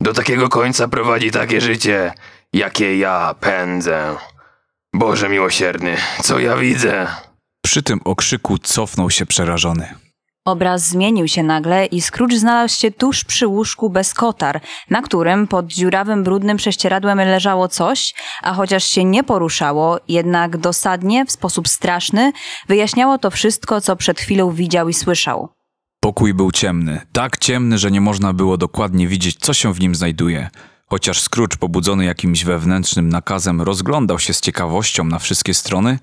[0.00, 2.12] Do takiego końca prowadzi takie życie,
[2.52, 4.16] jakie ja pędzę.
[4.94, 7.06] Boże miłosierny, co ja widzę?
[7.64, 9.94] Przy tym okrzyku cofnął się przerażony.
[10.44, 14.60] Obraz zmienił się nagle i Scrooge znalazł się tuż przy łóżku bez kotar,
[14.90, 21.26] na którym pod dziurawym, brudnym prześcieradłem leżało coś, a chociaż się nie poruszało, jednak dosadnie,
[21.26, 22.32] w sposób straszny,
[22.68, 25.48] wyjaśniało to wszystko, co przed chwilą widział i słyszał.
[26.00, 29.94] Pokój był ciemny, tak ciemny, że nie można było dokładnie widzieć, co się w nim
[29.94, 30.50] znajduje.
[30.90, 35.98] Chociaż Scrooge, pobudzony jakimś wewnętrznym nakazem, rozglądał się z ciekawością na wszystkie strony,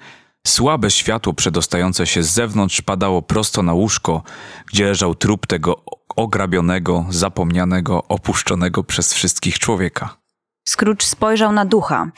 [0.48, 4.24] słabe światło przedostające się z zewnątrz padało prosto na łóżko,
[4.68, 5.84] gdzie leżał trup tego
[6.16, 10.18] ograbionego, zapomnianego, opuszczonego przez wszystkich człowieka.
[10.70, 12.12] Scrooge spojrzał na ducha.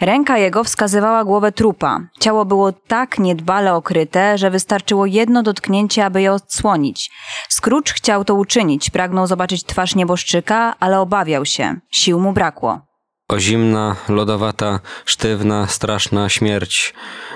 [0.00, 2.00] Ręka jego wskazywała głowę trupa.
[2.20, 7.10] Ciało było tak niedbale okryte, że wystarczyło jedno dotknięcie, aby je odsłonić.
[7.48, 11.76] Scrooge chciał to uczynić, pragnął zobaczyć twarz nieboszczyka, ale obawiał się.
[11.90, 12.80] Sił mu brakło.
[13.28, 16.94] O zimna, lodowata, sztywna, straszna śmierć.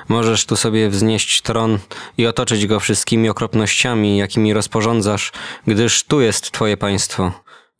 [0.09, 1.79] Możesz tu sobie wznieść tron
[2.19, 5.33] i otoczyć go wszystkimi okropnościami, jakimi rozporządzasz,
[5.67, 7.33] gdyż tu jest twoje państwo.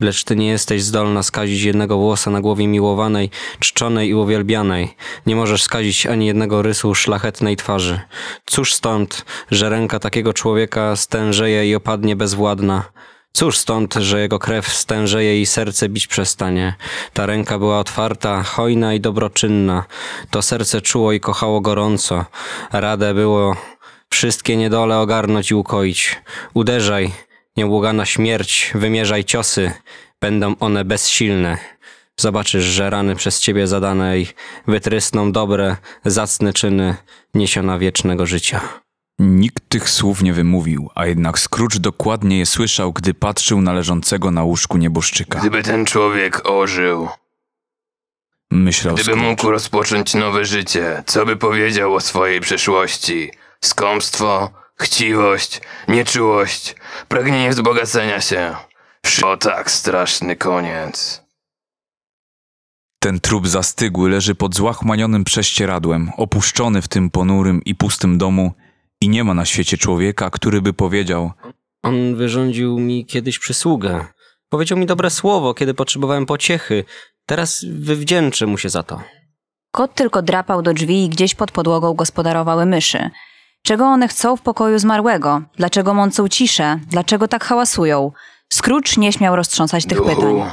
[0.03, 4.97] Lecz ty nie jesteś zdolna skazić jednego włosa na głowie miłowanej, czczonej i uwielbianej.
[5.27, 8.01] Nie możesz skazić ani jednego rysu szlachetnej twarzy.
[8.47, 12.85] Cóż stąd, że ręka takiego człowieka stężeje i opadnie bezwładna.
[13.33, 16.75] Cóż stąd, że jego krew stężeje i serce bić przestanie.
[17.13, 19.85] Ta ręka była otwarta, hojna i dobroczynna.
[20.31, 22.25] To serce czuło i kochało gorąco.
[22.73, 23.57] Radę było
[24.11, 26.17] wszystkie niedole ogarnąć i ukoić.
[26.55, 27.13] Uderzaj,
[27.59, 29.73] nieubłagana śmierć, wymierzaj ciosy.
[30.21, 31.59] Będą one bezsilne.
[32.17, 34.27] Zobaczysz, że rany przez ciebie zadane i
[34.67, 36.97] wytrysną dobre, zacne czyny
[37.35, 38.61] niesiona wiecznego życia.
[39.19, 44.31] Nikt tych słów nie wymówił, a jednak Scrooge dokładnie je słyszał, gdy patrzył na leżącego
[44.31, 45.39] na łóżku nieboszczyka.
[45.39, 47.09] Gdyby ten człowiek ożył,
[48.51, 49.29] Myślał gdyby Scrooge.
[49.29, 53.31] mógł rozpocząć nowe życie, co by powiedział o swojej przeszłości?
[53.61, 54.51] Skąpstwo,
[54.81, 56.75] chciwość, nieczułość,
[57.09, 58.55] pragnienie wzbogacenia się.
[59.23, 61.23] O tak straszny koniec.
[62.99, 68.53] Ten trup zastygły leży pod złachmanionym prześcieradłem, opuszczony w tym ponurym i pustym domu
[69.01, 71.33] i nie ma na świecie człowieka, który by powiedział
[71.83, 74.07] On wyrządził mi kiedyś przysługę.
[74.49, 76.85] Powiedział mi dobre słowo, kiedy potrzebowałem pociechy.
[77.27, 79.03] Teraz wywdzięczę mu się za to.
[79.73, 83.11] Kot tylko drapał do drzwi i gdzieś pod podłogą gospodarowały myszy.
[83.69, 85.43] Czego one chcą w pokoju zmarłego?
[85.57, 86.81] Dlaczego mącą ciszę?
[86.87, 88.13] Dlaczego tak hałasują?
[88.53, 90.51] Scrooge nie śmiał roztrząsać tych Duchu, pytań.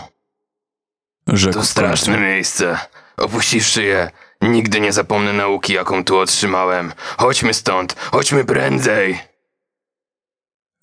[1.27, 2.79] Rzekł to straszne miejsce.
[3.17, 4.11] Opuściwszy je,
[4.41, 6.93] nigdy nie zapomnę nauki, jaką tu otrzymałem.
[7.17, 9.19] Chodźmy stąd, chodźmy prędzej.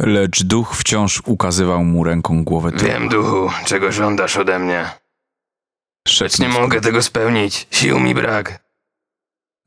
[0.00, 2.86] Lecz duch wciąż ukazywał mu ręką głowę trupa.
[2.86, 4.90] Wiem, duchu, czego żądasz ode mnie.
[6.20, 7.66] Lecz nie mogę tego spełnić.
[7.70, 8.62] Sił mi brak.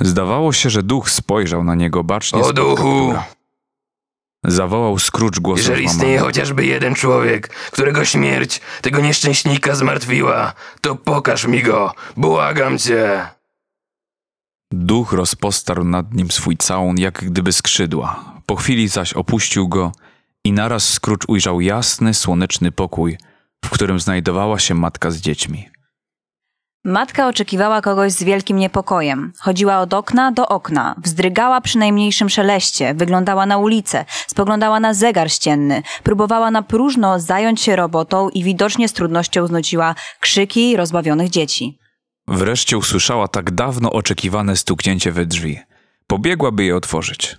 [0.02, 2.42] Zdawało się, że duch spojrzał na niego bacznie.
[2.42, 3.14] O duchu!
[4.44, 11.48] Zawołał Scrooge głosem Jeżeli istnieje chociażby jeden człowiek, którego śmierć tego nieszczęśnika zmartwiła, to pokaż
[11.48, 11.94] mi go.
[12.18, 13.28] Błagam cię.
[14.72, 18.34] Duch rozpostarł nad nim swój całun, jak gdyby skrzydła.
[18.46, 19.92] Po chwili zaś opuścił go
[20.44, 23.18] i naraz Scrooge ujrzał jasny, słoneczny pokój,
[23.66, 25.70] w którym znajdowała się matka z dziećmi.
[26.86, 29.34] Matka oczekiwała kogoś z wielkim niepokojem.
[29.40, 35.32] Chodziła od okna do okna, wzdrygała przy najmniejszym szeleście, wyglądała na ulicę, spoglądała na zegar
[35.32, 41.80] ścienny, próbowała na próżno zająć się robotą i widocznie z trudnością znuciła krzyki rozbawionych dzieci.
[42.28, 45.60] Wreszcie usłyszała tak dawno oczekiwane stuknięcie we drzwi.
[46.08, 47.38] Pobiegła, by je otworzyć.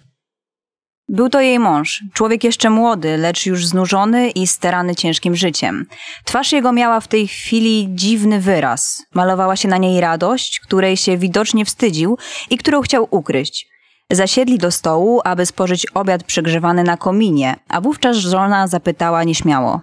[1.08, 5.86] Był to jej mąż, człowiek jeszcze młody, lecz już znużony i sterany ciężkim życiem.
[6.24, 9.02] Twarz jego miała w tej chwili dziwny wyraz.
[9.14, 12.18] Malowała się na niej radość, której się widocznie wstydził
[12.50, 13.68] i którą chciał ukryć.
[14.10, 19.80] Zasiedli do stołu, aby spożyć obiad przegrzewany na kominie, a wówczas żona zapytała nieśmiało.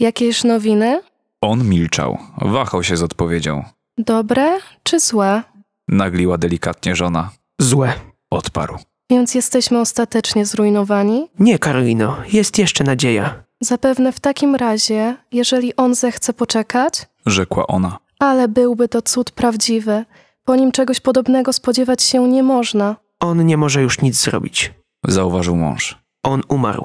[0.00, 1.00] Jakieś nowiny?
[1.40, 3.64] On milczał, wahał się z odpowiedzią.
[3.98, 5.42] Dobre czy złe?
[5.88, 7.30] Nagliła delikatnie żona.
[7.60, 7.92] Złe.
[8.30, 8.78] Odparł.
[9.10, 11.28] Więc jesteśmy ostatecznie zrujnowani?
[11.38, 13.42] Nie, Karolino, jest jeszcze nadzieja.
[13.60, 17.06] Zapewne w takim razie, jeżeli on zechce poczekać?
[17.26, 17.98] Rzekła ona.
[18.18, 20.04] Ale byłby to cud prawdziwy.
[20.44, 22.96] Po nim czegoś podobnego spodziewać się nie można.
[23.20, 24.72] On nie może już nic zrobić.
[25.06, 25.98] Zauważył mąż.
[26.22, 26.84] On umarł.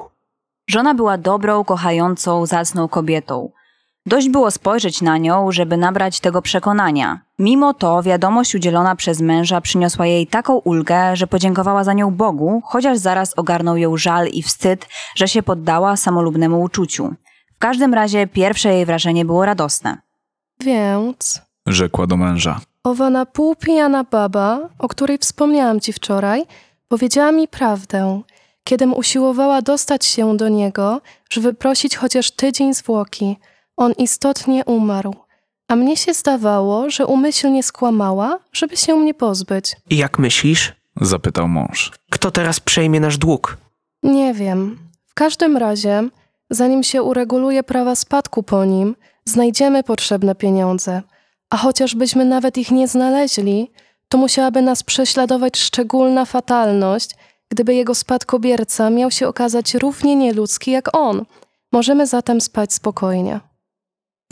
[0.70, 3.50] Żona była dobrą, kochającą, zacną kobietą.
[4.06, 7.20] Dość było spojrzeć na nią, żeby nabrać tego przekonania.
[7.38, 12.62] Mimo to wiadomość udzielona przez męża przyniosła jej taką ulgę, że podziękowała za nią Bogu,
[12.64, 17.14] chociaż zaraz ogarnął ją żal i wstyd, że się poddała samolubnemu uczuciu.
[17.54, 19.98] W każdym razie pierwsze jej wrażenie było radosne.
[20.60, 22.60] Więc Rzekła do męża.
[22.84, 26.44] owa napółpijana baba, o której wspomniałam ci wczoraj,
[26.88, 28.22] powiedziała mi prawdę,
[28.64, 31.00] kiedym usiłowała dostać się do niego,
[31.30, 33.36] żeby prosić chociaż tydzień zwłoki.
[33.76, 35.14] On istotnie umarł,
[35.68, 39.76] a mnie się zdawało, że umyślnie skłamała, żeby się mnie pozbyć.
[39.90, 40.72] I jak myślisz?
[41.00, 41.92] Zapytał mąż.
[42.10, 43.56] Kto teraz przejmie nasz dług?
[44.02, 44.78] Nie wiem.
[45.06, 46.08] W każdym razie,
[46.50, 51.02] zanim się ureguluje prawa spadku po nim, znajdziemy potrzebne pieniądze.
[51.50, 53.70] A chociażbyśmy nawet ich nie znaleźli,
[54.08, 57.10] to musiałaby nas prześladować szczególna fatalność,
[57.48, 61.24] gdyby jego spadkobierca miał się okazać równie nieludzki jak on.
[61.72, 63.40] Możemy zatem spać spokojnie.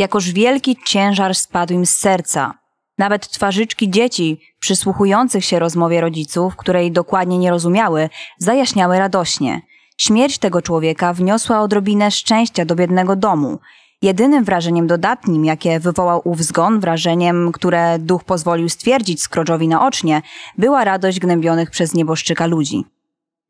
[0.02, 2.54] Jakoż wielki ciężar spadł im z serca.
[2.98, 8.08] Nawet twarzyczki dzieci, przysłuchujących się rozmowie rodziców, której dokładnie nie rozumiały,
[8.38, 9.60] zajaśniały radośnie.
[9.98, 13.58] Śmierć tego człowieka wniosła odrobinę szczęścia do biednego domu.
[14.02, 20.22] Jedynym wrażeniem dodatnim, jakie wywołał ów zgon, wrażeniem, które duch pozwolił stwierdzić Scrooge'owi naocznie,
[20.58, 22.84] była radość gnębionych przez nieboszczyka ludzi.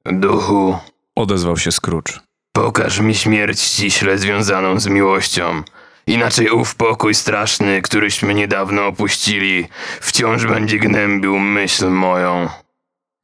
[0.04, 0.76] Duchu,
[1.16, 2.12] Odezwał się Scrooge.
[2.52, 5.62] pokaż mi śmierć ściśle związaną z miłością.
[6.06, 9.68] Inaczej ów pokój straszny, któryśmy niedawno opuścili,
[10.00, 12.48] wciąż będzie gnębił myśl moją.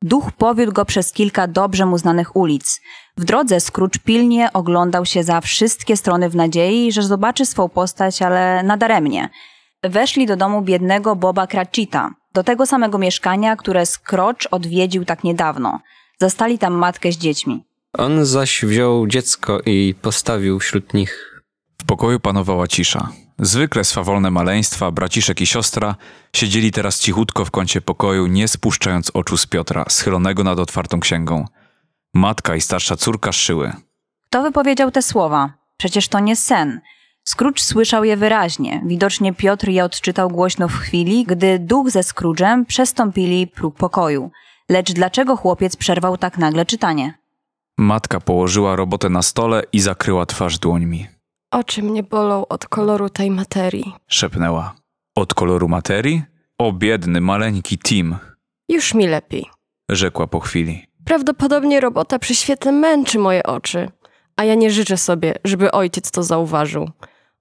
[0.02, 2.80] Duch powiódł go przez kilka dobrze mu znanych ulic.
[3.16, 8.22] W drodze Scrooge pilnie oglądał się za wszystkie strony w nadziei, że zobaczy swą postać,
[8.22, 9.28] ale nadaremnie.
[9.82, 15.80] Weszli do domu biednego Boba Cratchita, do tego samego mieszkania, które Scrooge odwiedził tak niedawno.
[16.20, 17.64] Zastali tam matkę z dziećmi.
[17.92, 21.37] On zaś wziął dziecko i postawił wśród nich.
[21.82, 23.08] W pokoju panowała cisza.
[23.38, 25.94] Zwykle swawolne maleństwa, braciszek i siostra,
[26.36, 31.44] siedzieli teraz cichutko w kącie pokoju, nie spuszczając oczu z Piotra, schylonego nad otwartą księgą.
[32.14, 33.72] Matka i starsza córka szyły.
[34.26, 35.52] Kto wypowiedział te słowa?
[35.76, 36.80] Przecież to nie sen.
[37.24, 38.82] Scrooge słyszał je wyraźnie.
[38.86, 44.30] Widocznie Piotr je odczytał głośno w chwili, gdy duch ze Scrooge'em przestąpili próg pokoju.
[44.68, 47.18] Lecz dlaczego chłopiec przerwał tak nagle czytanie?
[47.78, 51.06] Matka położyła robotę na stole i zakryła twarz dłońmi.
[51.50, 53.92] Oczy mnie bolą od koloru tej materii.
[54.08, 54.74] Szepnęła.
[55.16, 56.22] Od koloru materii?
[56.58, 58.16] O biedny, maleńki Tim,
[58.68, 59.46] Już mi lepiej.
[59.90, 60.86] rzekła po chwili.
[61.04, 63.90] Prawdopodobnie robota przy świetle męczy moje oczy,
[64.36, 66.90] a ja nie życzę sobie, żeby ojciec to zauważył.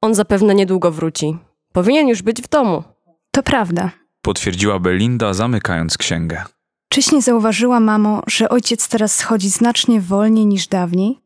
[0.01, 1.37] On zapewne niedługo wróci.
[1.73, 2.83] Powinien już być w domu.
[3.31, 3.91] To prawda.
[4.21, 6.43] Potwierdziła Belinda, zamykając księgę.
[6.89, 11.19] Czyś nie zauważyła, mamo, że ojciec teraz schodzi znacznie wolniej niż dawniej?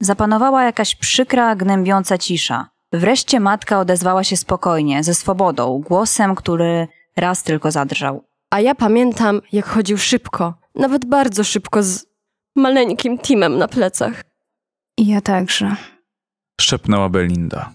[0.00, 2.68] Zapanowała jakaś przykra, gnębiąca cisza.
[2.92, 8.24] Wreszcie matka odezwała się spokojnie, ze swobodą, głosem, który raz tylko zadrżał.
[8.50, 12.06] A ja pamiętam, jak chodził szybko, nawet bardzo szybko z
[12.56, 14.22] maleńkim Timem na plecach.
[14.98, 15.76] I ja także.
[16.60, 17.72] Szepnęła Belinda.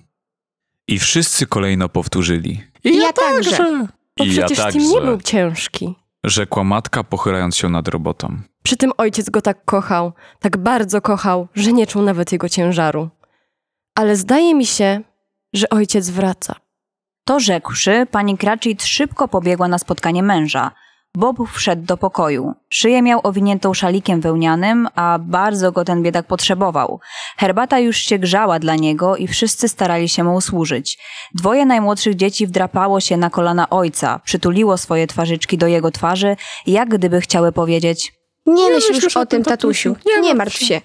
[0.87, 2.63] I wszyscy kolejno powtórzyli.
[2.83, 3.87] I ja, także.
[4.17, 4.95] Bo I ja przecież Tim także.
[4.95, 5.95] nie był ciężki.
[6.23, 8.41] Rzekła matka, pochylając się nad robotą.
[8.63, 13.09] Przy tym ojciec go tak kochał, tak bardzo kochał, że nie czuł nawet jego ciężaru.
[13.95, 15.01] Ale zdaje mi się,
[15.53, 16.55] że ojciec wraca.
[17.25, 20.71] To rzekłszy, pani Cratchit szybko pobiegła na spotkanie męża.
[21.17, 22.53] Bob wszedł do pokoju.
[22.69, 26.99] Szyję miał owiniętą szalikiem wełnianym, a bardzo go ten biedak potrzebował.
[27.37, 30.99] Herbata już się grzała dla niego i wszyscy starali się mu usłużyć.
[31.35, 36.35] Dwoje najmłodszych dzieci wdrapało się na kolana ojca, przytuliło swoje twarzyczki do jego twarzy,
[36.67, 38.13] jak gdyby chciały powiedzieć
[38.45, 39.95] Nie myśl już o tym, tatusiu.
[40.21, 40.81] Nie martw się.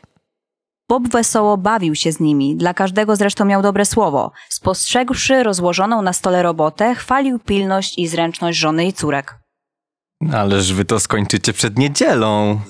[0.88, 4.32] Bob wesoło bawił się z nimi, dla każdego zresztą miał dobre słowo.
[4.48, 9.45] Spostrzegłszy rozłożoną na stole robotę, chwalił pilność i zręczność żony i córek.
[10.32, 12.60] Ależ wy to skończycie przed niedzielą.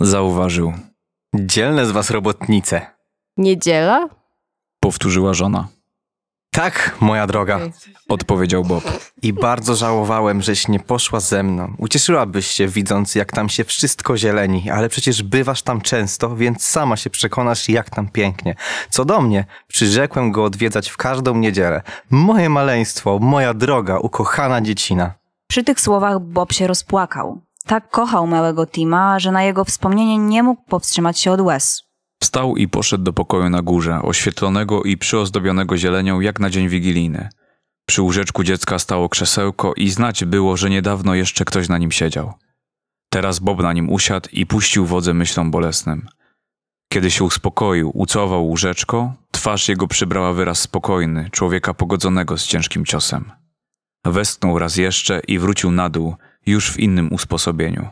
[0.00, 0.72] Zauważył.
[1.34, 2.86] Dzielne z was robotnice.
[3.36, 4.08] Niedziela?
[4.80, 5.68] Powtórzyła żona.
[6.50, 7.60] Tak, moja droga.
[8.08, 8.84] Odpowiedział Bob.
[9.22, 11.74] I bardzo żałowałem, żeś nie poszła ze mną.
[11.78, 16.96] Ucieszyłabyś się, widząc, jak tam się wszystko zieleni, ale przecież bywasz tam często, więc sama
[16.96, 18.54] się przekonasz, jak tam pięknie.
[18.90, 21.82] Co do mnie, przyrzekłem go odwiedzać w każdą niedzielę.
[22.10, 25.14] Moje maleństwo, moja droga, ukochana dziecina.
[25.48, 27.40] Przy tych słowach Bob się rozpłakał.
[27.66, 31.82] Tak kochał małego Tima, że na jego wspomnienie nie mógł powstrzymać się od łez.
[32.22, 37.28] Wstał i poszedł do pokoju na górze, oświetlonego i przyozdobionego zielenią jak na dzień wigilijny.
[37.86, 42.32] Przy łóżeczku dziecka stało krzesełko i znać było, że niedawno jeszcze ktoś na nim siedział.
[43.10, 46.08] Teraz Bob na nim usiadł i puścił wodze myślom bolesnym.
[46.92, 53.32] Kiedy się uspokoił, ucałował łóżeczko, twarz jego przybrała wyraz spokojny, człowieka pogodzonego z ciężkim ciosem.
[54.04, 56.14] Westchnął raz jeszcze i wrócił na dół,
[56.46, 57.88] już w innym usposobieniu.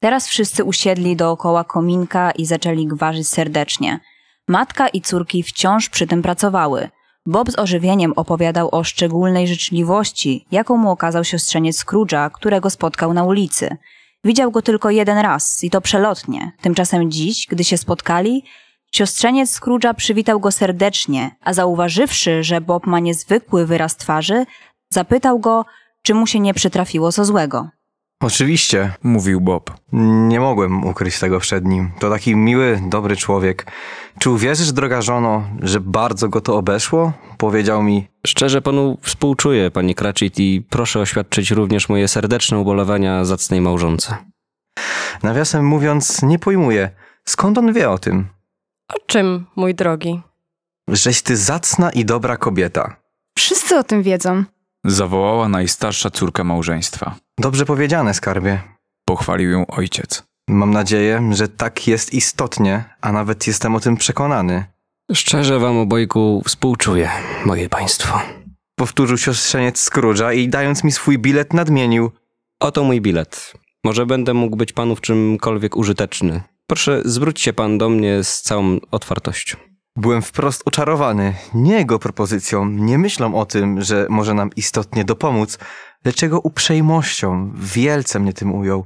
[0.00, 4.00] Teraz wszyscy usiedli dookoła kominka i zaczęli gwarzyć serdecznie.
[4.48, 6.88] Matka i córki wciąż przy tym pracowały.
[7.26, 13.24] Bob z ożywieniem opowiadał o szczególnej życzliwości, jaką mu okazał siostrzeniec Scrooge'a, którego spotkał na
[13.24, 13.76] ulicy.
[14.24, 16.52] Widział go tylko jeden raz i to przelotnie.
[16.60, 18.44] Tymczasem dziś, gdy się spotkali,
[18.92, 24.44] siostrzeniec Scrooge'a przywitał go serdecznie, a zauważywszy, że Bob ma niezwykły wyraz twarzy,
[24.94, 25.64] zapytał go,
[26.02, 27.68] czy mu się nie przytrafiło co złego.
[28.20, 29.70] Oczywiście, mówił Bob.
[30.28, 31.92] Nie mogłem ukryć tego przed nim.
[31.98, 33.72] To taki miły, dobry człowiek.
[34.18, 37.12] Czy uwierzysz, droga żono, że bardzo go to obeszło?
[37.38, 38.08] Powiedział mi.
[38.26, 44.16] Szczerze panu współczuję, panie Cratchit, i proszę oświadczyć również moje serdeczne ubolewania zacnej małżonce.
[45.22, 46.90] Nawiasem mówiąc, nie pojmuję,
[47.24, 48.28] skąd on wie o tym?
[48.94, 50.20] O czym, mój drogi?
[50.88, 52.96] Żeś ty zacna i dobra kobieta.
[53.38, 54.44] Wszyscy o tym wiedzą.
[54.84, 57.14] Zawołała najstarsza córka małżeństwa.
[57.38, 58.60] Dobrze powiedziane, skarbie.
[59.04, 60.22] Pochwalił ją ojciec.
[60.48, 64.64] Mam nadzieję, że tak jest istotnie, a nawet jestem o tym przekonany.
[65.12, 67.10] Szczerze wam obojku współczuję,
[67.44, 68.20] moje państwo.
[68.76, 72.10] Powtórzył siostrzeniec Scrooge'a i dając mi swój bilet nadmienił.
[72.60, 73.52] Oto mój bilet.
[73.84, 76.40] Może będę mógł być panu w czymkolwiek użyteczny.
[76.66, 79.56] Proszę, zwróć się pan do mnie z całą otwartością.
[79.96, 81.34] Byłem wprost oczarowany.
[81.54, 85.58] Nie jego propozycją, nie myślą o tym, że może nam istotnie dopomóc,
[86.04, 87.52] lecz jego uprzejmością.
[87.54, 88.84] Wielce mnie tym ujął.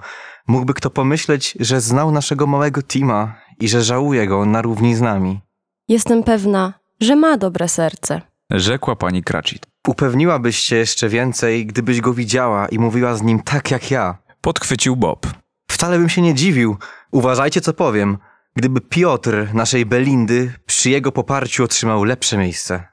[0.49, 5.01] Mógłby kto pomyśleć, że znał naszego małego Tima i że żałuje go na równi z
[5.01, 5.41] nami.
[5.89, 8.21] Jestem pewna, że ma dobre serce.
[8.51, 9.67] Rzekła pani Cratchit.
[9.89, 14.19] Upewniłabyś się jeszcze więcej, gdybyś go widziała i mówiła z nim tak jak ja.
[14.41, 15.27] Podchwycił Bob.
[15.71, 16.77] Wcale bym się nie dziwił.
[17.11, 18.19] Uważajcie, co powiem.
[18.59, 22.85] Gdyby Piotr, naszej Belindy, przy jego poparciu otrzymał lepsze miejsce.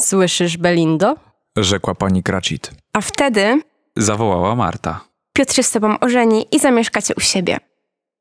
[0.00, 1.16] Słyszysz, Belindo?
[1.56, 2.70] Rzekła pani Cratchit.
[2.92, 3.60] A wtedy
[3.96, 5.00] Zawołała Marta.
[5.32, 7.58] Piotr się z tobą ożeni i zamieszkacie u siebie.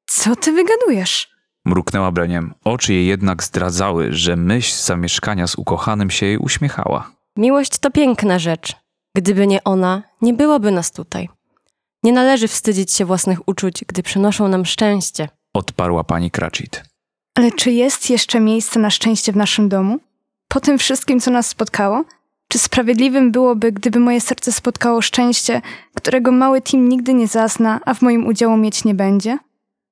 [0.08, 1.30] Co ty wygadujesz?
[1.66, 2.54] Mruknęła bleniem.
[2.64, 7.12] Oczy jej jednak zdradzały, że myśl zamieszkania z ukochanym się jej uśmiechała.
[7.38, 8.76] Miłość to piękna rzecz.
[9.16, 11.30] Gdyby nie ona, nie byłoby nas tutaj.
[12.04, 15.30] Nie należy wstydzić się własnych uczuć, gdy przynoszą nam szczęście.
[15.54, 16.84] Odparła pani Cratchit.
[17.36, 20.00] Ale czy jest jeszcze miejsce na szczęście w naszym domu?
[20.48, 22.04] Po tym wszystkim, co nas spotkało?
[22.48, 25.62] Czy sprawiedliwym byłoby, gdyby moje serce spotkało szczęście,
[25.96, 29.38] którego mały Tim nigdy nie zazna, a w moim udziału mieć nie będzie?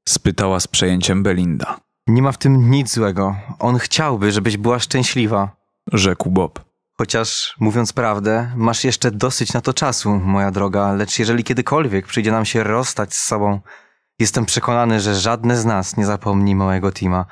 [0.09, 1.79] Spytała z przejęciem Belinda.
[2.07, 3.35] Nie ma w tym nic złego.
[3.59, 5.55] On chciałby, żebyś była szczęśliwa.
[5.93, 6.59] Rzekł Bob.
[6.97, 12.31] Chociaż, mówiąc prawdę, masz jeszcze dosyć na to czasu, moja droga, lecz jeżeli kiedykolwiek przyjdzie
[12.31, 13.59] nam się rozstać z sobą,
[14.21, 17.25] jestem przekonany, że żadne z nas nie zapomni małego Tima.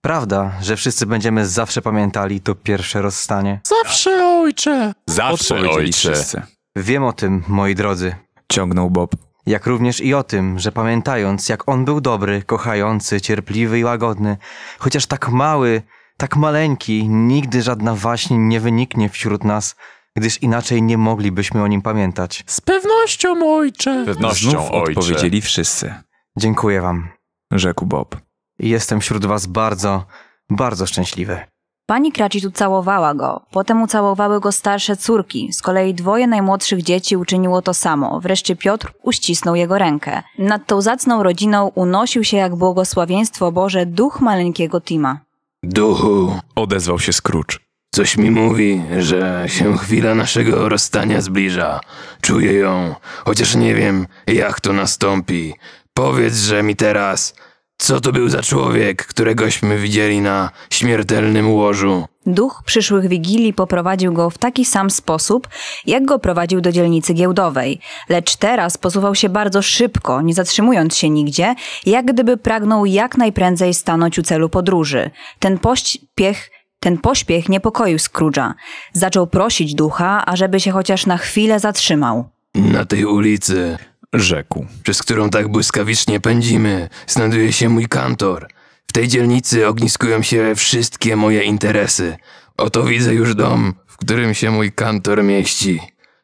[0.00, 3.60] Prawda, że wszyscy będziemy zawsze pamiętali to pierwsze rozstanie.
[3.64, 4.92] Zawsze ojcze!
[5.06, 6.12] Zawsze Odpowiedzieli ojcze.
[6.12, 6.42] wszyscy.
[6.76, 8.14] Wiem o tym, moi drodzy.
[8.52, 9.10] Ciągnął Bob.
[9.46, 14.36] Jak również i o tym, że pamiętając, jak on był dobry, kochający, cierpliwy i łagodny,
[14.78, 15.82] chociaż tak mały,
[16.16, 19.76] tak maleńki, nigdy żadna waśń nie wyniknie wśród nas,
[20.16, 22.44] gdyż inaczej nie moglibyśmy o nim pamiętać.
[22.46, 24.06] Z pewnością ojcze!
[24.32, 25.94] Znów odpowiedzieli wszyscy.
[26.36, 27.08] Dziękuję wam.
[27.52, 28.16] Rzekł Bob.
[28.58, 30.04] Jestem wśród was bardzo,
[30.50, 31.38] bardzo szczęśliwy.
[31.86, 37.62] Pani Cratchit ucałowała go, potem ucałowały go starsze córki, z kolei dwoje najmłodszych dzieci uczyniło
[37.62, 40.22] to samo, wreszcie Piotr uścisnął jego rękę.
[40.38, 45.20] Nad tą zacną rodziną unosił się jak błogosławieństwo Boże duch maleńkiego Tima.
[45.62, 47.58] Duchu, Odezwał się Scrooge.
[47.94, 51.80] coś mi mówi, że się chwila naszego rozstania zbliża.
[52.20, 55.54] Czuję ją, chociaż nie wiem, jak to nastąpi.
[55.96, 57.34] Powiedz, że mi teraz,
[57.78, 62.04] co to był za człowiek, któregośmy widzieli na śmiertelnym łożu.
[62.26, 65.48] Duch przyszłych wigilii poprowadził go w taki sam sposób,
[65.86, 71.10] jak go prowadził do dzielnicy giełdowej, lecz teraz posuwał się bardzo szybko, nie zatrzymując się
[71.10, 71.54] nigdzie,
[71.86, 75.10] jak gdyby pragnął jak najprędzej stanąć u celu podróży.
[75.38, 76.50] Ten pośpiech
[76.80, 78.52] ten pośpiech niepokoił Scrooge'a.
[78.92, 82.28] Zaczął prosić ducha, ażeby się chociaż na chwilę zatrzymał.
[82.54, 83.78] Na tej ulicy,
[84.20, 84.66] Rzekł.
[84.82, 88.48] przez którą tak błyskawicznie pędzimy, znajduje się mój kantor.
[88.86, 92.16] W tej dzielnicy ogniskują się wszystkie moje interesy.
[92.56, 95.80] Oto widzę już dom, w którym się mój kantor mieści.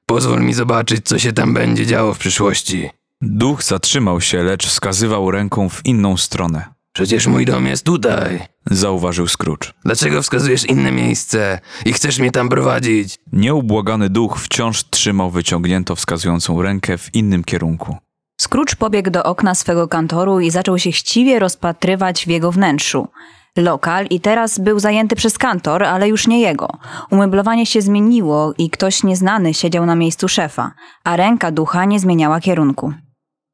[0.06, 2.90] Pozwól mi zobaczyć, co się tam będzie działo w przyszłości.
[3.22, 6.64] Duch zatrzymał się, lecz wskazywał ręką w inną stronę.
[6.92, 8.40] Przecież mój dom jest tutaj.
[8.70, 9.72] Zauważył Scrooge.
[9.84, 13.18] Dlaczego wskazujesz inne miejsce i chcesz mnie tam prowadzić?
[13.32, 17.96] Nieubłagany duch wciąż trzymał wyciągniętą wskazującą rękę w innym kierunku.
[18.42, 23.08] Scrooge pobiegł do okna swego kantoru i zaczął się chciwie rozpatrywać w jego wnętrzu.
[23.56, 26.68] Lokal i teraz był zajęty przez kantor, ale już nie jego.
[27.10, 30.72] Umeblowanie się zmieniło i ktoś nieznany siedział na miejscu szefa,
[31.04, 32.92] a ręka ducha nie zmieniała kierunku.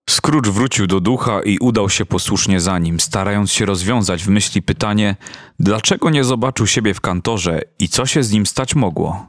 [0.08, 4.62] Scrooge wrócił do ducha i udał się posłusznie za nim, starając się rozwiązać w myśli
[4.62, 5.16] pytanie,
[5.58, 9.26] dlaczego nie zobaczył siebie w kantorze i co się z nim stać mogło.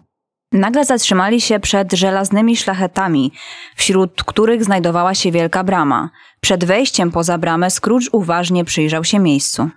[0.52, 3.32] Nagle zatrzymali się przed żelaznymi szlachetami,
[3.76, 6.10] wśród których znajdowała się wielka brama.
[6.42, 9.70] Przed wejściem poza bramę Scrooge uważnie przyjrzał się miejscu.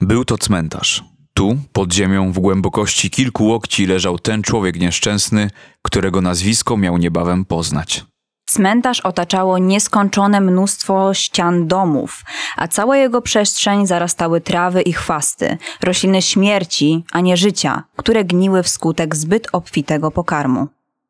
[0.00, 1.04] Był to cmentarz.
[1.34, 5.50] Tu, pod ziemią, w głębokości kilku łokci leżał ten człowiek nieszczęsny,
[5.82, 8.04] którego nazwisko miał niebawem poznać.
[8.48, 12.24] Cmentarz otaczało nieskończone mnóstwo ścian domów,
[12.56, 18.62] a cała jego przestrzeń zarastały trawy i chwasty, rośliny śmierci, a nie życia, które gniły
[18.62, 20.68] wskutek zbyt obfitego pokarmu.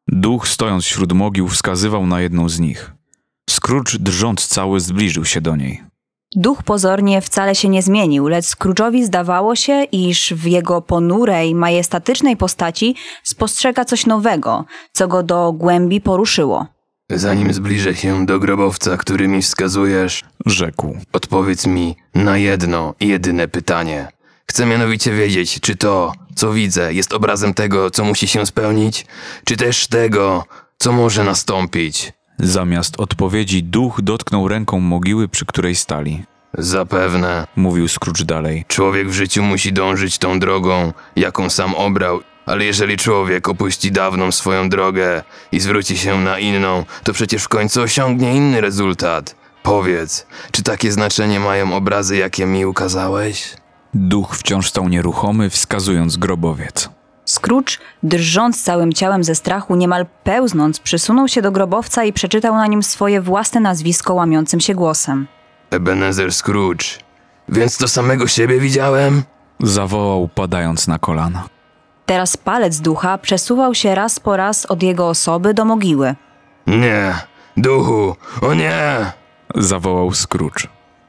[0.08, 2.92] Duch, stojąc wśród mogił, wskazywał na jedną z nich.
[3.50, 5.82] Scrooge, drżąc cały, zbliżył się do niej.
[6.36, 12.36] Duch pozornie wcale się nie zmienił, lecz Scrooge'owi zdawało się, iż w jego ponurej, majestatycznej
[12.36, 16.77] postaci spostrzega coś nowego, co go do głębi poruszyło.
[17.12, 23.48] Zanim zbliżę się do grobowca, który mi wskazujesz, rzekł, odpowiedz mi na jedno i jedyne
[23.48, 24.08] pytanie.
[24.46, 29.06] Chcę mianowicie wiedzieć, czy to, co widzę, jest obrazem tego, co musi się spełnić,
[29.44, 30.44] czy też tego,
[30.78, 32.12] co może nastąpić.
[32.38, 36.24] Zamiast odpowiedzi, duch dotknął ręką mogiły, przy której stali.
[36.54, 38.64] Zapewne, mówił Scrooge dalej.
[38.68, 44.32] Człowiek w życiu musi dążyć tą drogą, jaką sam obrał, ale jeżeli człowiek opuści dawną
[44.32, 49.34] swoją drogę i zwróci się na inną, to przecież w końcu osiągnie inny rezultat.
[49.62, 53.54] Powiedz, czy takie znaczenie mają obrazy, jakie mi ukazałeś?
[53.94, 56.88] Duch wciąż stał nieruchomy, wskazując grobowiec.
[57.26, 62.66] Scrooge, drżąc całym ciałem ze strachu, niemal pełznąc, przysunął się do grobowca i przeczytał na
[62.66, 65.26] nim swoje własne nazwisko łamiącym się głosem.
[65.70, 66.84] Ebenezer Scrooge.
[67.48, 69.22] Więc to samego siebie widziałem?
[69.60, 71.57] Zawołał, padając na kolana.
[72.08, 76.14] Teraz palec ducha przesuwał się raz po raz od jego osoby do mogiły.
[76.66, 77.14] Nie,
[77.56, 79.12] duchu, o nie!
[79.54, 80.66] Zawołał Scrooge.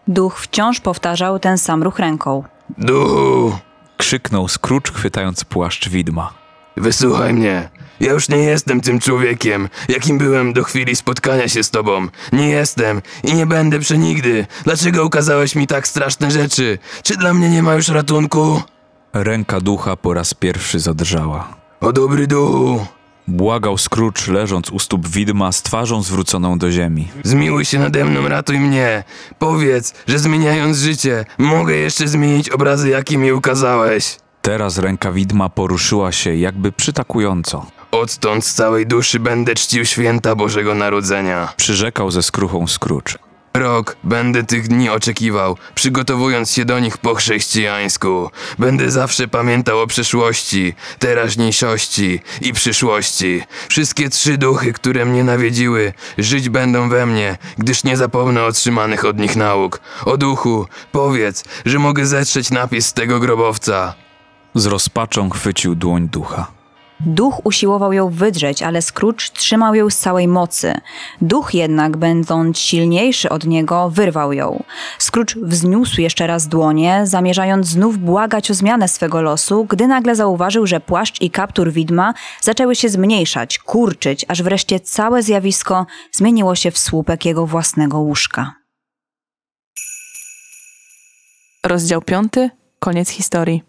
[0.07, 2.43] Duch wciąż powtarzał ten sam ruch ręką.
[2.77, 3.57] Duchu!
[3.97, 6.33] Krzyknął Scrooge, chwytając płaszcz widma.
[6.77, 7.69] Wysłuchaj mnie.
[7.99, 12.07] Ja już nie jestem tym człowiekiem, jakim byłem do chwili spotkania się z tobą.
[12.33, 14.47] Nie jestem i nie będę przenigdy.
[14.63, 16.77] Dlaczego ukazałeś mi tak straszne rzeczy?
[17.03, 18.61] Czy dla mnie nie ma już ratunku?
[19.13, 21.47] Ręka ducha po raz pierwszy zadrżała.
[21.81, 22.85] O dobry duchu!
[23.27, 27.07] Błagał Scrooge, leżąc u stóp widma z twarzą zwróconą do ziemi.
[27.23, 29.03] Zmiłuj się nade mną, ratuj mnie.
[29.39, 34.17] Powiedz, że zmieniając życie, mogę jeszcze zmienić obrazy, jakie mi ukazałeś.
[34.41, 37.65] Teraz ręka widma poruszyła się jakby przytakująco.
[37.91, 41.53] Odtąd z całej duszy będę czcił święta Bożego Narodzenia.
[41.57, 43.28] Przyrzekał ze skruchą Scrooge.
[43.53, 48.29] Rok będę tych dni oczekiwał, przygotowując się do nich po chrześcijańsku.
[48.59, 53.41] Będę zawsze pamiętał o przeszłości, teraźniejszości i przyszłości.
[53.69, 59.19] Wszystkie trzy duchy, które mnie nawiedziły, żyć będą we mnie, gdyż nie zapomnę otrzymanych od
[59.19, 59.81] nich nauk.
[60.05, 63.93] O duchu, powiedz, że mogę zetrzeć napis z tego grobowca.
[64.55, 66.58] Z rozpaczą chwycił dłoń ducha.
[67.05, 70.73] Duch usiłował ją wydrzeć, ale Scrooge trzymał ją z całej mocy.
[71.21, 74.63] Duch jednak, będąc silniejszy od niego, wyrwał ją.
[74.99, 80.67] Scrooge wzniósł jeszcze raz dłonie, zamierzając znów błagać o zmianę swego losu, gdy nagle zauważył,
[80.67, 86.71] że płaszcz i kaptur widma zaczęły się zmniejszać, kurczyć, aż wreszcie całe zjawisko zmieniło się
[86.71, 88.53] w słupek jego własnego łóżka.
[91.63, 93.68] Rozdział piąty, koniec historii.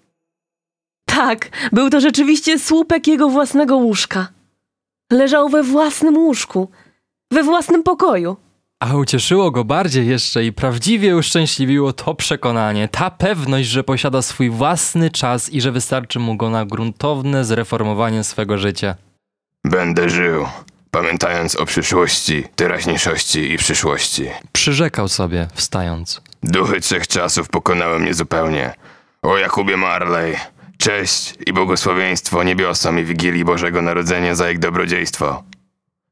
[1.20, 4.28] Tak, był to rzeczywiście słupek jego własnego łóżka.
[5.12, 6.70] Leżał we własnym łóżku,
[7.32, 8.36] we własnym pokoju.
[8.82, 14.50] A ucieszyło go bardziej jeszcze i prawdziwie uszczęśliwiło to przekonanie, ta pewność, że posiada swój
[14.50, 18.94] własny czas i że wystarczy mu go na gruntowne zreformowanie swego życia.
[19.64, 20.46] Będę żył,
[20.90, 24.26] pamiętając o przyszłości, teraźniejszości i przyszłości.
[24.52, 26.20] Przyrzekał sobie, wstając.
[26.42, 28.74] Duchy trzech czasów pokonały mnie zupełnie.
[29.22, 30.36] O Jakubie Marley,
[30.80, 35.42] cześć i błogosławieństwo niebiosom i Wigilii Bożego Narodzenia za ich dobrodziejstwo.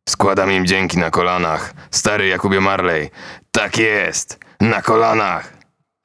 [0.08, 3.10] Składam im dzięki na kolanach, stary Jakubie Marley.
[3.50, 5.52] Tak jest, na kolanach.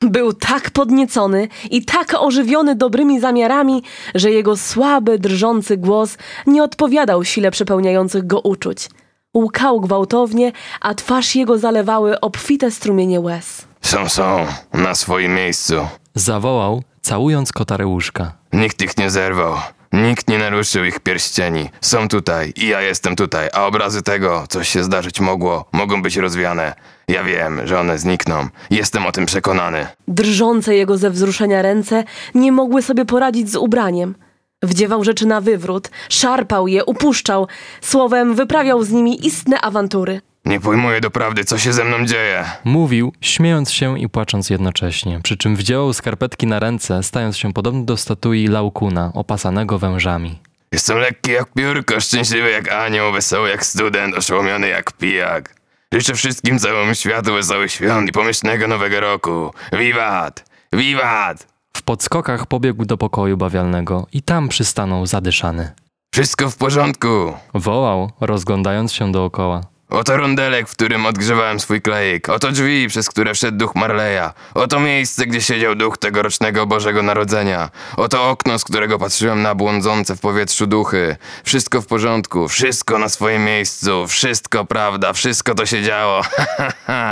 [0.02, 3.84] Był tak podniecony i tak ożywiony dobrymi zamiarami,
[4.16, 6.18] że jego słaby, drżący głos
[6.48, 8.90] nie odpowiadał sile przepełniających go uczuć.
[9.34, 10.52] Łkał gwałtownie,
[10.82, 13.66] a twarz jego zalewały obfite strumienie łez.
[13.82, 15.88] Są, są, na swoim miejscu.
[16.16, 18.32] Zawołał, całując kotarę łóżka.
[18.54, 19.54] Nikt ich nie zerwał.
[19.94, 21.70] Nikt nie naruszył ich pierścieni.
[21.82, 26.18] Są tutaj i ja jestem tutaj, a obrazy tego, co się zdarzyć mogło, mogą być
[26.18, 26.74] rozwiane.
[27.08, 28.48] Ja wiem, że one znikną.
[28.70, 29.88] Jestem o tym przekonany.
[30.08, 32.04] Drżące jego ze wzruszenia ręce
[32.36, 34.16] nie mogły sobie poradzić z ubraniem.
[34.64, 37.48] Wdziewał rzeczy na wywrót, szarpał je, upuszczał,
[37.82, 40.22] słowem wyprawiał z nimi istne awantury.
[40.46, 42.46] Nie pojmuję doprawdy, co się ze mną dzieje.
[42.64, 47.86] Mówił, śmiejąc się i płacząc jednocześnie, przy czym wdziałał skarpetki na ręce, stając się podobny
[47.86, 50.40] do statui Laukuna, opasanego wężami.
[50.72, 55.56] Jestem lekki jak piórko, szczęśliwy jak anioł, wesoły jak student, oszołomiony jak pijak.
[55.94, 59.54] Życzę wszystkim całemu światu wesołych świąt i pomyślnego nowego roku.
[59.74, 60.46] Wiwat!
[60.74, 61.48] Wiwat!
[61.78, 65.72] W podskokach pobiegł do pokoju bawialnego i tam przystanął zadyszany.
[66.14, 67.34] Wszystko w porządku.
[67.54, 69.73] Wołał, rozglądając się dookoła.
[69.94, 72.30] Oto rondelek, w którym odgrzewałem swój klejek.
[72.30, 74.30] Oto drzwi, przez które wszedł duch Marleya.
[74.54, 77.70] Oto miejsce, gdzie siedział duch tegorocznego Bożego Narodzenia.
[77.98, 81.16] Oto okno, z którego patrzyłem na błądzące w powietrzu duchy.
[81.44, 86.22] Wszystko w porządku, wszystko na swoim miejscu, wszystko prawda, wszystko to się działo.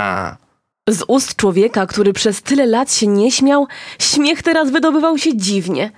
[0.88, 3.66] Z ust człowieka, który przez tyle lat się nie śmiał,
[3.98, 5.90] śmiech teraz wydobywał się dziwnie.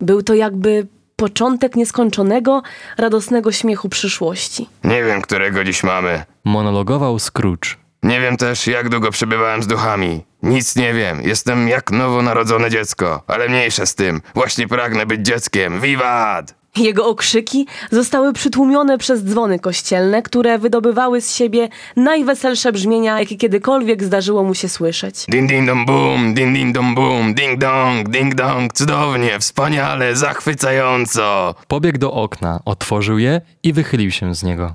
[0.00, 2.62] Był to jakby początek nieskończonego,
[2.98, 4.68] radosnego śmiechu przyszłości.
[4.84, 6.24] Nie wiem, którego dziś mamy.
[6.44, 7.76] Monologował Scrooge.
[8.02, 10.24] Nie wiem też, jak długo przebywałem z duchami.
[10.42, 11.22] Nic nie wiem.
[11.22, 13.22] Jestem jak nowonarodzone dziecko.
[13.26, 14.22] Ale mniejsze z tym.
[14.34, 15.80] Właśnie pragnę być dzieckiem.
[15.80, 16.54] Wiwat!
[16.76, 24.04] Jego okrzyki zostały przytłumione przez dzwony kościelne, które wydobywały z siebie najweselsze brzmienia, jakie kiedykolwiek
[24.04, 25.26] zdarzyło mu się słyszeć.
[25.28, 31.54] Din din dom bum, din din dom bum, ding dong, ding dong, cudownie, wspaniale, zachwycająco.
[31.68, 34.74] Pobiegł do okna, otworzył je i wychylił się z niego.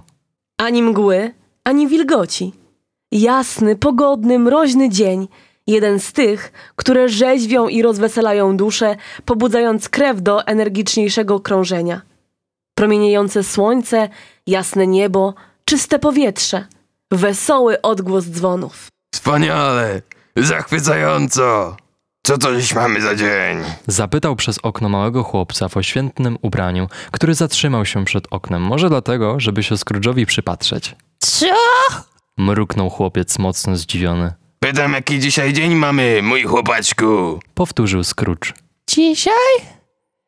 [0.57, 2.53] Ani mgły, ani wilgoci.
[3.11, 5.27] Jasny, pogodny, mroźny dzień.
[5.67, 12.01] Jeden z tych, które rzeźwią i rozweselają duszę, pobudzając krew do energiczniejszego krążenia.
[12.75, 14.09] Promieniejące słońce,
[14.47, 15.33] jasne niebo,
[15.65, 16.67] czyste powietrze.
[17.11, 18.87] Wesoły odgłos dzwonów.
[19.15, 20.01] Wspaniale,
[20.35, 21.77] zachwycająco.
[22.23, 23.57] Co to dziś mamy za dzień?
[23.87, 29.39] Zapytał przez okno małego chłopca w oświętnym ubraniu, który zatrzymał się przed oknem, może dlatego,
[29.39, 30.95] żeby się Scrooge'owi przypatrzeć.
[31.19, 31.45] Co?
[32.37, 34.33] Mruknął chłopiec mocno zdziwiony.
[34.63, 37.39] Pytam, jaki dzisiaj dzień mamy, mój chłopaczku.
[37.53, 38.53] Powtórzył Scrooge.
[38.89, 39.33] Dzisiaj?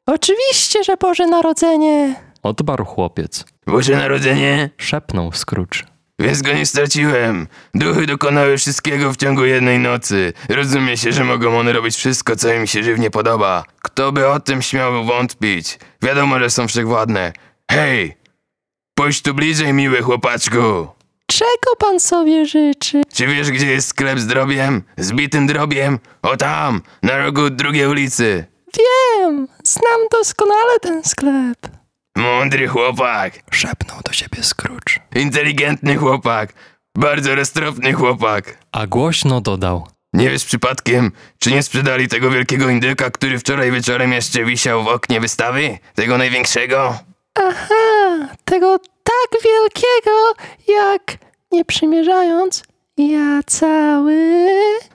[0.05, 2.15] Oczywiście, że Boże Narodzenie.
[2.43, 3.45] Odparł chłopiec.
[3.67, 4.69] Boże Narodzenie?
[4.77, 5.83] Szepnął Scrooge.
[6.19, 7.47] Więc go nie straciłem.
[7.73, 10.33] Duchy dokonały wszystkiego w ciągu jednej nocy.
[10.49, 13.63] Rozumie się, że mogą one robić wszystko, co im się żywnie podoba.
[13.81, 15.79] Kto by o tym śmiał wątpić?
[16.01, 17.33] Wiadomo, że są wszechwładne.
[17.71, 18.17] Hej!
[18.95, 20.87] Pójdź tu bliżej, miły chłopaczku.
[21.31, 23.01] Czego pan sobie życzy?
[23.13, 24.83] Czy wiesz, gdzie jest sklep z drobiem?
[24.97, 25.99] Zbitym drobiem?
[26.21, 28.45] O tam, na rogu drugiej ulicy.
[28.77, 31.57] Wiem, znam doskonale ten sklep.
[32.17, 33.33] Mądry chłopak.
[33.51, 34.99] Szepnął do siebie Scrooge.
[35.15, 36.53] Inteligentny chłopak.
[36.97, 38.57] Bardzo roztropny chłopak.
[38.71, 39.87] A głośno dodał.
[40.13, 44.87] Nie wiesz przypadkiem, czy nie sprzedali tego wielkiego indyka, który wczoraj wieczorem jeszcze wisiał w
[44.87, 45.77] oknie wystawy?
[45.95, 46.99] Tego największego?
[47.35, 50.33] Aha, tego tak wielkiego,
[50.67, 51.17] jak
[51.51, 52.63] nie przymierzając,
[52.97, 54.47] ja cały.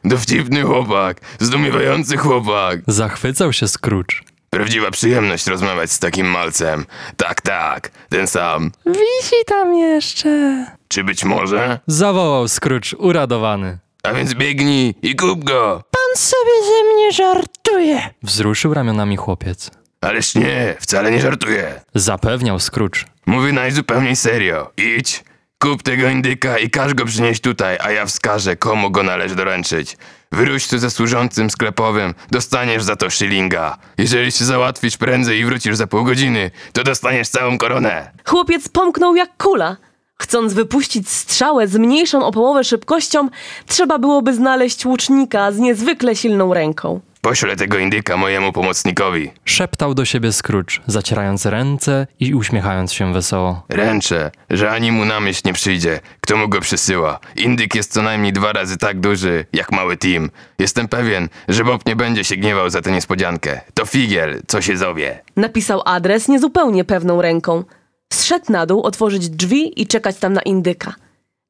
[0.05, 2.81] Dowcipny chłopak, zdumiewający chłopak.
[2.87, 4.15] Zachwycał się Scrooge.
[4.51, 6.85] Prawdziwa przyjemność rozmawiać z takim malcem.
[7.17, 8.71] Tak, tak, ten sam.
[8.87, 10.67] Wisi tam jeszcze.
[10.89, 11.81] Czy być może?
[11.87, 13.79] Zawołał Scrooge uradowany.
[14.03, 15.83] A więc biegnij i kup go.
[15.91, 18.11] Pan sobie ze mnie żartuje.
[18.23, 19.71] Wzruszył ramionami chłopiec.
[20.01, 21.81] Ależ nie, wcale nie żartuję.
[21.95, 23.05] Zapewniał Scrooge.
[23.27, 24.71] Mówię najzupełniej serio.
[24.77, 25.25] Idź,
[25.59, 29.97] kup tego indyka i każ go przynieść tutaj, a ja wskażę, komu go należy doręczyć.
[30.33, 33.79] Wróć tu ze służącym sklepowym, dostaniesz za to szylinga.
[33.99, 38.11] Jeżeli się załatwisz prędzej i wrócisz za pół godziny, to dostaniesz całą koronę.
[38.25, 39.77] Chłopiec pomknął jak kula.
[40.21, 43.29] Chcąc wypuścić strzałę z mniejszą o połowę szybkością,
[43.67, 47.01] trzeba byłoby znaleźć łucznika z niezwykle silną ręką.
[47.21, 49.31] Poślę tego indyka mojemu pomocnikowi.
[49.45, 53.63] Szeptał do siebie Scrooge, zacierając ręce i uśmiechając się wesoło.
[53.69, 57.19] Ręczę, że ani mu na myśl nie przyjdzie, kto mu go przysyła.
[57.37, 60.31] Indyk jest co najmniej dwa razy tak duży, jak mały Tim.
[60.59, 63.61] Jestem pewien, że Bob nie będzie się gniewał za tę niespodziankę.
[63.75, 65.23] To figiel, co się zowie.
[65.37, 67.65] Napisał adres niezupełnie pewną ręką.
[68.13, 70.95] Zszedł na dół, otworzyć drzwi i czekać tam na indyka.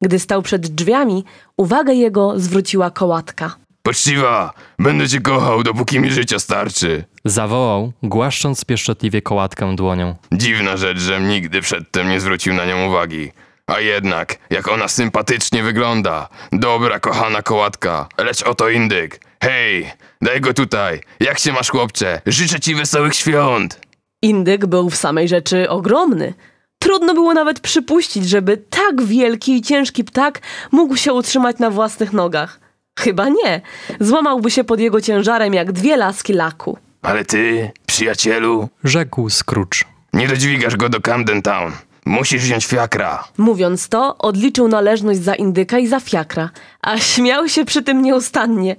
[0.01, 1.25] Gdy stał przed drzwiami,
[1.57, 3.55] uwagę jego zwróciła kołatka.
[3.89, 7.03] Poczciwa, będę cię kochał, dopóki mi życia starczy.
[7.25, 10.15] Zawołał, głaszcząc pieszczotliwie kołatkę dłonią.
[10.31, 13.31] Dziwna rzecz, żem nigdy przedtem nie zwrócił na nią uwagi.
[13.67, 16.29] A jednak, jak ona sympatycznie wygląda.
[16.51, 18.07] Dobra, kochana kołatka.
[18.17, 19.21] Lecz oto indyk.
[19.43, 21.01] Hej, daj go tutaj.
[21.19, 22.21] Jak się masz, chłopcze?
[22.25, 23.79] Życzę ci wesołych świąt.
[24.21, 26.33] Indyk był w samej rzeczy ogromny.
[26.79, 32.13] Trudno było nawet przypuścić, żeby tak wielki i ciężki ptak mógł się utrzymać na własnych
[32.13, 32.68] nogach.
[32.99, 33.61] Chyba nie.
[33.99, 36.77] Złamałby się pod jego ciężarem jak dwie laski laku.
[37.01, 39.83] Ale ty, przyjacielu, Rzekł Scrooge.
[40.13, 41.71] nie dodźwigasz go do Camden Town.
[42.05, 43.23] Musisz wziąć fiakra.
[43.37, 46.49] Mówiąc to, odliczył należność za indyka i za fiakra,
[46.81, 48.75] a śmiał się przy tym nieustannie.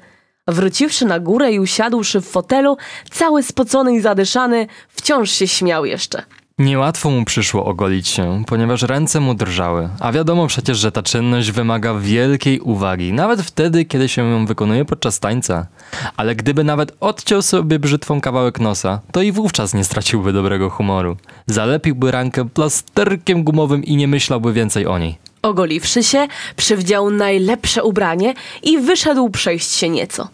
[0.48, 2.76] Wróciwszy na górę i usiadłszy w fotelu,
[3.10, 6.22] cały spocony i zadyszany, wciąż się śmiał jeszcze.
[6.60, 11.50] Niełatwo mu przyszło ogolić się, ponieważ ręce mu drżały, a wiadomo przecież, że ta czynność
[11.50, 15.66] wymaga wielkiej uwagi, nawet wtedy, kiedy się ją wykonuje podczas tańca.
[16.16, 21.16] Ale gdyby nawet odciął sobie brzytwą kawałek nosa, to i wówczas nie straciłby dobrego humoru.
[21.46, 25.18] Zalepiłby rankę plasterkiem gumowym i nie myślałby więcej o niej.
[25.42, 30.28] Ogoliwszy się, przywdział najlepsze ubranie i wyszedł przejść się nieco.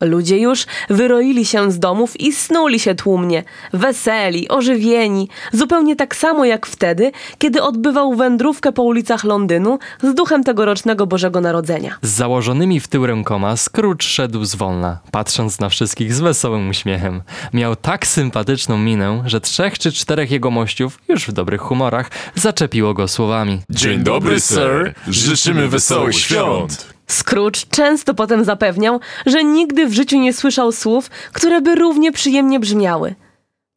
[0.00, 6.44] Ludzie już wyroili się z domów i snuli się tłumnie, weseli, ożywieni, zupełnie tak samo
[6.44, 11.96] jak wtedy, kiedy odbywał wędrówkę po ulicach Londynu z duchem tegorocznego Bożego Narodzenia.
[12.02, 17.22] Z założonymi w tył rękoma Scrooge szedł zwolna, patrząc na wszystkich z wesołym uśmiechem.
[17.52, 22.94] Miał tak sympatyczną minę, że trzech czy czterech jego mościów, już w dobrych humorach, zaczepiło
[22.94, 23.60] go słowami.
[23.70, 24.94] Dzień dobry, sir.
[25.08, 26.99] Życzymy wesołych świąt.
[27.10, 32.60] Scrooge często potem zapewniał, że nigdy w życiu nie słyszał słów, które by równie przyjemnie
[32.60, 33.14] brzmiały.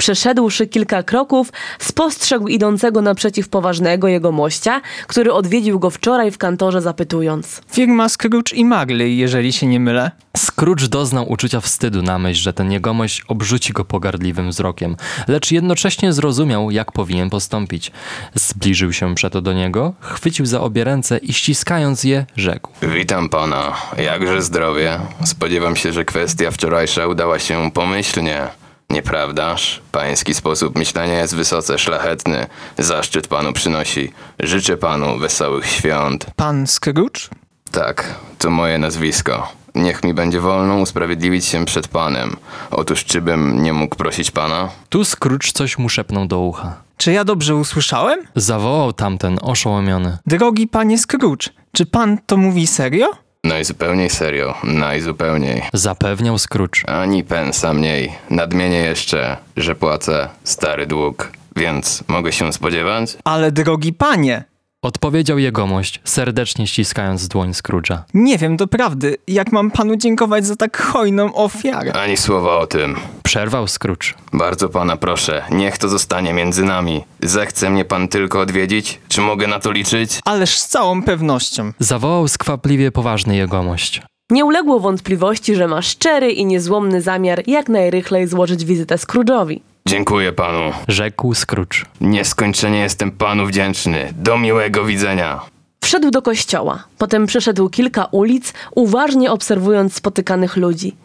[0.04, 6.82] Przeszedłszy kilka kroków, spostrzegł idącego naprzeciw poważnego jego mościa, który odwiedził go wczoraj w kantorze
[6.82, 7.62] zapytując.
[7.72, 10.12] Firma Scrooge i Marley, jeżeli się nie mylę.
[10.38, 14.96] Scrooge doznał uczucia wstydu na myśl, że ten jegomość obrzuci go pogardliwym wzrokiem,
[15.28, 17.92] lecz jednocześnie zrozumiał, jak powinien postąpić.
[18.36, 22.72] Zbliżył się przeto do niego, chwycił za obie ręce i ściskając je, rzekł.
[22.82, 23.74] Witam pana.
[23.98, 25.00] Jakże zdrowie?
[25.26, 28.63] Spodziewam się, że kwestia wczorajsza udała się pomyślnie.
[28.94, 29.82] Nieprawdaż?
[29.92, 32.46] Pański sposób myślenia jest wysoce szlachetny.
[32.78, 34.14] Zaszczyt panu przynosi.
[34.40, 36.26] Życzę panu wesołych świąt.
[36.36, 37.30] Pan Scrooge?
[37.72, 39.52] Tak, to moje nazwisko.
[39.76, 42.36] Niech mi będzie wolno usprawiedliwić się przed panem.
[42.72, 44.70] Otóż czy bym nie mógł prosić pana?
[44.90, 46.76] Tu Scrooge coś mu szepnął do ucha.
[46.98, 48.20] Czy ja dobrze usłyszałem?
[48.36, 50.18] Zawołał tamten oszołomiony.
[50.26, 53.08] Drogi panie Scrooge, czy pan to mówi serio?
[53.46, 55.62] Najzupełniej serio, najzupełniej.
[55.74, 56.90] Zapewniał Scrooge.
[56.90, 58.12] Ani pensa mniej.
[58.30, 63.18] Nadmienię jeszcze, że płacę stary dług, więc mogę się spodziewać?
[63.24, 64.44] Ale drogi panie,
[64.84, 67.98] Odpowiedział jegomość, serdecznie ściskając dłoń Scrooge'a.
[68.14, 71.94] nie wiem doprawdy, jak mam panu dziękować za tak hojną ofiarę.
[71.94, 72.96] Ani słowa o tym.
[73.24, 74.14] Przerwał Scrooge.
[74.34, 77.04] Bardzo pana proszę, niech to zostanie między nami.
[77.22, 79.00] Zechce mnie pan tylko odwiedzić?
[79.08, 80.20] Czy mogę na to liczyć?
[80.26, 81.72] Ależ z całą pewnością.
[81.80, 84.02] Zawołał skwapliwie poważny jegomość.
[84.30, 89.60] Nie uległo wątpliwości, że ma szczery i niezłomny zamiar jak najrychlej złożyć wizytę Scrooge'owi.
[89.88, 90.72] Dziękuję panu.
[90.88, 91.86] Rzekł Scrooge.
[92.02, 94.14] Nieskończenie jestem panu wdzięczny.
[94.18, 95.42] Do miłego widzenia.
[95.84, 100.96] Wszedł do kościoła, potem przeszedł kilka ulic, uważnie obserwując spotykanych ludzi.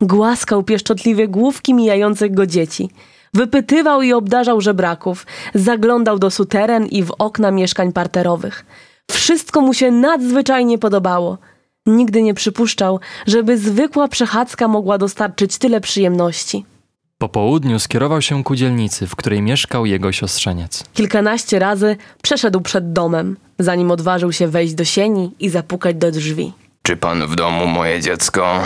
[0.00, 2.90] Głaskał pieszczotliwie główki mijających go dzieci.
[3.34, 8.64] Wypytywał i obdarzał żebraków, zaglądał do suteren i w okna mieszkań parterowych.
[9.10, 11.38] Wszystko mu się nadzwyczajnie podobało.
[11.86, 16.64] Nigdy nie przypuszczał, żeby zwykła przechadzka mogła dostarczyć tyle przyjemności.
[17.22, 20.84] Po południu skierował się ku dzielnicy, w której mieszkał jego siostrzeniec.
[20.94, 26.52] Kilkanaście razy przeszedł przed domem, zanim odważył się wejść do sieni i zapukać do drzwi.
[26.82, 28.60] Czy pan w domu, moje dziecko?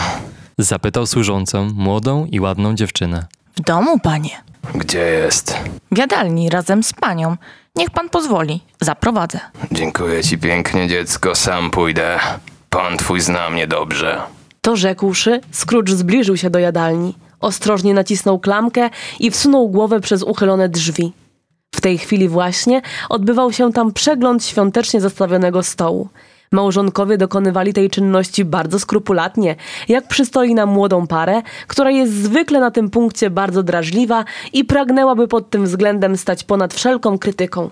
[0.58, 3.26] Zapytał służącą, młodą i ładną dziewczynę.
[3.56, 4.30] W domu, panie.
[4.74, 5.58] Gdzie jest?
[5.92, 7.36] W jadalni razem z panią.
[7.74, 8.60] Niech pan pozwoli.
[8.80, 9.40] Zaprowadzę.
[9.72, 11.34] Dziękuję ci pięknie, dziecko.
[11.34, 12.18] Sam pójdę.
[12.70, 14.22] Pan twój zna mnie dobrze.
[14.60, 17.14] To rzekłszy, Scrooge zbliżył się do jadalni.
[17.46, 21.12] Ostrożnie nacisnął klamkę i wsunął głowę przez uchylone drzwi.
[21.74, 26.08] W tej chwili właśnie odbywał się tam przegląd świątecznie zastawionego stołu.
[26.52, 29.56] Małżonkowie dokonywali tej czynności bardzo skrupulatnie,
[29.88, 35.28] jak przystoi na młodą parę, która jest zwykle na tym punkcie bardzo drażliwa i pragnęłaby
[35.28, 37.70] pod tym względem stać ponad wszelką krytyką.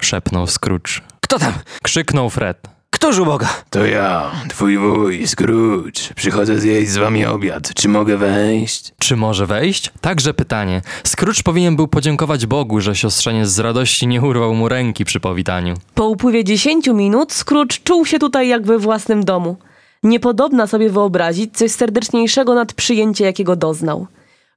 [0.00, 1.00] Szepnął Scrooge.
[1.20, 1.52] Kto tam?
[1.82, 2.79] Krzyknął Fred.
[3.00, 3.48] Któż uboga?
[3.70, 6.14] To ja, twój wuj, Scrooge.
[6.16, 7.74] Przychodzę zjeść z wami obiad.
[7.74, 8.92] Czy mogę wejść?
[8.98, 9.90] Czy może wejść?
[10.00, 10.82] Także pytanie.
[11.04, 15.74] Scrooge powinien był podziękować Bogu, że siostrzeniec z radości nie urwał mu ręki przy powitaniu.
[15.94, 19.56] Po upływie dziesięciu minut Scrooge czuł się tutaj jak we własnym domu.
[20.02, 24.06] Niepodobna sobie wyobrazić coś serdeczniejszego nad przyjęcie, jakiego doznał.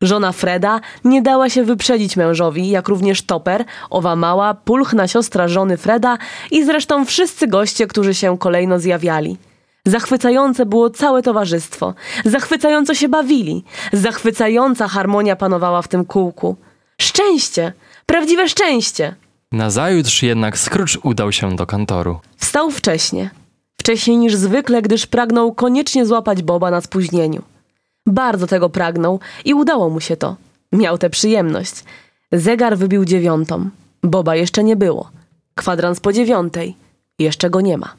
[0.04, 5.78] Żona Freda nie dała się wyprzedzić mężowi, jak również Topper, owa mała, pulchna siostra żony
[5.78, 6.18] Freda
[6.52, 9.38] i zresztą wszyscy goście, którzy się kolejno zjawiali.
[9.86, 11.94] Zachwycające było całe towarzystwo.
[12.26, 13.64] Zachwycająco się bawili.
[13.94, 16.56] Zachwycająca harmonia panowała w tym kółku.
[17.02, 17.74] Szczęście!
[18.06, 19.16] Prawdziwe szczęście!
[19.52, 22.20] Nazajutrz jednak Scrooge udał się do kantoru.
[22.38, 23.30] Wstał wcześnie.
[23.78, 27.53] Wcześniej niż zwykle, gdyż pragnął koniecznie złapać Boba na spóźnieniu.
[28.08, 30.36] Bardzo tego pragnął i udało mu się to.
[30.72, 31.84] Miał tę przyjemność.
[32.32, 33.70] Zegar wybił dziewiątą.
[34.04, 35.10] Boba jeszcze nie było.
[35.56, 36.76] Kwadrans po dziewiątej.
[37.20, 37.94] Jeszcze go nie ma.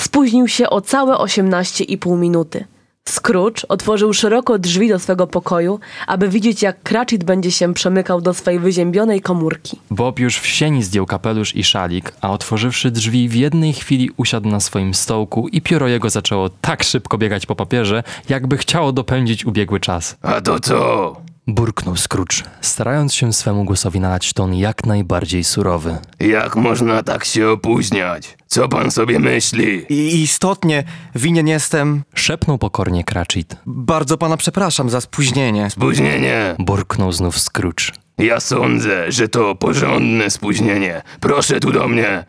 [0.00, 2.64] Spóźnił się o całe osiemnaście i pół minuty.
[3.08, 8.34] Scrooge otworzył szeroko drzwi do swego pokoju, aby widzieć, jak Cratchit będzie się przemykał do
[8.34, 9.80] swej wyziębionej komórki.
[9.90, 14.48] Bob już w sieni zdjął kapelusz i szalik, a otworzywszy drzwi w jednej chwili usiadł
[14.48, 19.46] na swoim stołku i pióro jego zaczęło tak szybko biegać po papierze, jakby chciało dopędzić
[19.46, 20.16] ubiegły czas.
[20.22, 21.31] A to co?
[21.46, 25.98] Burknął Scrooge, starając się swemu głosowi nadać ton jak najbardziej surowy.
[26.20, 28.36] Jak można tak się opóźniać?
[28.46, 29.86] Co pan sobie myśli?
[29.88, 32.02] I istotnie winien jestem.
[32.14, 33.56] Szepnął pokornie Cratchit.
[33.66, 35.70] Bardzo pana przepraszam za spóźnienie.
[35.70, 36.54] Spóźnienie?
[36.58, 37.92] Burknął znów Scrooge.
[38.18, 41.02] Ja sądzę, że to porządne spóźnienie.
[41.20, 42.24] Proszę tu do mnie.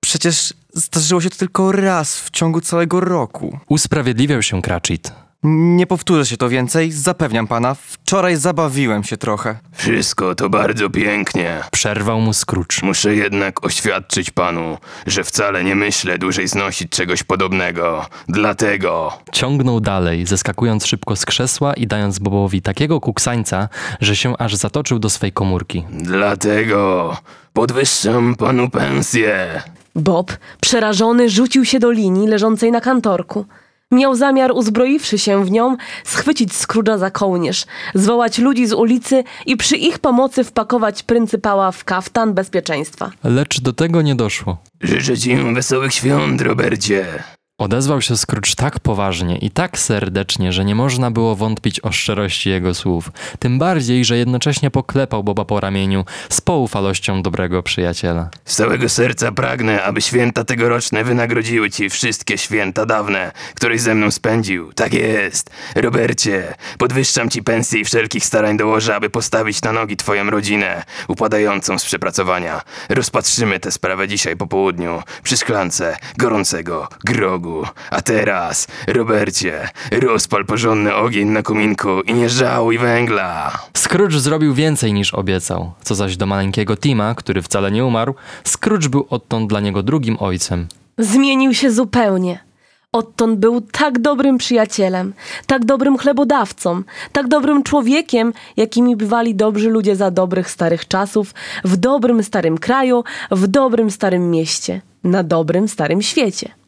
[0.00, 3.58] Przecież zdarzyło się to tylko raz w ciągu całego roku.
[3.68, 5.12] Usprawiedliwiał się Cratchit.
[5.42, 7.74] Nie powtórzę się to więcej, zapewniam pana.
[7.74, 9.58] Wczoraj zabawiłem się trochę.
[9.72, 11.60] Wszystko to bardzo pięknie.
[11.72, 12.82] Przerwał mu Scrooge.
[12.82, 18.06] Muszę jednak oświadczyć panu, że wcale nie myślę dłużej znosić czegoś podobnego.
[18.28, 19.12] Dlatego.
[19.32, 23.68] Ciągnął dalej, zeskakując szybko z krzesła i dając Bobowi takiego kuksańca,
[24.00, 25.84] że się aż zatoczył do swej komórki.
[25.90, 27.16] Dlatego
[27.52, 29.62] podwyższam panu pensję.
[29.94, 33.46] Bob, przerażony, rzucił się do linii leżącej na kantorku.
[33.92, 39.56] Miał zamiar, uzbroiwszy się w nią, schwycić Scrooge'a za kołnierz, zwołać ludzi z ulicy i
[39.56, 43.10] przy ich pomocy wpakować pryncypała w kaftan bezpieczeństwa.
[43.24, 44.58] Lecz do tego nie doszło.
[44.80, 47.22] Życzę ci wesołych świąt, Robercie.
[47.60, 52.50] Odezwał się Scrooge tak poważnie i tak serdecznie, że nie można było wątpić o szczerości
[52.50, 53.10] jego słów.
[53.38, 58.30] Tym bardziej, że jednocześnie poklepał Boba po ramieniu z poufalością dobrego przyjaciela.
[58.44, 64.10] Z całego serca pragnę, aby święta tegoroczne wynagrodziły ci wszystkie święta dawne, któreś ze mną
[64.10, 64.72] spędził.
[64.72, 65.50] Tak jest.
[65.74, 71.78] Robercie, podwyższam ci pensję i wszelkich starań dołożę, aby postawić na nogi twoją rodzinę, upadającą
[71.78, 72.62] z przepracowania.
[72.88, 77.49] Rozpatrzymy tę sprawę dzisiaj po południu, przy szklance gorącego grogu.
[77.90, 83.58] A teraz, Robercie, rozpal porządny ogień na kominku i nie żałuj węgla.
[83.76, 85.72] Scrooge zrobił więcej niż obiecał.
[85.82, 88.14] Co zaś do maleńkiego Tima, który wcale nie umarł,
[88.44, 90.66] Scrooge był odtąd dla niego drugim ojcem.
[90.98, 92.50] Zmienił się zupełnie.
[92.92, 95.12] Odtąd był tak dobrym przyjacielem,
[95.46, 101.76] tak dobrym chlebodawcą, tak dobrym człowiekiem, jakimi bywali dobrzy ludzie za dobrych starych czasów, w
[101.76, 106.59] dobrym starym kraju, w dobrym starym mieście, na dobrym starym świecie.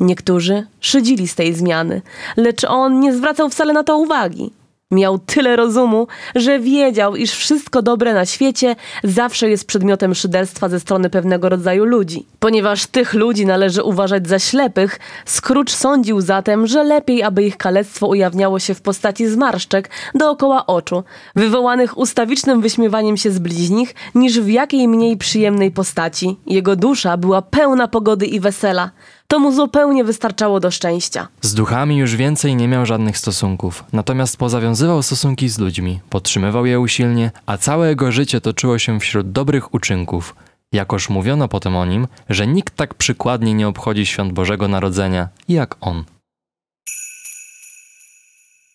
[0.00, 2.02] Niektórzy szydzili z tej zmiany,
[2.36, 4.52] lecz on nie zwracał wcale na to uwagi.
[4.90, 10.80] Miał tyle rozumu, że wiedział, iż wszystko dobre na świecie zawsze jest przedmiotem szyderstwa ze
[10.80, 12.26] strony pewnego rodzaju ludzi.
[12.38, 18.06] Ponieważ tych ludzi należy uważać za ślepych, Scrooge sądził zatem, że lepiej, aby ich kalectwo
[18.06, 21.04] ujawniało się w postaci zmarszczek dookoła oczu,
[21.36, 26.36] wywołanych ustawicznym wyśmiewaniem się z bliźnich, niż w jakiej mniej przyjemnej postaci.
[26.46, 28.90] Jego dusza była pełna pogody i wesela.
[29.30, 31.28] To mu zupełnie wystarczało do szczęścia.
[31.42, 36.80] Z duchami już więcej nie miał żadnych stosunków, natomiast pozawiązywał stosunki z ludźmi, podtrzymywał je
[36.80, 40.34] usilnie, a całe jego życie toczyło się wśród dobrych uczynków.
[40.72, 45.76] Jakoż mówiono potem o nim, że nikt tak przykładnie nie obchodzi świąt Bożego Narodzenia jak
[45.80, 46.04] on.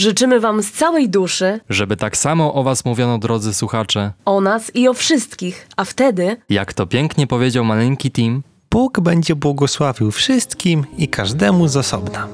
[0.02, 4.76] Życzymy Wam z całej duszy, Żeby tak samo o was mówiono, drodzy słuchacze, o nas
[4.76, 8.44] i o wszystkich, a wtedy jak to pięknie powiedział maleńki Tim,
[8.76, 12.28] Bóg będzie błogosławił wszystkim i każdemu z osobna.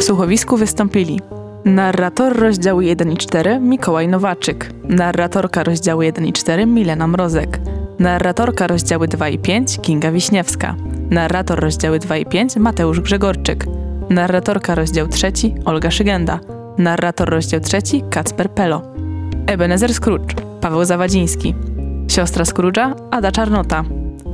[0.00, 1.20] W słuchowisku wystąpili
[1.64, 7.60] narrator rozdziału 1 i 4 Mikołaj Nowaczyk, narratorka rozdziału 1 i 4 Milena Mrozek,
[7.98, 10.76] narratorka rozdziały 2 i 5 Kinga Wiśniewska,
[11.10, 13.66] narrator rozdziały 2 i 5 Mateusz Grzegorczyk,
[14.10, 15.32] narratorka rozdział 3
[15.64, 16.40] Olga Szygenda,
[16.78, 17.78] narrator rozdział 3
[18.10, 18.82] Kacper Pelo,
[19.46, 21.54] Ebenezer Scrooge Paweł Zawadziński,
[22.08, 23.84] siostra Scrooge'a Ada Czarnota,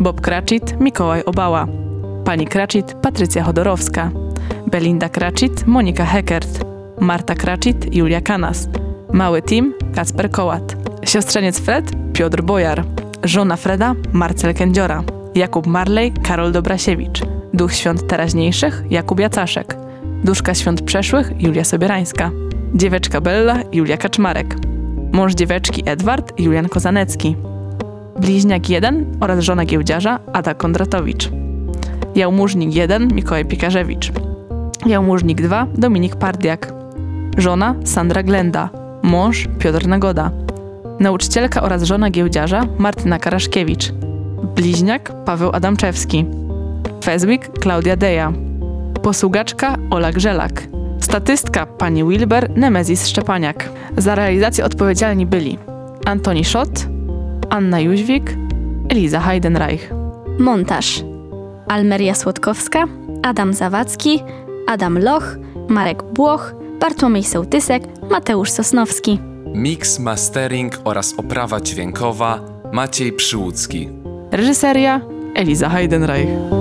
[0.01, 1.67] Bob Cratchit Mikołaj Obała,
[2.25, 4.11] pani Cratchit Patrycja Chodorowska,
[4.67, 6.65] Belinda Cratchit Monika Heckert,
[7.01, 8.69] Marta Cratchit Julia Kanas,
[9.13, 12.85] mały Tim Kacper Kołat, siostrzeniec Fred Piotr Bojar,
[13.25, 15.03] żona Freda Marcel Kędziora,
[15.35, 17.21] Jakub Marley Karol Dobrasiewicz,
[17.55, 19.77] duch świąt teraźniejszych Jakub Jacaszek,
[20.25, 22.31] duszka świąt przeszłych Julia Sobierańska,
[22.75, 24.70] dzieweczka Bella Julia Kaczmarek,
[25.13, 27.37] mąż dzieweczki Edward Julian Kozanecki,
[28.21, 31.31] bliźniak 1 oraz żona giełdziarza Ada Kondratowicz,
[32.15, 34.13] jałmużnik 1 Mikołaj Piekarzewicz,
[34.87, 36.73] jałmużnik 2 Dominik Pardiak,
[37.39, 38.71] żona Sandra Glenda,
[39.03, 40.31] mąż Piotr Nagoda,
[41.01, 43.93] nauczycielka oraz żona giełdziarza Martyna Karaszkiewicz,
[44.57, 46.25] bliźniak Paweł Adamczewski,
[47.05, 48.33] Fezwik Klaudia Deja,
[49.03, 50.63] posługaczka Ola Grzelak,
[51.11, 53.69] statystka pani Wilber Nemezis Szczepaniak.
[53.97, 55.59] Za realizację odpowiedzialni byli
[56.07, 56.87] Antoni Schott,
[57.49, 58.37] Anna Jóźwik,
[58.89, 59.93] Eliza Heidenreich.
[60.39, 61.05] Montaż
[61.69, 62.85] Almeria Słodkowska,
[63.23, 64.23] Adam Zawadzki,
[64.67, 65.37] Adam Loch,
[65.69, 69.19] Marek Błoch, Bartłomiej Sołtysek, Mateusz Sosnowski.
[69.55, 72.41] Mix, mastering oraz oprawa dźwiękowa
[72.73, 73.89] Maciej Przyłódzki.
[74.33, 75.01] Reżyseria
[75.35, 76.60] Eliza Heidenreich.